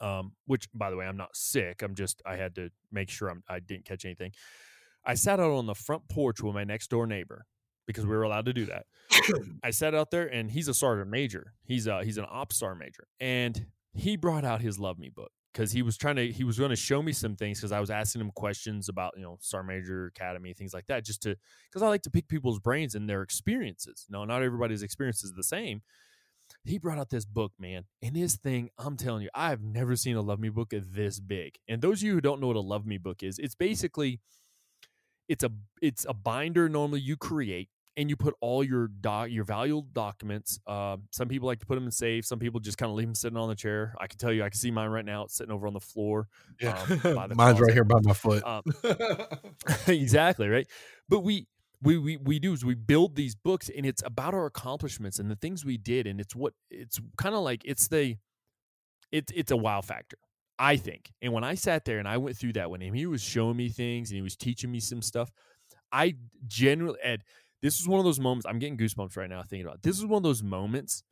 Um, 0.01 0.33
which 0.47 0.69
by 0.75 0.91
the 0.91 0.97
way, 0.97 1.07
I'm 1.07 1.17
not 1.17 1.35
sick. 1.35 1.83
I'm 1.83 1.95
just 1.95 2.23
I 2.25 2.37
had 2.37 2.55
to 2.57 2.71
make 2.93 3.11
sure 3.11 3.29
I'm 3.29 3.43
I 3.49 3.61
didn't 3.61 3.87
catch 3.87 4.05
anything. 4.05 4.33
I 5.05 5.15
sat 5.15 5.41
out 5.41 5.51
on 5.51 5.67
the 5.67 5.75
front 5.75 6.09
porch 6.09 6.43
with 6.43 6.55
my 6.55 6.65
next 6.65 6.91
door 6.91 7.07
neighbor 7.07 7.47
because 7.87 8.05
we 8.05 8.15
were 8.15 8.23
allowed 8.23 8.45
to 8.47 8.53
do 8.53 8.67
that. 8.67 8.87
I 9.65 9.71
sat 9.71 9.95
out 9.95 10.11
there 10.11 10.27
and 10.27 10.51
he's 10.51 10.69
a 10.69 10.75
sergeant 10.75 11.11
major. 11.11 11.55
He's 11.65 11.89
uh 11.89 12.01
he's 12.01 12.19
an 12.19 12.27
ops 12.31 12.57
star 12.57 12.75
major. 12.75 13.09
And 13.19 13.67
he 13.95 14.17
brought 14.17 14.45
out 14.45 14.61
his 14.61 14.79
Love 14.79 14.99
Me 14.99 15.09
book 15.09 15.33
because 15.53 15.73
he 15.73 15.83
was 15.83 15.97
trying 15.97 16.17
to 16.17 16.31
he 16.31 16.45
was 16.45 16.59
going 16.59 16.71
to 16.71 16.77
show 16.77 17.03
me 17.03 17.13
some 17.13 17.35
things 17.35 17.59
because 17.59 17.73
I 17.73 17.81
was 17.81 17.91
asking 17.91 18.21
him 18.21 18.31
questions 18.31 18.89
about, 18.89 19.15
you 19.17 19.23
know, 19.23 19.39
Star 19.41 19.63
Major 19.63 20.07
Academy, 20.07 20.53
things 20.53 20.75
like 20.75 20.87
that, 20.87 21.05
just 21.05 21.23
to 21.23 21.37
because 21.71 21.83
I 21.83 21.89
like 21.89 22.03
to 22.03 22.11
pick 22.11 22.29
people's 22.29 22.61
brains 22.61 22.95
and 22.95 23.09
their 23.09 23.23
experiences. 23.23 24.07
No, 24.09 24.25
not 24.25 24.43
everybody's 24.43 24.83
experience 24.83 25.25
is 25.25 25.33
the 25.33 25.43
same. 25.43 25.83
He 26.65 26.79
brought 26.79 26.99
out 26.99 27.11
this 27.11 27.25
book, 27.25 27.53
man. 27.59 27.85
And 28.03 28.17
his 28.17 28.37
thing, 28.37 28.71
I'm 28.79 28.97
telling 28.97 29.23
you, 29.23 29.29
I've 29.35 29.63
never 29.63 29.97
seen 29.97 30.17
a 30.17 30.23
Love 30.23 30.41
Me 30.41 30.49
book 30.49 30.73
this 30.73 31.21
big. 31.21 31.57
And 31.69 31.83
those 31.83 32.01
of 32.01 32.05
you 32.05 32.15
who 32.15 32.21
don't 32.21 32.41
know 32.41 32.47
what 32.47 32.57
a 32.57 32.61
Love 32.61 32.87
Me 32.87 32.97
book 32.97 33.23
is, 33.23 33.39
it's 33.39 33.55
basically 33.55 34.21
it's 35.29 35.45
a 35.45 35.51
it's 35.81 36.07
a 36.09 36.15
binder 36.15 36.69
normally 36.69 37.01
you 37.01 37.17
create 37.17 37.69
and 37.99 38.09
you 38.09 38.17
put 38.17 38.33
all 38.41 38.63
your 38.63 38.87
doc 38.87 39.29
your 39.31 39.45
valuable 39.45 39.87
documents. 39.93 40.61
Uh, 40.67 40.97
some 41.11 41.29
people 41.29 41.49
like 41.49 41.59
to 41.59 41.67
put 41.67 41.75
them 41.75 41.85
in 41.85 41.91
safe. 41.91 42.25
Some 42.25 42.39
people 42.39 42.61
just 42.61 42.79
kind 42.79 42.91
of 42.91 42.97
leave 42.97 43.09
them 43.09 43.15
sitting 43.15 43.37
on 43.37 43.49
the 43.49 43.57
chair. 43.57 43.95
I 44.01 44.07
can 44.07 44.19
tell 44.19 44.33
you, 44.33 44.45
I 44.45 44.49
can 44.49 44.59
see 44.59 44.71
mine 44.71 44.91
right 44.91 45.05
now. 45.05 45.25
It's 45.25 45.35
sitting 45.35 45.53
over 45.53 45.67
on 45.67 45.75
the 45.75 45.81
floor. 45.81 46.29
Yeah, 46.61 46.79
um, 46.81 46.89
mine's 47.15 47.35
closet. 47.35 47.61
right 47.63 47.73
here 47.73 47.85
by 47.85 47.99
my 48.01 48.13
foot. 48.13 48.45
Um, 48.45 48.63
exactly 49.89 50.49
right. 50.49 50.69
But 51.09 51.21
we 51.21 51.49
we 51.83 51.99
we 51.99 52.17
we 52.17 52.39
do 52.39 52.53
is 52.53 52.65
we 52.65 52.77
build 52.77 53.17
these 53.17 53.35
books, 53.35 53.69
and 53.77 53.85
it's 53.85 54.03
about 54.07 54.33
our 54.33 54.47
accomplishments 54.47 55.19
and 55.19 55.29
the 55.29 55.37
things 55.37 55.65
we 55.65 55.77
did, 55.77 56.07
and 56.07 56.21
it's 56.21 56.37
what 56.37 56.55
it's 56.71 57.01
kind 57.17 57.35
of 57.35 57.43
like. 57.43 57.63
It's 57.65 57.89
the 57.89 58.17
it's 59.11 59.33
it's 59.35 59.51
a 59.51 59.57
wow 59.57 59.81
factor. 59.81 60.19
I 60.59 60.77
think. 60.77 61.13
And 61.23 61.33
when 61.33 61.45
I 61.45 61.55
sat 61.55 61.85
there 61.85 61.99
and 61.99 62.09
I 62.09 62.17
went 62.17 62.37
through 62.37 62.55
that 62.55 62.71
with 62.71 62.81
him, 62.81 62.95
he 62.95 63.07
was 63.07 63.23
showing 63.23 63.57
me 63.57 63.69
things 63.69 64.11
and 64.11 64.17
he 64.17 64.23
was 64.23 64.37
teaching 64.37 64.71
me 64.71 64.81
some 64.81 65.03
stuff. 65.03 65.31
I 65.93 66.17
generally, 66.47 66.99
Ed, 67.03 67.23
this 67.63 67.79
was 67.79 67.89
one 67.89 67.99
of 67.99 68.05
those 68.05 68.21
moments. 68.21 68.47
I'm 68.47 68.59
getting 68.59 68.77
goosebumps 68.77 69.17
right 69.17 69.31
now 69.31 69.43
thinking 69.43 69.67
about 69.67 69.77
it. 69.77 69.83
This 69.83 69.99
is 69.99 70.07
one 70.07 70.19
of 70.19 70.23
those 70.23 70.43
moments 70.43 71.03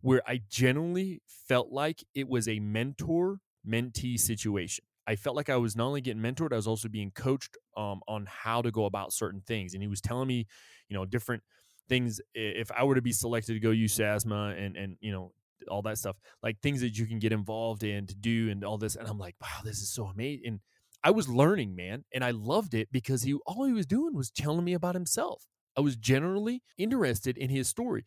where 0.00 0.22
I 0.26 0.42
genuinely 0.48 1.22
felt 1.26 1.70
like 1.72 2.04
it 2.14 2.28
was 2.28 2.48
a 2.48 2.60
mentor 2.60 3.40
mentee 3.66 4.18
situation. 4.18 4.84
I 5.06 5.16
felt 5.16 5.36
like 5.36 5.48
I 5.48 5.56
was 5.56 5.76
not 5.76 5.86
only 5.86 6.00
getting 6.00 6.22
mentored, 6.22 6.52
I 6.52 6.56
was 6.56 6.66
also 6.66 6.88
being 6.88 7.12
coached 7.12 7.56
um, 7.76 8.00
on 8.08 8.26
how 8.28 8.60
to 8.62 8.70
go 8.70 8.84
about 8.84 9.12
certain 9.12 9.40
things. 9.40 9.72
And 9.72 9.82
he 9.82 9.88
was 9.88 10.00
telling 10.00 10.28
me, 10.28 10.46
you 10.88 10.96
know, 10.96 11.04
different 11.04 11.42
things. 11.88 12.20
If 12.34 12.70
I 12.72 12.84
were 12.84 12.96
to 12.96 13.02
be 13.02 13.12
selected 13.12 13.54
to 13.54 13.60
go 13.60 13.70
USASMA 13.70 14.58
and 14.58 14.76
and 14.76 14.96
you 15.00 15.12
know 15.12 15.32
all 15.68 15.82
that 15.82 15.98
stuff, 15.98 16.16
like 16.42 16.58
things 16.60 16.80
that 16.80 16.96
you 16.96 17.06
can 17.06 17.18
get 17.18 17.32
involved 17.32 17.82
in 17.82 18.06
to 18.06 18.14
do 18.14 18.50
and 18.50 18.64
all 18.64 18.78
this. 18.78 18.96
And 18.96 19.08
I'm 19.08 19.18
like, 19.18 19.34
wow, 19.40 19.62
this 19.64 19.78
is 19.78 19.90
so 19.90 20.06
amazing. 20.06 20.42
And 20.46 20.60
I 21.02 21.10
was 21.10 21.28
learning, 21.28 21.76
man, 21.76 22.04
and 22.12 22.24
I 22.24 22.32
loved 22.32 22.74
it 22.74 22.88
because 22.90 23.22
he 23.22 23.34
all 23.46 23.64
he 23.64 23.72
was 23.72 23.86
doing 23.86 24.14
was 24.14 24.30
telling 24.30 24.64
me 24.64 24.74
about 24.74 24.94
himself. 24.94 25.44
I 25.76 25.80
was 25.80 25.96
generally 25.96 26.62
interested 26.78 27.36
in 27.36 27.50
his 27.50 27.68
story. 27.68 28.04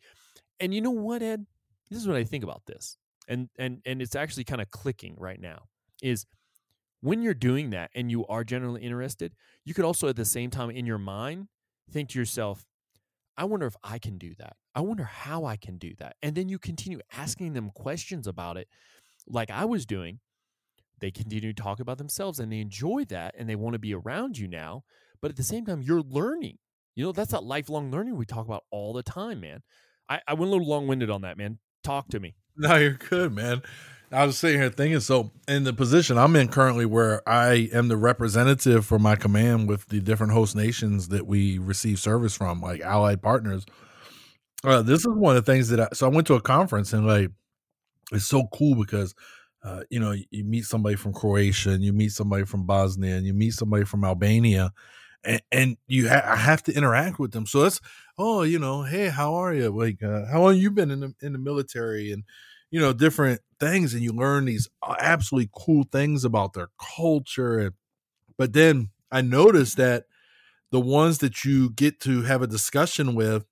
And 0.58 0.74
you 0.74 0.80
know 0.80 0.90
what, 0.90 1.22
Ed? 1.22 1.46
This 1.90 2.00
is 2.00 2.08
what 2.08 2.16
I 2.16 2.24
think 2.24 2.44
about 2.44 2.62
this. 2.66 2.98
And 3.28 3.48
and 3.58 3.80
and 3.86 4.02
it's 4.02 4.16
actually 4.16 4.44
kind 4.44 4.60
of 4.60 4.70
clicking 4.70 5.14
right 5.18 5.40
now. 5.40 5.62
Is 6.02 6.26
when 7.00 7.22
you're 7.22 7.34
doing 7.34 7.70
that 7.70 7.90
and 7.94 8.10
you 8.10 8.26
are 8.26 8.44
generally 8.44 8.82
interested, 8.82 9.34
you 9.64 9.74
could 9.74 9.84
also 9.84 10.08
at 10.08 10.16
the 10.16 10.24
same 10.24 10.50
time 10.50 10.70
in 10.70 10.86
your 10.86 10.98
mind 10.98 11.48
think 11.90 12.10
to 12.10 12.18
yourself, 12.18 12.64
I 13.40 13.44
wonder 13.44 13.66
if 13.66 13.74
I 13.82 13.98
can 13.98 14.18
do 14.18 14.34
that. 14.38 14.56
I 14.74 14.82
wonder 14.82 15.04
how 15.04 15.46
I 15.46 15.56
can 15.56 15.78
do 15.78 15.94
that. 15.98 16.16
And 16.22 16.34
then 16.34 16.50
you 16.50 16.58
continue 16.58 17.00
asking 17.16 17.54
them 17.54 17.70
questions 17.74 18.26
about 18.26 18.58
it, 18.58 18.68
like 19.26 19.50
I 19.50 19.64
was 19.64 19.86
doing. 19.86 20.20
They 21.00 21.10
continue 21.10 21.54
to 21.54 21.62
talk 21.62 21.80
about 21.80 21.96
themselves 21.96 22.38
and 22.38 22.52
they 22.52 22.60
enjoy 22.60 23.06
that 23.06 23.34
and 23.38 23.48
they 23.48 23.56
want 23.56 23.72
to 23.72 23.78
be 23.78 23.94
around 23.94 24.36
you 24.36 24.46
now. 24.46 24.84
But 25.22 25.30
at 25.30 25.38
the 25.38 25.42
same 25.42 25.64
time, 25.64 25.80
you're 25.80 26.02
learning. 26.02 26.58
You 26.94 27.06
know, 27.06 27.12
that's 27.12 27.30
that 27.30 27.42
lifelong 27.42 27.90
learning 27.90 28.16
we 28.16 28.26
talk 28.26 28.44
about 28.44 28.64
all 28.70 28.92
the 28.92 29.02
time, 29.02 29.40
man. 29.40 29.62
I, 30.06 30.20
I 30.28 30.34
went 30.34 30.50
a 30.50 30.52
little 30.52 30.68
long 30.68 30.86
winded 30.86 31.08
on 31.08 31.22
that, 31.22 31.38
man. 31.38 31.60
Talk 31.82 32.08
to 32.08 32.20
me. 32.20 32.34
No, 32.58 32.76
you're 32.76 32.92
good, 32.92 33.32
man. 33.32 33.62
I 34.12 34.26
was 34.26 34.38
sitting 34.38 34.60
here 34.60 34.70
thinking, 34.70 34.98
so 34.98 35.30
in 35.46 35.62
the 35.62 35.72
position 35.72 36.18
I'm 36.18 36.34
in 36.34 36.48
currently, 36.48 36.84
where 36.84 37.26
I 37.28 37.68
am 37.72 37.86
the 37.86 37.96
representative 37.96 38.84
for 38.84 38.98
my 38.98 39.14
command 39.14 39.68
with 39.68 39.86
the 39.88 40.00
different 40.00 40.32
host 40.32 40.56
nations 40.56 41.08
that 41.08 41.28
we 41.28 41.58
receive 41.58 42.00
service 42.00 42.36
from, 42.36 42.60
like 42.60 42.80
allied 42.80 43.22
partners. 43.22 43.64
Uh, 44.64 44.82
this 44.82 45.00
is 45.00 45.08
one 45.14 45.36
of 45.36 45.44
the 45.44 45.52
things 45.52 45.68
that 45.68 45.80
I, 45.80 45.88
so 45.92 46.06
I 46.06 46.10
went 46.10 46.26
to 46.26 46.34
a 46.34 46.40
conference 46.40 46.92
and 46.92 47.06
like, 47.06 47.30
it's 48.10 48.26
so 48.26 48.48
cool 48.52 48.74
because, 48.74 49.14
uh, 49.62 49.82
you 49.90 50.00
know, 50.00 50.12
you 50.30 50.42
meet 50.42 50.64
somebody 50.64 50.96
from 50.96 51.12
Croatia 51.12 51.70
and 51.70 51.84
you 51.84 51.92
meet 51.92 52.10
somebody 52.10 52.44
from 52.44 52.66
Bosnia 52.66 53.14
and 53.14 53.24
you 53.24 53.32
meet 53.32 53.54
somebody 53.54 53.84
from 53.84 54.04
Albania 54.04 54.72
and, 55.22 55.40
and 55.52 55.76
you 55.86 56.08
ha- 56.08 56.24
I 56.24 56.34
have 56.34 56.64
to 56.64 56.74
interact 56.74 57.20
with 57.20 57.30
them. 57.30 57.46
So 57.46 57.62
it's, 57.62 57.80
oh, 58.18 58.42
you 58.42 58.58
know, 58.58 58.82
hey, 58.82 59.08
how 59.08 59.34
are 59.34 59.54
you? 59.54 59.70
Like, 59.70 60.02
uh, 60.02 60.26
how 60.26 60.42
long 60.42 60.56
you 60.56 60.72
been 60.72 60.90
in 60.90 60.98
the, 60.98 61.14
in 61.22 61.32
the 61.32 61.38
military 61.38 62.10
and, 62.10 62.24
you 62.70 62.80
know, 62.80 62.92
different 62.92 63.40
things 63.58 63.94
and 63.94 64.02
you 64.02 64.12
learn 64.12 64.44
these 64.46 64.68
uh, 64.82 64.94
absolutely 64.98 65.50
cool 65.52 65.84
things 65.84 66.24
about 66.24 66.52
their 66.54 66.68
culture. 66.96 67.58
And, 67.58 67.74
but 68.38 68.52
then 68.52 68.90
I 69.10 69.20
noticed 69.20 69.76
that 69.76 70.04
the 70.70 70.80
ones 70.80 71.18
that 71.18 71.44
you 71.44 71.70
get 71.70 72.00
to 72.00 72.22
have 72.22 72.42
a 72.42 72.46
discussion 72.46 73.14
with, 73.14 73.44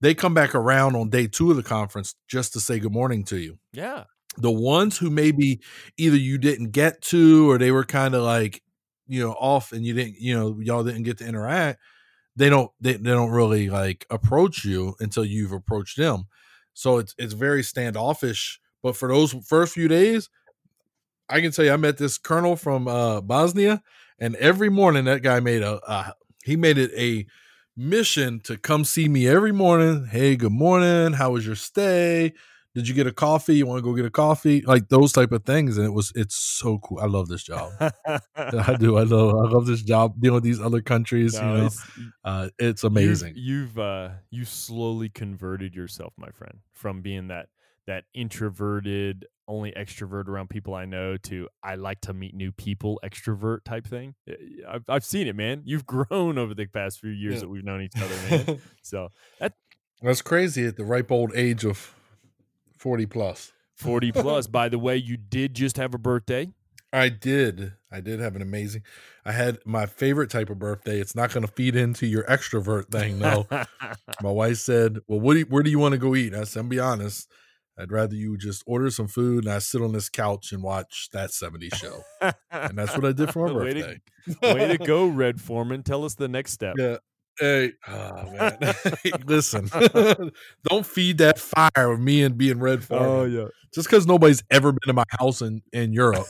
they 0.00 0.14
come 0.14 0.34
back 0.34 0.54
around 0.54 0.96
on 0.96 1.10
day 1.10 1.26
two 1.26 1.50
of 1.50 1.56
the 1.56 1.62
conference 1.62 2.14
just 2.28 2.52
to 2.52 2.60
say 2.60 2.78
good 2.78 2.92
morning 2.92 3.24
to 3.24 3.38
you. 3.38 3.58
Yeah. 3.72 4.04
The 4.36 4.50
ones 4.50 4.98
who 4.98 5.10
maybe 5.10 5.60
either 5.96 6.16
you 6.16 6.38
didn't 6.38 6.70
get 6.70 7.00
to 7.02 7.50
or 7.50 7.58
they 7.58 7.70
were 7.70 7.84
kind 7.84 8.14
of 8.14 8.22
like, 8.22 8.62
you 9.06 9.20
know, 9.20 9.32
off 9.32 9.72
and 9.72 9.84
you 9.84 9.94
didn't, 9.94 10.16
you 10.18 10.38
know, 10.38 10.58
y'all 10.60 10.84
didn't 10.84 11.02
get 11.02 11.18
to 11.18 11.26
interact, 11.26 11.80
they 12.36 12.48
don't 12.48 12.70
they, 12.80 12.94
they 12.94 13.10
don't 13.10 13.30
really 13.30 13.68
like 13.68 14.06
approach 14.10 14.64
you 14.64 14.94
until 15.00 15.24
you've 15.24 15.52
approached 15.52 15.96
them. 15.96 16.24
So 16.74 16.98
it's 16.98 17.14
it's 17.18 17.34
very 17.34 17.62
standoffish. 17.62 18.60
But 18.82 18.96
for 18.96 19.08
those 19.08 19.32
first 19.46 19.74
few 19.74 19.88
days, 19.88 20.28
I 21.28 21.40
can 21.40 21.52
tell 21.52 21.64
you 21.64 21.72
I 21.72 21.76
met 21.76 21.98
this 21.98 22.18
colonel 22.18 22.56
from 22.56 22.88
uh 22.88 23.20
Bosnia 23.20 23.82
and 24.18 24.36
every 24.36 24.68
morning 24.68 25.04
that 25.06 25.22
guy 25.22 25.40
made 25.40 25.62
a, 25.62 25.80
a 25.90 26.14
he 26.44 26.56
made 26.56 26.78
it 26.78 26.90
a 26.96 27.26
mission 27.76 28.40
to 28.40 28.56
come 28.56 28.84
see 28.84 29.08
me 29.08 29.26
every 29.26 29.52
morning. 29.52 30.06
Hey, 30.06 30.36
good 30.36 30.52
morning. 30.52 31.14
How 31.14 31.30
was 31.30 31.46
your 31.46 31.56
stay? 31.56 32.32
Did 32.74 32.88
you 32.88 32.94
get 32.94 33.06
a 33.06 33.12
coffee? 33.12 33.56
You 33.56 33.66
want 33.66 33.78
to 33.78 33.82
go 33.82 33.94
get 33.94 34.06
a 34.06 34.10
coffee? 34.10 34.62
Like 34.62 34.88
those 34.88 35.12
type 35.12 35.32
of 35.32 35.44
things. 35.44 35.76
And 35.76 35.86
it 35.86 35.92
was 35.92 36.12
it's 36.14 36.34
so 36.34 36.78
cool. 36.78 36.98
I 36.98 37.06
love 37.06 37.28
this 37.28 37.42
job. 37.42 37.72
I 38.36 38.76
do. 38.78 38.96
I 38.96 39.02
love 39.02 39.34
I 39.34 39.50
love 39.50 39.66
this 39.66 39.82
job 39.82 40.14
dealing 40.18 40.36
with 40.36 40.44
these 40.44 40.60
other 40.60 40.80
countries. 40.80 41.34
No, 41.34 41.40
you 41.40 41.58
know, 41.58 41.66
it's, 41.66 41.86
uh, 42.24 42.48
it's 42.58 42.84
amazing. 42.84 43.34
You've, 43.36 43.68
you've 43.68 43.78
uh 43.78 44.08
you 44.30 44.44
slowly 44.44 45.08
converted 45.10 45.74
yourself, 45.74 46.14
my 46.16 46.30
friend, 46.30 46.58
from 46.72 47.02
being 47.02 47.28
that 47.28 47.48
that 47.86 48.04
introverted, 48.14 49.26
only 49.48 49.72
extrovert 49.72 50.28
around 50.28 50.50
people 50.50 50.74
I 50.74 50.84
know 50.84 51.16
to 51.24 51.48
I 51.62 51.74
like 51.74 52.00
to 52.02 52.12
meet 52.12 52.34
new 52.34 52.52
people, 52.52 53.00
extrovert 53.04 53.64
type 53.64 53.86
thing. 53.86 54.14
I've, 54.68 54.84
I've 54.88 55.04
seen 55.04 55.26
it, 55.26 55.36
man. 55.36 55.62
You've 55.64 55.86
grown 56.08 56.38
over 56.38 56.54
the 56.54 56.66
past 56.66 57.00
few 57.00 57.10
years 57.10 57.34
yeah. 57.34 57.40
that 57.40 57.48
we've 57.48 57.64
known 57.64 57.82
each 57.82 57.96
other, 57.96 58.14
man. 58.30 58.60
so 58.82 59.08
that 59.40 59.54
that's 60.00 60.22
crazy 60.22 60.66
at 60.66 60.76
the 60.76 60.84
ripe 60.84 61.10
old 61.10 61.32
age 61.34 61.64
of 61.64 61.94
40 62.82 63.06
plus. 63.06 63.52
40 63.76 64.12
plus. 64.12 64.48
By 64.48 64.68
the 64.68 64.78
way, 64.78 64.96
you 64.96 65.16
did 65.16 65.54
just 65.54 65.76
have 65.76 65.94
a 65.94 65.98
birthday. 65.98 66.48
I 66.92 67.08
did. 67.08 67.74
I 67.90 68.00
did 68.00 68.18
have 68.18 68.34
an 68.36 68.42
amazing. 68.42 68.82
I 69.24 69.32
had 69.32 69.58
my 69.64 69.86
favorite 69.86 70.30
type 70.30 70.50
of 70.50 70.58
birthday. 70.58 71.00
It's 71.00 71.14
not 71.14 71.32
going 71.32 71.46
to 71.46 71.52
feed 71.52 71.76
into 71.76 72.06
your 72.06 72.24
extrovert 72.24 72.90
thing, 72.90 73.20
though. 73.20 73.46
my 74.22 74.30
wife 74.30 74.58
said, 74.58 74.98
"Well, 75.06 75.20
what 75.20 75.34
do 75.34 75.38
you, 75.40 75.46
where 75.46 75.62
do 75.62 75.70
you 75.70 75.78
want 75.78 75.92
to 75.92 75.98
go 75.98 76.14
eat?" 76.14 76.34
I 76.34 76.44
said, 76.44 76.60
"I'm 76.60 76.68
be 76.68 76.80
honest. 76.80 77.30
I'd 77.78 77.92
rather 77.92 78.14
you 78.14 78.36
just 78.36 78.62
order 78.66 78.90
some 78.90 79.08
food 79.08 79.44
and 79.44 79.54
I 79.54 79.58
sit 79.58 79.80
on 79.80 79.92
this 79.92 80.10
couch 80.10 80.52
and 80.52 80.62
watch 80.62 81.08
that 81.14 81.30
70s 81.30 81.74
show. 81.74 82.02
and 82.50 82.76
that's 82.76 82.94
what 82.94 83.06
I 83.06 83.12
did 83.12 83.32
for 83.32 83.46
my 83.48 83.52
birthday. 83.54 84.00
Way 84.26 84.34
to, 84.42 84.54
way 84.54 84.76
to 84.76 84.78
go, 84.78 85.06
Red 85.06 85.40
Foreman. 85.40 85.82
Tell 85.82 86.04
us 86.04 86.14
the 86.14 86.28
next 86.28 86.52
step. 86.52 86.74
Yeah. 86.76 86.98
Hey, 87.38 87.72
oh 87.88 88.30
man. 88.32 88.58
Listen, 89.26 89.68
don't 90.68 90.86
feed 90.86 91.18
that 91.18 91.38
fire 91.38 91.92
of 91.92 92.00
me 92.00 92.22
and 92.22 92.36
being 92.36 92.58
Red 92.58 92.84
Foreman. 92.84 93.08
Oh, 93.08 93.24
yeah. 93.24 93.48
Just 93.74 93.88
because 93.88 94.06
nobody's 94.06 94.42
ever 94.50 94.72
been 94.72 94.90
in 94.90 94.94
my 94.94 95.04
house 95.08 95.40
in, 95.40 95.62
in 95.72 95.92
Europe. 95.92 96.26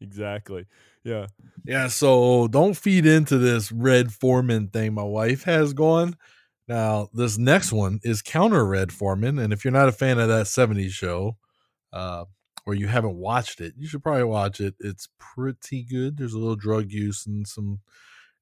exactly. 0.00 0.66
Yeah. 1.04 1.26
Yeah. 1.64 1.86
So 1.86 2.48
don't 2.48 2.74
feed 2.74 3.06
into 3.06 3.38
this 3.38 3.70
Red 3.70 4.12
Foreman 4.12 4.68
thing 4.68 4.94
my 4.94 5.04
wife 5.04 5.44
has 5.44 5.72
going 5.72 6.16
now, 6.68 7.08
this 7.12 7.38
next 7.38 7.72
one 7.72 8.00
is 8.02 8.22
Counter 8.22 8.66
Red 8.66 8.92
Foreman. 8.92 9.38
And 9.38 9.52
if 9.52 9.64
you're 9.64 9.72
not 9.72 9.88
a 9.88 9.92
fan 9.92 10.18
of 10.18 10.28
that 10.28 10.46
70s 10.46 10.90
show, 10.90 11.36
uh, 11.92 12.24
or 12.66 12.74
you 12.74 12.88
haven't 12.88 13.16
watched 13.16 13.60
it, 13.60 13.74
you 13.76 13.86
should 13.86 14.02
probably 14.02 14.24
watch 14.24 14.60
it. 14.60 14.74
It's 14.80 15.08
pretty 15.18 15.84
good. 15.84 16.16
There's 16.16 16.34
a 16.34 16.38
little 16.38 16.56
drug 16.56 16.90
use 16.90 17.24
and 17.24 17.46
some 17.46 17.80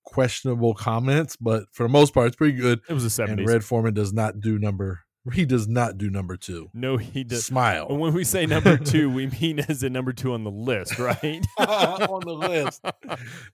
questionable 0.04 0.74
comments, 0.74 1.36
but 1.36 1.64
for 1.72 1.84
the 1.84 1.88
most 1.88 2.14
part, 2.14 2.28
it's 2.28 2.36
pretty 2.36 2.56
good. 2.56 2.80
It 2.88 2.94
was 2.94 3.04
a 3.04 3.22
70s. 3.22 3.32
And 3.32 3.46
Red 3.46 3.64
Foreman 3.64 3.94
does 3.94 4.12
not 4.12 4.40
do 4.40 4.58
number 4.58 5.04
he 5.32 5.46
does 5.46 5.66
not 5.66 5.96
do 5.96 6.10
number 6.10 6.36
two. 6.36 6.68
No, 6.74 6.98
he 6.98 7.24
does. 7.24 7.46
Smile. 7.46 7.86
And 7.88 7.98
when 7.98 8.12
we 8.12 8.24
say 8.24 8.44
number 8.44 8.76
two, 8.84 9.10
we 9.10 9.26
mean 9.28 9.60
as 9.60 9.82
a 9.82 9.88
number 9.88 10.12
two 10.12 10.34
on 10.34 10.44
the 10.44 10.50
list, 10.50 10.98
right? 10.98 11.44
on 11.58 12.20
the 12.20 12.34
list. 12.34 12.84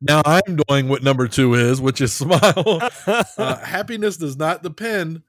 Now 0.00 0.22
I'm 0.24 0.58
doing 0.68 0.88
what 0.88 1.02
number 1.02 1.28
two 1.28 1.54
is, 1.54 1.80
which 1.80 2.00
is 2.00 2.12
smile. 2.12 2.80
Uh, 3.36 3.56
happiness 3.58 4.16
does 4.16 4.36
not 4.36 4.62
depend 4.62 5.22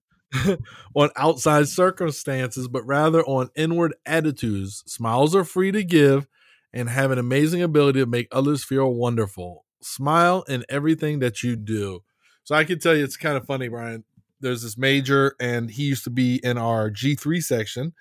on 0.95 1.09
outside 1.15 1.67
circumstances, 1.67 2.67
but 2.67 2.85
rather 2.85 3.21
on 3.23 3.49
inward 3.55 3.93
attitudes. 4.05 4.83
Smiles 4.87 5.35
are 5.35 5.43
free 5.43 5.71
to 5.71 5.83
give 5.83 6.27
and 6.73 6.89
have 6.89 7.11
an 7.11 7.17
amazing 7.17 7.61
ability 7.61 7.99
to 7.99 8.05
make 8.05 8.27
others 8.31 8.63
feel 8.63 8.93
wonderful. 8.93 9.65
Smile 9.81 10.43
in 10.47 10.63
everything 10.69 11.19
that 11.19 11.43
you 11.43 11.55
do. 11.55 12.03
So 12.43 12.55
I 12.55 12.63
can 12.63 12.79
tell 12.79 12.95
you, 12.95 13.03
it's 13.03 13.17
kind 13.17 13.37
of 13.37 13.45
funny, 13.45 13.67
Brian 13.67 14.03
there's 14.41 14.63
this 14.63 14.77
major, 14.77 15.35
and 15.39 15.71
he 15.71 15.83
used 15.83 16.03
to 16.03 16.09
be 16.09 16.39
in 16.43 16.57
our 16.57 16.89
G3 16.89 17.41
section, 17.41 17.93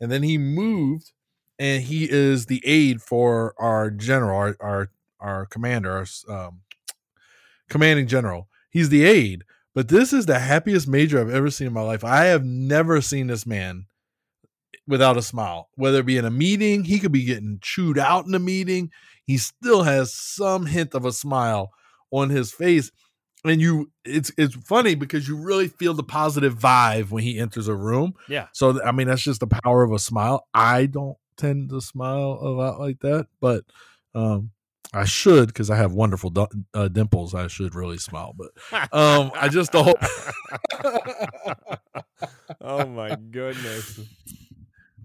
and 0.00 0.10
then 0.10 0.22
he 0.22 0.38
moved, 0.38 1.12
and 1.58 1.82
he 1.82 2.08
is 2.10 2.46
the 2.46 2.62
aide 2.64 3.02
for 3.02 3.54
our 3.58 3.90
general, 3.90 4.36
our 4.36 4.56
our, 4.60 4.90
our 5.20 5.46
commander, 5.46 5.92
our 6.28 6.46
um, 6.46 6.60
commanding 7.68 8.06
general. 8.06 8.48
He's 8.70 8.88
the 8.88 9.04
aide, 9.04 9.44
but 9.74 9.88
this 9.88 10.12
is 10.12 10.26
the 10.26 10.38
happiest 10.38 10.88
major 10.88 11.20
I've 11.20 11.34
ever 11.34 11.50
seen 11.50 11.66
in 11.66 11.72
my 11.72 11.82
life. 11.82 12.04
I 12.04 12.26
have 12.26 12.44
never 12.44 13.00
seen 13.00 13.26
this 13.26 13.44
man 13.44 13.86
without 14.86 15.16
a 15.16 15.22
smile. 15.22 15.68
Whether 15.74 16.00
it 16.00 16.06
be 16.06 16.16
in 16.16 16.24
a 16.24 16.30
meeting, 16.30 16.84
he 16.84 16.98
could 16.98 17.12
be 17.12 17.24
getting 17.24 17.58
chewed 17.60 17.98
out 17.98 18.26
in 18.26 18.34
a 18.34 18.38
meeting. 18.38 18.90
He 19.28 19.36
still 19.36 19.82
has 19.82 20.12
some 20.14 20.64
hint 20.64 20.94
of 20.94 21.04
a 21.04 21.12
smile 21.12 21.70
on 22.10 22.30
his 22.30 22.50
face 22.50 22.90
and 23.44 23.60
you 23.60 23.90
it's 24.04 24.32
it's 24.38 24.54
funny 24.54 24.94
because 24.94 25.28
you 25.28 25.36
really 25.36 25.68
feel 25.68 25.92
the 25.94 26.02
positive 26.02 26.58
vibe 26.58 27.10
when 27.10 27.22
he 27.22 27.38
enters 27.38 27.68
a 27.68 27.74
room. 27.74 28.14
Yeah. 28.26 28.46
So 28.52 28.82
I 28.82 28.92
mean 28.92 29.08
that's 29.08 29.22
just 29.22 29.40
the 29.40 29.46
power 29.46 29.82
of 29.82 29.92
a 29.92 29.98
smile. 29.98 30.48
I 30.54 30.86
don't 30.86 31.18
tend 31.36 31.68
to 31.70 31.82
smile 31.82 32.38
a 32.40 32.48
lot 32.48 32.80
like 32.80 33.00
that, 33.00 33.26
but 33.38 33.64
um 34.14 34.50
I 34.94 35.04
should 35.04 35.48
because 35.48 35.68
I 35.68 35.76
have 35.76 35.92
wonderful 35.92 36.32
uh, 36.72 36.88
dimples. 36.88 37.34
I 37.34 37.48
should 37.48 37.74
really 37.74 37.98
smile, 37.98 38.34
but 38.34 38.48
um 38.94 39.30
I 39.34 39.48
just 39.48 39.72
don't. 39.72 39.94
oh 42.62 42.86
my 42.86 43.14
goodness. 43.14 44.00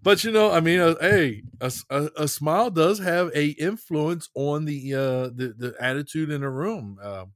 But 0.03 0.23
you 0.25 0.31
know, 0.31 0.51
I 0.51 0.59
mean, 0.59 0.79
uh, 0.79 0.95
hey, 0.99 1.43
a, 1.61 1.71
a, 1.89 2.09
a, 2.17 2.27
smile 2.27 2.69
does 2.69 2.99
have 2.99 3.31
a 3.33 3.47
influence 3.51 4.29
on 4.35 4.65
the 4.65 4.93
uh 4.93 5.29
the, 5.33 5.55
the 5.57 5.75
attitude 5.79 6.29
in 6.29 6.43
a 6.43 6.49
room. 6.49 6.99
Um, 7.01 7.31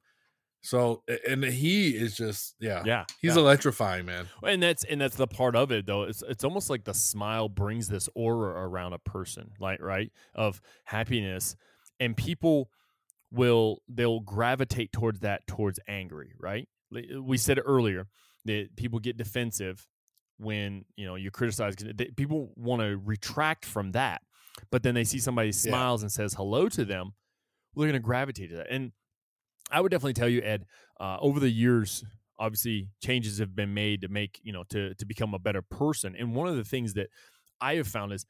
so 0.61 1.01
and 1.25 1.45
he 1.45 1.91
is 1.91 2.17
just 2.17 2.55
yeah 2.59 2.83
yeah 2.85 3.05
he's 3.21 3.35
yeah. 3.35 3.41
electrifying 3.41 4.05
man. 4.05 4.27
And 4.43 4.61
that's 4.61 4.83
and 4.83 4.99
that's 4.99 5.15
the 5.15 5.27
part 5.27 5.55
of 5.55 5.71
it 5.71 5.85
though. 5.85 6.03
It's 6.03 6.21
it's 6.23 6.43
almost 6.43 6.69
like 6.69 6.83
the 6.83 6.93
smile 6.93 7.47
brings 7.47 7.87
this 7.87 8.09
aura 8.15 8.67
around 8.67 8.91
a 8.91 8.99
person, 8.99 9.51
like 9.61 9.81
right 9.81 10.11
of 10.35 10.61
happiness, 10.83 11.55
and 12.01 12.17
people 12.17 12.69
will 13.31 13.81
they'll 13.87 14.19
gravitate 14.19 14.91
towards 14.91 15.21
that 15.21 15.47
towards 15.47 15.79
angry. 15.87 16.33
Right? 16.37 16.67
We 16.91 17.37
said 17.37 17.61
earlier 17.63 18.07
that 18.43 18.75
people 18.75 18.99
get 18.99 19.15
defensive 19.15 19.87
when 20.37 20.85
you 20.95 21.05
know 21.05 21.15
you 21.15 21.31
criticize. 21.31 21.75
People 22.15 22.51
want 22.55 22.81
to 22.81 22.99
retract 23.03 23.65
from 23.65 23.91
that, 23.91 24.21
but 24.71 24.83
then 24.83 24.95
they 24.95 25.03
see 25.03 25.19
somebody 25.19 25.51
smiles 25.51 26.01
yeah. 26.01 26.05
and 26.05 26.11
says 26.11 26.33
hello 26.33 26.69
to 26.69 26.85
them. 26.85 27.13
Well, 27.73 27.83
they're 27.83 27.91
going 27.91 28.01
to 28.01 28.05
gravitate 28.05 28.49
to 28.51 28.57
that, 28.57 28.67
and 28.71 28.91
I 29.71 29.81
would 29.81 29.91
definitely 29.91 30.13
tell 30.13 30.29
you, 30.29 30.41
Ed, 30.41 30.65
uh, 30.99 31.17
over 31.19 31.39
the 31.39 31.49
years, 31.49 32.03
obviously 32.39 32.89
changes 33.03 33.39
have 33.39 33.55
been 33.55 33.73
made 33.73 34.01
to 34.01 34.07
make, 34.07 34.39
you 34.43 34.53
know, 34.53 34.63
to, 34.69 34.93
to 34.95 35.05
become 35.05 35.33
a 35.33 35.39
better 35.39 35.61
person. 35.61 36.15
And 36.17 36.35
one 36.35 36.47
of 36.47 36.55
the 36.55 36.63
things 36.63 36.93
that 36.93 37.09
I 37.59 37.75
have 37.75 37.87
found 37.87 38.13
is 38.13 38.25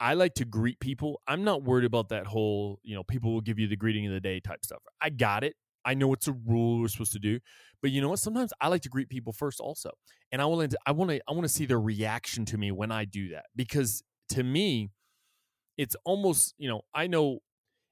I 0.00 0.14
like 0.14 0.34
to 0.34 0.44
greet 0.44 0.80
people. 0.80 1.20
I'm 1.26 1.44
not 1.44 1.62
worried 1.62 1.84
about 1.84 2.08
that 2.10 2.26
whole, 2.26 2.80
you 2.82 2.94
know, 2.94 3.02
people 3.02 3.32
will 3.32 3.40
give 3.40 3.58
you 3.58 3.68
the 3.68 3.76
greeting 3.76 4.06
of 4.06 4.12
the 4.12 4.20
day 4.20 4.40
type 4.40 4.64
stuff. 4.64 4.82
I 5.00 5.10
got 5.10 5.44
it. 5.44 5.54
I 5.84 5.94
know 5.94 6.12
it's 6.12 6.28
a 6.28 6.32
rule 6.32 6.80
we're 6.80 6.88
supposed 6.88 7.12
to 7.12 7.18
do, 7.18 7.40
but 7.82 7.90
you 7.90 8.00
know 8.00 8.08
what? 8.08 8.18
Sometimes 8.18 8.52
I 8.60 8.68
like 8.68 8.82
to 8.82 8.88
greet 8.88 9.08
people 9.08 9.32
first 9.32 9.60
also, 9.60 9.90
and 10.32 10.40
I 10.40 10.46
want 10.46 10.70
to, 10.70 10.78
I 10.86 10.92
want 10.92 11.10
to, 11.10 11.20
I 11.28 11.32
want 11.32 11.44
to 11.44 11.48
see 11.48 11.66
their 11.66 11.80
reaction 11.80 12.44
to 12.46 12.58
me 12.58 12.70
when 12.72 12.90
I 12.90 13.04
do 13.04 13.30
that 13.30 13.46
because 13.54 14.02
to 14.30 14.42
me, 14.42 14.90
it's 15.76 15.96
almost, 16.04 16.54
you 16.58 16.68
know, 16.68 16.82
I 16.94 17.06
know 17.06 17.40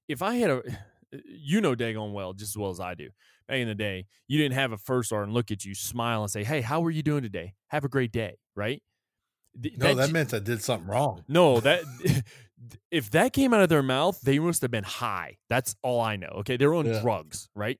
if 0.08 0.22
I 0.22 0.36
had 0.36 0.50
a, 0.50 0.62
you 1.26 1.60
know 1.60 1.74
daggone 1.74 2.12
well 2.12 2.32
just 2.32 2.52
as 2.52 2.58
well 2.58 2.70
as 2.70 2.80
I 2.80 2.94
do. 2.94 3.10
Back 3.48 3.58
in 3.58 3.68
the 3.68 3.74
day, 3.74 4.06
you 4.28 4.38
didn't 4.38 4.54
have 4.54 4.72
a 4.72 4.78
first 4.78 5.12
R 5.12 5.22
and 5.22 5.34
look 5.34 5.50
at 5.50 5.64
you, 5.64 5.74
smile, 5.74 6.22
and 6.22 6.30
say, 6.30 6.44
"Hey, 6.44 6.60
how 6.60 6.84
are 6.84 6.90
you 6.90 7.02
doing 7.02 7.22
today? 7.22 7.54
Have 7.68 7.84
a 7.84 7.88
great 7.88 8.12
day." 8.12 8.38
Right? 8.54 8.82
No, 9.54 9.88
that, 9.88 9.96
that 9.96 10.10
meant 10.12 10.32
I 10.32 10.38
did 10.38 10.62
something 10.62 10.88
wrong. 10.88 11.24
No, 11.28 11.60
that 11.60 11.82
if 12.90 13.10
that 13.10 13.32
came 13.32 13.52
out 13.54 13.62
of 13.62 13.68
their 13.68 13.82
mouth, 13.82 14.20
they 14.20 14.38
must 14.38 14.62
have 14.62 14.70
been 14.70 14.84
high. 14.84 15.38
That's 15.48 15.74
all 15.82 16.00
I 16.00 16.16
know. 16.16 16.30
Okay, 16.38 16.56
they're 16.56 16.74
on 16.74 16.86
yeah. 16.86 17.00
drugs, 17.00 17.48
right? 17.54 17.78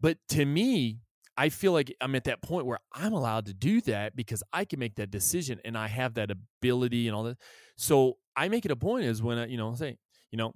But 0.00 0.18
to 0.30 0.44
me, 0.44 1.00
I 1.36 1.48
feel 1.50 1.72
like 1.72 1.94
I'm 2.00 2.14
at 2.14 2.24
that 2.24 2.42
point 2.42 2.66
where 2.66 2.78
I'm 2.92 3.12
allowed 3.12 3.46
to 3.46 3.54
do 3.54 3.80
that 3.82 4.16
because 4.16 4.42
I 4.52 4.64
can 4.64 4.78
make 4.78 4.96
that 4.96 5.10
decision 5.10 5.60
and 5.64 5.76
I 5.76 5.86
have 5.88 6.14
that 6.14 6.30
ability 6.30 7.08
and 7.08 7.16
all 7.16 7.24
that. 7.24 7.38
So 7.76 8.16
I 8.34 8.48
make 8.48 8.64
it 8.64 8.70
a 8.70 8.76
point 8.76 9.04
is 9.04 9.22
when 9.22 9.38
I, 9.38 9.46
you 9.46 9.58
know, 9.58 9.74
say, 9.74 9.96
you 10.30 10.38
know, 10.38 10.52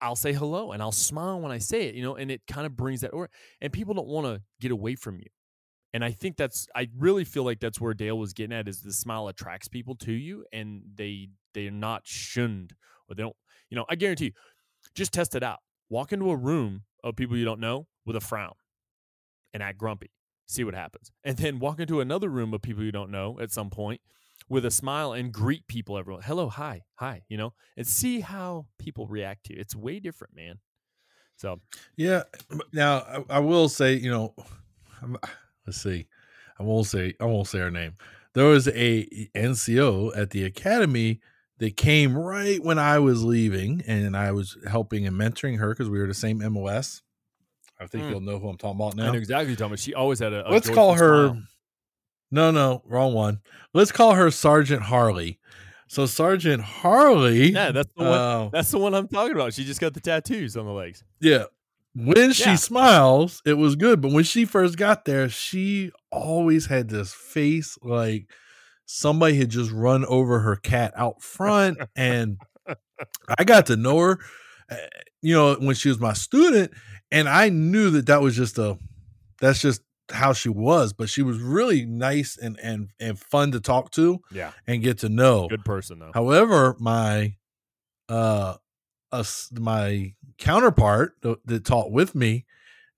I'll 0.00 0.16
say 0.16 0.32
hello 0.32 0.72
and 0.72 0.82
I'll 0.82 0.92
smile 0.92 1.40
when 1.40 1.52
I 1.52 1.58
say 1.58 1.88
it, 1.88 1.94
you 1.94 2.02
know, 2.02 2.16
and 2.16 2.30
it 2.30 2.42
kind 2.46 2.66
of 2.66 2.76
brings 2.76 3.02
that 3.02 3.10
or 3.10 3.30
and 3.60 3.72
people 3.72 3.94
don't 3.94 4.08
want 4.08 4.26
to 4.26 4.42
get 4.60 4.70
away 4.70 4.96
from 4.96 5.18
you. 5.18 5.26
And 5.94 6.04
I 6.04 6.12
think 6.12 6.36
that's 6.36 6.66
I 6.74 6.88
really 6.96 7.24
feel 7.24 7.44
like 7.44 7.60
that's 7.60 7.80
where 7.80 7.94
Dale 7.94 8.18
was 8.18 8.32
getting 8.32 8.56
at 8.56 8.68
is 8.68 8.80
the 8.80 8.92
smile 8.92 9.28
attracts 9.28 9.68
people 9.68 9.94
to 9.96 10.12
you 10.12 10.44
and 10.52 10.82
they 10.94 11.28
they're 11.54 11.70
not 11.70 12.02
shunned 12.04 12.74
or 13.08 13.14
they 13.14 13.22
don't 13.22 13.36
you 13.68 13.76
know, 13.76 13.84
I 13.88 13.94
guarantee 13.94 14.26
you, 14.26 14.32
just 14.94 15.12
test 15.12 15.34
it 15.34 15.42
out. 15.42 15.60
Walk 15.88 16.12
into 16.12 16.30
a 16.30 16.36
room 16.36 16.84
of 17.04 17.16
people 17.16 17.36
you 17.36 17.44
don't 17.44 17.60
know 17.60 17.86
with 18.04 18.16
a 18.16 18.20
frown 18.20 18.54
and 19.52 19.62
act 19.62 19.78
grumpy. 19.78 20.10
See 20.46 20.64
what 20.64 20.74
happens. 20.74 21.10
And 21.24 21.36
then 21.36 21.58
walk 21.58 21.80
into 21.80 22.00
another 22.00 22.28
room 22.28 22.52
of 22.52 22.62
people 22.62 22.82
you 22.84 22.92
don't 22.92 23.10
know 23.10 23.38
at 23.40 23.50
some 23.50 23.70
point 23.70 24.00
with 24.48 24.64
a 24.64 24.70
smile 24.70 25.12
and 25.12 25.32
greet 25.32 25.66
people 25.68 25.96
everyone. 25.96 26.22
Hello, 26.22 26.48
hi, 26.48 26.82
hi, 26.96 27.22
you 27.28 27.36
know, 27.36 27.54
and 27.76 27.86
see 27.86 28.20
how 28.20 28.66
people 28.78 29.06
react 29.06 29.44
to 29.46 29.54
you. 29.54 29.60
It's 29.60 29.74
way 29.76 30.00
different, 30.00 30.34
man. 30.34 30.58
So, 31.36 31.60
yeah. 31.96 32.24
Now, 32.72 32.98
I, 33.30 33.36
I 33.36 33.38
will 33.40 33.68
say, 33.68 33.94
you 33.94 34.10
know, 34.10 34.34
let's 35.66 35.80
see. 35.80 36.06
I 36.58 36.62
won't 36.62 36.86
say 36.86 37.14
I 37.20 37.24
won't 37.24 37.48
say 37.48 37.58
her 37.58 37.70
name. 37.70 37.94
There 38.34 38.46
was 38.46 38.68
a 38.68 39.28
NCO 39.34 40.16
at 40.16 40.30
the 40.30 40.44
academy 40.44 41.20
that 41.58 41.76
came 41.76 42.16
right 42.16 42.62
when 42.62 42.78
I 42.78 42.98
was 42.98 43.22
leaving, 43.24 43.82
and 43.86 44.16
I 44.16 44.32
was 44.32 44.56
helping 44.66 45.06
and 45.06 45.16
mentoring 45.16 45.58
her 45.58 45.70
because 45.70 45.90
we 45.90 45.98
were 45.98 46.06
the 46.06 46.14
same 46.14 46.38
MOS. 46.38 47.02
I 47.78 47.86
think 47.86 48.04
mm. 48.04 48.10
you'll 48.10 48.20
know 48.20 48.38
who 48.38 48.48
I'm 48.48 48.56
talking 48.56 48.80
about 48.80 48.96
now. 48.96 49.08
I 49.08 49.10
know 49.12 49.18
exactly 49.18 49.44
what 49.44 49.48
you're 49.48 49.56
talking 49.56 49.66
about. 49.66 49.78
She 49.80 49.94
always 49.94 50.18
had 50.18 50.32
a. 50.32 50.48
a 50.48 50.50
Let's 50.50 50.70
call 50.70 50.94
her. 50.94 51.28
Smile. 51.28 51.42
No, 52.30 52.50
no, 52.50 52.82
wrong 52.86 53.12
one. 53.12 53.40
Let's 53.74 53.92
call 53.92 54.14
her 54.14 54.30
Sergeant 54.30 54.82
Harley. 54.82 55.38
So 55.88 56.06
Sergeant 56.06 56.62
Harley. 56.62 57.52
Yeah, 57.52 57.70
that's 57.70 57.92
the 57.92 58.04
one. 58.04 58.12
Uh, 58.12 58.48
that's 58.50 58.70
the 58.70 58.78
one 58.78 58.94
I'm 58.94 59.08
talking 59.08 59.34
about. 59.34 59.52
She 59.52 59.64
just 59.64 59.80
got 59.80 59.92
the 59.92 60.00
tattoos 60.00 60.56
on 60.56 60.64
the 60.64 60.72
legs. 60.72 61.04
Yeah, 61.20 61.44
when 61.94 62.28
yeah. 62.28 62.32
she 62.32 62.56
smiles, 62.56 63.42
it 63.44 63.54
was 63.54 63.76
good. 63.76 64.00
But 64.00 64.12
when 64.12 64.24
she 64.24 64.44
first 64.44 64.76
got 64.76 65.04
there, 65.04 65.28
she 65.28 65.90
always 66.10 66.66
had 66.66 66.88
this 66.88 67.12
face 67.12 67.78
like 67.82 68.30
somebody 68.86 69.36
had 69.36 69.50
just 69.50 69.70
run 69.70 70.04
over 70.06 70.40
her 70.40 70.56
cat 70.56 70.92
out 70.96 71.22
front. 71.22 71.78
and 71.96 72.38
I 73.38 73.44
got 73.44 73.66
to 73.66 73.76
know 73.76 73.98
her, 73.98 74.18
eh, 74.70 74.76
you 75.20 75.34
know, 75.34 75.54
when 75.56 75.74
she 75.74 75.88
was 75.88 76.00
my 76.00 76.12
student. 76.12 76.72
And 77.10 77.28
I 77.28 77.50
knew 77.50 77.90
that 77.90 78.06
that 78.06 78.22
was 78.22 78.36
just 78.36 78.56
a, 78.58 78.78
that's 79.40 79.60
just 79.60 79.82
how 80.10 80.32
she 80.32 80.48
was, 80.48 80.92
but 80.92 81.08
she 81.08 81.22
was 81.22 81.38
really 81.38 81.84
nice 81.84 82.36
and 82.36 82.58
and 82.62 82.90
and 83.00 83.18
fun 83.18 83.52
to 83.52 83.60
talk 83.60 83.90
to. 83.92 84.20
Yeah. 84.30 84.52
And 84.66 84.82
get 84.82 84.98
to 84.98 85.08
know. 85.08 85.48
Good 85.48 85.64
person 85.64 85.98
though. 85.98 86.10
However, 86.14 86.76
my 86.78 87.34
uh 88.08 88.56
uh, 89.12 89.24
my 89.58 90.14
counterpart 90.38 91.14
that 91.20 91.64
taught 91.64 91.92
with 91.92 92.14
me 92.14 92.46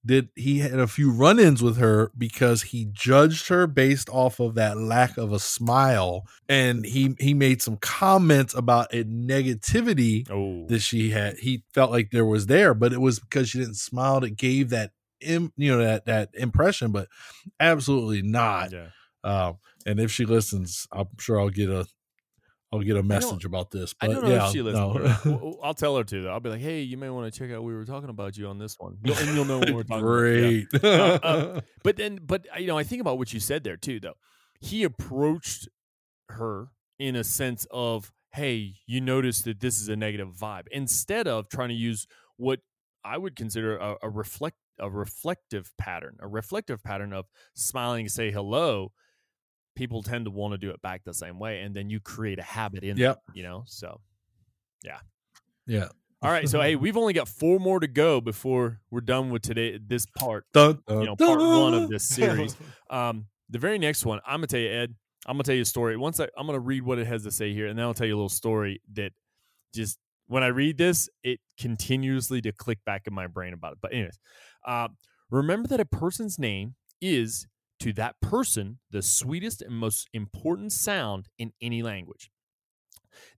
did 0.06 0.28
he 0.34 0.58
had 0.58 0.78
a 0.78 0.86
few 0.86 1.10
run-ins 1.10 1.62
with 1.62 1.78
her 1.78 2.12
because 2.16 2.62
he 2.62 2.86
judged 2.90 3.48
her 3.48 3.66
based 3.66 4.08
off 4.10 4.38
of 4.38 4.54
that 4.54 4.76
lack 4.76 5.16
of 5.16 5.32
a 5.32 5.38
smile 5.38 6.26
and 6.48 6.84
he 6.84 7.16
he 7.18 7.32
made 7.32 7.62
some 7.62 7.76
comments 7.78 8.54
about 8.54 8.92
a 8.92 9.04
negativity 9.04 10.28
oh. 10.30 10.66
that 10.68 10.80
she 10.80 11.10
had 11.10 11.36
he 11.38 11.64
felt 11.72 11.90
like 11.90 12.10
there 12.10 12.26
was 12.26 12.46
there 12.46 12.74
but 12.74 12.92
it 12.92 13.00
was 13.00 13.18
because 13.18 13.48
she 13.48 13.58
didn't 13.58 13.76
smile 13.76 14.20
that 14.20 14.36
gave 14.36 14.70
that 14.70 14.92
Im, 15.20 15.52
you 15.56 15.72
know 15.72 15.82
that 15.82 16.04
that 16.06 16.30
impression 16.34 16.92
but 16.92 17.08
absolutely 17.58 18.20
not 18.20 18.72
yeah. 18.72 18.88
um, 19.22 19.58
and 19.86 19.98
if 19.98 20.10
she 20.10 20.26
listens 20.26 20.86
i'm 20.92 21.08
sure 21.18 21.40
i'll 21.40 21.48
get 21.48 21.70
a 21.70 21.86
I'll 22.74 22.82
get 22.82 22.96
a 22.96 23.02
message 23.02 23.44
about 23.44 23.70
this. 23.70 23.94
But 23.94 24.10
I 24.10 24.12
don't 24.12 24.24
know 24.24 24.30
yeah, 24.30 24.46
if 24.46 24.52
she 24.52 24.62
listens. 24.62 25.24
No. 25.24 25.58
I'll 25.62 25.74
tell 25.74 25.96
her 25.96 26.04
to. 26.04 26.22
Though. 26.22 26.30
I'll 26.30 26.40
be 26.40 26.50
like, 26.50 26.60
"Hey, 26.60 26.80
you 26.80 26.96
may 26.96 27.08
want 27.08 27.32
to 27.32 27.38
check 27.38 27.54
out. 27.54 27.62
We 27.62 27.72
were 27.72 27.84
talking 27.84 28.10
about 28.10 28.36
you 28.36 28.48
on 28.48 28.58
this 28.58 28.76
one, 28.78 28.98
you'll, 29.04 29.16
and 29.16 29.34
you'll 29.34 29.44
know 29.44 29.58
what 29.58 29.70
we're 29.70 29.82
talking 29.84 30.04
Great. 30.04 30.66
about." 30.74 30.80
Great. 30.82 31.00
Uh, 31.00 31.18
uh, 31.22 31.60
but 31.84 31.96
then, 31.96 32.18
but 32.22 32.46
you 32.58 32.66
know, 32.66 32.76
I 32.76 32.82
think 32.82 33.00
about 33.00 33.18
what 33.18 33.32
you 33.32 33.40
said 33.40 33.62
there 33.64 33.76
too. 33.76 34.00
Though 34.00 34.16
he 34.60 34.82
approached 34.82 35.68
her 36.30 36.68
in 36.98 37.14
a 37.14 37.22
sense 37.22 37.66
of, 37.70 38.12
"Hey, 38.32 38.74
you 38.86 39.00
notice 39.00 39.42
that 39.42 39.60
this 39.60 39.80
is 39.80 39.88
a 39.88 39.96
negative 39.96 40.34
vibe," 40.34 40.66
instead 40.72 41.28
of 41.28 41.48
trying 41.48 41.68
to 41.68 41.74
use 41.74 42.06
what 42.36 42.60
I 43.04 43.18
would 43.18 43.36
consider 43.36 43.76
a, 43.76 43.96
a 44.02 44.10
reflect 44.10 44.56
a 44.80 44.90
reflective 44.90 45.72
pattern, 45.78 46.16
a 46.20 46.26
reflective 46.26 46.82
pattern 46.82 47.12
of 47.12 47.26
smiling, 47.54 48.08
say 48.08 48.32
hello 48.32 48.90
people 49.74 50.02
tend 50.02 50.24
to 50.24 50.30
want 50.30 50.52
to 50.52 50.58
do 50.58 50.70
it 50.70 50.80
back 50.82 51.02
the 51.04 51.14
same 51.14 51.38
way 51.38 51.60
and 51.60 51.74
then 51.74 51.90
you 51.90 52.00
create 52.00 52.38
a 52.38 52.42
habit 52.42 52.84
in 52.84 52.96
yeah 52.96 53.14
you 53.34 53.42
know 53.42 53.62
so 53.66 54.00
yeah. 54.84 54.98
Yeah. 55.66 55.88
All 56.22 56.30
right 56.30 56.48
so 56.48 56.60
hey 56.60 56.76
we've 56.76 56.96
only 56.96 57.12
got 57.12 57.28
four 57.28 57.58
more 57.58 57.80
to 57.80 57.86
go 57.86 58.20
before 58.20 58.80
we're 58.90 59.00
done 59.00 59.30
with 59.30 59.42
today 59.42 59.78
this 59.84 60.06
part 60.18 60.44
dun, 60.52 60.80
dun, 60.86 61.00
you 61.00 61.06
know 61.06 61.16
part 61.16 61.38
dun. 61.38 61.60
one 61.60 61.74
of 61.74 61.88
this 61.88 62.08
series. 62.08 62.56
Um 62.90 63.26
the 63.50 63.58
very 63.58 63.78
next 63.78 64.06
one 64.06 64.20
i'm 64.26 64.38
gonna 64.38 64.46
tell 64.46 64.60
you 64.60 64.70
ed 64.70 64.94
i'm 65.26 65.34
gonna 65.34 65.42
tell 65.44 65.54
you 65.54 65.62
a 65.62 65.66
story. 65.66 65.96
Once 65.96 66.20
I, 66.20 66.28
i'm 66.36 66.46
gonna 66.46 66.58
read 66.58 66.82
what 66.82 66.98
it 66.98 67.06
has 67.06 67.24
to 67.24 67.30
say 67.30 67.52
here 67.52 67.66
and 67.66 67.78
then 67.78 67.84
i'll 67.84 67.94
tell 67.94 68.06
you 68.06 68.14
a 68.14 68.16
little 68.16 68.28
story 68.28 68.80
that 68.94 69.12
just 69.74 69.98
when 70.26 70.42
i 70.42 70.46
read 70.46 70.78
this 70.78 71.08
it 71.22 71.40
continuously 71.58 72.40
to 72.40 72.52
click 72.52 72.78
back 72.86 73.02
in 73.06 73.12
my 73.14 73.26
brain 73.26 73.52
about 73.52 73.72
it. 73.72 73.78
But 73.82 73.92
anyways 73.92 74.18
uh, 74.66 74.88
remember 75.30 75.68
that 75.68 75.80
a 75.80 75.84
person's 75.84 76.38
name 76.38 76.74
is 77.02 77.46
to 77.84 77.92
that 77.92 78.18
person 78.22 78.78
the 78.90 79.02
sweetest 79.02 79.60
and 79.60 79.74
most 79.74 80.08
important 80.14 80.72
sound 80.72 81.28
in 81.38 81.52
any 81.60 81.82
language. 81.82 82.30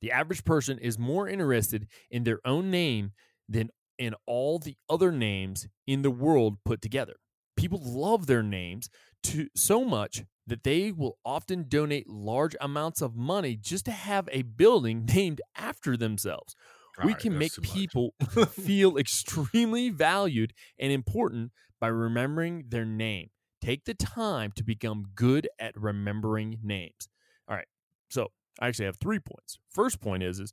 The 0.01 0.13
average 0.13 0.45
person 0.45 0.79
is 0.79 1.01
more 1.01 1.29
interested 1.29 1.89
in 2.13 2.23
their 2.23 2.39
own 2.45 2.71
name 2.71 3.11
than 3.49 3.71
in 3.99 4.15
all 4.25 4.61
the 4.61 4.77
other 4.89 5.11
names 5.11 5.67
in 5.85 6.03
the 6.03 6.13
world 6.13 6.59
put 6.65 6.81
together. 6.81 7.15
People 7.57 7.81
love 7.83 8.29
their 8.29 8.45
names 8.45 8.89
to 9.25 9.49
so 9.57 9.85
much 9.85 10.23
that 10.47 10.63
they 10.63 10.93
will 10.93 11.19
often 11.25 11.65
donate 11.67 12.09
large 12.09 12.55
amounts 12.61 13.03
of 13.03 13.17
money 13.17 13.57
just 13.61 13.85
to 13.87 13.91
have 13.91 14.29
a 14.31 14.43
building 14.43 15.05
named 15.13 15.41
after 15.57 15.97
themselves. 15.97 16.55
All 17.01 17.07
we 17.07 17.15
right, 17.15 17.21
can 17.21 17.37
make 17.37 17.61
people 17.63 18.15
feel 18.51 18.97
extremely 18.97 19.91
valued 19.91 20.53
and 20.79 20.93
important 20.93 21.51
by 21.81 21.89
remembering 21.89 22.67
their 22.69 22.85
name. 22.85 23.31
Take 23.61 23.85
the 23.85 23.95
time 23.95 24.53
to 24.57 24.65
become 24.65 25.07
good 25.15 25.49
at 25.59 25.77
remembering 25.77 26.59
names. 26.63 27.09
All 27.49 27.57
right. 27.57 27.67
So 28.11 28.29
I 28.61 28.69
actually 28.69 28.87
have 28.87 28.99
three 28.99 29.19
points. 29.19 29.59
First 29.71 30.01
point 30.01 30.23
is 30.23 30.39
is 30.39 30.53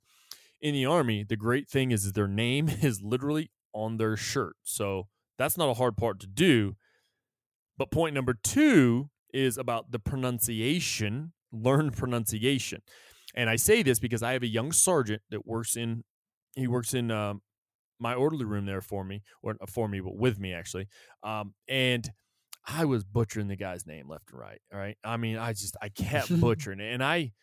in 0.62 0.74
the 0.74 0.86
army, 0.86 1.24
the 1.24 1.36
great 1.36 1.68
thing 1.68 1.92
is, 1.92 2.06
is 2.06 2.14
their 2.14 2.28
name 2.28 2.70
is 2.82 3.02
literally 3.02 3.52
on 3.74 3.98
their 3.98 4.16
shirt. 4.16 4.56
So 4.64 5.08
that's 5.38 5.58
not 5.58 5.70
a 5.70 5.74
hard 5.76 5.98
part 5.98 6.20
to 6.22 6.28
do. 6.28 6.76
But 7.78 7.92
point 7.92 8.14
number 8.14 8.34
two 8.34 9.10
is 9.34 9.58
about 9.58 9.92
the 9.92 10.00
pronunciation, 10.00 11.34
learn 11.52 11.92
pronunciation. 11.92 12.82
And 13.36 13.50
I 13.50 13.56
say 13.56 13.82
this 13.82 14.00
because 14.00 14.22
I 14.22 14.34
have 14.34 14.44
a 14.44 14.48
young 14.48 14.72
sergeant 14.72 15.24
that 15.32 15.46
works 15.46 15.76
in, 15.76 16.04
he 16.56 16.68
works 16.68 16.94
in 16.94 17.10
um, 17.10 17.42
my 18.00 18.14
orderly 18.14 18.46
room 18.46 18.66
there 18.66 18.82
for 18.82 19.04
me, 19.04 19.24
or 19.42 19.56
for 19.68 19.88
me, 19.88 20.00
but 20.00 20.16
with 20.16 20.40
me 20.40 20.54
actually. 20.54 20.88
Um, 21.24 21.56
and 21.68 22.12
I 22.66 22.86
was 22.86 23.04
butchering 23.04 23.48
the 23.48 23.56
guy's 23.56 23.86
name 23.86 24.10
left 24.10 24.32
and 24.32 24.40
right. 24.40 24.62
All 24.74 24.80
right. 24.80 24.98
I 25.04 25.18
mean, 25.18 25.38
I 25.38 25.54
just 25.54 25.76
I 25.82 25.90
kept 25.90 26.40
butchering 26.42 26.80
it, 26.80 26.94
and 26.94 27.04
I 27.04 27.34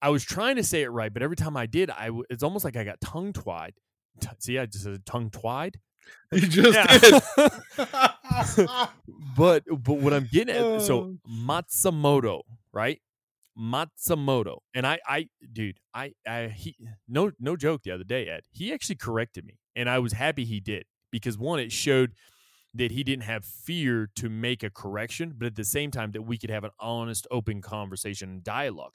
I 0.00 0.10
was 0.10 0.24
trying 0.24 0.56
to 0.56 0.64
say 0.64 0.82
it 0.82 0.88
right, 0.88 1.12
but 1.12 1.22
every 1.22 1.36
time 1.36 1.56
I 1.56 1.66
did, 1.66 1.90
I 1.90 2.10
it's 2.28 2.42
almost 2.42 2.64
like 2.64 2.76
I 2.76 2.84
got 2.84 3.00
tongue 3.00 3.32
tied. 3.32 3.74
T- 4.20 4.28
see, 4.40 4.58
I 4.58 4.66
just 4.66 4.84
said 4.84 5.06
tongue 5.06 5.30
tied. 5.30 5.78
You 6.32 6.40
just 6.48 7.00
did. 7.00 7.22
but 9.36 9.62
but 9.68 9.94
what 9.94 10.12
I'm 10.12 10.28
getting 10.30 10.54
at, 10.54 10.82
so 10.82 10.98
oh. 10.98 11.16
Matsumoto, 11.30 12.42
right? 12.72 13.00
Matsumoto, 13.58 14.58
and 14.74 14.86
I 14.86 14.98
I 15.06 15.28
dude, 15.52 15.78
I 15.94 16.12
I 16.26 16.48
he 16.48 16.76
no 17.08 17.30
no 17.38 17.56
joke 17.56 17.82
the 17.84 17.92
other 17.92 18.04
day, 18.04 18.28
Ed. 18.28 18.42
He 18.50 18.72
actually 18.72 18.96
corrected 18.96 19.44
me, 19.44 19.58
and 19.76 19.88
I 19.88 19.98
was 19.98 20.12
happy 20.12 20.44
he 20.44 20.60
did 20.60 20.84
because 21.10 21.38
one, 21.38 21.60
it 21.60 21.70
showed 21.70 22.12
that 22.74 22.90
he 22.90 23.04
didn't 23.04 23.24
have 23.24 23.44
fear 23.44 24.08
to 24.16 24.28
make 24.28 24.62
a 24.62 24.70
correction, 24.70 25.34
but 25.36 25.46
at 25.46 25.56
the 25.56 25.64
same 25.64 25.90
time 25.90 26.12
that 26.12 26.22
we 26.22 26.38
could 26.38 26.50
have 26.50 26.64
an 26.64 26.70
honest, 26.80 27.26
open 27.30 27.60
conversation 27.60 28.30
and 28.30 28.44
dialogue. 28.44 28.92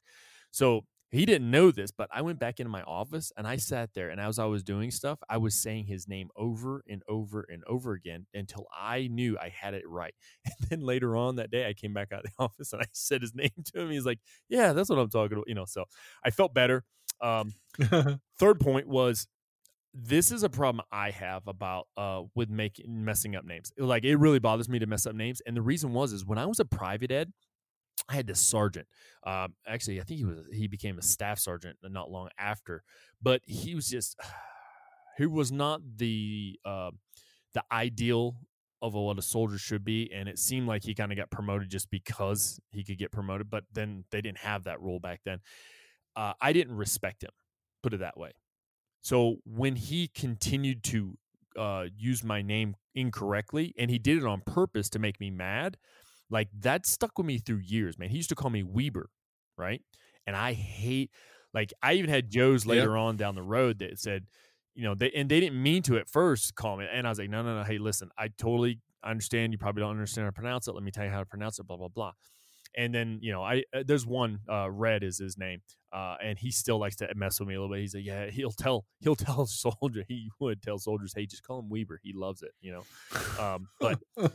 So 0.51 0.85
he 1.09 1.25
didn't 1.25 1.49
know 1.49 1.71
this, 1.71 1.91
but 1.91 2.09
I 2.11 2.21
went 2.21 2.39
back 2.39 2.59
into 2.59 2.69
my 2.69 2.81
office 2.83 3.31
and 3.37 3.47
I 3.47 3.55
sat 3.57 3.93
there 3.93 4.09
and 4.09 4.19
as 4.19 4.39
I 4.39 4.45
was 4.45 4.61
doing 4.63 4.91
stuff, 4.91 5.19
I 5.29 5.37
was 5.37 5.55
saying 5.55 5.85
his 5.85 6.07
name 6.07 6.29
over 6.35 6.83
and 6.89 7.01
over 7.07 7.45
and 7.49 7.63
over 7.65 7.93
again 7.93 8.25
until 8.33 8.67
I 8.77 9.07
knew 9.07 9.37
I 9.39 9.49
had 9.49 9.73
it 9.73 9.87
right. 9.87 10.13
And 10.45 10.69
then 10.69 10.81
later 10.81 11.15
on 11.15 11.35
that 11.37 11.49
day, 11.51 11.67
I 11.67 11.73
came 11.73 11.93
back 11.93 12.11
out 12.11 12.25
of 12.25 12.31
the 12.31 12.31
office 12.43 12.73
and 12.73 12.81
I 12.81 12.87
said 12.91 13.21
his 13.21 13.33
name 13.33 13.51
to 13.73 13.81
him. 13.81 13.89
He's 13.89 14.05
like, 14.05 14.19
Yeah, 14.49 14.73
that's 14.73 14.89
what 14.89 14.99
I'm 14.99 15.09
talking 15.09 15.37
about. 15.37 15.47
You 15.47 15.55
know, 15.55 15.65
so 15.65 15.85
I 16.25 16.29
felt 16.31 16.53
better. 16.53 16.83
Um, 17.21 17.53
third 18.37 18.59
point 18.59 18.87
was 18.87 19.27
this 19.93 20.31
is 20.31 20.43
a 20.43 20.49
problem 20.49 20.85
I 20.91 21.11
have 21.11 21.47
about 21.47 21.87
uh 21.97 22.23
with 22.35 22.49
making 22.49 23.03
messing 23.03 23.35
up 23.35 23.45
names. 23.45 23.71
Like 23.77 24.03
it 24.03 24.17
really 24.17 24.39
bothers 24.39 24.69
me 24.69 24.79
to 24.79 24.85
mess 24.85 25.05
up 25.05 25.15
names, 25.15 25.41
and 25.45 25.55
the 25.55 25.61
reason 25.61 25.93
was 25.93 26.13
is 26.13 26.25
when 26.25 26.37
I 26.37 26.45
was 26.45 26.59
a 26.59 26.65
private 26.65 27.11
ed, 27.11 27.31
I 28.09 28.15
had 28.15 28.27
this 28.27 28.39
sergeant. 28.39 28.87
Um, 29.25 29.55
actually, 29.67 29.99
I 29.99 30.03
think 30.03 30.19
he 30.19 30.25
was 30.25 30.45
he 30.51 30.67
became 30.67 30.97
a 30.97 31.01
staff 31.01 31.39
sergeant 31.39 31.77
not 31.83 32.11
long 32.11 32.29
after, 32.37 32.83
but 33.21 33.41
he 33.45 33.75
was 33.75 33.87
just 33.87 34.19
he 35.17 35.25
was 35.25 35.51
not 35.51 35.81
the 35.97 36.59
uh, 36.65 36.91
the 37.53 37.63
ideal 37.71 38.35
of 38.81 38.93
what 38.93 39.17
a 39.17 39.21
soldier 39.21 39.57
should 39.57 39.83
be, 39.83 40.11
and 40.13 40.29
it 40.29 40.37
seemed 40.37 40.67
like 40.67 40.83
he 40.83 40.93
kind 40.93 41.11
of 41.11 41.17
got 41.17 41.31
promoted 41.31 41.69
just 41.69 41.89
because 41.89 42.59
he 42.71 42.83
could 42.83 42.97
get 42.97 43.11
promoted. 43.11 43.49
But 43.49 43.63
then 43.73 44.05
they 44.11 44.21
didn't 44.21 44.39
have 44.39 44.65
that 44.65 44.81
rule 44.81 44.99
back 44.99 45.21
then. 45.25 45.39
Uh, 46.15 46.33
I 46.39 46.53
didn't 46.53 46.75
respect 46.75 47.23
him, 47.23 47.31
put 47.81 47.93
it 47.93 47.99
that 47.99 48.17
way. 48.17 48.31
So 49.01 49.37
when 49.45 49.75
he 49.75 50.07
continued 50.07 50.83
to 50.85 51.17
uh, 51.57 51.87
use 51.95 52.23
my 52.23 52.41
name 52.41 52.75
incorrectly, 52.95 53.73
and 53.77 53.89
he 53.89 53.99
did 53.99 54.17
it 54.17 54.25
on 54.25 54.41
purpose 54.41 54.89
to 54.91 54.99
make 54.99 55.19
me 55.19 55.29
mad, 55.31 55.77
like 56.29 56.49
that 56.59 56.85
stuck 56.85 57.17
with 57.17 57.27
me 57.27 57.37
through 57.37 57.57
years, 57.59 57.97
man. 57.97 58.09
He 58.09 58.17
used 58.17 58.29
to 58.29 58.35
call 58.35 58.49
me 58.49 58.63
Weber, 58.63 59.09
right? 59.57 59.81
And 60.25 60.35
I 60.35 60.53
hate, 60.53 61.11
like, 61.53 61.73
I 61.81 61.93
even 61.93 62.09
had 62.09 62.29
Joe's 62.29 62.65
later 62.65 62.97
Yep. 62.97 62.97
on 62.97 63.15
down 63.17 63.35
the 63.35 63.43
road 63.43 63.79
that 63.79 63.97
said, 63.99 64.25
you 64.75 64.83
know, 64.83 64.93
they 64.93 65.09
and 65.11 65.29
they 65.29 65.39
didn't 65.39 65.61
mean 65.61 65.81
to 65.83 65.97
at 65.97 66.07
first 66.09 66.53
call 66.55 66.77
me, 66.77 66.85
and 66.91 67.07
I 67.07 67.09
was 67.09 67.17
like, 67.17 67.29
no, 67.29 67.41
no, 67.41 67.57
no, 67.57 67.63
hey, 67.63 67.79
listen, 67.79 68.09
I 68.17 68.27
totally 68.27 68.79
understand. 69.03 69.51
You 69.53 69.57
probably 69.57 69.81
don't 69.81 69.91
understand 69.91 70.25
how 70.25 70.29
to 70.29 70.33
pronounce 70.35 70.67
it. 70.67 70.73
Let 70.73 70.83
me 70.83 70.91
tell 70.91 71.05
you 71.05 71.09
how 71.11 71.19
to 71.19 71.25
pronounce 71.25 71.57
it. 71.57 71.65
Blah 71.65 71.77
blah 71.77 71.87
blah. 71.87 72.11
And 72.75 72.93
then 72.93 73.19
you 73.21 73.31
know, 73.31 73.43
I 73.43 73.63
uh, 73.73 73.83
there's 73.85 74.05
one 74.05 74.41
uh, 74.49 74.69
Red 74.69 75.03
is 75.03 75.17
his 75.17 75.37
name, 75.37 75.61
uh, 75.91 76.15
and 76.21 76.37
he 76.37 76.51
still 76.51 76.79
likes 76.79 76.95
to 76.97 77.07
mess 77.15 77.39
with 77.39 77.47
me 77.47 77.55
a 77.55 77.61
little 77.61 77.73
bit. 77.73 77.81
He's 77.81 77.95
like, 77.95 78.05
yeah, 78.05 78.29
he'll 78.29 78.51
tell 78.51 78.85
he'll 78.99 79.15
tell 79.15 79.43
a 79.43 79.47
soldier 79.47 80.03
he 80.07 80.29
would 80.39 80.61
tell 80.61 80.77
soldiers, 80.77 81.13
hey, 81.15 81.25
just 81.25 81.43
call 81.43 81.59
him 81.59 81.69
Weber. 81.69 81.99
He 82.03 82.13
loves 82.13 82.41
it, 82.43 82.51
you 82.61 82.71
know. 82.71 83.43
Um, 83.43 83.69
but 83.79 83.99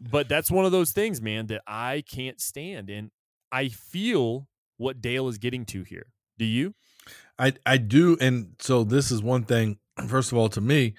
but 0.00 0.28
that's 0.28 0.50
one 0.50 0.64
of 0.64 0.72
those 0.72 0.92
things, 0.92 1.20
man, 1.20 1.46
that 1.46 1.62
I 1.66 2.02
can't 2.08 2.40
stand, 2.40 2.90
and 2.90 3.10
I 3.50 3.68
feel 3.68 4.48
what 4.76 5.00
Dale 5.00 5.28
is 5.28 5.38
getting 5.38 5.64
to 5.66 5.82
here. 5.84 6.06
Do 6.38 6.44
you? 6.44 6.74
I 7.38 7.54
I 7.64 7.76
do, 7.78 8.16
and 8.20 8.54
so 8.58 8.84
this 8.84 9.10
is 9.10 9.22
one 9.22 9.44
thing. 9.44 9.78
First 10.08 10.32
of 10.32 10.38
all, 10.38 10.48
to 10.50 10.60
me, 10.60 10.94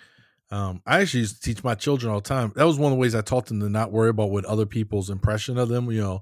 um, 0.51 0.81
I 0.85 1.01
actually 1.01 1.21
used 1.21 1.41
to 1.41 1.53
teach 1.53 1.63
my 1.63 1.75
children 1.75 2.11
all 2.11 2.19
the 2.19 2.29
time. 2.29 2.53
That 2.55 2.65
was 2.65 2.77
one 2.77 2.91
of 2.91 2.97
the 2.97 3.01
ways 3.01 3.15
I 3.15 3.21
taught 3.21 3.47
them 3.47 3.59
to 3.59 3.69
not 3.69 3.91
worry 3.91 4.09
about 4.09 4.29
what 4.29 4.45
other 4.45 4.65
people's 4.65 5.09
impression 5.09 5.57
of 5.57 5.69
them. 5.69 5.91
You 5.91 6.01
know, 6.01 6.21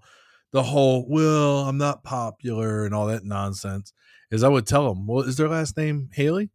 the 0.51 0.63
whole 0.63 1.05
"well, 1.09 1.59
I'm 1.67 1.77
not 1.77 2.03
popular" 2.03 2.85
and 2.85 2.93
all 2.93 3.07
that 3.07 3.23
nonsense. 3.25 3.93
Is 4.31 4.43
I 4.43 4.49
would 4.49 4.67
tell 4.67 4.93
them, 4.93 5.07
"Well, 5.07 5.21
is 5.23 5.37
their 5.37 5.49
last 5.49 5.77
name 5.77 6.09
Haley? 6.13 6.51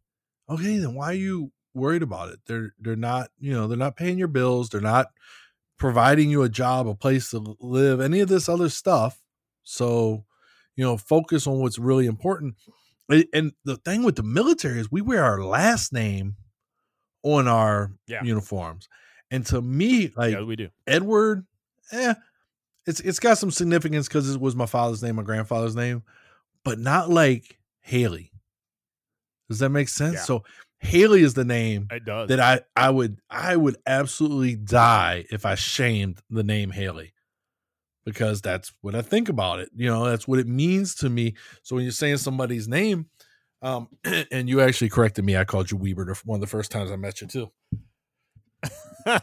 Okay, 0.49 0.77
then 0.77 0.95
why 0.95 1.07
are 1.07 1.13
you 1.13 1.51
worried 1.73 2.03
about 2.03 2.29
it? 2.29 2.39
They're 2.47 2.73
they're 2.79 2.95
not, 2.95 3.29
you 3.39 3.51
know, 3.53 3.67
they're 3.67 3.77
not 3.77 3.95
paying 3.97 4.17
your 4.17 4.27
bills. 4.29 4.69
They're 4.69 4.81
not 4.81 5.07
providing 5.77 6.29
you 6.31 6.41
a 6.43 6.49
job, 6.49 6.87
a 6.87 6.95
place 6.95 7.29
to 7.31 7.55
live, 7.59 8.01
any 8.01 8.19
of 8.21 8.29
this 8.29 8.49
other 8.49 8.69
stuff. 8.69 9.21
So, 9.63 10.25
you 10.75 10.83
know, 10.83 10.97
focus 10.97 11.45
on 11.47 11.59
what's 11.59 11.77
really 11.79 12.05
important." 12.07 12.55
And- 13.09 13.53
the 13.63 13.77
thing 13.77 14.03
with 14.03 14.15
the 14.17 14.23
military 14.23 14.79
is 14.79 14.91
we 14.91 15.01
wear 15.01 15.23
our 15.23 15.41
last 15.43 15.93
name 15.93 16.35
on 17.23 17.47
our 17.47 17.93
Yeah. 18.07 18.23
uniforms. 18.23 18.89
And 19.31 19.45
to 19.47 19.61
me, 19.61 20.11
like 20.15 20.33
yeah, 20.33 20.41
we 20.43 20.55
do. 20.55 20.69
Edward, 20.87 21.45
eh, 21.91 22.15
it's 22.87 22.99
it's 23.01 23.19
got 23.19 23.37
some 23.37 23.51
significance 23.51 24.07
because 24.07 24.33
it 24.33 24.41
was 24.41 24.55
my 24.55 24.65
father's 24.65 25.03
name, 25.03 25.17
my 25.17 25.23
grandfather's 25.23 25.75
name, 25.75 26.03
but 26.63 26.79
not 26.79 27.09
like 27.09 27.59
Haley. 27.81 28.31
Does 29.49 29.59
that 29.59 29.69
make 29.69 29.89
sense? 29.89 30.15
Yeah. 30.15 30.21
So 30.21 30.43
Haley 30.79 31.21
is 31.21 31.33
the 31.33 31.45
name 31.45 31.87
that 31.89 32.39
I 32.39 32.61
I 32.75 32.89
would 32.89 33.19
I 33.29 33.55
would 33.55 33.77
absolutely 33.85 34.55
die 34.55 35.25
if 35.29 35.45
I 35.45 35.55
shamed 35.55 36.21
the 36.29 36.43
name 36.43 36.71
Haley 36.71 37.13
because 38.05 38.41
that's 38.41 38.71
what 38.81 38.95
I 38.95 39.01
think 39.01 39.27
about 39.27 39.59
it. 39.59 39.69
You 39.75 39.89
know, 39.89 40.05
that's 40.05 40.27
what 40.27 40.39
it 40.39 40.47
means 40.47 40.95
to 40.95 41.09
me. 41.09 41.35
So 41.63 41.75
when 41.75 41.83
you're 41.83 41.91
saying 41.91 42.17
somebody's 42.17 42.67
name, 42.67 43.07
um, 43.61 43.89
and 44.31 44.47
you 44.47 44.61
actually 44.61 44.89
corrected 44.89 45.25
me, 45.25 45.35
I 45.35 45.43
called 45.43 45.71
you 45.71 45.77
Weber 45.77 46.15
one 46.23 46.37
of 46.37 46.41
the 46.41 46.47
first 46.47 46.71
times 46.71 46.89
I 46.89 46.95
met 46.95 47.19
you 47.19 47.27
too. 47.27 47.51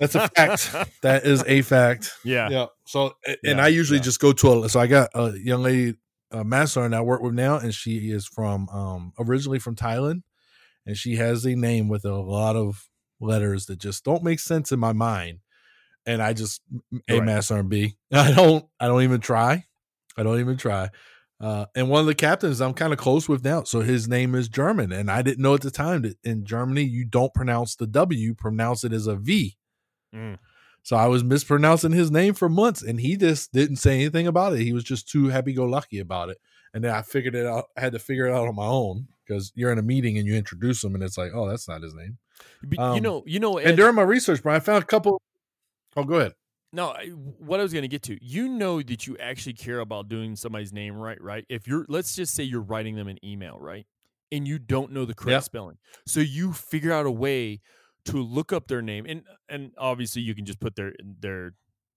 That's 0.00 0.14
a 0.14 0.28
fact. 0.28 0.74
That 1.02 1.24
is 1.24 1.44
a 1.46 1.62
fact. 1.62 2.12
yeah. 2.24 2.48
Yeah. 2.50 2.66
So 2.86 3.14
and 3.26 3.36
Yeah, 3.42 3.64
I 3.64 3.68
usually 3.68 3.98
yeah. 3.98 4.04
just 4.04 4.20
go 4.20 4.32
to 4.32 4.64
a 4.64 4.68
so 4.68 4.80
I 4.80 4.86
got 4.86 5.10
a 5.14 5.32
young 5.38 5.62
lady, 5.62 5.94
a 6.30 6.44
master 6.44 6.84
and 6.84 6.94
I 6.94 7.00
work 7.00 7.22
with 7.22 7.34
now, 7.34 7.56
and 7.58 7.74
she 7.74 8.10
is 8.10 8.26
from 8.26 8.68
um 8.70 9.12
originally 9.18 9.58
from 9.58 9.76
Thailand, 9.76 10.22
and 10.86 10.96
she 10.96 11.16
has 11.16 11.44
a 11.44 11.54
name 11.54 11.88
with 11.88 12.04
a 12.04 12.14
lot 12.16 12.56
of 12.56 12.88
letters 13.20 13.66
that 13.66 13.78
just 13.78 14.04
don't 14.04 14.22
make 14.22 14.40
sense 14.40 14.72
in 14.72 14.78
my 14.80 14.92
mind. 14.92 15.38
And 16.06 16.22
I 16.22 16.32
just 16.34 16.60
A 17.08 17.18
Right. 17.18 17.24
master 17.24 17.56
and 17.56 17.68
B. 17.68 17.96
I 18.12 18.32
don't 18.32 18.66
I 18.80 18.86
don't 18.88 19.02
even 19.02 19.20
try. 19.20 19.64
I 20.16 20.22
don't 20.22 20.40
even 20.40 20.56
try. 20.56 20.90
Uh, 21.40 21.66
and 21.74 21.90
one 21.90 22.00
of 22.00 22.06
the 22.06 22.14
captains 22.14 22.60
I'm 22.60 22.74
kind 22.74 22.92
of 22.92 22.98
close 22.98 23.28
with 23.28 23.44
now. 23.44 23.64
So 23.64 23.80
his 23.80 24.06
name 24.08 24.34
is 24.34 24.48
German. 24.48 24.92
And 24.92 25.10
I 25.10 25.20
didn't 25.22 25.42
know 25.42 25.54
at 25.54 25.62
the 25.62 25.70
time 25.70 26.02
that 26.02 26.16
in 26.22 26.44
Germany 26.44 26.82
you 26.84 27.04
don't 27.04 27.34
pronounce 27.34 27.74
the 27.74 27.86
W, 27.88 28.18
you 28.18 28.34
pronounce 28.34 28.84
it 28.84 28.92
as 28.92 29.06
a 29.06 29.16
V. 29.16 29.56
Mm. 30.14 30.38
So 30.82 30.96
I 30.96 31.06
was 31.06 31.24
mispronouncing 31.24 31.92
his 31.92 32.10
name 32.10 32.34
for 32.34 32.48
months, 32.48 32.82
and 32.82 33.00
he 33.00 33.16
just 33.16 33.52
didn't 33.52 33.76
say 33.76 33.94
anything 33.94 34.26
about 34.26 34.52
it. 34.52 34.60
He 34.60 34.72
was 34.74 34.84
just 34.84 35.08
too 35.08 35.28
happy-go-lucky 35.28 35.98
about 35.98 36.28
it. 36.28 36.38
And 36.74 36.84
then 36.84 36.94
I 36.94 37.00
figured 37.02 37.34
it 37.34 37.46
out. 37.46 37.66
I 37.76 37.80
had 37.80 37.92
to 37.92 37.98
figure 37.98 38.26
it 38.26 38.34
out 38.34 38.46
on 38.46 38.54
my 38.54 38.66
own 38.66 39.08
because 39.26 39.50
you're 39.54 39.72
in 39.72 39.78
a 39.78 39.82
meeting 39.82 40.18
and 40.18 40.26
you 40.26 40.34
introduce 40.34 40.84
him, 40.84 40.94
and 40.94 41.02
it's 41.02 41.16
like, 41.16 41.32
oh, 41.34 41.48
that's 41.48 41.68
not 41.68 41.82
his 41.82 41.94
name. 41.94 42.18
But 42.62 42.78
you 42.78 42.84
Um, 42.84 43.02
know, 43.02 43.22
you 43.26 43.40
know, 43.40 43.58
And 43.58 43.76
during 43.76 43.94
my 43.94 44.02
research, 44.02 44.42
Brian, 44.42 44.60
I 44.60 44.60
found 44.60 44.82
a 44.82 44.86
couple. 44.86 45.22
Oh, 45.96 46.04
go 46.04 46.16
ahead. 46.16 46.34
No, 46.72 46.88
I, 46.88 47.06
what 47.06 47.60
I 47.60 47.62
was 47.62 47.72
going 47.72 47.82
to 47.82 47.88
get 47.88 48.02
to, 48.02 48.18
you 48.20 48.48
know 48.48 48.82
that 48.82 49.06
you 49.06 49.16
actually 49.18 49.52
care 49.52 49.78
about 49.78 50.08
doing 50.08 50.34
somebody's 50.34 50.72
name 50.72 50.96
right, 50.96 51.20
right? 51.22 51.46
If 51.48 51.68
you're, 51.68 51.86
let's 51.88 52.16
just 52.16 52.34
say 52.34 52.42
you're 52.42 52.60
writing 52.60 52.96
them 52.96 53.06
an 53.06 53.24
email, 53.24 53.58
right? 53.60 53.86
And 54.32 54.48
you 54.48 54.58
don't 54.58 54.90
know 54.90 55.04
the 55.04 55.14
correct 55.14 55.32
Yeah. 55.32 55.38
spelling. 55.40 55.78
So 56.04 56.18
you 56.18 56.52
figure 56.52 56.90
out 56.92 57.06
a 57.06 57.10
way 57.12 57.60
to 58.06 58.22
look 58.22 58.52
up 58.52 58.68
their 58.68 58.82
name 58.82 59.06
and 59.08 59.22
and 59.48 59.72
obviously 59.78 60.22
you 60.22 60.34
can 60.34 60.44
just 60.44 60.60
put 60.60 60.76
their 60.76 60.92
their 61.20 61.54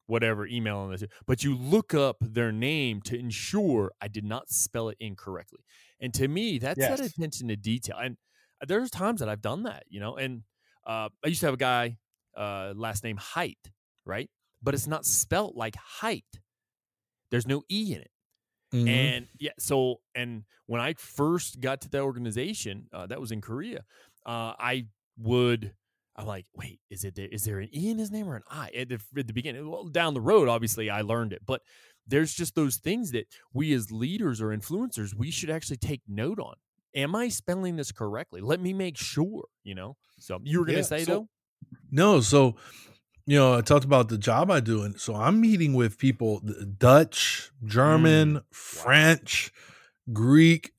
whatever 0.08 0.47
email 0.47 0.78
on 0.78 0.91
this, 0.91 1.03
but 1.26 1.43
you 1.43 1.55
look 1.55 1.93
up 1.93 2.16
their 2.22 2.51
name 2.51 3.01
to 3.01 3.20
ensure 3.20 3.91
I 4.01 4.08
did 4.08 4.24
not 4.24 4.49
spell 4.49 4.88
it 4.89 4.97
incorrectly. 5.01 5.66
And 5.99 6.14
to 6.14 6.28
me, 6.28 6.60
that's 6.60 6.80
that 6.80 6.99
attention 7.01 7.49
to 7.49 7.58
detail. 7.58 7.97
And 7.97 8.18
there's 8.66 8.89
times 8.89 9.20
that 9.20 9.30
I've 9.30 9.41
done 9.41 9.64
that, 9.64 9.84
you 9.89 9.99
know. 9.99 10.16
And 10.16 10.43
uh, 10.86 11.10
I 11.24 11.28
used 11.28 11.41
to 11.41 11.47
have 11.47 11.55
a 11.55 11.58
guy, 11.58 11.97
uh, 12.38 12.74
last 12.76 13.03
name 13.03 13.18
Height, 13.18 13.60
right? 14.05 14.30
But 14.64 14.74
it's 14.74 14.88
not 14.88 15.05
spelt 15.05 15.55
like 15.55 15.76
height. 15.76 16.24
There's 17.30 17.45
no 17.45 17.64
e 17.70 17.93
in 17.93 18.01
it. 18.01 18.12
Mm-hmm. 18.74 18.88
And 18.88 19.28
yeah, 19.39 19.51
so 19.60 19.97
and 20.16 20.43
when 20.66 20.82
I 20.82 20.93
first 20.93 21.60
got 21.60 21.82
to 21.82 21.89
that 21.89 22.01
organization, 22.01 22.88
uh, 22.93 23.08
that 23.08 23.20
was 23.20 23.32
in 23.32 23.41
Korea. 23.41 23.84
Uh, 24.26 24.53
I 24.60 24.88
would, 25.18 25.74
I'm 26.18 26.26
like, 26.26 26.45
wait, 26.55 26.80
is 26.89 27.03
it 27.03 27.15
there, 27.15 27.28
is 27.32 27.43
there 27.43 27.59
an 27.59 27.70
e 27.76 27.89
in 27.89 27.99
his 27.99 28.09
name 28.11 28.28
or 28.28 28.36
an 28.36 28.43
i 28.49 28.70
at 28.76 28.89
the, 28.89 28.99
at 29.18 29.28
the 29.28 29.34
beginning? 29.34 29.70
Well, 29.70 29.86
down 29.86 30.13
the 30.13 30.22
road, 30.22 30.49
obviously, 30.49 30.89
I 30.89 31.01
learned 31.01 31.32
it, 31.34 31.41
but 31.45 31.61
there's 32.07 32.34
just 32.34 32.55
those 32.55 32.78
things 32.78 33.11
that 33.11 33.28
we 33.53 33.74
as 33.74 33.91
leaders 33.91 34.41
or 34.41 34.47
influencers 34.47 35.13
we 35.13 35.30
should 35.30 35.49
actually 35.49 35.78
take 35.78 36.01
note 36.07 36.39
on. 36.39 36.55
Am 36.95 37.15
I 37.15 37.28
spelling 37.28 37.76
this 37.76 37.91
correctly? 37.91 38.41
Let 38.41 38.59
me 38.61 38.74
make 38.74 38.97
sure. 38.97 39.45
You 39.63 39.76
know. 39.76 39.97
So 40.20 40.39
you 40.43 40.59
were 40.59 40.65
gonna 40.65 40.80
Yeah, 40.80 40.84
say 40.84 41.03
so- 41.03 41.11
though. 41.11 41.30
No, 41.91 42.22
so 42.22 42.55
you 43.26 43.36
know, 43.38 43.55
I 43.55 43.61
talked 43.61 43.84
about 43.84 44.07
the 44.07 44.18
job 44.18 44.49
I 44.49 44.61
do, 44.61 44.84
and 44.84 44.99
so 44.99 45.13
I'm 45.13 45.41
meeting 45.41 45.74
with 45.74 45.97
people 45.97 46.41
Dutch, 46.78 47.51
mm. 47.63 47.68
German, 47.68 48.41
French, 48.51 49.51
Greek, 50.13 50.72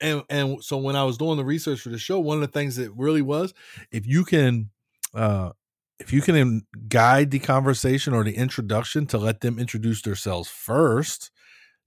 and 0.00 0.22
and 0.30 0.62
so 0.62 0.76
when 0.76 0.94
I 0.96 1.04
was 1.04 1.18
doing 1.18 1.36
the 1.36 1.44
research 1.44 1.80
for 1.80 1.88
the 1.88 1.98
show, 1.98 2.20
one 2.20 2.36
of 2.36 2.42
the 2.42 2.58
things 2.58 2.76
that 2.76 2.92
really 2.92 3.22
was 3.22 3.52
if 3.90 4.06
you 4.06 4.24
can, 4.24 4.70
uh, 5.16 5.52
if 5.98 6.12
you 6.12 6.20
can 6.20 6.66
guide 6.88 7.30
the 7.30 7.38
conversation 7.38 8.12
or 8.12 8.22
the 8.22 8.36
introduction 8.36 9.06
to 9.06 9.18
let 9.18 9.40
them 9.40 9.58
introduce 9.58 10.02
themselves 10.02 10.48
first, 10.48 11.30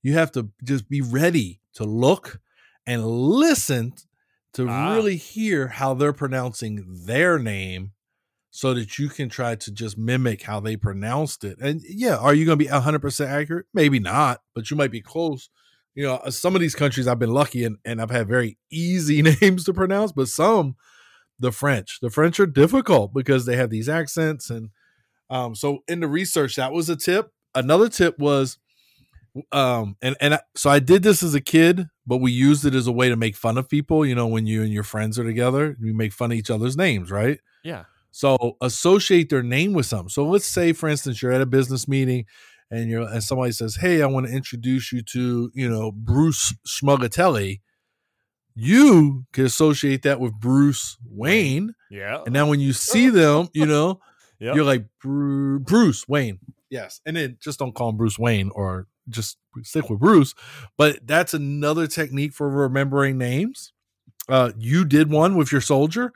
you 0.02 0.14
have 0.14 0.32
to 0.32 0.50
just 0.64 0.90
be 0.90 1.02
ready 1.02 1.62
to 1.76 1.84
look 1.84 2.40
and 2.88 3.06
listen 3.06 3.94
to 4.54 4.68
Ah. 4.68 4.96
really 4.96 5.16
hear 5.16 5.68
how 5.68 5.94
they're 5.94 6.14
pronouncing 6.14 6.84
their 7.06 7.38
name 7.38 7.92
so 8.50 8.74
that 8.74 8.98
you 8.98 9.10
can 9.10 9.30
try 9.30 9.54
to 9.54 9.72
just 9.72 9.96
mimic 9.96 10.42
how 10.42 10.60
they 10.60 10.76
pronounced 10.76 11.44
it. 11.44 11.60
And 11.62 11.82
yeah, 11.88 12.18
are 12.18 12.34
you 12.34 12.46
going 12.46 12.58
to 12.58 12.66
be 12.66 12.72
100% 12.72 13.28
accurate? 13.28 13.68
Maybe 13.76 14.00
not, 14.00 14.42
but 14.56 14.72
you 14.72 14.76
might 14.78 14.90
be 14.92 15.02
close. 15.02 15.50
You 15.94 16.06
know, 16.06 16.16
uh, 16.16 16.32
some 16.32 16.56
of 16.56 16.62
these 16.62 16.74
countries 16.74 17.08
I've 17.08 17.20
been 17.20 17.34
lucky 17.34 17.64
and, 17.64 17.78
and 17.86 18.02
I've 18.02 18.10
had 18.10 18.28
very 18.28 18.58
easy 18.72 19.22
names 19.42 19.66
to 19.66 19.74
pronounce, 19.74 20.12
but 20.14 20.30
some, 20.30 20.76
the 21.40 21.52
French, 21.52 22.00
the 22.02 22.10
French 22.10 22.40
are 22.40 22.46
difficult 22.46 23.14
because 23.14 23.46
they 23.46 23.56
have 23.56 23.70
these 23.70 23.90
accents. 23.90 24.50
And 24.50 24.70
um, 25.30 25.56
so 25.56 25.80
in 25.88 26.00
the 26.00 26.08
research, 26.08 26.56
that 26.56 26.74
was 26.74 26.90
a 26.90 26.96
tip. 26.96 27.32
Another 27.56 27.90
tip 27.90 28.20
was, 28.20 28.58
um, 29.52 29.96
and 30.02 30.16
and 30.20 30.36
I, 30.36 30.40
so 30.56 30.70
I 30.70 30.80
did 30.80 31.04
this 31.04 31.24
as 31.24 31.34
a 31.34 31.42
kid, 31.42 31.88
but 32.06 32.18
we 32.18 32.32
used 32.32 32.66
it 32.66 32.76
as 32.76 32.88
a 32.88 32.92
way 32.92 33.10
to 33.10 33.16
make 33.16 33.36
fun 33.36 33.58
of 33.58 33.70
people. 33.70 34.06
You 34.06 34.16
know, 34.16 34.28
when 34.28 34.46
you 34.46 34.62
and 34.62 34.72
your 34.72 34.84
friends 34.84 35.18
are 35.18 35.24
together, 35.24 35.78
you 35.80 35.94
make 35.94 36.14
fun 36.14 36.32
of 36.32 36.38
each 36.38 36.50
other's 36.50 36.76
names, 36.76 37.12
right? 37.12 37.40
Yeah. 37.64 37.86
So 38.12 38.58
associate 38.62 39.30
their 39.30 39.44
name 39.44 39.74
with 39.74 39.86
something. 39.86 40.10
So 40.10 40.28
let's 40.28 40.48
say, 40.48 40.74
for 40.74 40.90
instance, 40.90 41.22
you're 41.22 41.32
at 41.32 41.42
a 41.42 41.46
business 41.46 41.88
meeting 41.88 42.26
and 42.72 42.90
you're 42.90 43.08
and 43.08 43.24
somebody 43.24 43.52
says, 43.52 43.76
Hey, 43.76 44.02
I 44.02 44.08
want 44.08 44.28
to 44.28 44.34
introduce 44.34 44.92
you 44.92 45.02
to, 45.04 45.52
you 45.54 45.70
know, 45.70 45.92
Bruce 45.92 46.54
Schmugatelli. 46.68 47.62
You 48.60 49.26
can 49.34 49.46
associate 49.46 50.02
that 50.04 50.20
with 50.20 50.34
Bruce 50.34 50.98
Wayne. 51.10 51.76
Yeah. 51.90 52.22
And 52.26 52.34
now 52.34 52.48
when 52.48 52.60
you 52.60 52.74
see 52.74 53.10
them, 53.10 53.50
you 53.54 53.66
know, 53.66 54.00
Yep. 54.42 54.56
You're 54.56 54.64
like 54.64 54.86
Bru- 55.02 55.60
Bruce 55.60 56.08
Wayne. 56.08 56.40
Yes. 56.70 57.02
And 57.06 57.18
then 57.18 57.36
just 57.42 57.60
don't 57.60 57.76
call 57.76 57.90
him 57.90 57.98
Bruce 57.98 58.18
Wayne 58.18 58.52
or 58.56 58.88
just 59.10 59.38
stick 59.64 59.90
with 59.90 60.00
Bruce. 60.00 60.34
But 60.78 61.06
that's 61.06 61.34
another 61.34 61.88
technique 61.88 62.32
for 62.34 62.48
remembering 62.50 63.18
names. 63.18 63.74
Uh, 64.30 64.54
you 64.58 64.86
did 64.86 65.12
one 65.12 65.36
with 65.36 65.52
your 65.52 65.60
soldier. 65.60 66.14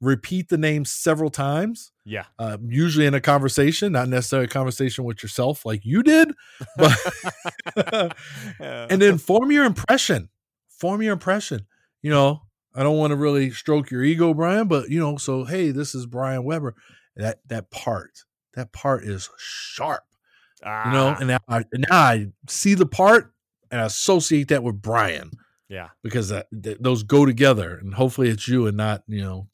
Repeat 0.00 0.50
the 0.50 0.56
name 0.56 0.84
several 0.84 1.30
times, 1.30 1.90
Yeah. 2.04 2.26
uh, 2.38 2.58
usually 2.64 3.06
in 3.06 3.14
a 3.14 3.20
conversation, 3.20 3.90
not 3.90 4.08
necessarily 4.08 4.44
a 4.44 4.48
conversation 4.48 5.02
with 5.02 5.20
yourself 5.24 5.66
like 5.66 5.84
you 5.84 6.04
did. 6.04 6.32
But 6.76 6.96
and 8.60 9.02
then 9.02 9.18
form 9.18 9.50
your 9.50 9.64
impression. 9.64 10.28
Form 10.68 11.02
your 11.02 11.12
impression. 11.14 11.66
You 12.04 12.10
know, 12.10 12.42
I 12.74 12.82
don't 12.82 12.98
want 12.98 13.12
to 13.12 13.16
really 13.16 13.50
stroke 13.50 13.90
your 13.90 14.04
ego, 14.04 14.34
Brian, 14.34 14.68
but 14.68 14.90
you 14.90 15.00
know, 15.00 15.16
so 15.16 15.44
hey, 15.44 15.70
this 15.70 15.94
is 15.94 16.04
Brian 16.04 16.44
Weber. 16.44 16.74
That 17.16 17.38
that 17.48 17.70
part, 17.70 18.24
that 18.52 18.72
part 18.72 19.04
is 19.04 19.30
sharp. 19.38 20.02
You 20.62 20.92
know, 20.92 21.08
Ah, 21.08 21.16
and 21.18 21.28
now 21.28 21.38
I 21.48 21.64
and 21.72 21.86
now 21.88 21.96
I 21.96 22.26
see 22.46 22.74
the 22.74 22.84
part 22.84 23.32
and 23.70 23.80
I 23.80 23.86
associate 23.86 24.48
that 24.48 24.62
with 24.62 24.82
Brian 24.82 25.30
yeah. 25.70 25.88
because 26.02 26.28
that, 26.28 26.46
th- 26.62 26.76
those 26.78 27.04
go 27.04 27.24
together, 27.24 27.74
and 27.76 27.94
hopefully 27.94 28.28
it's 28.28 28.46
you 28.48 28.66
and 28.66 28.76
not 28.76 29.02
you 29.06 29.22
know 29.22 29.48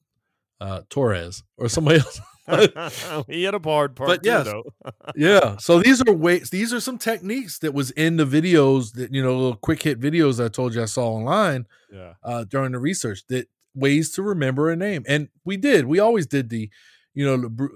uh, 0.61 0.81
Torres 0.91 1.45
or 1.57 1.69
somebody 1.69 1.99
else. 2.01 2.21
he 3.29 3.45
had 3.45 3.55
a 3.55 3.61
hard 3.63 3.95
part 3.97 4.09
But 4.09 4.23
too, 4.23 4.31
yes. 4.31 4.45
though. 4.45 4.65
yeah. 5.17 5.57
So 5.59 5.81
these 5.81 6.03
are 6.03 6.13
ways. 6.13 6.51
These 6.51 6.73
are 6.73 6.81
some 6.81 6.99
techniques 6.99 7.59
that 7.61 7.75
was 7.75 7.91
in 7.93 8.17
the 8.17 8.27
videos 8.27 8.93
that 8.95 9.13
you 9.13 9.23
know, 9.23 9.37
little 9.37 9.57
quick 9.57 9.83
hit 9.83 10.01
videos 10.01 10.45
I 10.45 10.49
told 10.49 10.75
you 10.75 10.83
I 10.83 10.87
saw 10.87 11.09
online 11.09 11.67
yeah. 11.93 12.15
uh, 12.23 12.45
during 12.45 12.73
the 12.73 12.79
research 12.79 13.27
that 13.29 13.49
ways 13.75 14.13
to 14.13 14.23
remember 14.23 14.71
a 14.71 14.77
name, 14.77 15.05
and 15.07 15.29
we 15.45 15.57
did. 15.57 15.87
We 15.87 16.01
always 16.01 16.27
did 16.27 16.49
the, 16.49 16.71
you 17.15 17.25
know, 17.25 17.37
the, 17.37 17.69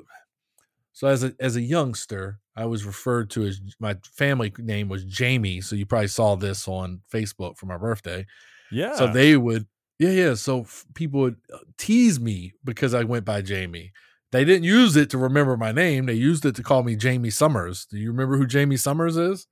so 0.93 1.09
as 1.09 1.25
a 1.25 1.35
as 1.41 1.57
a 1.57 1.61
youngster, 1.61 2.41
I 2.57 2.67
was 2.67 2.85
referred 2.85 3.31
to 3.31 3.45
as 3.45 3.61
my 3.81 3.97
family 4.05 4.53
name 4.59 4.89
was 4.89 5.05
Jamie. 5.05 5.61
So 5.61 5.77
you 5.77 5.87
probably 5.87 6.09
saw 6.09 6.37
this 6.37 6.69
on 6.69 7.01
Facebook 7.12 7.59
for 7.59 7.67
my 7.67 7.77
birthday. 7.77 8.27
Yeah. 8.71 8.95
So 8.95 9.09
they 9.09 9.37
would, 9.37 9.67
yeah, 9.99 10.11
yeah. 10.11 10.35
So 10.35 10.61
f- 10.62 10.85
people 10.95 11.21
would 11.21 11.37
uh, 11.53 11.59
tease 11.79 12.21
me 12.21 12.55
because 12.65 12.95
I 12.95 13.05
went 13.05 13.25
by 13.25 13.43
Jamie. 13.43 13.93
They 14.35 14.45
didn't 14.45 14.64
use 14.64 14.97
it 14.97 15.11
to 15.11 15.18
remember 15.18 15.57
my 15.57 15.70
name. 15.70 16.07
They 16.07 16.14
used 16.14 16.45
it 16.45 16.57
to 16.57 16.62
call 16.64 16.82
me 16.82 16.97
Jamie 16.97 17.28
Sommers. 17.30 17.87
Do 17.89 17.97
you 17.99 18.11
remember 18.11 18.37
who 18.37 18.47
Jamie 18.47 18.74
Sommers 18.74 19.16
is? 19.16 19.47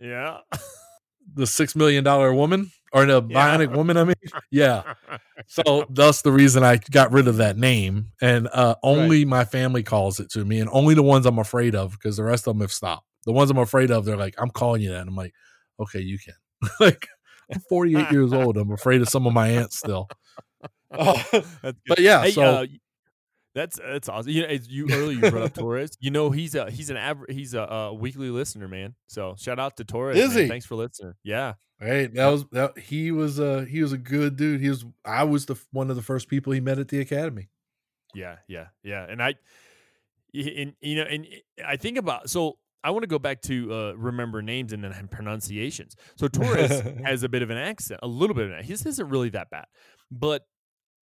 yeah. 0.00 0.38
The 1.36 1.46
six 1.46 1.74
million 1.74 2.04
dollar 2.04 2.34
woman 2.34 2.70
or 2.92 3.06
the 3.06 3.22
Yeah. 3.22 3.56
bionic 3.56 3.74
woman? 3.74 3.96
I 3.96 4.04
mean, 4.04 4.14
yeah. 4.50 4.94
So 5.46 5.86
thus 5.88 6.20
the 6.22 6.32
reason 6.32 6.64
I 6.64 6.76
got 6.90 7.12
rid 7.12 7.28
of 7.28 7.36
that 7.38 7.56
name, 7.56 8.08
and 8.20 8.48
uh, 8.52 8.74
only 8.82 9.24
my 9.24 9.44
family 9.44 9.82
calls 9.82 10.20
it 10.20 10.30
to 10.32 10.44
me, 10.44 10.60
and 10.60 10.68
only 10.72 10.94
the 10.94 11.02
ones 11.02 11.26
I'm 11.26 11.38
afraid 11.38 11.74
of 11.74 11.92
because 11.92 12.16
the 12.18 12.24
rest 12.24 12.46
of 12.46 12.54
them 12.54 12.60
have 12.60 12.72
stopped. 12.72 13.06
The 13.24 13.32
ones 13.32 13.50
I'm 13.50 13.56
afraid 13.58 13.90
of, 13.90 14.04
they're 14.04 14.18
like, 14.18 14.34
"I'm 14.36 14.50
calling 14.50 14.82
you 14.82 14.90
that." 14.90 15.00
And 15.00 15.08
I'm 15.08 15.16
like, 15.16 15.32
"Okay, 15.80 16.00
you 16.00 16.18
can." 16.18 16.34
like, 16.80 17.08
I'm 17.52 17.60
48 17.70 18.10
years 18.10 18.32
old. 18.34 18.56
I'm 18.58 18.72
afraid 18.72 19.00
of 19.00 19.08
some 19.08 19.26
of 19.26 19.32
my 19.32 19.48
aunts 19.48 19.78
still. 19.78 20.08
Oh, 20.92 21.22
but 21.88 21.98
yeah, 22.00 22.22
Hey, 22.24 22.32
so 22.32 22.42
uh, 22.42 22.66
that's 23.54 23.78
that's 23.78 24.08
awesome. 24.08 24.32
You 24.32 24.42
know, 24.42 24.48
as 24.48 24.68
you 24.68 24.88
earlier 24.90 25.24
you 25.24 25.30
brought 25.30 25.44
up 25.44 25.54
Torres. 25.54 25.96
You 26.00 26.10
know, 26.10 26.30
he's 26.30 26.54
a 26.54 26.70
he's 26.70 26.90
an 26.90 26.96
aver- 26.96 27.26
he's 27.28 27.54
a, 27.54 27.60
a 27.60 27.94
weekly 27.94 28.30
listener, 28.30 28.68
man. 28.68 28.94
So 29.06 29.36
shout 29.38 29.58
out 29.58 29.76
to 29.76 29.84
Torres. 29.84 30.18
Is 30.18 30.34
man. 30.34 30.42
he? 30.44 30.48
Thanks 30.48 30.66
for 30.66 30.74
listening. 30.74 31.14
Yeah. 31.22 31.54
Hey, 31.78 32.06
that 32.06 32.26
was 32.26 32.44
that. 32.52 32.78
He 32.78 33.10
was 33.10 33.38
uh 33.38 33.64
he 33.68 33.82
was 33.82 33.92
a 33.92 33.98
good 33.98 34.36
dude. 34.36 34.60
He 34.60 34.68
was. 34.68 34.84
I 35.04 35.24
was 35.24 35.46
the 35.46 35.56
one 35.70 35.90
of 35.90 35.96
the 35.96 36.02
first 36.02 36.28
people 36.28 36.52
he 36.52 36.60
met 36.60 36.78
at 36.78 36.88
the 36.88 37.00
academy. 37.00 37.48
Yeah, 38.14 38.36
yeah, 38.48 38.68
yeah. 38.82 39.06
And 39.08 39.22
I, 39.22 39.34
and 40.32 40.74
you 40.80 40.96
know, 40.96 41.02
and 41.02 41.26
I 41.66 41.76
think 41.76 41.98
about 41.98 42.30
so 42.30 42.58
I 42.84 42.90
want 42.90 43.02
to 43.02 43.08
go 43.08 43.18
back 43.18 43.40
to 43.42 43.72
uh, 43.72 43.92
remember 43.92 44.42
names 44.42 44.72
and 44.72 44.84
then 44.84 45.08
pronunciations. 45.10 45.96
So 46.16 46.28
Torres 46.28 46.80
has 47.04 47.22
a 47.22 47.28
bit 47.28 47.42
of 47.42 47.50
an 47.50 47.56
accent, 47.56 48.00
a 48.02 48.06
little 48.06 48.34
bit 48.34 48.46
of 48.46 48.52
an. 48.52 48.64
His 48.64 48.84
isn't 48.84 49.08
really 49.08 49.30
that 49.30 49.50
bad, 49.50 49.66
but 50.10 50.46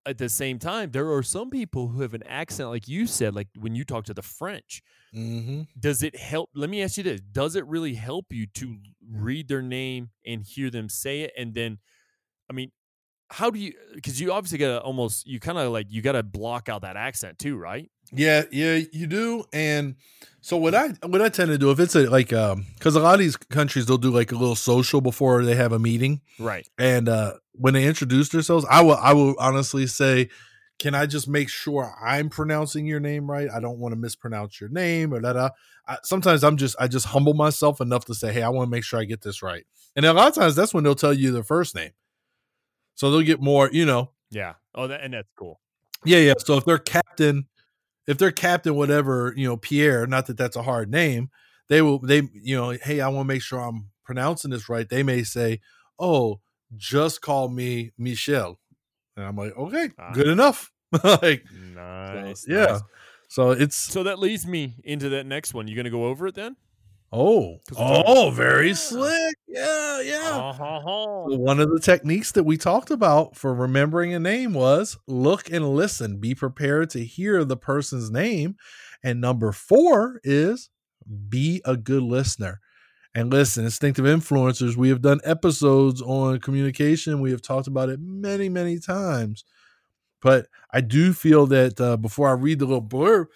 at 0.06 0.18
the 0.18 0.30
same 0.30 0.60
time, 0.60 0.91
there 0.91 1.12
are 1.12 1.24
some 1.24 1.50
people 1.50 1.89
who 1.89 2.02
have 2.02 2.14
an 2.14 2.24
accent, 2.24 2.70
like 2.70 2.88
you 2.88 3.06
said, 3.06 3.36
like 3.36 3.47
when 3.58 3.76
you 3.76 3.84
talk 3.84 4.06
to 4.06 4.14
the 4.14 4.22
French. 4.22 4.82
Mm-hmm. 5.16 5.64
Does 5.80 6.04
it 6.04 6.16
help? 6.16 6.50
Let 6.54 6.70
me 6.70 6.82
ask 6.82 6.97
you 6.97 7.04
this: 7.04 7.22
Does 7.22 7.56
it 7.56 7.66
really 7.68 7.95
help 7.95 8.28
you 8.32 8.47
to 8.47 8.78
read 9.12 9.47
their 9.47 9.62
name 9.62 10.10
and 10.26 10.43
hear 10.43 10.70
them 10.70 10.89
say 10.89 11.22
it, 11.22 11.34
and 11.38 11.54
then, 11.54 11.80
I 12.50 12.54
mean, 12.54 12.72
how 13.30 13.50
do 13.50 13.60
you? 13.60 13.74
Because 13.93 14.20
you 14.20 14.32
obviously 14.32 14.58
gotta 14.58 14.82
almost, 14.82 15.28
you 15.28 15.39
kind 15.39 15.58
of 15.58 15.72
like 15.72 15.88
you 15.89 16.02
gotta 16.02 16.24
block 16.24 16.70
out 16.70 16.82
that 16.82 16.95
accent 16.95 17.39
too, 17.39 17.58
right? 17.58 17.89
Yeah, 18.12 18.43
yeah, 18.51 18.80
you 18.91 19.07
do. 19.07 19.43
And 19.53 19.95
so 20.41 20.57
what 20.57 20.74
I 20.74 20.89
what 21.05 21.22
I 21.22 21.30
tend 21.30 21.49
to 21.49 21.57
do 21.57 21.70
if 21.72 21.80
it's 21.80 21.95
a 21.95 22.10
like 22.10 22.32
um 22.34 22.66
because 22.76 22.95
a 22.95 22.99
lot 22.99 23.14
of 23.16 23.20
these 23.20 23.38
countries 23.38 23.86
they'll 23.86 23.97
do 23.97 24.10
like 24.12 24.32
a 24.32 24.36
little 24.36 24.55
social 24.55 25.01
before 25.01 25.43
they 25.43 25.55
have 25.55 25.72
a 25.74 25.80
meeting, 25.80 26.22
Right. 26.39 26.68
and 26.78 27.07
uh 27.10 27.34
when 27.53 27.74
they 27.74 27.86
introduce 27.86 28.30
themselves, 28.30 28.66
I 28.70 28.82
will 28.82 28.95
I 28.95 29.14
will 29.14 29.36
honestly 29.38 29.86
say, 29.86 30.30
can 30.80 30.95
I 30.95 31.05
just 31.05 31.28
make 31.28 31.49
sure 31.49 31.93
I'm 32.01 32.30
pronouncing 32.30 32.86
your 32.86 33.01
name 33.01 33.30
right? 33.30 33.49
I 33.53 33.60
don't 33.60 33.80
want 33.80 33.91
to 33.93 33.99
mispronounce 33.99 34.60
your 34.62 34.70
name 34.70 35.14
or 35.14 35.20
that. 35.22 35.53
Sometimes 36.03 36.43
I'm 36.43 36.55
just 36.57 36.76
I 36.80 36.88
just 36.88 37.07
humble 37.07 37.34
myself 37.34 37.82
enough 37.82 38.05
to 38.05 38.14
say, 38.16 38.32
hey, 38.32 38.41
I 38.43 38.49
want 38.49 38.68
to 38.68 38.72
make 38.72 38.84
sure 38.86 38.99
I 38.99 39.03
get 39.05 39.22
this 39.22 39.41
right. 39.43 39.66
And 39.95 40.05
a 40.05 40.14
lot 40.14 40.30
of 40.30 40.36
times 40.36 40.55
that's 40.55 40.74
when 40.74 40.84
they'll 40.86 40.95
tell 40.95 41.14
you 41.14 41.32
their 41.32 41.43
first 41.43 41.76
name, 41.76 41.91
so 42.95 43.12
they'll 43.12 43.22
get 43.22 43.41
more, 43.41 43.70
you 43.74 43.86
know, 43.86 44.12
Yeah. 44.32 44.53
Oh, 44.74 44.88
that, 44.88 45.01
and 45.01 45.14
that's 45.14 45.28
cool. 45.38 45.60
yeah, 46.05 46.20
yeah. 46.20 46.34
So 46.38 46.55
if 46.57 46.64
they're 46.66 46.78
captain, 46.78 47.47
if 48.10 48.18
they're 48.18 48.32
captain, 48.32 48.76
whatever, 48.76 49.34
you 49.38 49.47
know, 49.47 49.55
Pierre, 49.57 50.07
not 50.07 50.26
that 50.28 50.38
that's 50.38 50.55
a 50.55 50.64
hard 50.64 50.89
name, 50.89 51.30
they 51.70 51.82
will, 51.82 51.99
they, 51.99 52.24
you 52.34 52.55
know, 52.55 52.72
hey, 52.72 52.99
I 53.01 53.07
want 53.10 53.26
to 53.30 53.34
make 53.34 53.41
sure 53.43 53.60
I'm 53.60 53.89
pronouncing 54.03 54.49
this 54.51 54.68
right. 54.68 54.89
They 54.89 55.03
may 55.03 55.24
say, 55.24 55.60
oh, 55.99 56.39
just 56.76 57.22
call 57.22 57.49
me 57.49 57.91
Michelle, 57.97 58.60
And 59.16 59.26
I'm 59.26 59.36
like, 59.36 59.55
okay, 59.55 59.89
Ah. 59.99 60.12
good 60.14 60.28
enough. 60.28 60.72
like, 61.03 61.43
Nice. 61.76 62.45
yeah. 62.47 62.66
nice. 62.66 62.82
so 63.28 63.51
it's, 63.51 63.76
So 63.76 64.03
that 64.03 64.18
leads 64.18 64.47
me 64.47 64.76
into 64.84 65.10
that 65.10 65.26
next 65.28 65.53
one. 65.53 65.68
You 65.68 65.76
gonna 65.76 65.89
go 65.91 66.05
over 66.05 66.26
it 66.28 66.36
then? 66.36 66.55
Oh, 67.12 67.57
oh, 67.78 68.32
very 68.32 68.70
Yeah. 68.70 68.74
slick. 68.74 69.36
Yeah, 69.47 70.01
yeah. 70.01 70.53
So 70.57 71.38
one 71.38 71.60
of 71.60 71.70
the 71.70 71.80
techniques 71.80 72.32
that 72.34 72.43
we 72.43 72.57
talked 72.57 72.91
about 72.91 73.36
for 73.36 73.53
remembering 73.53 74.14
a 74.14 74.20
name 74.20 74.53
was 74.53 74.97
look 75.07 75.51
and 75.51 75.70
listen. 75.76 76.18
Be 76.18 76.36
prepared 76.36 76.89
to 76.91 77.03
hear 77.03 77.43
the 77.43 77.57
person's 77.57 78.12
name. 78.12 78.55
And 79.03 79.22
number 79.22 79.51
four 79.51 80.20
is 80.24 80.70
be 81.30 81.62
a 81.66 81.76
good 81.78 82.03
listener. 82.03 82.60
And 83.16 83.32
listen, 83.32 83.66
instinctive 83.66 84.05
influencers, 84.05 84.76
we 84.76 84.89
have 84.89 85.01
done 85.01 85.20
episodes 85.24 86.01
on 86.01 86.39
communication. 86.39 87.22
We 87.22 87.32
have 87.32 87.41
talked 87.41 87.68
about 87.68 87.89
it 87.89 87.99
many, 87.99 88.49
many 88.49 88.80
times. 88.80 89.43
But 90.22 90.47
I 90.72 90.82
do 90.82 91.14
feel 91.14 91.47
that 91.47 91.80
uh, 91.82 91.97
before 91.97 92.30
I 92.30 92.34
read 92.34 92.60
the 92.60 92.66
little 92.66 92.84
blurb, 92.84 93.28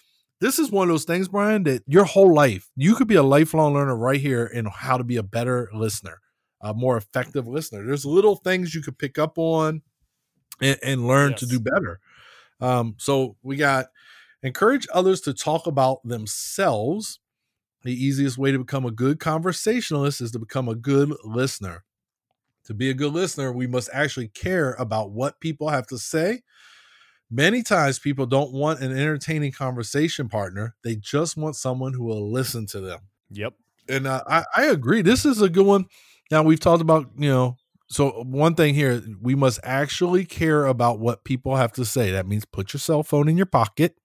this 0.43 0.59
is 0.59 0.71
one 0.71 0.89
of 0.89 0.93
those 0.93 1.05
things, 1.05 1.27
Brian, 1.27 1.63
that 1.63 1.83
your 1.87 2.03
whole 2.03 2.33
life, 2.33 2.69
you 2.75 2.95
could 2.95 3.07
be 3.07 3.15
a 3.15 3.23
lifelong 3.23 3.73
learner 3.73 3.95
right 3.95 4.19
here 4.19 4.45
in 4.45 4.65
how 4.65 4.97
to 4.97 5.03
be 5.03 5.17
a 5.17 5.23
better 5.23 5.69
listener 5.73 6.19
a 6.63 6.73
more 6.73 6.97
effective 6.97 7.45
listener. 7.47 7.85
There's 7.85 8.05
little 8.05 8.37
things 8.37 8.73
you 8.73 8.81
could 8.81 8.97
pick 8.97 9.19
up 9.19 9.37
on 9.37 9.81
and, 10.61 10.79
and 10.81 11.07
learn 11.07 11.35
to 11.35 11.45
do 11.45 11.59
better. 11.59 11.99
Um, 12.61 12.95
so 12.97 13.35
we 13.43 13.57
got 13.57 13.87
encourage 14.41 14.87
others 14.93 15.21
to 15.21 15.33
talk 15.33 15.67
about 15.67 16.07
themselves. 16.07 17.19
The 17.83 17.93
easiest 17.93 18.37
way 18.37 18.53
to 18.53 18.59
become 18.59 18.85
a 18.85 18.91
good 18.91 19.19
conversationalist 19.19 20.21
is 20.21 20.31
to 20.31 20.39
become 20.39 20.69
a 20.69 20.75
good 20.75 21.13
listener. 21.25 21.83
To 22.65 22.73
be 22.73 22.89
a 22.89 22.93
good 22.93 23.11
listener, 23.11 23.51
we 23.51 23.67
must 23.67 23.89
actually 23.91 24.29
care 24.29 24.73
about 24.75 25.11
what 25.11 25.41
people 25.41 25.67
have 25.67 25.85
to 25.87 25.97
say. 25.97 26.43
Many 27.35 27.63
times, 27.63 27.97
people 27.97 28.27
don't 28.27 28.53
want 28.53 28.81
an 28.81 28.91
entertaining 28.91 29.51
conversation 29.53 30.29
partner, 30.29 30.75
they 30.83 30.95
just 30.95 31.35
want 31.35 31.55
someone 31.55 31.93
who 31.93 32.03
will 32.03 32.31
listen 32.31 32.67
to 32.67 32.79
them 32.79 32.99
Yep. 33.31 33.53
and 33.89 34.05
uh, 34.05 34.23
I, 34.27 34.43
I 34.55 34.65
agree. 34.65 35.01
This 35.01 35.25
is 35.25 35.41
a 35.41 35.49
good 35.49 35.65
one. 35.65 35.85
Now 36.29 36.43
we've 36.43 36.59
talked 36.59 36.81
about 36.81 37.09
you 37.17 37.29
know. 37.29 37.57
So 37.89 38.23
one 38.23 38.55
thing 38.55 38.73
here, 38.75 39.03
we 39.21 39.35
must 39.35 39.59
actually 39.63 40.25
care 40.25 40.65
about 40.65 40.99
what 40.99 41.23
people 41.23 41.55
have 41.55 41.73
to 41.73 41.85
say. 41.85 42.11
That 42.11 42.27
means 42.27 42.45
put 42.45 42.73
your 42.73 42.79
cell 42.79 43.03
phone 43.03 43.27
in 43.29 43.37
your 43.37 43.45
pocket. 43.45 43.95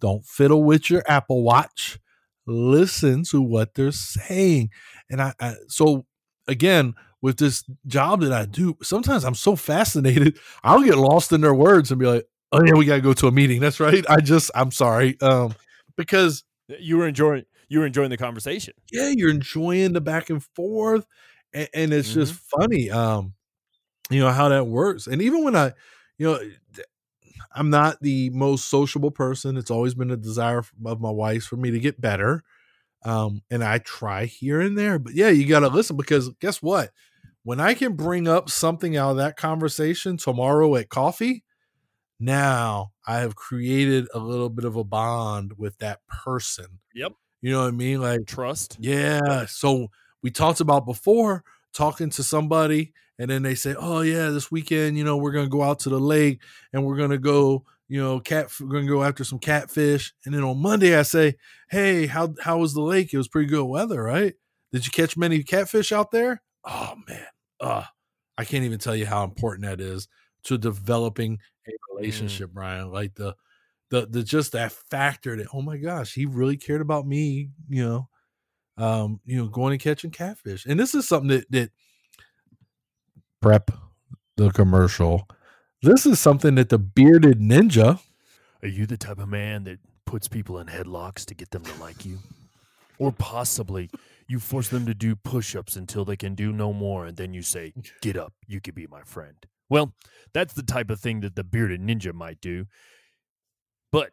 Don't 0.00 0.24
fiddle 0.24 0.62
with 0.64 0.90
your 0.90 1.02
Apple 1.06 1.42
Watch. 1.42 1.98
Listen 2.46 3.22
to 3.30 3.42
what 3.42 3.74
they're 3.74 3.92
saying. 3.92 4.70
And 5.10 5.20
I, 5.22 5.34
I 5.40 5.54
so 5.68 6.06
again 6.48 6.94
with 7.22 7.36
this 7.36 7.64
job 7.86 8.22
that 8.22 8.32
I 8.32 8.46
do, 8.46 8.76
sometimes 8.82 9.24
I'm 9.24 9.34
so 9.34 9.54
fascinated. 9.56 10.38
I'll 10.64 10.82
get 10.82 10.96
lost 10.96 11.32
in 11.32 11.42
their 11.42 11.54
words 11.54 11.90
and 11.90 12.00
be 12.00 12.06
like, 12.06 12.26
"Oh 12.52 12.62
yeah, 12.64 12.74
we 12.74 12.84
got 12.84 12.96
to 12.96 13.00
go 13.00 13.12
to 13.14 13.26
a 13.28 13.32
meeting." 13.32 13.60
That's 13.60 13.80
right. 13.80 14.04
I 14.08 14.20
just 14.20 14.50
I'm 14.54 14.70
sorry. 14.70 15.20
Um, 15.20 15.54
because 15.96 16.44
You 16.78 16.98
were 16.98 17.08
enjoying 17.08 17.44
you 17.68 17.80
were 17.80 17.86
enjoying 17.86 18.10
the 18.10 18.16
conversation. 18.16 18.74
yeah, 18.92 19.08
you're 19.16 19.30
enjoying 19.30 19.92
the 19.92 20.00
back 20.00 20.28
and 20.30 20.42
forth, 20.56 21.06
and, 21.52 21.68
and 21.72 21.92
it's 21.92 22.12
just 22.12 22.34
funny, 22.34 22.90
um, 22.90 23.34
you 24.10 24.20
know 24.20 24.30
how 24.30 24.48
that 24.48 24.66
works. 24.66 25.06
And 25.06 25.22
even 25.22 25.44
when 25.44 25.54
I, 25.56 25.72
you 26.18 26.26
know, 26.26 26.40
I'm 27.54 27.70
not 27.70 28.00
the 28.00 28.30
most 28.30 28.68
sociable 28.68 29.10
person. 29.10 29.56
It's 29.56 29.70
always 29.70 29.94
been 29.94 30.10
a 30.10 30.16
desire 30.16 30.58
of 30.58 31.00
my 31.00 31.10
wife's 31.10 31.46
for 31.46 31.56
me 31.56 31.70
to 31.70 31.80
get 31.80 32.00
better. 32.00 32.42
Um, 33.04 33.42
and 33.50 33.64
I 33.64 33.78
try 33.78 34.26
here 34.26 34.60
and 34.60 34.76
there, 34.78 34.98
but 34.98 35.14
yeah, 35.14 35.30
you 35.30 35.46
got 35.46 35.60
to 35.60 35.68
listen 35.68 35.96
because 35.96 36.28
guess 36.40 36.62
what? 36.62 36.90
When 37.44 37.60
I 37.60 37.74
can 37.74 37.94
bring 37.94 38.28
up 38.28 38.50
something 38.50 38.96
out 38.96 39.12
of 39.12 39.16
that 39.18 39.36
conversation 39.36 40.18
tomorrow 40.18 40.76
at 40.76 40.90
coffee, 40.90 41.44
now 42.20 42.92
I 43.06 43.18
have 43.20 43.34
created 43.34 44.06
a 44.14 44.18
little 44.18 44.50
bit 44.50 44.64
of 44.64 44.76
a 44.76 44.84
bond 44.84 45.54
with 45.56 45.78
that 45.78 46.00
person. 46.06 46.78
Yep. 46.94 47.12
You 47.42 47.52
know 47.52 47.62
what 47.62 47.68
I 47.68 47.70
mean? 47.72 48.00
Like 48.00 48.26
Trust. 48.26 48.76
yeah. 48.78 49.46
So 49.46 49.88
we 50.22 50.30
talked 50.30 50.60
about 50.60 50.84
before 50.84 51.42
talking 51.72 52.10
to 52.10 52.22
somebody, 52.22 52.92
and 53.18 53.30
then 53.30 53.42
they 53.42 53.54
say, 53.54 53.74
"Oh 53.78 54.02
yeah, 54.02 54.28
this 54.30 54.50
weekend, 54.50 54.98
you 54.98 55.04
know, 55.04 55.16
we're 55.16 55.32
gonna 55.32 55.48
go 55.48 55.62
out 55.62 55.80
to 55.80 55.88
the 55.88 55.98
lake 55.98 56.42
and 56.72 56.84
we're 56.84 56.96
gonna 56.98 57.16
go, 57.18 57.64
you 57.88 57.98
know, 58.00 58.20
cat. 58.20 58.50
We're 58.60 58.68
gonna 58.68 58.86
go 58.86 59.02
after 59.02 59.24
some 59.24 59.38
catfish." 59.38 60.12
And 60.26 60.34
then 60.34 60.42
on 60.42 60.60
Monday, 60.60 60.94
I 60.96 61.02
say, 61.02 61.36
"Hey, 61.70 62.06
how 62.06 62.34
how 62.42 62.58
was 62.58 62.74
the 62.74 62.82
lake? 62.82 63.14
It 63.14 63.18
was 63.18 63.28
pretty 63.28 63.48
good 63.48 63.64
weather, 63.64 64.02
right? 64.02 64.34
Did 64.72 64.84
you 64.84 64.92
catch 64.92 65.16
many 65.16 65.42
catfish 65.42 65.92
out 65.92 66.10
there?" 66.10 66.42
Oh 66.64 66.94
man, 67.08 67.26
uh, 67.60 67.84
I 68.36 68.44
can't 68.44 68.64
even 68.64 68.78
tell 68.78 68.94
you 68.94 69.06
how 69.06 69.24
important 69.24 69.64
that 69.64 69.80
is 69.80 70.08
to 70.44 70.58
developing 70.58 71.38
a 71.66 71.72
relationship, 71.94 72.50
Brian. 72.52 72.90
Like 72.90 73.14
the 73.14 73.34
the 73.90 74.06
the 74.06 74.22
just 74.22 74.52
that 74.52 74.72
factor 74.72 75.36
that 75.36 75.48
oh 75.52 75.62
my 75.62 75.76
gosh, 75.76 76.14
he 76.14 76.26
really 76.26 76.56
cared 76.56 76.80
about 76.80 77.06
me, 77.06 77.50
you 77.68 77.84
know. 77.84 78.08
Um, 78.76 79.20
you 79.26 79.36
know, 79.36 79.46
going 79.46 79.72
and 79.72 79.80
catching 79.80 80.10
catfish. 80.10 80.64
And 80.64 80.80
this 80.80 80.94
is 80.94 81.06
something 81.06 81.28
that 81.28 81.50
that 81.50 81.70
prep 83.42 83.70
the 84.36 84.50
commercial. 84.50 85.28
This 85.82 86.06
is 86.06 86.18
something 86.18 86.54
that 86.54 86.68
the 86.68 86.78
bearded 86.78 87.40
ninja 87.40 88.00
Are 88.62 88.68
you 88.68 88.86
the 88.86 88.96
type 88.96 89.18
of 89.18 89.28
man 89.28 89.64
that 89.64 89.80
puts 90.06 90.28
people 90.28 90.58
in 90.58 90.66
headlocks 90.66 91.24
to 91.26 91.34
get 91.34 91.50
them 91.50 91.62
to 91.62 91.80
like 91.80 92.04
you? 92.06 92.18
Or 92.98 93.12
possibly 93.12 93.90
you 94.28 94.38
force 94.38 94.68
them 94.68 94.86
to 94.86 94.94
do 94.94 95.16
push 95.16 95.56
ups 95.56 95.76
until 95.76 96.04
they 96.04 96.16
can 96.16 96.34
do 96.34 96.52
no 96.52 96.72
more, 96.72 97.06
and 97.06 97.16
then 97.16 97.34
you 97.34 97.42
say, 97.42 97.72
Get 98.00 98.16
up, 98.16 98.32
you 98.46 98.60
could 98.60 98.74
be 98.74 98.86
my 98.86 99.02
friend. 99.02 99.34
Well, 99.70 99.94
that's 100.34 100.52
the 100.52 100.62
type 100.62 100.90
of 100.90 101.00
thing 101.00 101.20
that 101.20 101.36
the 101.36 101.44
bearded 101.44 101.80
ninja 101.80 102.12
might 102.12 102.40
do. 102.40 102.66
But 103.90 104.10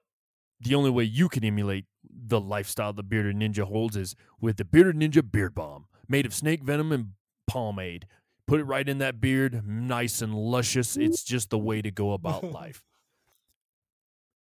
the 0.62 0.76
only 0.76 0.90
way 0.90 1.04
you 1.04 1.28
can 1.28 1.44
emulate 1.44 1.86
the 2.10 2.40
lifestyle 2.40 2.94
the 2.94 3.04
bearded 3.04 3.36
ninja 3.36 3.64
holds 3.64 3.98
is 3.98 4.16
with 4.40 4.58
the 4.58 4.66
bearded 4.66 4.96
ninja 4.96 5.30
beard 5.30 5.54
balm, 5.54 5.88
made 6.08 6.26
of 6.26 6.34
snake 6.34 6.64
venom 6.64 6.92
and 6.92 7.10
pomade. 7.48 8.08
Put 8.46 8.62
it 8.62 8.64
right 8.64 8.88
in 8.88 9.00
that 9.00 9.20
beard, 9.20 9.68
nice 9.68 10.22
and 10.22 10.34
luscious. 10.34 10.96
It's 10.96 11.24
just 11.24 11.50
the 11.50 11.58
way 11.58 11.82
to 11.82 11.92
go 11.92 12.14
about 12.14 12.44
life. 12.52 12.84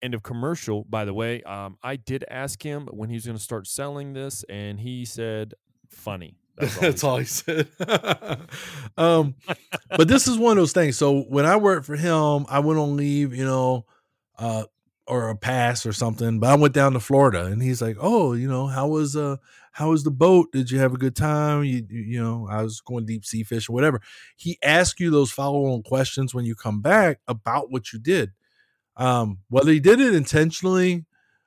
End 0.02 0.14
of 0.14 0.24
commercial. 0.24 0.84
By 0.84 1.06
the 1.06 1.14
way, 1.14 1.42
um, 1.44 1.78
I 1.82 1.96
did 1.96 2.26
ask 2.30 2.62
him 2.62 2.88
when 2.92 3.10
he 3.10 3.16
was 3.16 3.26
going 3.26 3.38
to 3.38 3.44
start 3.44 3.66
selling 3.66 4.12
this, 4.12 4.44
and 4.50 4.82
he 4.82 5.06
said, 5.06 5.54
"Funny." 5.90 6.36
That's 6.80 7.04
all 7.04 7.18
he 7.18 7.26
said. 7.26 7.68
um, 8.98 9.36
but 9.90 10.08
this 10.08 10.28
is 10.28 10.38
one 10.38 10.52
of 10.52 10.62
those 10.62 10.74
things. 10.74 10.98
So 10.98 11.22
when 11.24 11.46
I 11.46 11.56
worked 11.56 11.86
for 11.86 11.96
him, 11.96 12.46
I 12.48 12.60
went 12.60 12.80
on 12.80 12.96
leave, 12.96 13.34
you 13.34 13.46
know, 13.46 13.86
uh, 14.38 14.66
or 15.08 15.30
a 15.30 15.36
pass 15.36 15.86
or 15.86 15.94
something. 15.94 16.40
But 16.40 16.52
I 16.52 16.56
went 16.56 16.74
down 16.76 16.94
to 16.94 17.00
Florida, 17.00 17.46
and 17.46 17.62
he's 17.62 17.82
like, 17.82 17.98
"Oh, 18.00 18.34
you 18.34 18.48
know, 18.48 18.68
how 18.68 18.88
was 18.88 19.16
uh, 19.16 19.38
how 19.72 19.90
was 19.90 20.04
the 20.04 20.12
boat? 20.12 20.52
Did 20.52 20.70
you 20.70 20.78
have 20.80 20.94
a 20.94 20.98
good 20.98 21.16
time? 21.16 21.64
You, 21.64 21.86
you, 21.90 22.02
you 22.02 22.24
know, 22.24 22.48
I 22.50 22.62
was 22.62 22.82
going 22.82 23.06
deep 23.06 23.26
sea 23.26 23.44
fish 23.44 23.68
or 23.68 23.74
whatever." 23.74 24.00
He 24.38 24.60
asks 24.64 25.00
you 25.00 25.10
those 25.10 25.32
follow 25.32 25.66
on 25.74 25.82
questions 25.82 26.36
when 26.36 26.46
you 26.46 26.56
come 26.56 26.82
back 26.82 27.20
about 27.28 27.72
what 27.72 27.92
you 27.92 28.00
did, 28.00 28.32
um, 28.98 29.40
whether 29.50 29.72
he 29.72 29.80
did 29.80 30.00
it 30.00 30.14
intentionally 30.14 31.06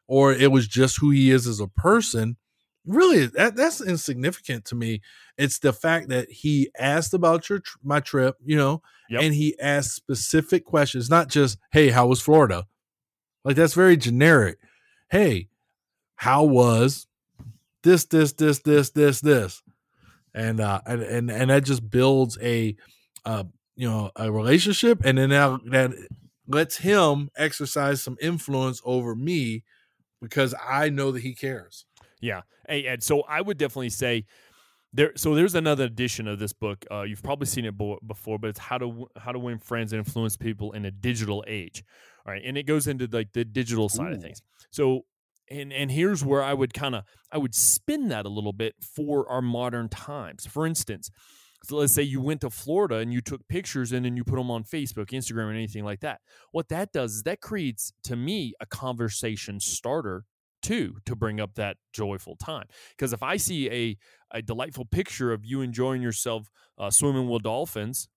or 0.08 0.32
it 0.32 0.50
was 0.52 0.68
just 0.68 0.98
who 0.98 1.10
he 1.10 1.30
is 1.30 1.46
as 1.46 1.60
a 1.60 1.68
person 1.68 2.36
really 2.86 3.26
that, 3.26 3.56
that's 3.56 3.80
insignificant 3.80 4.64
to 4.66 4.74
me. 4.74 5.00
It's 5.36 5.58
the 5.58 5.72
fact 5.72 6.08
that 6.08 6.30
he 6.30 6.70
asked 6.78 7.12
about 7.14 7.48
your 7.50 7.58
tr- 7.60 7.78
my 7.82 8.00
trip 8.00 8.36
you 8.44 8.56
know 8.56 8.82
Yep. 9.08 9.22
and 9.22 9.34
he 9.34 9.56
asked 9.60 9.94
specific 9.94 10.64
questions 10.64 11.08
not 11.10 11.28
just 11.28 11.58
hey 11.72 11.90
how 11.90 12.06
was 12.06 12.20
florida? 12.20 12.66
Like 13.44 13.56
that's 13.56 13.74
very 13.74 13.96
generic. 13.96 14.58
Hey 15.10 15.48
how 16.16 16.44
was 16.44 17.06
this 17.82 18.04
this 18.06 18.32
this 18.32 18.60
this 18.60 18.90
this 18.90 19.20
this? 19.20 19.62
And 20.34 20.60
uh 20.60 20.80
and 20.86 21.02
and, 21.02 21.30
and 21.30 21.50
that 21.50 21.64
just 21.64 21.88
builds 21.90 22.36
a 22.42 22.76
uh 23.24 23.44
you 23.76 23.88
know 23.88 24.10
a 24.16 24.30
relationship 24.32 25.00
and 25.04 25.18
then 25.18 25.30
that, 25.30 25.60
that 25.70 25.92
lets 26.48 26.76
him 26.78 27.28
exercise 27.36 28.02
some 28.02 28.16
influence 28.20 28.80
over 28.84 29.14
me 29.14 29.64
because 30.22 30.54
i 30.68 30.88
know 30.88 31.10
that 31.10 31.22
he 31.22 31.34
cares 31.34 31.85
Yeah. 32.20 32.42
Hey, 32.68 32.86
Ed. 32.86 33.02
So 33.02 33.22
I 33.22 33.40
would 33.40 33.58
definitely 33.58 33.90
say 33.90 34.24
there. 34.92 35.12
So 35.16 35.34
there's 35.34 35.54
another 35.54 35.84
edition 35.84 36.26
of 36.28 36.38
this 36.38 36.52
book. 36.52 36.84
Uh, 36.90 37.02
you've 37.02 37.22
probably 37.22 37.46
seen 37.46 37.64
it 37.64 37.76
bo- 37.76 37.98
before, 38.06 38.38
but 38.38 38.48
it's 38.48 38.58
how 38.58 38.78
to 38.78 39.08
how 39.16 39.32
to 39.32 39.38
win 39.38 39.58
friends 39.58 39.92
and 39.92 39.98
influence 39.98 40.36
people 40.36 40.72
in 40.72 40.84
a 40.84 40.90
digital 40.90 41.44
age. 41.46 41.84
All 42.26 42.32
right, 42.32 42.42
and 42.44 42.56
it 42.58 42.64
goes 42.64 42.86
into 42.86 43.06
like 43.10 43.32
the 43.32 43.44
digital 43.44 43.88
side 43.88 44.12
of 44.12 44.22
things. 44.22 44.42
So. 44.70 45.02
And, 45.48 45.72
and 45.72 45.92
here's 45.92 46.24
where 46.24 46.42
I 46.42 46.52
would 46.52 46.74
kind 46.74 46.96
of 46.96 47.04
I 47.30 47.38
would 47.38 47.54
spin 47.54 48.08
that 48.08 48.26
a 48.26 48.28
little 48.28 48.52
bit 48.52 48.74
for 48.80 49.30
our 49.30 49.40
modern 49.40 49.88
times. 49.88 50.44
For 50.44 50.66
instance, 50.66 51.08
so 51.62 51.76
let's 51.76 51.92
say 51.92 52.02
you 52.02 52.20
went 52.20 52.40
to 52.40 52.50
Florida 52.50 52.96
and 52.96 53.12
you 53.12 53.20
took 53.20 53.46
pictures 53.48 53.92
and 53.92 54.04
then 54.04 54.16
you 54.16 54.24
put 54.24 54.36
them 54.36 54.50
on 54.50 54.64
Facebook, 54.64 55.10
Instagram, 55.10 55.46
or 55.46 55.50
anything 55.50 55.84
like 55.84 56.00
that. 56.00 56.20
What 56.52 56.68
that 56.70 56.92
does 56.92 57.14
is 57.14 57.22
that 57.24 57.40
creates 57.40 57.92
to 58.04 58.16
me 58.16 58.54
a 58.60 58.66
conversation 58.66 59.60
starter 59.60 60.24
too 60.66 60.96
to 61.06 61.14
bring 61.14 61.40
up 61.40 61.54
that 61.54 61.76
joyful 61.92 62.36
time. 62.36 62.66
Because 62.90 63.12
if 63.12 63.22
I 63.22 63.36
see 63.36 63.70
a 63.70 63.96
a 64.32 64.42
delightful 64.42 64.84
picture 64.84 65.32
of 65.32 65.44
you 65.44 65.60
enjoying 65.60 66.02
yourself 66.02 66.50
uh, 66.78 66.90
swimming 66.90 67.28
with 67.28 67.44
dolphins, 67.44 68.08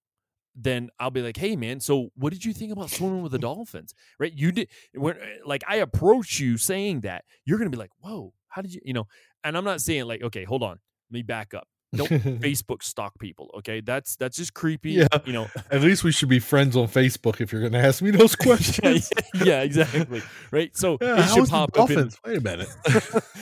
then 0.56 0.90
I'll 1.00 1.12
be 1.12 1.22
like, 1.22 1.38
"Hey, 1.38 1.56
man, 1.56 1.80
so 1.80 2.10
what 2.16 2.34
did 2.34 2.44
you 2.44 2.54
think 2.54 2.72
about 2.72 2.90
swimming 2.90 3.22
with 3.22 3.32
the 3.32 3.40
dolphins?" 3.40 3.94
Right? 4.20 4.34
You 4.34 4.52
did 4.52 4.70
when 4.96 5.16
like 5.46 5.64
I 5.68 5.78
approach 5.78 6.40
you 6.40 6.58
saying 6.58 7.02
that, 7.02 7.26
you're 7.46 7.60
gonna 7.60 7.70
be 7.70 7.78
like, 7.78 7.92
"Whoa, 8.00 8.34
how 8.48 8.62
did 8.64 8.74
you?" 8.74 8.82
You 8.84 8.94
know, 8.94 9.08
and 9.44 9.56
I'm 9.56 9.64
not 9.64 9.82
saying 9.82 10.06
like, 10.06 10.24
"Okay, 10.24 10.44
hold 10.44 10.64
on, 10.64 10.80
let 11.12 11.12
me 11.12 11.22
back 11.22 11.54
up." 11.54 11.68
Don't 11.96 12.08
Facebook 12.42 12.84
stalk 12.84 13.18
people, 13.20 13.50
okay? 13.58 13.82
That's 13.82 14.16
that's 14.16 14.38
just 14.38 14.54
creepy. 14.54 14.92
Yeah. 14.92 15.08
you 15.26 15.34
know. 15.34 15.48
At 15.72 15.82
least 15.82 16.04
we 16.04 16.12
should 16.12 16.30
be 16.30 16.40
friends 16.40 16.76
on 16.76 16.88
Facebook 16.88 17.42
if 17.42 17.52
you're 17.52 17.62
going 17.62 17.74
to 17.74 17.80
ask 17.80 18.02
me 18.02 18.12
those 18.12 18.36
questions. 18.48 19.10
yeah, 19.44 19.62
exactly. 19.62 20.22
Right. 20.52 20.76
So 20.78 20.98
Yeah, 21.02 21.24
it 21.26 21.30
should 21.34 21.50
pop 21.50 21.78
up 21.80 21.90
in 21.90 22.10
Wait 22.26 22.38
a 22.38 22.42
minute. 22.42 22.70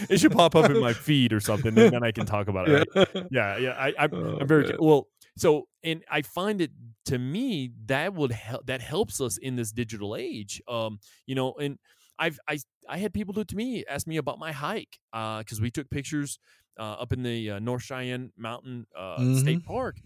it 0.10 0.20
should 0.20 0.32
pop 0.32 0.56
up 0.56 0.70
in 0.70 0.80
my 0.80 0.93
feed 0.93 1.34
or 1.34 1.39
something, 1.41 1.78
and 1.78 1.91
then 1.93 2.04
I 2.04 2.12
can 2.12 2.26
talk 2.26 2.48
about 2.48 2.70
it. 2.70 2.88
Right? 2.95 3.08
Yeah, 3.32 3.58
yeah. 3.58 3.72
I, 3.78 3.93
I'm, 4.00 4.14
Oh, 4.14 4.39
very 4.45 4.64
man. 4.68 4.78
well. 4.80 5.08
So, 5.38 5.68
and 5.84 6.04
I 6.10 6.22
find 6.24 6.62
it 6.62 6.72
to 7.06 7.20
me 7.20 7.72
that 7.86 8.14
would 8.14 8.32
help. 8.32 8.66
That 8.66 8.82
helps 8.82 9.22
us 9.22 9.38
in 9.38 9.56
this 9.56 9.72
digital 9.72 10.16
age. 10.16 10.62
Um, 10.68 11.00
you 11.26 11.36
know, 11.36 11.54
and 11.54 11.78
I've 12.18 12.39
I 12.48 12.58
I 12.89 12.98
had 12.98 13.14
people 13.14 13.34
do 13.34 13.41
it 13.41 13.48
to 13.50 13.56
me, 13.56 13.84
ask 13.89 14.08
me 14.08 14.18
about 14.18 14.39
my 14.39 14.52
hike, 14.52 14.98
uh, 15.14 15.39
because 15.39 15.62
we 15.62 15.70
took 15.70 15.89
pictures 15.91 16.39
up 16.84 17.12
in 17.14 17.24
the 17.24 17.52
uh, 17.52 17.60
North 17.60 17.84
Cheyenne 17.84 18.32
Mountain 18.38 18.88
uh, 18.96 19.18
State 19.36 19.64
Park. 19.66 19.98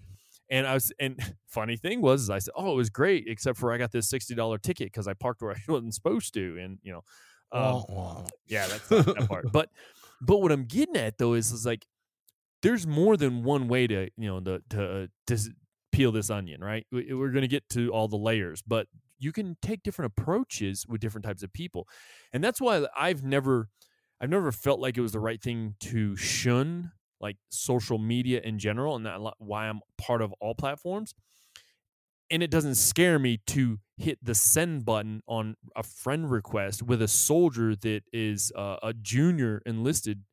And 0.50 0.68
I 0.68 0.74
was, 0.74 0.92
and 1.00 1.18
funny 1.48 1.78
thing 1.78 2.02
was, 2.02 2.30
I 2.30 2.40
said, 2.40 2.54
"Oh, 2.58 2.74
it 2.74 2.76
was 2.76 2.90
great," 2.90 3.26
except 3.28 3.58
for 3.58 3.72
I 3.72 3.78
got 3.78 3.92
this 3.92 4.10
sixty 4.10 4.36
dollar 4.36 4.58
ticket 4.58 4.88
because 4.88 5.08
I 5.08 5.14
parked 5.14 5.42
where 5.42 5.52
I 5.56 5.72
wasn't 5.72 5.94
supposed 5.94 6.34
to, 6.34 6.58
and 6.60 6.78
you 6.84 6.92
know, 6.92 7.04
um, 7.54 7.62
yeah, 8.48 8.68
that's 8.68 8.88
that 8.90 9.28
part. 9.30 9.46
But 9.54 9.70
but 10.22 10.42
what 10.42 10.52
I'm 10.52 10.66
getting 10.66 10.98
at 10.98 11.18
though 11.18 11.34
is 11.34 11.52
is 11.52 11.66
like 11.66 11.86
there's 12.62 12.86
more 12.86 13.18
than 13.18 13.44
one 13.44 13.68
way 13.68 13.88
to 13.88 14.10
you 14.18 14.28
know 14.28 14.40
the 14.40 14.62
to 14.70 15.10
to 15.28 15.38
peel 15.92 16.12
this 16.12 16.30
onion, 16.30 16.62
right? 16.62 16.86
We- 16.92 17.14
We're 17.14 17.32
going 17.32 17.42
to 17.42 17.48
get 17.48 17.68
to 17.70 17.90
all 17.90 18.08
the 18.08 18.18
layers, 18.18 18.62
but 18.62 18.88
you 19.20 19.32
can 19.32 19.56
take 19.62 19.84
different 19.84 20.14
approaches 20.18 20.86
with 20.88 21.00
different 21.02 21.26
types 21.26 21.44
of 21.44 21.54
people, 21.54 21.88
and 22.34 22.44
that's 22.44 22.60
why 22.62 22.86
I've 22.96 23.24
never 23.24 23.70
I've 24.22 24.30
never 24.30 24.52
felt 24.52 24.80
like 24.80 24.98
it 24.98 25.02
was 25.02 25.14
the 25.14 25.20
right 25.20 25.42
thing 25.42 25.76
to 25.80 26.16
shun 26.16 26.92
like 27.20 27.38
social 27.50 27.98
media 27.98 28.40
in 28.44 28.60
general, 28.60 28.96
and 28.96 29.06
that 29.06 29.20
why 29.40 29.68
I'm 29.68 29.82
part 29.98 30.22
of 30.22 30.32
all 30.40 30.54
platforms. 30.54 31.14
And 32.30 32.42
it 32.42 32.50
doesn't 32.50 32.76
scare 32.76 33.20
me 33.20 33.42
to 33.48 33.80
hit 33.98 34.20
the 34.24 34.36
send 34.36 34.86
button 34.86 35.22
on 35.28 35.56
a 35.76 35.84
friend 35.84 36.32
request 36.32 36.82
with 36.82 37.02
a 37.02 37.08
soldier 37.08 37.76
that 37.76 38.04
is 38.14 38.52
uh, 38.56 38.78
a 38.82 38.94
junior 38.94 39.62
enlisted 39.66 40.24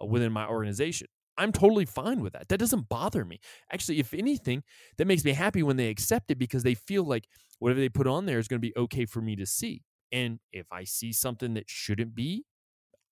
uh, 0.00 0.06
within 0.06 0.30
my 0.30 0.46
organization. 0.46 1.08
I'm 1.36 1.52
totally 1.52 1.84
fine 1.84 2.20
with 2.20 2.32
that. 2.34 2.48
That 2.48 2.58
doesn't 2.58 2.88
bother 2.88 3.24
me. 3.24 3.40
Actually, 3.72 3.98
if 3.98 4.12
anything, 4.14 4.62
that 4.98 5.06
makes 5.06 5.24
me 5.24 5.32
happy 5.32 5.62
when 5.62 5.76
they 5.76 5.88
accept 5.88 6.30
it 6.30 6.38
because 6.38 6.64
they 6.64 6.74
feel 6.74 7.04
like 7.04 7.28
whatever 7.58 7.80
they 7.80 7.88
put 7.88 8.06
on 8.06 8.26
there 8.26 8.38
is 8.38 8.48
going 8.48 8.60
to 8.60 8.66
be 8.66 8.76
okay 8.76 9.06
for 9.06 9.20
me 9.20 9.36
to 9.36 9.46
see. 9.46 9.82
And 10.12 10.40
if 10.52 10.66
I 10.72 10.84
see 10.84 11.12
something 11.12 11.54
that 11.54 11.68
shouldn't 11.68 12.14
be, 12.14 12.44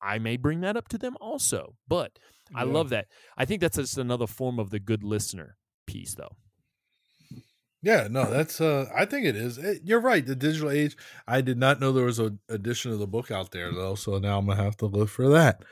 I 0.00 0.18
may 0.18 0.36
bring 0.36 0.60
that 0.60 0.76
up 0.76 0.88
to 0.88 0.98
them 0.98 1.16
also. 1.20 1.76
But 1.88 2.18
I 2.54 2.64
love 2.64 2.90
that. 2.90 3.06
I 3.36 3.44
think 3.44 3.60
that's 3.60 3.76
just 3.76 3.98
another 3.98 4.26
form 4.26 4.58
of 4.58 4.70
the 4.70 4.78
good 4.78 5.02
listener 5.02 5.56
piece, 5.86 6.14
though. 6.14 6.36
Yeah, 7.82 8.08
no, 8.10 8.28
that's 8.28 8.60
uh 8.60 8.86
I 8.96 9.04
think 9.04 9.26
it 9.26 9.36
is. 9.36 9.58
It, 9.58 9.82
you're 9.84 10.00
right. 10.00 10.24
The 10.24 10.34
digital 10.34 10.70
age. 10.70 10.96
I 11.28 11.40
did 11.40 11.58
not 11.58 11.78
know 11.78 11.92
there 11.92 12.06
was 12.06 12.18
an 12.18 12.40
edition 12.48 12.90
of 12.90 12.98
the 12.98 13.06
book 13.06 13.30
out 13.30 13.52
there 13.52 13.72
though, 13.72 13.94
so 13.94 14.18
now 14.18 14.38
I'm 14.38 14.46
gonna 14.46 14.62
have 14.62 14.76
to 14.78 14.86
look 14.86 15.08
for 15.08 15.28
that. 15.28 15.62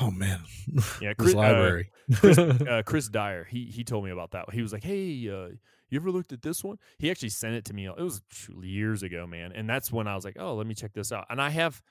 Oh 0.00 0.10
man. 0.10 0.40
Yeah, 1.02 1.12
Chris, 1.14 1.34
uh, 1.34 1.38
library. 1.38 1.90
Chris, 2.14 2.38
uh, 2.38 2.82
Chris 2.86 3.08
Dyer, 3.08 3.44
he 3.44 3.66
he 3.66 3.84
told 3.84 4.04
me 4.04 4.10
about 4.10 4.30
that. 4.30 4.52
He 4.52 4.62
was 4.62 4.72
like, 4.72 4.84
"Hey, 4.84 5.28
uh, 5.28 5.48
you 5.90 5.96
ever 5.96 6.10
looked 6.10 6.32
at 6.32 6.40
this 6.40 6.64
one?" 6.64 6.78
He 6.98 7.10
actually 7.10 7.28
sent 7.30 7.54
it 7.54 7.64
to 7.66 7.74
me. 7.74 7.86
It 7.86 7.98
was 7.98 8.22
years 8.62 9.02
ago, 9.02 9.26
man, 9.26 9.52
and 9.52 9.68
that's 9.68 9.92
when 9.92 10.06
I 10.06 10.14
was 10.14 10.24
like, 10.24 10.36
"Oh, 10.38 10.54
let 10.54 10.66
me 10.66 10.74
check 10.74 10.94
this 10.94 11.12
out." 11.12 11.26
And 11.28 11.42
I 11.42 11.50
have, 11.50 11.82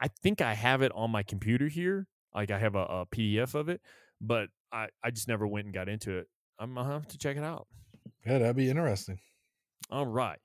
I 0.00 0.08
think 0.08 0.40
I 0.40 0.54
have 0.54 0.82
it 0.82 0.92
on 0.94 1.10
my 1.10 1.22
computer 1.22 1.68
here. 1.68 2.06
Like 2.34 2.50
I 2.50 2.58
have 2.58 2.74
a, 2.74 2.84
a 2.84 3.06
PDF 3.06 3.54
of 3.54 3.68
it, 3.68 3.80
but 4.20 4.48
I 4.72 4.88
I 5.02 5.10
just 5.10 5.28
never 5.28 5.46
went 5.46 5.66
and 5.66 5.74
got 5.74 5.88
into 5.88 6.18
it. 6.18 6.28
I'm 6.58 6.74
gonna 6.74 6.92
have 6.92 7.06
to 7.08 7.18
check 7.18 7.36
it 7.36 7.44
out. 7.44 7.66
yeah, 8.26 8.38
that'd 8.38 8.56
be 8.56 8.70
interesting. 8.70 9.18
All 9.90 10.06
right. 10.06 10.38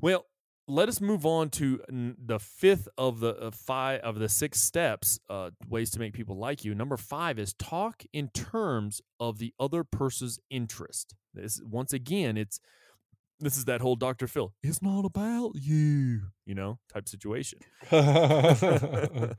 Well, 0.00 0.26
let 0.68 0.88
us 0.88 1.00
move 1.00 1.26
on 1.26 1.50
to 1.50 1.80
the 1.88 2.38
fifth 2.38 2.88
of 2.96 3.20
the 3.20 3.36
uh, 3.36 3.50
five 3.50 4.00
of 4.00 4.18
the 4.18 4.28
six 4.28 4.60
steps, 4.60 5.18
uh, 5.28 5.50
ways 5.68 5.90
to 5.90 5.98
make 5.98 6.12
people 6.12 6.38
like 6.38 6.64
you. 6.64 6.74
Number 6.74 6.96
five 6.96 7.38
is 7.38 7.52
talk 7.54 8.04
in 8.12 8.28
terms 8.28 9.00
of 9.18 9.38
the 9.38 9.52
other 9.58 9.84
person's 9.84 10.38
interest. 10.50 11.14
This 11.34 11.60
once 11.64 11.92
again, 11.92 12.36
it's 12.36 12.60
this 13.42 13.56
is 13.56 13.64
that 13.66 13.80
whole 13.80 13.96
Dr. 13.96 14.26
Phil. 14.26 14.52
It's 14.62 14.82
not 14.82 15.04
about 15.04 15.52
you, 15.54 16.22
you 16.46 16.54
know, 16.54 16.78
type 16.92 17.08
situation. 17.08 17.58
uh, 17.90 19.34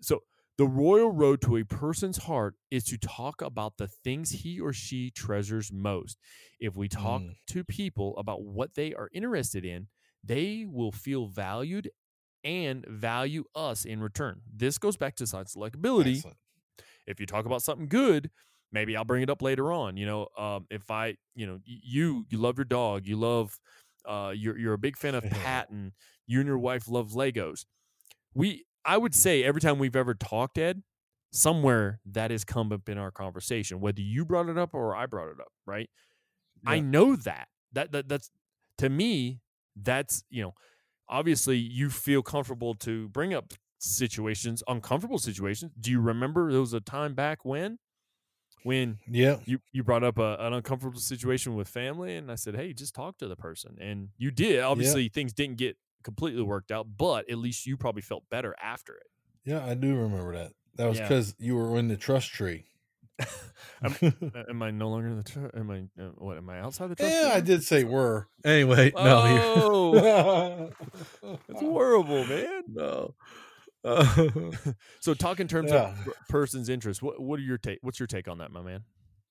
so 0.00 0.20
the 0.58 0.66
royal 0.66 1.10
road 1.10 1.40
to 1.42 1.56
a 1.56 1.64
person's 1.64 2.18
heart 2.24 2.54
is 2.70 2.84
to 2.84 2.98
talk 2.98 3.40
about 3.40 3.76
the 3.78 3.88
things 3.88 4.30
he 4.30 4.60
or 4.60 4.72
she 4.72 5.10
treasures 5.10 5.72
most. 5.72 6.18
If 6.58 6.76
we 6.76 6.88
talk 6.88 7.22
Mm. 7.22 7.34
to 7.48 7.64
people 7.64 8.16
about 8.18 8.42
what 8.42 8.74
they 8.74 8.92
are 8.94 9.08
interested 9.12 9.64
in, 9.64 9.88
they 10.22 10.66
will 10.68 10.92
feel 10.92 11.26
valued 11.28 11.90
and 12.44 12.84
value 12.86 13.44
us 13.54 13.84
in 13.84 14.00
return. 14.00 14.42
This 14.54 14.78
goes 14.78 14.96
back 14.96 15.16
to 15.16 15.26
science 15.26 15.54
selectability. 15.54 16.16
Excellent. 16.16 16.36
If 17.06 17.20
you 17.20 17.26
talk 17.26 17.46
about 17.46 17.62
something 17.62 17.88
good, 17.88 18.30
maybe 18.72 18.96
I'll 18.96 19.04
bring 19.04 19.22
it 19.22 19.30
up 19.30 19.42
later 19.42 19.72
on. 19.72 19.96
You 19.96 20.06
know, 20.06 20.28
um, 20.38 20.66
if 20.70 20.90
I, 20.90 21.16
you 21.34 21.46
know, 21.46 21.58
you 21.64 22.24
you 22.30 22.38
love 22.38 22.58
your 22.58 22.64
dog, 22.64 23.06
you 23.06 23.16
love, 23.16 23.58
uh, 24.06 24.32
you're 24.34 24.58
you're 24.58 24.74
a 24.74 24.78
big 24.78 24.96
fan 24.96 25.14
of 25.14 25.24
Patton. 25.30 25.92
You 26.26 26.40
and 26.40 26.46
your 26.46 26.58
wife 26.58 26.88
love 26.88 27.10
Legos. 27.10 27.64
We, 28.34 28.64
I 28.84 28.96
would 28.96 29.14
say, 29.14 29.42
every 29.42 29.60
time 29.60 29.78
we've 29.78 29.96
ever 29.96 30.14
talked, 30.14 30.56
Ed, 30.58 30.82
somewhere 31.32 32.00
that 32.06 32.30
has 32.30 32.44
come 32.44 32.72
up 32.72 32.88
in 32.88 32.98
our 32.98 33.10
conversation, 33.10 33.80
whether 33.80 34.00
you 34.00 34.24
brought 34.24 34.48
it 34.48 34.56
up 34.56 34.74
or 34.74 34.94
I 34.94 35.06
brought 35.06 35.28
it 35.30 35.40
up, 35.40 35.52
right? 35.66 35.90
I 36.66 36.80
know 36.80 37.16
that. 37.16 37.48
That 37.72 37.92
that 37.92 38.08
that's 38.08 38.30
to 38.78 38.88
me, 38.88 39.40
that's 39.76 40.24
you 40.30 40.42
know, 40.42 40.54
obviously 41.08 41.56
you 41.56 41.90
feel 41.90 42.22
comfortable 42.22 42.74
to 42.76 43.08
bring 43.08 43.34
up 43.34 43.52
situations, 43.78 44.62
uncomfortable 44.68 45.18
situations. 45.18 45.72
Do 45.80 45.90
you 45.90 46.00
remember 46.00 46.50
there 46.50 46.60
was 46.60 46.72
a 46.72 46.80
time 46.80 47.14
back 47.14 47.44
when 47.44 47.78
when 48.64 48.98
Yeah. 49.10 49.38
you 49.44 49.60
you 49.72 49.82
brought 49.84 50.04
up 50.04 50.18
a, 50.18 50.36
an 50.40 50.52
uncomfortable 50.52 51.00
situation 51.00 51.54
with 51.54 51.68
family 51.68 52.16
and 52.16 52.30
I 52.30 52.34
said, 52.34 52.54
"Hey, 52.56 52.72
just 52.72 52.94
talk 52.94 53.18
to 53.18 53.28
the 53.28 53.36
person." 53.36 53.76
And 53.80 54.08
you 54.18 54.30
did. 54.30 54.60
Obviously, 54.60 55.08
things 55.08 55.32
didn't 55.32 55.56
get 55.58 55.76
completely 56.02 56.42
worked 56.42 56.70
out, 56.70 56.86
but 56.96 57.28
at 57.30 57.38
least 57.38 57.66
you 57.66 57.76
probably 57.76 58.02
felt 58.02 58.24
better 58.30 58.54
after 58.62 58.94
it. 58.94 59.06
Yeah, 59.44 59.64
I 59.64 59.74
do 59.74 59.94
remember 59.96 60.34
that. 60.34 60.52
That 60.76 60.86
was 60.88 60.98
Yeah. 60.98 61.08
because 61.08 61.34
you 61.38 61.56
were 61.56 61.78
in 61.78 61.88
the 61.88 61.96
trust 61.96 62.28
tree. 62.32 62.64
Am 63.82 64.62
I 64.62 64.70
no 64.70 64.88
longer 64.88 65.08
in 65.08 65.16
the 65.18 65.22
tr- 65.22 65.56
am 65.56 65.70
I 65.70 66.02
uh, 66.02 66.08
what 66.18 66.36
am 66.36 66.48
I 66.50 66.60
outside 66.60 66.88
the 66.90 66.96
trust? 66.96 67.12
yeah, 67.12 67.30
I 67.34 67.40
did 67.40 67.62
say 67.62 67.84
were. 67.84 68.28
Anyway, 68.44 68.92
Oh, 68.96 69.92
no. 69.94 70.70
it's 71.48 71.60
horrible, 71.60 72.24
man. 72.26 72.62
no. 72.68 73.14
Uh, 73.84 74.52
So 75.00 75.14
talk 75.14 75.40
in 75.40 75.48
terms 75.48 75.72
Yeah. 75.72 75.94
of 76.06 76.14
person's 76.28 76.68
interest. 76.68 77.02
What 77.02 77.20
what 77.20 77.38
are 77.38 77.42
your 77.42 77.58
take? 77.58 77.78
What's 77.82 77.98
your 77.98 78.06
take 78.06 78.28
on 78.28 78.38
that, 78.38 78.50
my 78.50 78.62
man? 78.62 78.84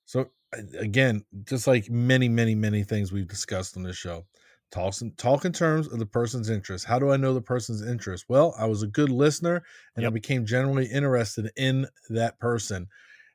So 0.05 0.31
again, 0.79 1.23
just 1.43 1.67
like 1.67 1.89
many, 1.89 2.27
many, 2.27 2.55
many 2.55 2.83
things 2.83 3.11
we've 3.11 3.27
discussed 3.27 3.77
on 3.77 3.83
this 3.83 3.95
show, 3.95 4.25
talk 4.71 4.99
in, 5.01 5.13
talk 5.13 5.45
in 5.45 5.53
terms 5.53 5.87
of 5.87 5.99
the 5.99 6.05
person's 6.07 6.49
interest. 6.49 6.85
How 6.85 6.97
do 6.97 7.11
I 7.11 7.17
know 7.17 7.33
the 7.33 7.41
person's 7.41 7.83
interest? 7.83 8.25
Well, 8.27 8.55
I 8.57 8.65
was 8.65 8.81
a 8.81 8.87
good 8.87 9.11
listener, 9.11 9.63
and 9.95 10.07
I 10.07 10.09
became 10.09 10.45
generally 10.47 10.87
interested 10.87 11.51
in 11.55 11.85
that 12.09 12.39
person. 12.39 12.87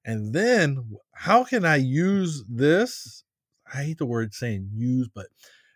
And 0.04 0.34
then, 0.34 0.96
how 1.12 1.44
can 1.44 1.64
I 1.64 1.76
use 1.76 2.44
this? 2.48 3.22
I 3.72 3.84
hate 3.84 3.98
the 3.98 4.06
word 4.06 4.34
saying 4.34 4.70
use, 4.74 5.08
but 5.14 5.26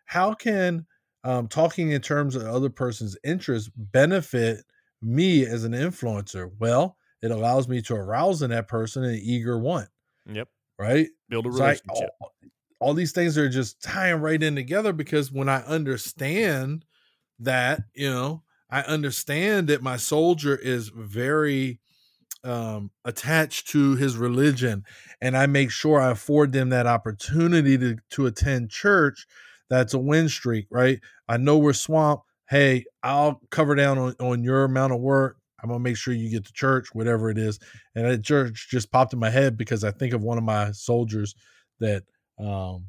how 0.06 0.34
can 0.34 0.86
um, 1.24 1.46
talking 1.48 1.92
in 1.92 2.00
terms 2.00 2.34
of 2.34 2.42
other 2.42 2.70
person's 2.70 3.16
interest 3.24 3.70
benefit 3.76 4.64
me 5.02 5.44
as 5.46 5.64
an 5.64 5.72
influencer? 5.72 6.50
Well, 6.58 6.96
it 7.22 7.30
allows 7.30 7.68
me 7.68 7.82
to 7.82 7.94
arouse 7.94 8.42
in 8.42 8.50
that 8.50 8.68
person 8.68 9.04
an 9.04 9.18
eager 9.22 9.58
want, 9.58 9.88
Yep. 10.26 10.48
right? 10.78 11.08
Build 11.28 11.46
a 11.46 11.52
So 11.52 11.58
I- 11.58 11.68
relationship. 11.68 12.10
all, 12.20 12.32
all 12.80 12.94
these 12.94 13.12
things 13.12 13.36
are 13.36 13.48
just 13.48 13.82
tying 13.82 14.20
right 14.20 14.40
in 14.42 14.54
together 14.54 14.92
because 14.92 15.32
when 15.32 15.48
I 15.48 15.62
understand 15.62 16.84
that, 17.40 17.82
you 17.94 18.08
know, 18.10 18.44
I 18.70 18.82
understand 18.82 19.68
that 19.68 19.82
my 19.82 19.96
soldier 19.96 20.54
is 20.56 20.88
very 20.90 21.80
um 22.44 22.92
attached 23.04 23.66
to 23.68 23.96
his 23.96 24.16
religion 24.16 24.84
and 25.20 25.36
I 25.36 25.46
make 25.46 25.72
sure 25.72 26.00
I 26.00 26.12
afford 26.12 26.52
them 26.52 26.68
that 26.68 26.86
opportunity 26.86 27.76
to 27.78 27.96
to 28.10 28.26
attend 28.26 28.70
church, 28.70 29.26
that's 29.68 29.92
a 29.92 29.98
win 29.98 30.28
streak, 30.28 30.66
right? 30.70 31.00
I 31.28 31.36
know 31.36 31.58
we're 31.58 31.72
swamped. 31.72 32.27
Hey, 32.48 32.84
I'll 33.02 33.40
cover 33.50 33.74
down 33.74 33.98
on, 33.98 34.14
on 34.20 34.42
your 34.42 34.64
amount 34.64 34.92
of 34.92 35.00
work. 35.00 35.36
I'm 35.62 35.68
gonna 35.68 35.80
make 35.80 35.96
sure 35.96 36.14
you 36.14 36.30
get 36.30 36.46
to 36.46 36.52
church, 36.52 36.88
whatever 36.92 37.30
it 37.30 37.38
is. 37.38 37.58
And 37.94 38.06
that 38.06 38.24
church 38.24 38.68
just 38.70 38.90
popped 38.90 39.12
in 39.12 39.18
my 39.18 39.30
head 39.30 39.56
because 39.56 39.84
I 39.84 39.90
think 39.90 40.14
of 40.14 40.22
one 40.22 40.38
of 40.38 40.44
my 40.44 40.70
soldiers 40.72 41.34
that 41.80 42.04
um 42.38 42.86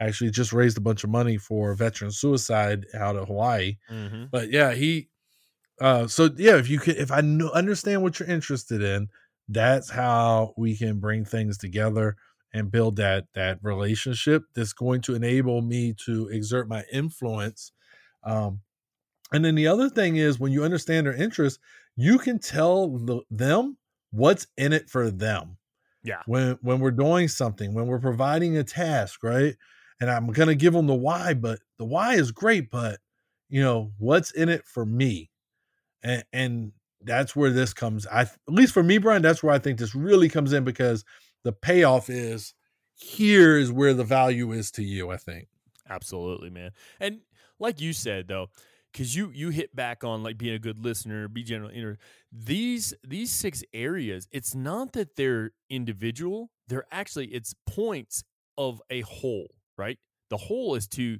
actually 0.00 0.30
just 0.30 0.52
raised 0.52 0.76
a 0.78 0.80
bunch 0.80 1.04
of 1.04 1.10
money 1.10 1.36
for 1.38 1.74
veteran 1.74 2.10
suicide 2.10 2.86
out 2.94 3.16
of 3.16 3.28
Hawaii. 3.28 3.76
Mm-hmm. 3.90 4.24
But 4.30 4.50
yeah, 4.50 4.72
he 4.72 5.08
uh 5.80 6.06
so 6.06 6.30
yeah, 6.36 6.56
if 6.56 6.68
you 6.68 6.78
could 6.78 6.96
if 6.96 7.12
I 7.12 7.20
know 7.20 7.50
understand 7.50 8.02
what 8.02 8.18
you're 8.18 8.28
interested 8.28 8.82
in, 8.82 9.08
that's 9.48 9.90
how 9.90 10.54
we 10.56 10.76
can 10.76 11.00
bring 11.00 11.24
things 11.24 11.58
together 11.58 12.16
and 12.54 12.70
build 12.70 12.96
that 12.96 13.26
that 13.34 13.58
relationship 13.62 14.44
that's 14.54 14.72
going 14.72 15.02
to 15.02 15.14
enable 15.14 15.60
me 15.62 15.94
to 16.06 16.28
exert 16.28 16.68
my 16.68 16.84
influence. 16.92 17.72
Um 18.24 18.62
and 19.32 19.44
then 19.44 19.54
the 19.54 19.66
other 19.66 19.88
thing 19.88 20.16
is 20.16 20.38
when 20.38 20.52
you 20.52 20.64
understand 20.64 21.06
their 21.06 21.14
interest, 21.14 21.58
you 21.96 22.18
can 22.18 22.38
tell 22.38 22.88
the, 22.98 23.20
them 23.30 23.76
what's 24.10 24.46
in 24.56 24.72
it 24.72 24.88
for 24.88 25.10
them 25.10 25.56
Yeah. 26.04 26.22
when 26.26 26.58
when 26.62 26.78
we're 26.80 26.90
doing 26.92 27.28
something 27.28 27.74
when 27.74 27.86
we're 27.86 27.98
providing 27.98 28.56
a 28.56 28.62
task 28.64 29.22
right 29.24 29.56
and 30.00 30.08
i'm 30.10 30.28
going 30.28 30.48
to 30.48 30.54
give 30.54 30.72
them 30.72 30.86
the 30.86 30.94
why 30.94 31.34
but 31.34 31.58
the 31.78 31.84
why 31.84 32.14
is 32.14 32.30
great 32.30 32.70
but 32.70 33.00
you 33.48 33.60
know 33.60 33.92
what's 33.98 34.30
in 34.30 34.48
it 34.48 34.64
for 34.64 34.86
me 34.86 35.30
and 36.02 36.24
and 36.32 36.72
that's 37.02 37.34
where 37.34 37.50
this 37.50 37.74
comes 37.74 38.06
i 38.06 38.22
at 38.22 38.30
least 38.46 38.72
for 38.72 38.82
me 38.82 38.96
brian 38.98 39.22
that's 39.22 39.42
where 39.42 39.52
i 39.54 39.58
think 39.58 39.78
this 39.78 39.94
really 39.94 40.28
comes 40.28 40.52
in 40.52 40.62
because 40.64 41.04
the 41.42 41.52
payoff 41.52 42.08
is 42.08 42.54
here 42.94 43.58
is 43.58 43.72
where 43.72 43.92
the 43.92 44.04
value 44.04 44.52
is 44.52 44.70
to 44.70 44.82
you 44.84 45.10
i 45.10 45.16
think 45.16 45.48
Absolutely, 45.88 46.50
man. 46.50 46.72
And 46.98 47.20
like 47.60 47.80
you 47.80 47.92
said 47.92 48.26
though, 48.26 48.48
because 48.96 49.14
you 49.14 49.30
you 49.34 49.50
hit 49.50 49.76
back 49.76 50.02
on 50.04 50.22
like 50.22 50.38
being 50.38 50.54
a 50.54 50.58
good 50.58 50.82
listener, 50.82 51.28
be 51.28 51.42
general 51.42 51.68
inter 51.68 51.98
these 52.32 52.94
these 53.06 53.30
six 53.30 53.62
areas, 53.74 54.26
it's 54.32 54.54
not 54.54 54.94
that 54.94 55.16
they're 55.16 55.50
individual, 55.68 56.50
they're 56.66 56.86
actually 56.90 57.26
it's 57.26 57.54
points 57.66 58.24
of 58.56 58.80
a 58.88 59.02
whole, 59.02 59.48
right? 59.76 59.98
The 60.30 60.38
whole 60.38 60.76
is 60.76 60.88
to 60.88 61.18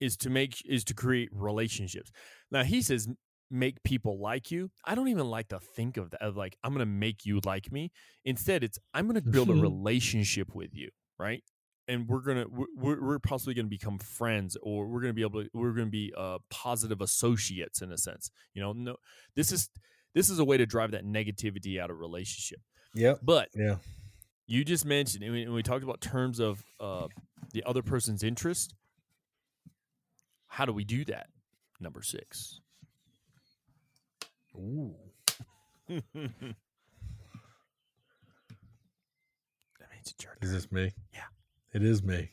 is 0.00 0.16
to 0.18 0.30
make 0.30 0.62
is 0.66 0.84
to 0.84 0.94
create 0.94 1.28
relationships. 1.32 2.12
Now 2.52 2.62
he 2.62 2.80
says 2.80 3.08
make 3.50 3.82
people 3.82 4.20
like 4.20 4.52
you. 4.52 4.70
I 4.84 4.94
don't 4.94 5.08
even 5.08 5.28
like 5.28 5.48
to 5.48 5.58
think 5.58 5.96
of 5.96 6.10
that 6.10 6.22
of 6.22 6.36
like 6.36 6.56
I'm 6.62 6.72
gonna 6.72 6.86
make 6.86 7.26
you 7.26 7.40
like 7.44 7.72
me. 7.72 7.90
Instead, 8.24 8.62
it's 8.62 8.78
I'm 8.94 9.08
gonna 9.08 9.20
build 9.20 9.50
a 9.50 9.52
mm-hmm. 9.52 9.62
relationship 9.62 10.54
with 10.54 10.76
you, 10.76 10.90
right? 11.18 11.42
And 11.88 12.08
we're 12.08 12.20
gonna 12.20 12.46
we're, 12.48 13.00
we're 13.00 13.18
possibly 13.18 13.54
gonna 13.54 13.68
become 13.68 13.98
friends 13.98 14.56
or 14.62 14.86
we're 14.86 15.00
gonna 15.00 15.12
be 15.12 15.22
able 15.22 15.42
to 15.42 15.50
we're 15.52 15.72
gonna 15.72 15.86
be 15.86 16.12
uh 16.16 16.38
positive 16.50 17.00
associates 17.00 17.82
in 17.82 17.92
a 17.92 17.98
sense 17.98 18.30
you 18.54 18.62
know? 18.62 18.72
No 18.72 18.96
this 19.34 19.52
is 19.52 19.68
this 20.14 20.30
is 20.30 20.38
a 20.38 20.44
way 20.44 20.56
to 20.56 20.66
drive 20.66 20.92
that 20.92 21.04
negativity 21.04 21.80
out 21.80 21.90
of 21.90 21.98
relationship. 21.98 22.60
Yeah 22.94 23.14
but 23.22 23.48
yeah. 23.54 23.76
you 24.46 24.64
just 24.64 24.84
mentioned 24.84 25.22
and 25.22 25.32
we, 25.32 25.42
and 25.42 25.52
we 25.52 25.62
talked 25.62 25.84
about 25.84 26.00
terms 26.00 26.40
of 26.40 26.64
uh 26.80 27.06
the 27.52 27.62
other 27.64 27.82
person's 27.82 28.22
interest. 28.22 28.74
How 30.48 30.64
do 30.64 30.72
we 30.72 30.84
do 30.84 31.04
that? 31.06 31.26
Number 31.80 32.02
six. 32.02 32.60
Ooh. 34.56 34.94
that 35.88 36.02
means 39.92 40.10
it's 40.10 40.24
your 40.24 40.36
is 40.40 40.52
this 40.52 40.72
me? 40.72 40.90
Yeah. 41.12 41.20
It 41.76 41.84
is 41.84 42.02
me. 42.02 42.30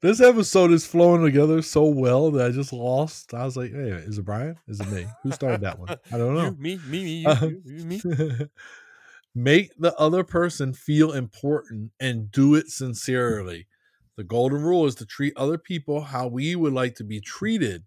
this 0.00 0.22
episode 0.22 0.72
is 0.72 0.86
flowing 0.86 1.22
together 1.22 1.60
so 1.60 1.84
well 1.84 2.30
that 2.30 2.46
I 2.46 2.50
just 2.50 2.72
lost. 2.72 3.34
I 3.34 3.44
was 3.44 3.58
like, 3.58 3.72
hey, 3.72 3.90
is 3.90 4.16
it 4.16 4.24
Brian? 4.24 4.56
Is 4.68 4.80
it 4.80 4.88
me? 4.88 5.04
Who 5.22 5.32
started 5.32 5.60
that 5.60 5.78
one? 5.78 5.90
I 5.90 6.16
don't 6.16 6.34
know. 6.34 6.44
You, 6.46 6.56
me, 6.58 6.80
me, 6.88 7.04
me, 7.04 7.10
you, 7.10 7.28
uh, 7.28 7.38
you, 7.42 7.62
you, 7.66 7.84
me. 7.84 8.00
Make 9.34 9.72
the 9.78 9.94
other 9.96 10.24
person 10.24 10.72
feel 10.72 11.12
important 11.12 11.92
and 12.00 12.32
do 12.32 12.54
it 12.54 12.70
sincerely. 12.70 13.66
The 14.16 14.24
golden 14.24 14.62
rule 14.62 14.86
is 14.86 14.94
to 14.94 15.04
treat 15.04 15.36
other 15.36 15.58
people 15.58 16.00
how 16.00 16.28
we 16.28 16.56
would 16.56 16.72
like 16.72 16.94
to 16.94 17.04
be 17.04 17.20
treated. 17.20 17.84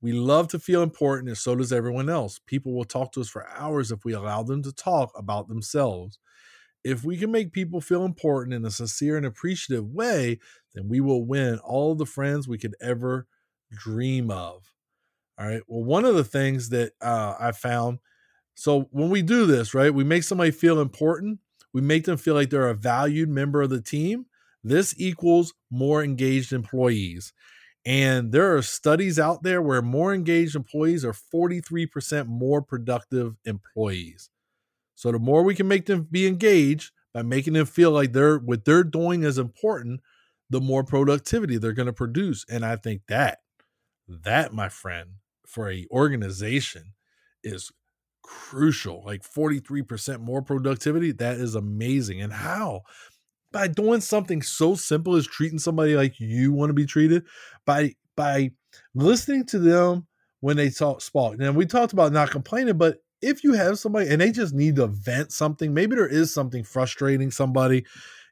We 0.00 0.12
love 0.12 0.48
to 0.48 0.58
feel 0.58 0.82
important, 0.82 1.28
and 1.28 1.36
so 1.36 1.54
does 1.54 1.70
everyone 1.70 2.08
else. 2.08 2.40
People 2.46 2.72
will 2.72 2.84
talk 2.84 3.12
to 3.12 3.20
us 3.20 3.28
for 3.28 3.46
hours 3.50 3.92
if 3.92 4.06
we 4.06 4.14
allow 4.14 4.42
them 4.42 4.62
to 4.62 4.72
talk 4.72 5.12
about 5.14 5.48
themselves. 5.48 6.18
If 6.86 7.04
we 7.04 7.16
can 7.16 7.30
make 7.30 7.52
people 7.52 7.80
feel 7.80 8.04
important 8.04 8.54
in 8.54 8.64
a 8.64 8.70
sincere 8.70 9.16
and 9.16 9.26
appreciative 9.26 9.86
way, 9.86 10.38
then 10.74 10.88
we 10.88 11.00
will 11.00 11.24
win 11.24 11.58
all 11.58 11.94
the 11.94 12.06
friends 12.06 12.46
we 12.46 12.58
could 12.58 12.76
ever 12.80 13.26
dream 13.72 14.30
of. 14.30 14.72
All 15.38 15.46
right. 15.46 15.62
Well, 15.66 15.84
one 15.84 16.04
of 16.04 16.14
the 16.14 16.24
things 16.24 16.68
that 16.70 16.92
uh, 17.00 17.34
I 17.38 17.52
found 17.52 17.98
so 18.56 18.88
when 18.90 19.10
we 19.10 19.20
do 19.20 19.44
this, 19.44 19.74
right, 19.74 19.92
we 19.92 20.02
make 20.02 20.22
somebody 20.22 20.50
feel 20.50 20.80
important, 20.80 21.40
we 21.74 21.82
make 21.82 22.04
them 22.04 22.16
feel 22.16 22.34
like 22.34 22.48
they're 22.48 22.70
a 22.70 22.74
valued 22.74 23.28
member 23.28 23.60
of 23.60 23.68
the 23.70 23.82
team. 23.82 24.26
This 24.64 24.94
equals 24.98 25.52
more 25.70 26.02
engaged 26.02 26.52
employees. 26.54 27.34
And 27.84 28.32
there 28.32 28.56
are 28.56 28.62
studies 28.62 29.18
out 29.18 29.42
there 29.42 29.60
where 29.60 29.82
more 29.82 30.12
engaged 30.14 30.56
employees 30.56 31.04
are 31.04 31.12
43% 31.12 32.26
more 32.26 32.62
productive 32.62 33.36
employees. 33.44 34.30
So 34.96 35.12
the 35.12 35.18
more 35.20 35.44
we 35.44 35.54
can 35.54 35.68
make 35.68 35.86
them 35.86 36.08
be 36.10 36.26
engaged 36.26 36.90
by 37.14 37.22
making 37.22 37.52
them 37.52 37.66
feel 37.66 37.92
like 37.92 38.12
they're 38.12 38.38
what 38.38 38.64
they're 38.64 38.84
doing 38.84 39.22
is 39.22 39.38
important, 39.38 40.00
the 40.50 40.60
more 40.60 40.82
productivity 40.82 41.56
they're 41.56 41.72
going 41.72 41.86
to 41.86 41.92
produce. 41.92 42.44
And 42.50 42.64
I 42.64 42.76
think 42.76 43.02
that 43.08 43.38
that, 44.08 44.52
my 44.52 44.68
friend, 44.68 45.10
for 45.46 45.70
a 45.70 45.86
organization 45.90 46.94
is 47.42 47.70
crucial. 48.22 49.02
Like 49.04 49.22
43% 49.22 50.20
more 50.20 50.42
productivity, 50.42 51.12
that 51.12 51.36
is 51.36 51.54
amazing. 51.54 52.20
And 52.20 52.32
how? 52.32 52.82
By 53.52 53.68
doing 53.68 54.00
something 54.00 54.42
so 54.42 54.74
simple 54.74 55.16
as 55.16 55.26
treating 55.26 55.58
somebody 55.58 55.96
like 55.96 56.18
you 56.18 56.52
want 56.52 56.70
to 56.70 56.74
be 56.74 56.86
treated, 56.86 57.24
by 57.64 57.94
by 58.16 58.50
listening 58.94 59.44
to 59.46 59.58
them 59.58 60.06
when 60.40 60.56
they 60.56 60.70
talk 60.70 61.00
spark. 61.00 61.38
Now 61.38 61.52
we 61.52 61.66
talked 61.66 61.92
about 61.92 62.12
not 62.12 62.30
complaining, 62.30 62.76
but 62.76 62.98
if 63.22 63.42
you 63.44 63.54
have 63.54 63.78
somebody 63.78 64.08
and 64.08 64.20
they 64.20 64.30
just 64.30 64.54
need 64.54 64.76
to 64.76 64.86
vent 64.86 65.32
something, 65.32 65.72
maybe 65.72 65.96
there 65.96 66.06
is 66.06 66.32
something 66.32 66.64
frustrating 66.64 67.30
somebody. 67.30 67.84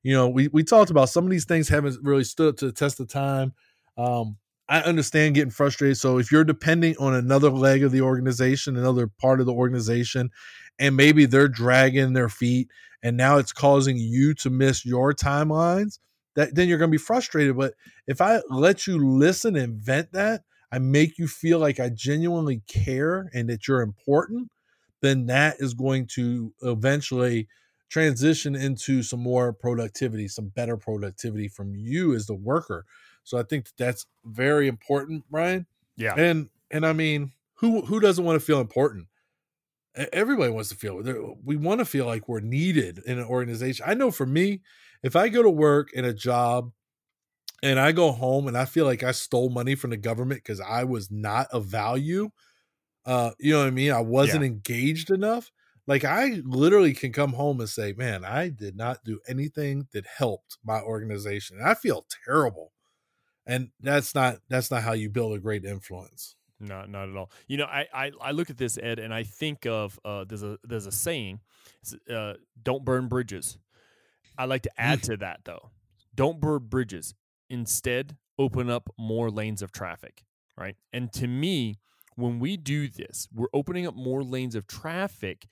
You 0.03 0.13
know, 0.13 0.29
we, 0.29 0.49
we 0.49 0.63
talked 0.63 0.91
about 0.91 1.09
some 1.09 1.25
of 1.25 1.31
these 1.31 1.47
things 1.47 1.69
haven't 1.69 1.99
really 2.03 2.25
stood 2.25 2.51
up 2.51 2.57
to 2.59 2.67
the 2.67 2.73
test 2.73 3.01
of 3.01 3.09
time. 3.09 3.55
Um, 3.97 4.37
I 4.69 4.81
understand 4.81 5.35
getting 5.35 5.51
frustrated. 5.51 5.99
So 5.99 6.19
if 6.19 6.33
you're 6.33 6.45
depending 6.45 6.97
on 6.99 7.15
another 7.15 7.51
leg 7.51 7.83
of 7.83 7.93
the 7.93 8.01
organization, 8.01 8.77
another 8.77 9.07
part 9.07 9.41
of 9.41 9.47
the 9.47 9.53
organization, 9.53 10.31
and 10.79 10.97
maybe 10.97 11.27
they're 11.27 11.49
dragging 11.49 12.13
their 12.13 12.29
feet 12.29 12.69
and 13.03 13.17
now 13.17 13.37
it's 13.37 13.53
causing 13.53 13.99
you 13.99 14.33
to 14.35 14.51
miss 14.51 14.85
your 14.87 15.13
timelines, 15.13 15.99
that 16.37 16.55
then 16.55 16.69
you're 16.69 16.79
going 16.79 16.91
to 16.91 16.99
be 16.99 16.99
frustrated. 16.99 17.57
But 17.57 17.75
if 18.07 18.21
I 18.21 18.41
let 18.49 18.87
you 18.87 18.99
listen 18.99 19.57
and 19.57 19.75
vent 19.77 20.13
that, 20.13 20.43
I 20.73 20.79
make 20.79 21.19
you 21.19 21.29
feel 21.29 21.59
like 21.59 21.79
I 21.79 21.91
genuinely 21.91 22.63
care 22.67 23.31
and 23.35 23.49
that 23.51 23.69
you're 23.69 23.83
important, 23.83 24.49
then 25.05 25.27
that 25.27 25.57
is 25.61 25.75
going 25.75 26.07
to 26.15 26.53
eventually 26.63 27.49
transition 27.89 28.57
into 28.57 29.03
some 29.03 29.21
more 29.21 29.53
productivity, 29.53 30.27
some 30.27 30.49
better 30.49 30.77
productivity 30.77 31.49
from 31.49 31.77
you 31.77 32.15
as 32.15 32.27
the 32.27 32.35
worker. 32.35 32.87
So 33.23 33.39
I 33.39 33.43
think 33.43 33.69
that's 33.77 34.07
very 34.25 34.67
important, 34.67 35.25
Brian. 35.31 35.67
Yeah. 35.97 36.15
And 36.17 36.49
and 36.71 36.87
I 36.87 36.93
mean, 36.93 37.33
who 37.55 37.83
who 37.83 38.01
doesn't 38.01 38.25
want 38.25 38.41
to 38.41 38.45
feel 38.45 38.61
important? 38.61 39.07
Everybody 40.13 40.51
wants 40.51 40.71
to 40.71 40.75
feel 40.75 41.01
we 41.45 41.57
want 41.57 41.79
to 41.79 41.85
feel 41.85 42.07
like 42.07 42.29
we're 42.29 42.41
needed 42.41 43.01
in 43.07 43.19
an 43.19 43.27
organization. 43.27 43.85
I 43.89 43.95
know 43.95 44.11
for 44.11 44.27
me, 44.27 44.61
if 45.03 45.15
I 45.15 45.29
go 45.29 45.43
to 45.43 45.51
work 45.51 45.93
in 45.93 46.05
a 46.05 46.13
job 46.13 46.73
and 47.63 47.79
I 47.79 47.93
go 47.93 48.11
home 48.11 48.49
and 48.49 48.59
I 48.59 48.65
feel 48.65 48.87
like 48.87 49.03
I 49.03 49.13
stole 49.13 49.51
money 49.51 49.75
from 49.75 49.91
the 49.91 49.97
government 49.97 50.43
because 50.43 50.61
I 50.61 50.85
was 50.85 51.11
not 51.11 51.47
of 51.53 51.67
value, 51.67 52.31
uh, 53.07 53.33
you 53.39 53.53
know 53.53 53.61
what 53.61 53.67
I 53.69 53.71
mean? 53.71 53.93
I 53.93 54.01
wasn't 54.01 54.43
yeah. 54.43 54.49
engaged 54.49 55.11
enough. 55.11 55.51
Like 55.87 56.05
I 56.05 56.41
literally 56.45 56.95
can 56.95 57.13
come 57.13 57.35
home 57.35 57.61
and 57.61 57.69
say, 57.69 57.93
"Man, 57.93 58.25
I 58.25 58.49
did 58.49 58.77
not 58.77 59.05
do 59.05 59.21
anything 59.29 59.87
that 59.93 60.07
helped 60.07 60.57
my 60.65 60.81
organization." 60.81 61.59
And 61.59 61.69
I 61.69 61.75
feel 61.75 62.07
terrible. 62.25 62.73
And 63.47 63.69
that's 63.81 64.15
not 64.15 64.39
that's 64.49 64.71
not 64.71 64.83
how 64.83 64.93
you 64.93 65.11
build 65.11 65.35
a 65.35 65.39
great 65.39 65.65
influence. 65.65 66.37
Not 66.61 66.89
not 66.89 67.09
at 67.11 67.17
all. 67.17 67.31
You 67.47 67.59
know, 67.59 67.67
I 67.67 67.87
I, 67.93 68.13
I 68.21 68.31
look 68.31 68.49
at 68.49 68.57
this 68.57 68.79
Ed, 68.79 68.99
and 68.99 69.13
I 69.13 69.25
think 69.25 69.67
of 69.67 69.99
uh, 70.05 70.25
there's 70.25 70.43
a 70.43 70.59
there's 70.65 70.87
a 70.87 70.93
saying, 70.93 71.41
uh, 72.11 72.35
"Don't 72.63 72.85
burn 72.85 73.09
bridges." 73.09 73.59
I 74.39 74.47
like 74.47 74.63
to 74.63 74.71
add 74.79 75.03
to 75.05 75.17
that 75.19 75.41
though. 75.45 75.71
Don't 76.15 76.41
burn 76.41 76.67
bridges. 76.69 77.15
Instead, 77.51 78.17
open 78.39 78.71
up 78.71 78.89
more 78.99 79.31
lanes 79.31 79.63
of 79.63 79.73
traffic. 79.73 80.25
Right, 80.57 80.77
and 80.93 81.13
to 81.15 81.27
me, 81.27 81.79
when 82.17 82.39
we 82.39 82.57
do 82.57 82.89
this, 82.89 83.29
we're 83.33 83.49
opening 83.53 83.87
up 83.87 83.95
more 83.95 84.23
lanes 84.23 84.55
of 84.55 84.67
traffic. 84.67 85.47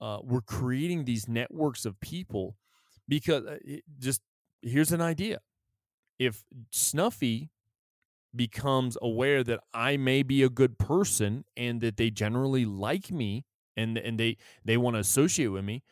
Uh, 0.00 0.18
we're 0.22 0.40
creating 0.40 1.04
these 1.04 1.28
networks 1.28 1.84
of 1.84 1.98
people 2.00 2.56
because 3.08 3.44
uh, 3.44 3.58
just 3.98 4.22
here's 4.62 4.92
an 4.92 5.00
idea. 5.00 5.40
If 6.18 6.44
Snuffy 6.70 7.50
becomes 8.34 8.96
aware 9.00 9.42
that 9.44 9.60
I 9.72 9.96
may 9.96 10.22
be 10.22 10.42
a 10.42 10.48
good 10.48 10.78
person 10.78 11.44
and 11.56 11.80
that 11.80 11.96
they 11.96 12.10
generally 12.10 12.64
like 12.64 13.10
me 13.10 13.44
and 13.76 13.98
and 13.98 14.18
they 14.18 14.36
they 14.64 14.76
want 14.76 14.94
to 14.94 15.00
associate 15.00 15.48
with 15.48 15.64
me, 15.64 15.82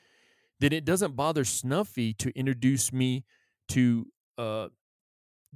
then 0.60 0.72
it 0.72 0.84
doesn't 0.84 1.16
bother 1.16 1.44
Snuffy 1.44 2.12
to 2.14 2.30
introduce 2.38 2.92
me 2.92 3.24
to 3.68 4.06
uh, 4.38 4.68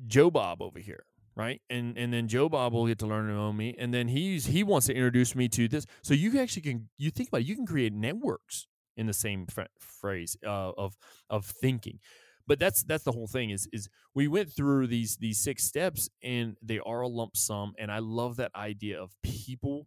Joe 0.07 0.31
Bob 0.31 0.63
over 0.63 0.79
here 0.79 1.05
right? 1.37 1.61
And 1.71 1.97
and 1.97 2.13
then 2.13 2.29
Joe 2.29 2.49
Bob 2.49 2.73
will 2.73 2.87
get 2.87 2.99
to 3.01 3.07
learn 3.07 3.27
to 3.29 3.35
know 3.35 3.53
me, 3.53 3.75
and 3.79 3.93
then 3.93 4.09
he's 4.09 4.47
he 4.47 4.63
wants 4.63 4.87
to 4.87 4.95
introduce 4.95 5.35
me 5.35 5.49
to 5.49 5.69
this. 5.69 5.87
So 6.03 6.15
you 6.15 6.39
actually 6.41 6.63
can 6.63 6.89
you 6.99 7.11
think 7.11 7.29
about 7.29 7.43
it, 7.43 7.47
you 7.47 7.57
can 7.57 7.67
create 7.67 7.93
networks 7.93 8.67
in 8.97 9.07
the 9.07 9.13
same 9.13 9.47
phrase 9.79 10.37
uh, 10.47 10.73
of 10.77 10.97
of 11.29 11.47
thinking. 11.47 11.99
But 12.47 12.59
that's 12.59 12.83
that's 12.83 13.05
the 13.05 13.13
whole 13.13 13.29
thing 13.29 13.51
is 13.51 13.69
is 13.73 13.89
we 14.15 14.27
went 14.27 14.53
through 14.53 14.89
these 14.89 15.17
these 15.17 15.39
six 15.39 15.65
steps 15.65 16.09
and 16.23 16.57
they 16.63 16.81
are 16.81 17.03
a 17.03 17.09
lump 17.09 17.37
sum 17.37 17.75
and 17.79 17.93
I 17.93 18.01
love 18.01 18.37
that 18.37 18.51
idea 18.57 19.01
of 19.01 19.13
people 19.23 19.87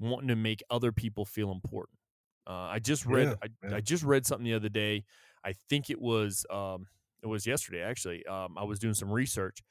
wanting 0.00 0.28
to 0.28 0.36
make 0.36 0.62
other 0.70 0.90
people 0.92 1.24
feel 1.24 1.52
important. 1.52 1.98
Uh, 2.46 2.68
I 2.72 2.78
just 2.78 3.06
read 3.06 3.28
yeah, 3.28 3.34
I, 3.42 3.68
yeah. 3.68 3.76
I, 3.76 3.80
just 3.80 4.02
read 4.02 4.26
something 4.26 4.44
the 4.44 4.54
other 4.54 4.68
day. 4.68 5.04
I 5.44 5.54
think 5.70 5.88
it 5.88 6.00
was 6.00 6.44
um, 6.50 6.86
it 7.22 7.26
was 7.26 7.46
yesterday 7.46 7.82
actually. 7.82 8.26
Um, 8.26 8.56
I 8.58 8.64
was 8.64 8.78
doing 8.78 8.94
some 8.94 9.10
research 9.10 9.62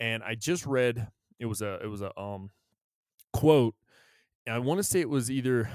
and 0.00 0.22
I 0.22 0.34
just 0.34 0.66
read 0.66 1.08
it 1.38 1.46
was 1.46 1.62
a 1.62 1.78
it 1.82 1.86
was 1.86 2.02
a 2.02 2.18
um 2.18 2.50
quote. 3.32 3.74
I 4.48 4.58
want 4.58 4.78
to 4.78 4.84
say 4.84 5.00
it 5.00 5.08
was 5.08 5.30
either 5.30 5.70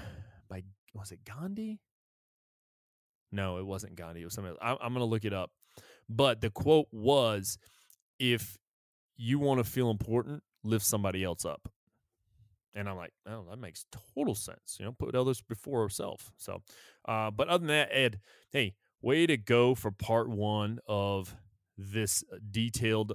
by 0.50 0.64
was 0.94 1.12
it 1.12 1.20
Gandhi? 1.26 1.80
No, 3.32 3.58
it 3.58 3.66
wasn't 3.66 3.96
Gandhi. 3.96 4.22
It 4.22 4.26
was 4.26 4.34
something 4.34 4.52
else. 4.52 4.60
I, 4.62 4.72
I'm 4.74 4.94
going 4.94 5.00
to 5.00 5.06
look 5.06 5.26
it 5.26 5.34
up. 5.34 5.52
But 6.08 6.42
the 6.42 6.50
quote 6.50 6.88
was, 6.92 7.58
"If 8.18 8.58
you 9.18 9.40
want 9.40 9.60
to 9.60 9.64
feel 9.64 9.92
important, 9.92 10.44
lift 10.64 10.86
somebody 10.86 11.24
else 11.24 11.46
up." 11.46 11.70
And 12.76 12.88
I'm 12.88 12.98
like, 12.98 13.14
oh, 13.28 13.46
that 13.50 13.58
makes 13.58 13.86
total 14.16 14.36
sense. 14.36 14.78
You 14.80 14.86
know, 14.86 14.92
put 14.92 15.16
others 15.16 15.42
before 15.42 15.82
ourselves. 15.82 16.32
So, 16.38 16.62
uh, 17.08 17.32
but 17.32 17.48
other 17.48 17.66
than 17.66 17.76
that, 17.76 17.90
Ed, 17.92 18.20
hey, 18.52 18.76
way 19.02 19.26
to 19.26 19.38
go 19.38 19.76
for 19.76 19.92
part 19.92 20.30
one 20.30 20.80
of 20.88 21.36
this 21.78 22.24
detailed 22.52 23.14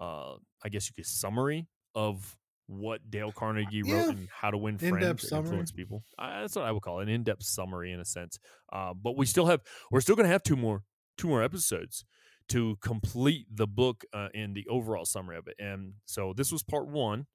uh, 0.00 0.34
I 0.64 0.68
guess 0.68 0.88
you 0.88 0.94
could 0.94 1.06
summary 1.06 1.68
of 1.94 2.36
what 2.66 3.10
Dale 3.10 3.32
Carnegie 3.32 3.82
wrote 3.82 3.90
yeah. 3.90 4.08
and 4.10 4.28
how 4.28 4.50
to 4.50 4.58
win 4.58 4.76
friends, 4.78 5.30
and 5.30 5.44
influence 5.44 5.70
people. 5.70 6.02
Uh, 6.18 6.40
that's 6.40 6.56
what 6.56 6.64
I 6.64 6.72
would 6.72 6.82
call 6.82 7.00
it, 7.00 7.04
an 7.04 7.08
in-depth 7.08 7.44
summary 7.44 7.92
in 7.92 8.00
a 8.00 8.04
sense. 8.04 8.38
Uh, 8.72 8.92
but 8.92 9.16
we 9.16 9.24
still 9.26 9.46
have, 9.46 9.60
we're 9.90 10.00
still 10.00 10.16
going 10.16 10.26
to 10.26 10.32
have 10.32 10.42
two 10.42 10.56
more, 10.56 10.82
two 11.16 11.28
more 11.28 11.42
episodes 11.42 12.04
to 12.48 12.76
complete 12.80 13.46
the 13.52 13.66
book 13.66 14.04
uh, 14.12 14.28
and 14.34 14.54
the 14.54 14.66
overall 14.68 15.04
summary 15.04 15.36
of 15.36 15.46
it. 15.46 15.54
And 15.58 15.94
so 16.04 16.32
this 16.36 16.52
was 16.52 16.62
part 16.62 16.88
one, 16.88 17.26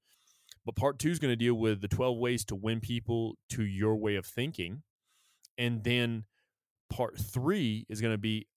but 0.66 0.76
part 0.76 1.00
two 1.00 1.10
is 1.10 1.20
going 1.20 1.32
to 1.32 1.38
deal 1.38 1.56
with 1.56 1.82
the 1.82 1.88
12 1.88 2.18
ways 2.18 2.46
to 2.46 2.56
win 2.56 2.80
people 2.80 3.38
to 3.52 3.64
your 3.64 3.96
way 3.96 4.16
of 4.16 4.26
thinking. 4.26 4.84
And 5.58 5.84
then 5.84 6.26
part 6.90 7.18
three 7.18 7.86
is 7.90 8.02
going 8.02 8.14
to 8.14 8.18
be 8.18 8.48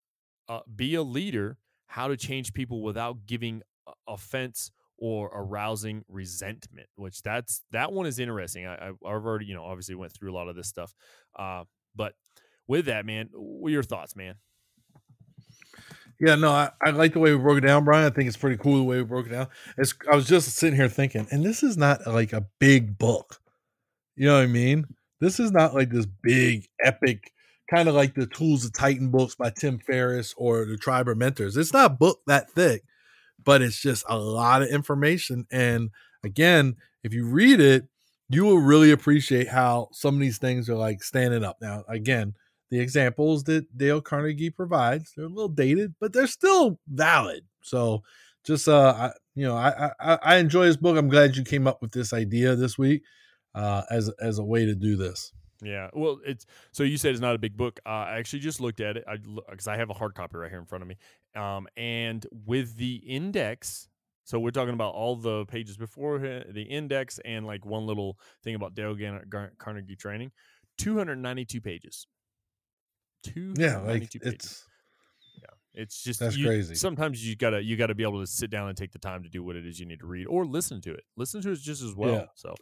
uh, 0.48 0.60
be 0.74 0.94
a 0.94 1.02
leader, 1.02 1.56
how 1.86 2.08
to 2.08 2.16
change 2.16 2.52
people 2.52 2.82
without 2.82 3.26
giving 3.26 3.62
offense 4.06 4.70
or 4.96 5.28
arousing 5.34 6.04
resentment 6.08 6.88
which 6.96 7.22
that's 7.22 7.62
that 7.72 7.92
one 7.92 8.06
is 8.06 8.18
interesting 8.18 8.66
I, 8.66 8.86
have 8.86 8.96
already 9.04 9.46
you 9.46 9.54
know 9.54 9.64
obviously 9.64 9.94
went 9.94 10.12
through 10.12 10.32
a 10.32 10.36
lot 10.36 10.48
of 10.48 10.56
this 10.56 10.68
stuff 10.68 10.94
uh, 11.36 11.64
but 11.94 12.14
with 12.66 12.86
that 12.86 13.04
man 13.04 13.28
what 13.32 13.68
are 13.68 13.72
your 13.72 13.82
thoughts 13.82 14.14
man 14.14 14.36
Yeah, 16.20 16.36
no, 16.36 16.50
I, 16.50 16.70
I 16.80 16.90
like 16.90 17.12
the 17.12 17.18
way 17.18 17.34
we 17.34 17.42
broke 17.42 17.58
it 17.58 17.66
down, 17.66 17.84
Brian. 17.84 18.06
I 18.06 18.14
think 18.14 18.28
it's 18.28 18.36
pretty 18.36 18.56
cool 18.56 18.76
the 18.76 18.84
way 18.84 18.98
we 18.98 19.04
broke 19.04 19.26
it 19.26 19.30
down. 19.30 19.48
It's, 19.76 19.94
I 20.10 20.14
was 20.14 20.26
just 20.26 20.48
sitting 20.50 20.76
here 20.76 20.88
thinking, 20.88 21.26
and 21.30 21.44
this 21.44 21.62
is 21.62 21.76
not 21.76 22.06
like 22.06 22.32
a 22.32 22.46
big 22.60 22.98
book. 22.98 23.40
You 24.16 24.28
know 24.28 24.36
what 24.36 24.44
I 24.44 24.46
mean? 24.46 24.84
This 25.20 25.40
is 25.40 25.50
not 25.50 25.74
like 25.74 25.90
this 25.90 26.06
big, 26.06 26.68
epic, 26.84 27.32
kind 27.68 27.88
of 27.88 27.94
like 27.94 28.14
the 28.14 28.26
Tools 28.26 28.64
of 28.64 28.72
Titan 28.72 29.10
books 29.10 29.34
by 29.34 29.50
Tim 29.50 29.78
Ferriss 29.78 30.34
or 30.36 30.64
the 30.64 30.76
Tribe 30.76 31.08
of 31.08 31.16
Mentors. 31.16 31.56
It's 31.56 31.72
not 31.72 31.98
book 31.98 32.20
that 32.26 32.50
thick, 32.50 32.84
but 33.44 33.62
it's 33.62 33.80
just 33.80 34.04
a 34.08 34.18
lot 34.18 34.62
of 34.62 34.68
information. 34.68 35.46
And 35.50 35.90
again, 36.22 36.76
if 37.02 37.12
you 37.12 37.26
read 37.26 37.60
it, 37.60 37.86
you 38.28 38.44
will 38.44 38.58
really 38.58 38.90
appreciate 38.90 39.48
how 39.48 39.88
some 39.92 40.14
of 40.14 40.20
these 40.20 40.38
things 40.38 40.68
are 40.68 40.76
like 40.76 41.02
standing 41.02 41.44
up. 41.44 41.58
Now, 41.60 41.84
again, 41.88 42.34
the 42.70 42.80
examples 42.80 43.44
that 43.44 43.76
Dale 43.76 44.00
Carnegie 44.00 44.50
provides, 44.50 45.12
they're 45.14 45.26
a 45.26 45.28
little 45.28 45.48
dated, 45.48 45.94
but 46.00 46.12
they're 46.12 46.26
still 46.26 46.80
valid. 46.88 47.44
So 47.62 48.02
just 48.44 48.68
uh 48.68 48.94
I, 48.96 49.12
you 49.34 49.46
know, 49.46 49.56
I, 49.56 49.90
I 50.00 50.18
I 50.22 50.36
enjoy 50.36 50.66
this 50.66 50.76
book. 50.76 50.96
I'm 50.96 51.08
glad 51.08 51.36
you 51.36 51.44
came 51.44 51.66
up 51.66 51.82
with 51.82 51.92
this 51.92 52.12
idea 52.12 52.56
this 52.56 52.76
week 52.78 53.02
uh 53.54 53.82
as 53.90 54.10
as 54.20 54.38
a 54.38 54.44
way 54.44 54.64
to 54.64 54.74
do 54.74 54.96
this. 54.96 55.32
Yeah, 55.64 55.90
well, 55.92 56.20
it's 56.26 56.46
so 56.72 56.82
you 56.82 56.96
said 56.96 57.12
it's 57.12 57.20
not 57.20 57.34
a 57.34 57.38
big 57.38 57.56
book. 57.56 57.80
Uh, 57.86 57.88
I 57.88 58.18
actually 58.18 58.40
just 58.40 58.60
looked 58.60 58.80
at 58.80 58.96
it 58.96 59.04
because 59.50 59.68
I, 59.68 59.74
I 59.74 59.76
have 59.76 59.90
a 59.90 59.94
hard 59.94 60.14
copy 60.14 60.36
right 60.36 60.50
here 60.50 60.60
in 60.60 60.66
front 60.66 60.82
of 60.82 60.88
me, 60.88 60.96
um, 61.34 61.66
and 61.76 62.26
with 62.46 62.76
the 62.76 62.96
index 62.96 63.88
so 64.24 64.40
we're 64.40 64.50
talking 64.50 64.74
about 64.74 64.94
all 64.94 65.16
the 65.16 65.44
pages 65.46 65.76
before 65.76 66.18
the 66.18 66.62
index 66.62 67.20
and 67.24 67.46
like 67.46 67.64
one 67.64 67.86
little 67.86 68.18
thing 68.42 68.54
about 68.54 68.74
Dale 68.74 68.96
Carnegie 69.58 69.96
training. 69.96 70.32
292 70.78 71.60
pages. 71.60 72.06
Two 73.22 73.54
yeah, 73.56 73.78
like 73.78 74.02
pages. 74.02 74.20
it's 74.22 74.66
yeah, 75.40 75.82
it's 75.82 76.02
just 76.02 76.20
that's 76.20 76.36
you, 76.36 76.46
crazy. 76.46 76.74
Sometimes 76.74 77.26
you 77.26 77.36
gotta 77.36 77.62
you 77.62 77.76
gotta 77.76 77.94
be 77.94 78.02
able 78.02 78.20
to 78.20 78.26
sit 78.26 78.50
down 78.50 78.68
and 78.68 78.76
take 78.76 78.92
the 78.92 78.98
time 78.98 79.22
to 79.22 79.28
do 79.28 79.42
what 79.42 79.56
it 79.56 79.66
is 79.66 79.78
you 79.78 79.86
need 79.86 80.00
to 80.00 80.06
read 80.06 80.26
or 80.26 80.44
listen 80.44 80.80
to 80.82 80.92
it. 80.92 81.04
Listen 81.16 81.40
to 81.42 81.52
it 81.52 81.58
just 81.60 81.82
as 81.82 81.94
well. 81.94 82.14
Yeah. 82.14 82.24
So 82.34 82.54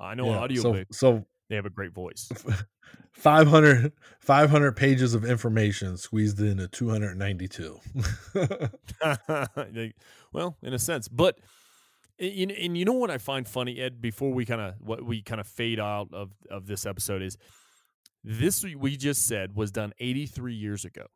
uh, 0.00 0.04
I 0.04 0.14
know 0.14 0.30
yeah. 0.30 0.38
audio 0.38 0.62
so, 0.62 0.84
so 0.90 1.26
they 1.48 1.56
have 1.56 1.66
a 1.66 1.70
great 1.70 1.92
voice. 1.92 2.30
500, 3.12 3.92
500 4.20 4.72
pages 4.76 5.14
of 5.14 5.24
information 5.24 5.96
squeezed 5.96 6.40
into 6.40 6.68
292. 6.68 7.80
well, 10.32 10.56
in 10.62 10.72
a 10.72 10.78
sense, 10.78 11.08
but 11.08 11.38
and, 12.20 12.50
and 12.50 12.76
you 12.76 12.84
know 12.84 12.92
what 12.92 13.10
I 13.10 13.18
find 13.18 13.46
funny, 13.46 13.78
Ed. 13.78 14.00
Before 14.00 14.32
we 14.32 14.44
kind 14.44 14.60
of 14.60 14.74
what 14.80 15.04
we 15.04 15.22
kind 15.22 15.40
of 15.40 15.46
fade 15.46 15.80
out 15.80 16.08
of 16.12 16.32
of 16.50 16.66
this 16.66 16.86
episode 16.86 17.22
is 17.22 17.36
this 18.24 18.64
we 18.64 18.96
just 18.96 19.26
said 19.26 19.54
was 19.54 19.70
done 19.70 19.92
83 19.98 20.54
years 20.54 20.84
ago. 20.84 21.06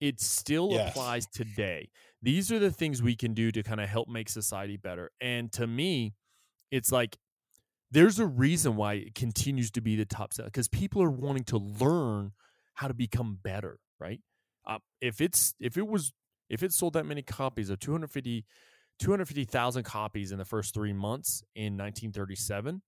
It 0.00 0.20
still 0.20 0.70
yes. 0.70 0.90
applies 0.90 1.26
today. 1.26 1.88
These 2.22 2.52
are 2.52 2.58
the 2.58 2.70
things 2.70 3.02
we 3.02 3.16
can 3.16 3.34
do 3.34 3.50
to 3.50 3.62
kind 3.62 3.80
of 3.80 3.88
help 3.88 4.08
make 4.08 4.28
society 4.28 4.76
better. 4.76 5.10
And 5.20 5.52
to 5.52 5.66
me, 5.66 6.14
it's 6.70 6.90
like 6.90 7.16
there's 7.94 8.18
a 8.18 8.26
reason 8.26 8.74
why 8.74 8.94
it 8.94 9.14
continues 9.14 9.70
to 9.70 9.80
be 9.80 9.94
the 9.94 10.04
top 10.04 10.34
seller 10.34 10.48
because 10.48 10.66
people 10.66 11.00
are 11.00 11.10
wanting 11.10 11.44
to 11.44 11.58
learn 11.58 12.32
how 12.74 12.88
to 12.88 12.94
become 12.94 13.38
better, 13.42 13.78
right? 14.00 14.20
Uh, 14.66 14.78
if 15.00 15.20
it's 15.20 15.54
if 15.60 15.76
it 15.78 15.86
was 15.86 16.12
if 16.50 16.62
it 16.62 16.72
sold 16.72 16.94
that 16.94 17.06
many 17.06 17.22
copies 17.22 17.70
of 17.70 17.78
250 17.78 18.44
250,000 18.98 19.82
copies 19.84 20.32
in 20.32 20.38
the 20.38 20.44
first 20.44 20.74
3 20.74 20.92
months 20.92 21.42
in 21.54 21.76
1937 21.76 22.80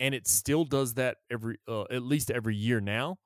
and 0.00 0.14
it 0.14 0.26
still 0.26 0.64
does 0.64 0.94
that 0.94 1.16
every 1.30 1.56
uh, 1.66 1.84
at 1.90 2.02
least 2.02 2.30
every 2.30 2.56
year 2.56 2.80
now, 2.80 3.18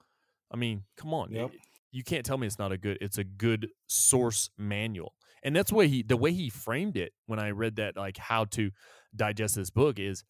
I 0.53 0.57
mean, 0.57 0.85
come 0.97 1.13
on. 1.13 1.33
Yep. 1.33 1.51
you 1.91 2.05
can't 2.05 2.25
tell 2.25 2.39
me 2.39 2.47
it's 2.47 2.59
not 2.59 2.71
a 2.71 2.79
good 2.79 2.99
it's 3.01 3.19
a 3.19 3.25
good 3.25 3.69
source 3.89 4.51
manual. 4.57 5.15
And 5.43 5.57
that's 5.57 5.73
why 5.73 5.87
he 5.87 6.05
the 6.05 6.17
way 6.17 6.33
he 6.33 6.51
framed 6.51 6.97
it 6.97 7.13
when 7.27 7.41
I 7.41 7.51
read 7.51 7.77
that 7.77 7.97
like 7.97 8.17
how 8.17 8.45
to 8.45 8.71
digest 9.15 9.57
this 9.57 9.71
book 9.71 9.99
is 9.99 10.23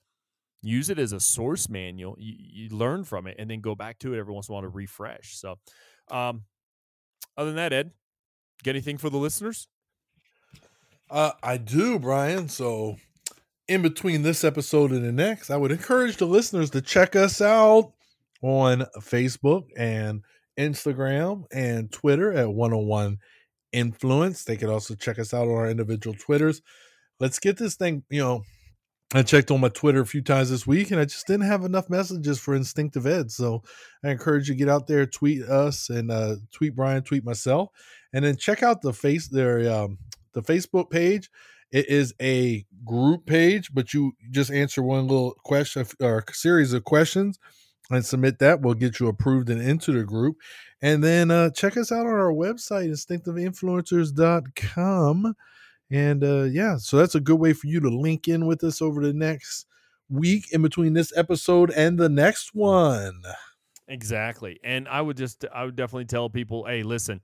use 0.69 0.91
it 0.91 0.99
as 0.99 1.13
a 1.13 1.21
source 1.21 1.69
manual. 1.69 2.17
You, 2.19 2.35
you, 2.39 2.69
learn 2.71 3.05
from 3.05 3.27
it 3.27 3.37
and 3.39 3.51
then 3.51 3.61
go 3.61 3.75
back 3.75 3.99
to 4.01 4.15
it 4.15 4.19
every 4.19 4.33
once 4.33 4.49
in 4.49 4.53
a 4.53 4.55
while 4.55 4.63
to 4.63 4.69
refresh. 4.69 5.37
So, 5.37 5.59
um, 6.11 6.43
other 7.37 7.51
than 7.51 7.57
that, 7.57 7.73
Ed, 7.73 7.91
get 8.63 8.71
anything 8.71 8.99
for 8.99 9.11
the 9.11 9.19
listeners? 9.19 9.69
Uh, 11.11 11.33
I 11.43 11.57
do, 11.57 11.99
Brian. 11.99 12.49
So, 12.49 12.97
in 13.69 13.83
between 13.83 14.23
this 14.23 14.45
episode 14.45 14.93
and 14.93 15.05
the 15.05 15.13
next, 15.13 15.51
I 15.51 15.57
would 15.57 15.73
encourage 15.73 16.17
the 16.17 16.27
listeners 16.27 16.71
to 16.71 16.81
check 16.81 17.17
us 17.17 17.41
out 17.41 17.93
on 18.43 18.87
Facebook 19.01 19.67
and 19.77 20.23
Instagram 20.59 21.45
and 21.53 21.91
Twitter 21.93 22.33
at 22.33 22.53
101 22.53 23.19
Influence. 23.73 24.45
They 24.45 24.57
could 24.57 24.71
also 24.71 24.95
check 24.95 25.19
us 25.19 25.35
out 25.35 25.49
on 25.49 25.55
our 25.55 25.69
individual 25.69 26.17
Twitters. 26.19 26.63
Let's 27.21 27.39
get 27.39 27.59
this 27.59 27.75
thing, 27.75 28.05
you 28.09 28.23
know, 28.23 28.43
I 29.15 29.23
checked 29.23 29.53
on 29.53 29.61
my 29.61 29.69
Twitter 29.69 30.01
a 30.01 30.07
few 30.07 30.21
times 30.21 30.51
this 30.51 30.67
week 30.67 30.91
and 30.91 31.01
I 31.01 31.05
just 31.05 31.29
didn't 31.29 31.47
have 31.47 31.65
enough 31.65 31.89
messages 31.89 32.41
for 32.41 32.57
Instinctive 32.57 33.07
Ed. 33.07 33.31
So 33.31 33.63
I 34.05 34.11
encourage 34.11 34.49
you 34.49 34.55
to 34.55 34.59
get 34.59 34.69
out 34.69 34.89
there, 34.89 35.07
tweet 35.07 35.43
us 35.43 35.91
and 35.91 36.11
uh, 36.11 36.37
tweet 36.53 36.75
Brian, 36.75 37.03
tweet 37.03 37.25
myself, 37.25 37.69
and 38.13 38.25
then 38.25 38.37
check 38.37 38.65
out 38.65 38.83
the 38.83 38.93
face 38.93 39.29
their 39.29 39.73
um, 39.73 39.99
the 40.33 40.43
Facebook 40.43 40.91
page. 40.91 41.31
It 41.71 41.89
is 41.89 42.15
a 42.21 42.67
group 42.85 43.27
page, 43.27 43.73
but 43.73 43.95
you 43.95 44.17
just 44.31 44.51
answer 44.51 44.83
one 44.83 45.07
little 45.07 45.37
question 45.45 45.87
or 46.01 46.25
series 46.33 46.73
of 46.73 46.83
questions 46.85 47.39
and 47.91 48.05
submit 48.05 48.41
that. 48.41 48.61
We'll 48.61 48.75
get 48.75 49.01
you 49.01 49.09
approved 49.09 49.49
and 49.51 49.63
into 49.63 49.93
the 49.93 50.05
group. 50.05 50.37
And 50.83 51.03
then 51.03 51.31
uh, 51.31 51.49
check 51.51 51.77
us 51.77 51.93
out 51.93 52.07
on 52.07 52.13
our 52.13 52.33
website, 52.33 52.89
instinctiveinfluencers.com. 52.89 55.35
And 55.91 56.25
uh, 56.25 56.45
yeah, 56.45 56.77
so 56.77 56.97
that's 56.97 57.15
a 57.15 57.21
good 57.21 57.39
way 57.39 57.53
for 57.53 57.67
you 57.69 57.81
to 57.81 57.89
link 57.89 58.29
in 58.29 58.47
with 58.47 58.65
us 58.65 58.83
over 58.83 59.05
the 59.05 59.13
next 59.13 59.67
week 60.09 60.53
in 60.53 60.63
between 60.63 60.93
this 60.93 61.13
episode 61.17 61.71
and 61.71 61.99
the 61.99 62.09
next 62.09 62.55
one. 62.55 63.23
Exactly. 63.89 64.59
And 64.65 64.89
I 64.89 65.01
would 65.01 65.17
just, 65.17 65.45
I 65.55 65.65
would 65.65 65.77
definitely 65.77 66.07
tell 66.07 66.29
people, 66.29 66.65
hey, 66.65 66.83
listen, 66.83 67.21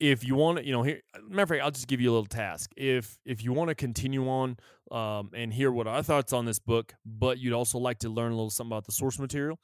if 0.00 0.24
you 0.24 0.34
want 0.34 0.58
to, 0.58 0.66
you 0.66 0.72
know, 0.72 0.82
here, 0.82 1.00
matter 1.28 1.42
of 1.42 1.48
fact, 1.48 1.62
I'll 1.62 1.70
just 1.70 1.86
give 1.86 2.00
you 2.00 2.10
a 2.10 2.12
little 2.12 2.26
task. 2.26 2.70
If 2.76 3.16
if 3.24 3.42
you 3.42 3.52
want 3.52 3.68
to 3.68 3.74
continue 3.74 4.28
on 4.28 4.56
um, 4.90 5.30
and 5.34 5.52
hear 5.52 5.70
what 5.70 5.86
our 5.86 6.02
thoughts 6.02 6.32
on 6.32 6.44
this 6.44 6.58
book, 6.58 6.94
but 7.06 7.38
you'd 7.38 7.54
also 7.54 7.78
like 7.78 8.00
to 8.00 8.08
learn 8.08 8.32
a 8.32 8.34
little 8.34 8.50
something 8.50 8.72
about 8.72 8.84
the 8.84 8.92
source 8.92 9.18
material, 9.18 9.58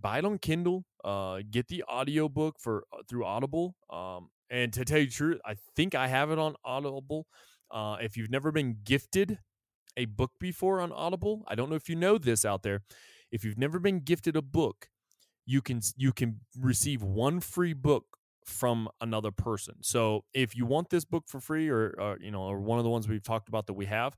buy 0.00 0.18
it 0.18 0.24
on 0.24 0.38
Kindle. 0.38 0.84
Uh, 1.04 1.40
get 1.50 1.68
the 1.68 1.84
audio 1.88 2.28
book 2.28 2.56
for 2.58 2.84
uh, 2.92 3.02
through 3.08 3.24
Audible. 3.24 3.76
Um, 3.90 4.28
and 4.50 4.72
to 4.72 4.84
tell 4.84 4.98
you 4.98 5.06
the 5.06 5.12
truth, 5.12 5.40
I 5.44 5.54
think 5.76 5.94
I 5.94 6.08
have 6.08 6.30
it 6.30 6.38
on 6.38 6.54
Audible. 6.64 7.26
Uh, 7.70 7.96
if 8.00 8.16
you've 8.16 8.30
never 8.30 8.52
been 8.52 8.78
gifted 8.84 9.38
a 9.96 10.04
book 10.06 10.32
before 10.38 10.80
on 10.80 10.92
Audible, 10.92 11.44
I 11.48 11.54
don't 11.54 11.70
know 11.70 11.76
if 11.76 11.88
you 11.88 11.96
know 11.96 12.18
this 12.18 12.44
out 12.44 12.62
there. 12.62 12.82
If 13.30 13.44
you've 13.44 13.58
never 13.58 13.78
been 13.78 14.00
gifted 14.00 14.36
a 14.36 14.42
book, 14.42 14.88
you 15.46 15.60
can 15.60 15.80
you 15.96 16.12
can 16.12 16.40
receive 16.58 17.02
one 17.02 17.40
free 17.40 17.72
book 17.72 18.04
from 18.44 18.88
another 19.00 19.30
person. 19.30 19.74
So 19.82 20.24
if 20.34 20.56
you 20.56 20.66
want 20.66 20.90
this 20.90 21.04
book 21.04 21.24
for 21.28 21.40
free, 21.40 21.68
or, 21.68 21.94
or 21.98 22.18
you 22.20 22.30
know, 22.30 22.42
or 22.42 22.60
one 22.60 22.78
of 22.78 22.84
the 22.84 22.90
ones 22.90 23.08
we've 23.08 23.22
talked 23.22 23.48
about 23.48 23.66
that 23.66 23.74
we 23.74 23.86
have, 23.86 24.16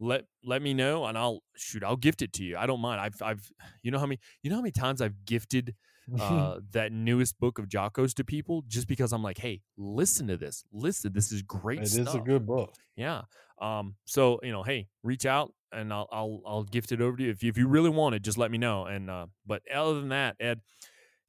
let 0.00 0.24
let 0.44 0.62
me 0.62 0.74
know, 0.74 1.04
and 1.06 1.16
I'll 1.16 1.42
shoot. 1.56 1.82
I'll 1.82 1.96
gift 1.96 2.22
it 2.22 2.32
to 2.34 2.44
you. 2.44 2.56
I 2.56 2.66
don't 2.66 2.80
mind. 2.80 3.00
I've 3.00 3.20
I've 3.22 3.50
you 3.82 3.90
know 3.90 3.98
how 3.98 4.06
many 4.06 4.20
you 4.42 4.50
know 4.50 4.56
how 4.56 4.62
many 4.62 4.72
times 4.72 5.00
I've 5.00 5.24
gifted 5.24 5.74
uh, 6.18 6.60
that 6.72 6.92
newest 6.92 7.38
book 7.38 7.58
of 7.58 7.68
Jocko's 7.68 8.14
to 8.14 8.24
people 8.24 8.62
just 8.68 8.88
because 8.88 9.12
I'm 9.12 9.22
like, 9.22 9.38
hey, 9.38 9.60
listen 9.76 10.28
to 10.28 10.36
this. 10.36 10.64
Listen, 10.72 11.12
this 11.12 11.32
is 11.32 11.42
great. 11.42 11.80
It 11.80 11.88
stuff. 11.88 12.08
is 12.08 12.14
a 12.14 12.20
good 12.20 12.46
book. 12.46 12.74
Yeah. 12.96 13.22
Um. 13.60 13.96
So 14.04 14.40
you 14.42 14.52
know, 14.52 14.62
hey, 14.62 14.88
reach 15.02 15.26
out 15.26 15.52
and 15.72 15.92
I'll 15.92 16.08
I'll 16.12 16.40
I'll 16.46 16.64
gift 16.64 16.92
it 16.92 17.00
over 17.00 17.16
to 17.16 17.24
you 17.24 17.30
if 17.30 17.42
you, 17.42 17.48
if 17.50 17.58
you 17.58 17.68
really 17.68 17.90
want 17.90 18.14
it. 18.14 18.22
Just 18.22 18.38
let 18.38 18.50
me 18.50 18.58
know. 18.58 18.84
And 18.84 19.10
uh, 19.10 19.26
but 19.46 19.62
other 19.72 19.94
than 19.94 20.10
that, 20.10 20.36
Ed, 20.40 20.60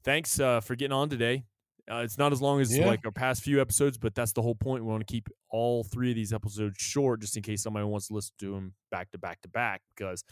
thanks 0.03 0.39
uh, 0.39 0.61
for 0.61 0.75
getting 0.75 0.93
on 0.93 1.09
today. 1.09 1.43
Uh, 1.91 2.01
it's 2.03 2.19
not 2.19 2.31
as 2.31 2.39
long 2.39 2.61
as 2.61 2.77
yeah. 2.77 2.85
like 2.85 3.03
our 3.03 3.11
past 3.11 3.41
few 3.41 3.59
episodes, 3.59 3.97
but 3.97 4.13
that's 4.13 4.31
the 4.33 4.43
whole 4.43 4.53
point. 4.53 4.83
We 4.83 4.91
want 4.91 5.05
to 5.05 5.11
keep 5.11 5.27
all 5.49 5.83
three 5.83 6.11
of 6.11 6.15
these 6.15 6.31
episodes 6.31 6.77
short, 6.77 7.21
just 7.21 7.35
in 7.35 7.41
case 7.41 7.63
somebody 7.63 7.85
wants 7.85 8.09
to 8.09 8.13
listen 8.13 8.33
to 8.39 8.53
them 8.53 8.73
back 8.91 9.09
to 9.11 9.17
back 9.17 9.41
to 9.41 9.47
back. 9.47 9.81
Because 9.95 10.23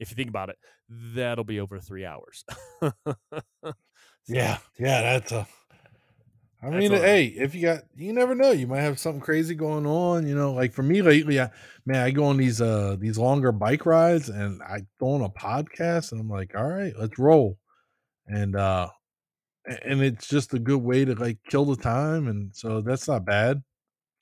if 0.00 0.10
you 0.10 0.16
think 0.16 0.28
about 0.28 0.48
it, 0.48 0.56
that'll 0.88 1.44
be 1.44 1.60
over 1.60 1.78
three 1.78 2.04
hours. 2.04 2.44
Yeah, 4.26 4.58
yeah, 4.78 5.02
that's 5.02 5.32
a. 5.32 5.46
I 6.62 6.70
mean, 6.70 6.92
hey, 6.92 7.26
if 7.26 7.54
you 7.54 7.60
got, 7.60 7.82
you 7.94 8.14
never 8.14 8.34
know, 8.34 8.50
you 8.50 8.66
might 8.66 8.80
have 8.80 8.98
something 8.98 9.20
crazy 9.20 9.54
going 9.54 9.84
on. 9.84 10.26
You 10.26 10.34
know, 10.34 10.52
like 10.54 10.72
for 10.72 10.82
me 10.82 11.02
lately, 11.02 11.38
I 11.38 11.50
man, 11.84 12.02
I 12.02 12.10
go 12.10 12.24
on 12.24 12.38
these 12.38 12.60
uh 12.60 12.96
these 12.98 13.18
longer 13.18 13.52
bike 13.52 13.84
rides, 13.84 14.30
and 14.30 14.62
I 14.62 14.80
throw 14.98 15.10
on 15.10 15.20
a 15.20 15.28
podcast, 15.28 16.12
and 16.12 16.20
I'm 16.20 16.30
like, 16.30 16.52
all 16.56 16.66
right, 16.66 16.94
let's 16.98 17.18
roll, 17.18 17.58
and 18.26 18.56
uh, 18.56 18.88
and 19.66 20.02
it's 20.02 20.26
just 20.26 20.54
a 20.54 20.58
good 20.58 20.82
way 20.82 21.04
to 21.04 21.14
like 21.14 21.38
kill 21.48 21.66
the 21.66 21.76
time, 21.76 22.28
and 22.28 22.54
so 22.54 22.80
that's 22.80 23.08
not 23.08 23.26
bad. 23.26 23.62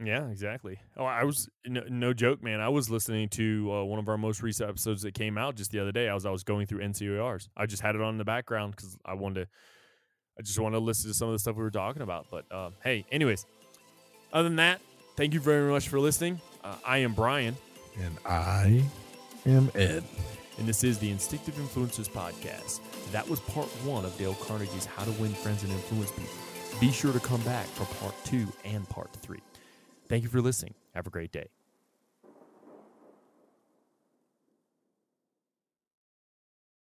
Yeah, 0.04 0.28
exactly. 0.28 0.80
Oh, 0.96 1.04
I 1.04 1.22
was 1.22 1.48
no, 1.64 1.82
no 1.88 2.12
joke, 2.12 2.42
man. 2.42 2.60
I 2.60 2.70
was 2.70 2.90
listening 2.90 3.28
to 3.30 3.72
uh, 3.72 3.84
one 3.84 4.00
of 4.00 4.08
our 4.08 4.18
most 4.18 4.42
recent 4.42 4.68
episodes 4.68 5.02
that 5.02 5.14
came 5.14 5.38
out 5.38 5.54
just 5.54 5.70
the 5.70 5.78
other 5.78 5.92
day. 5.92 6.08
I 6.08 6.14
was 6.14 6.26
I 6.26 6.30
was 6.30 6.42
going 6.42 6.66
through 6.66 6.80
NCORs. 6.80 7.48
I 7.56 7.66
just 7.66 7.82
had 7.82 7.94
it 7.94 8.00
on 8.00 8.14
in 8.14 8.18
the 8.18 8.24
background 8.24 8.74
because 8.74 8.98
I 9.04 9.14
wanted 9.14 9.44
to 9.44 9.48
I 10.38 10.42
just 10.42 10.58
want 10.58 10.74
to 10.74 10.78
listen 10.78 11.10
to 11.10 11.14
some 11.14 11.28
of 11.28 11.32
the 11.34 11.38
stuff 11.38 11.56
we 11.56 11.62
were 11.62 11.70
talking 11.70 12.02
about. 12.02 12.26
But 12.30 12.44
uh, 12.50 12.70
hey, 12.82 13.04
anyways, 13.12 13.44
Other 14.32 14.48
than 14.48 14.56
that, 14.56 14.80
thank 15.16 15.34
you 15.34 15.40
very 15.40 15.70
much 15.70 15.88
for 15.88 16.00
listening. 16.00 16.40
Uh, 16.64 16.74
I 16.84 16.98
am 16.98 17.12
Brian, 17.14 17.56
And 18.00 18.16
I 18.24 18.82
am 19.46 19.70
Ed. 19.74 20.04
and 20.58 20.66
this 20.68 20.84
is 20.84 20.98
the 20.98 21.10
Instinctive 21.10 21.54
Influencers 21.56 22.08
Podcast. 22.08 22.80
That 23.12 23.28
was 23.28 23.40
part 23.40 23.66
one 23.84 24.04
of 24.04 24.16
Dale 24.16 24.34
Carnegie's 24.34 24.86
How 24.86 25.04
to 25.04 25.10
Win 25.12 25.32
Friends 25.32 25.62
and 25.64 25.72
Influence 25.72 26.10
People. 26.12 26.30
Be 26.80 26.90
sure 26.90 27.12
to 27.12 27.20
come 27.20 27.40
back 27.42 27.66
for 27.66 27.84
part 27.96 28.14
two 28.24 28.46
and 28.64 28.88
part 28.88 29.10
three. 29.22 29.40
Thank 30.08 30.22
you 30.22 30.28
for 30.30 30.40
listening. 30.40 30.74
Have 30.94 31.06
a 31.06 31.10
great 31.10 31.32
day. 31.32 31.46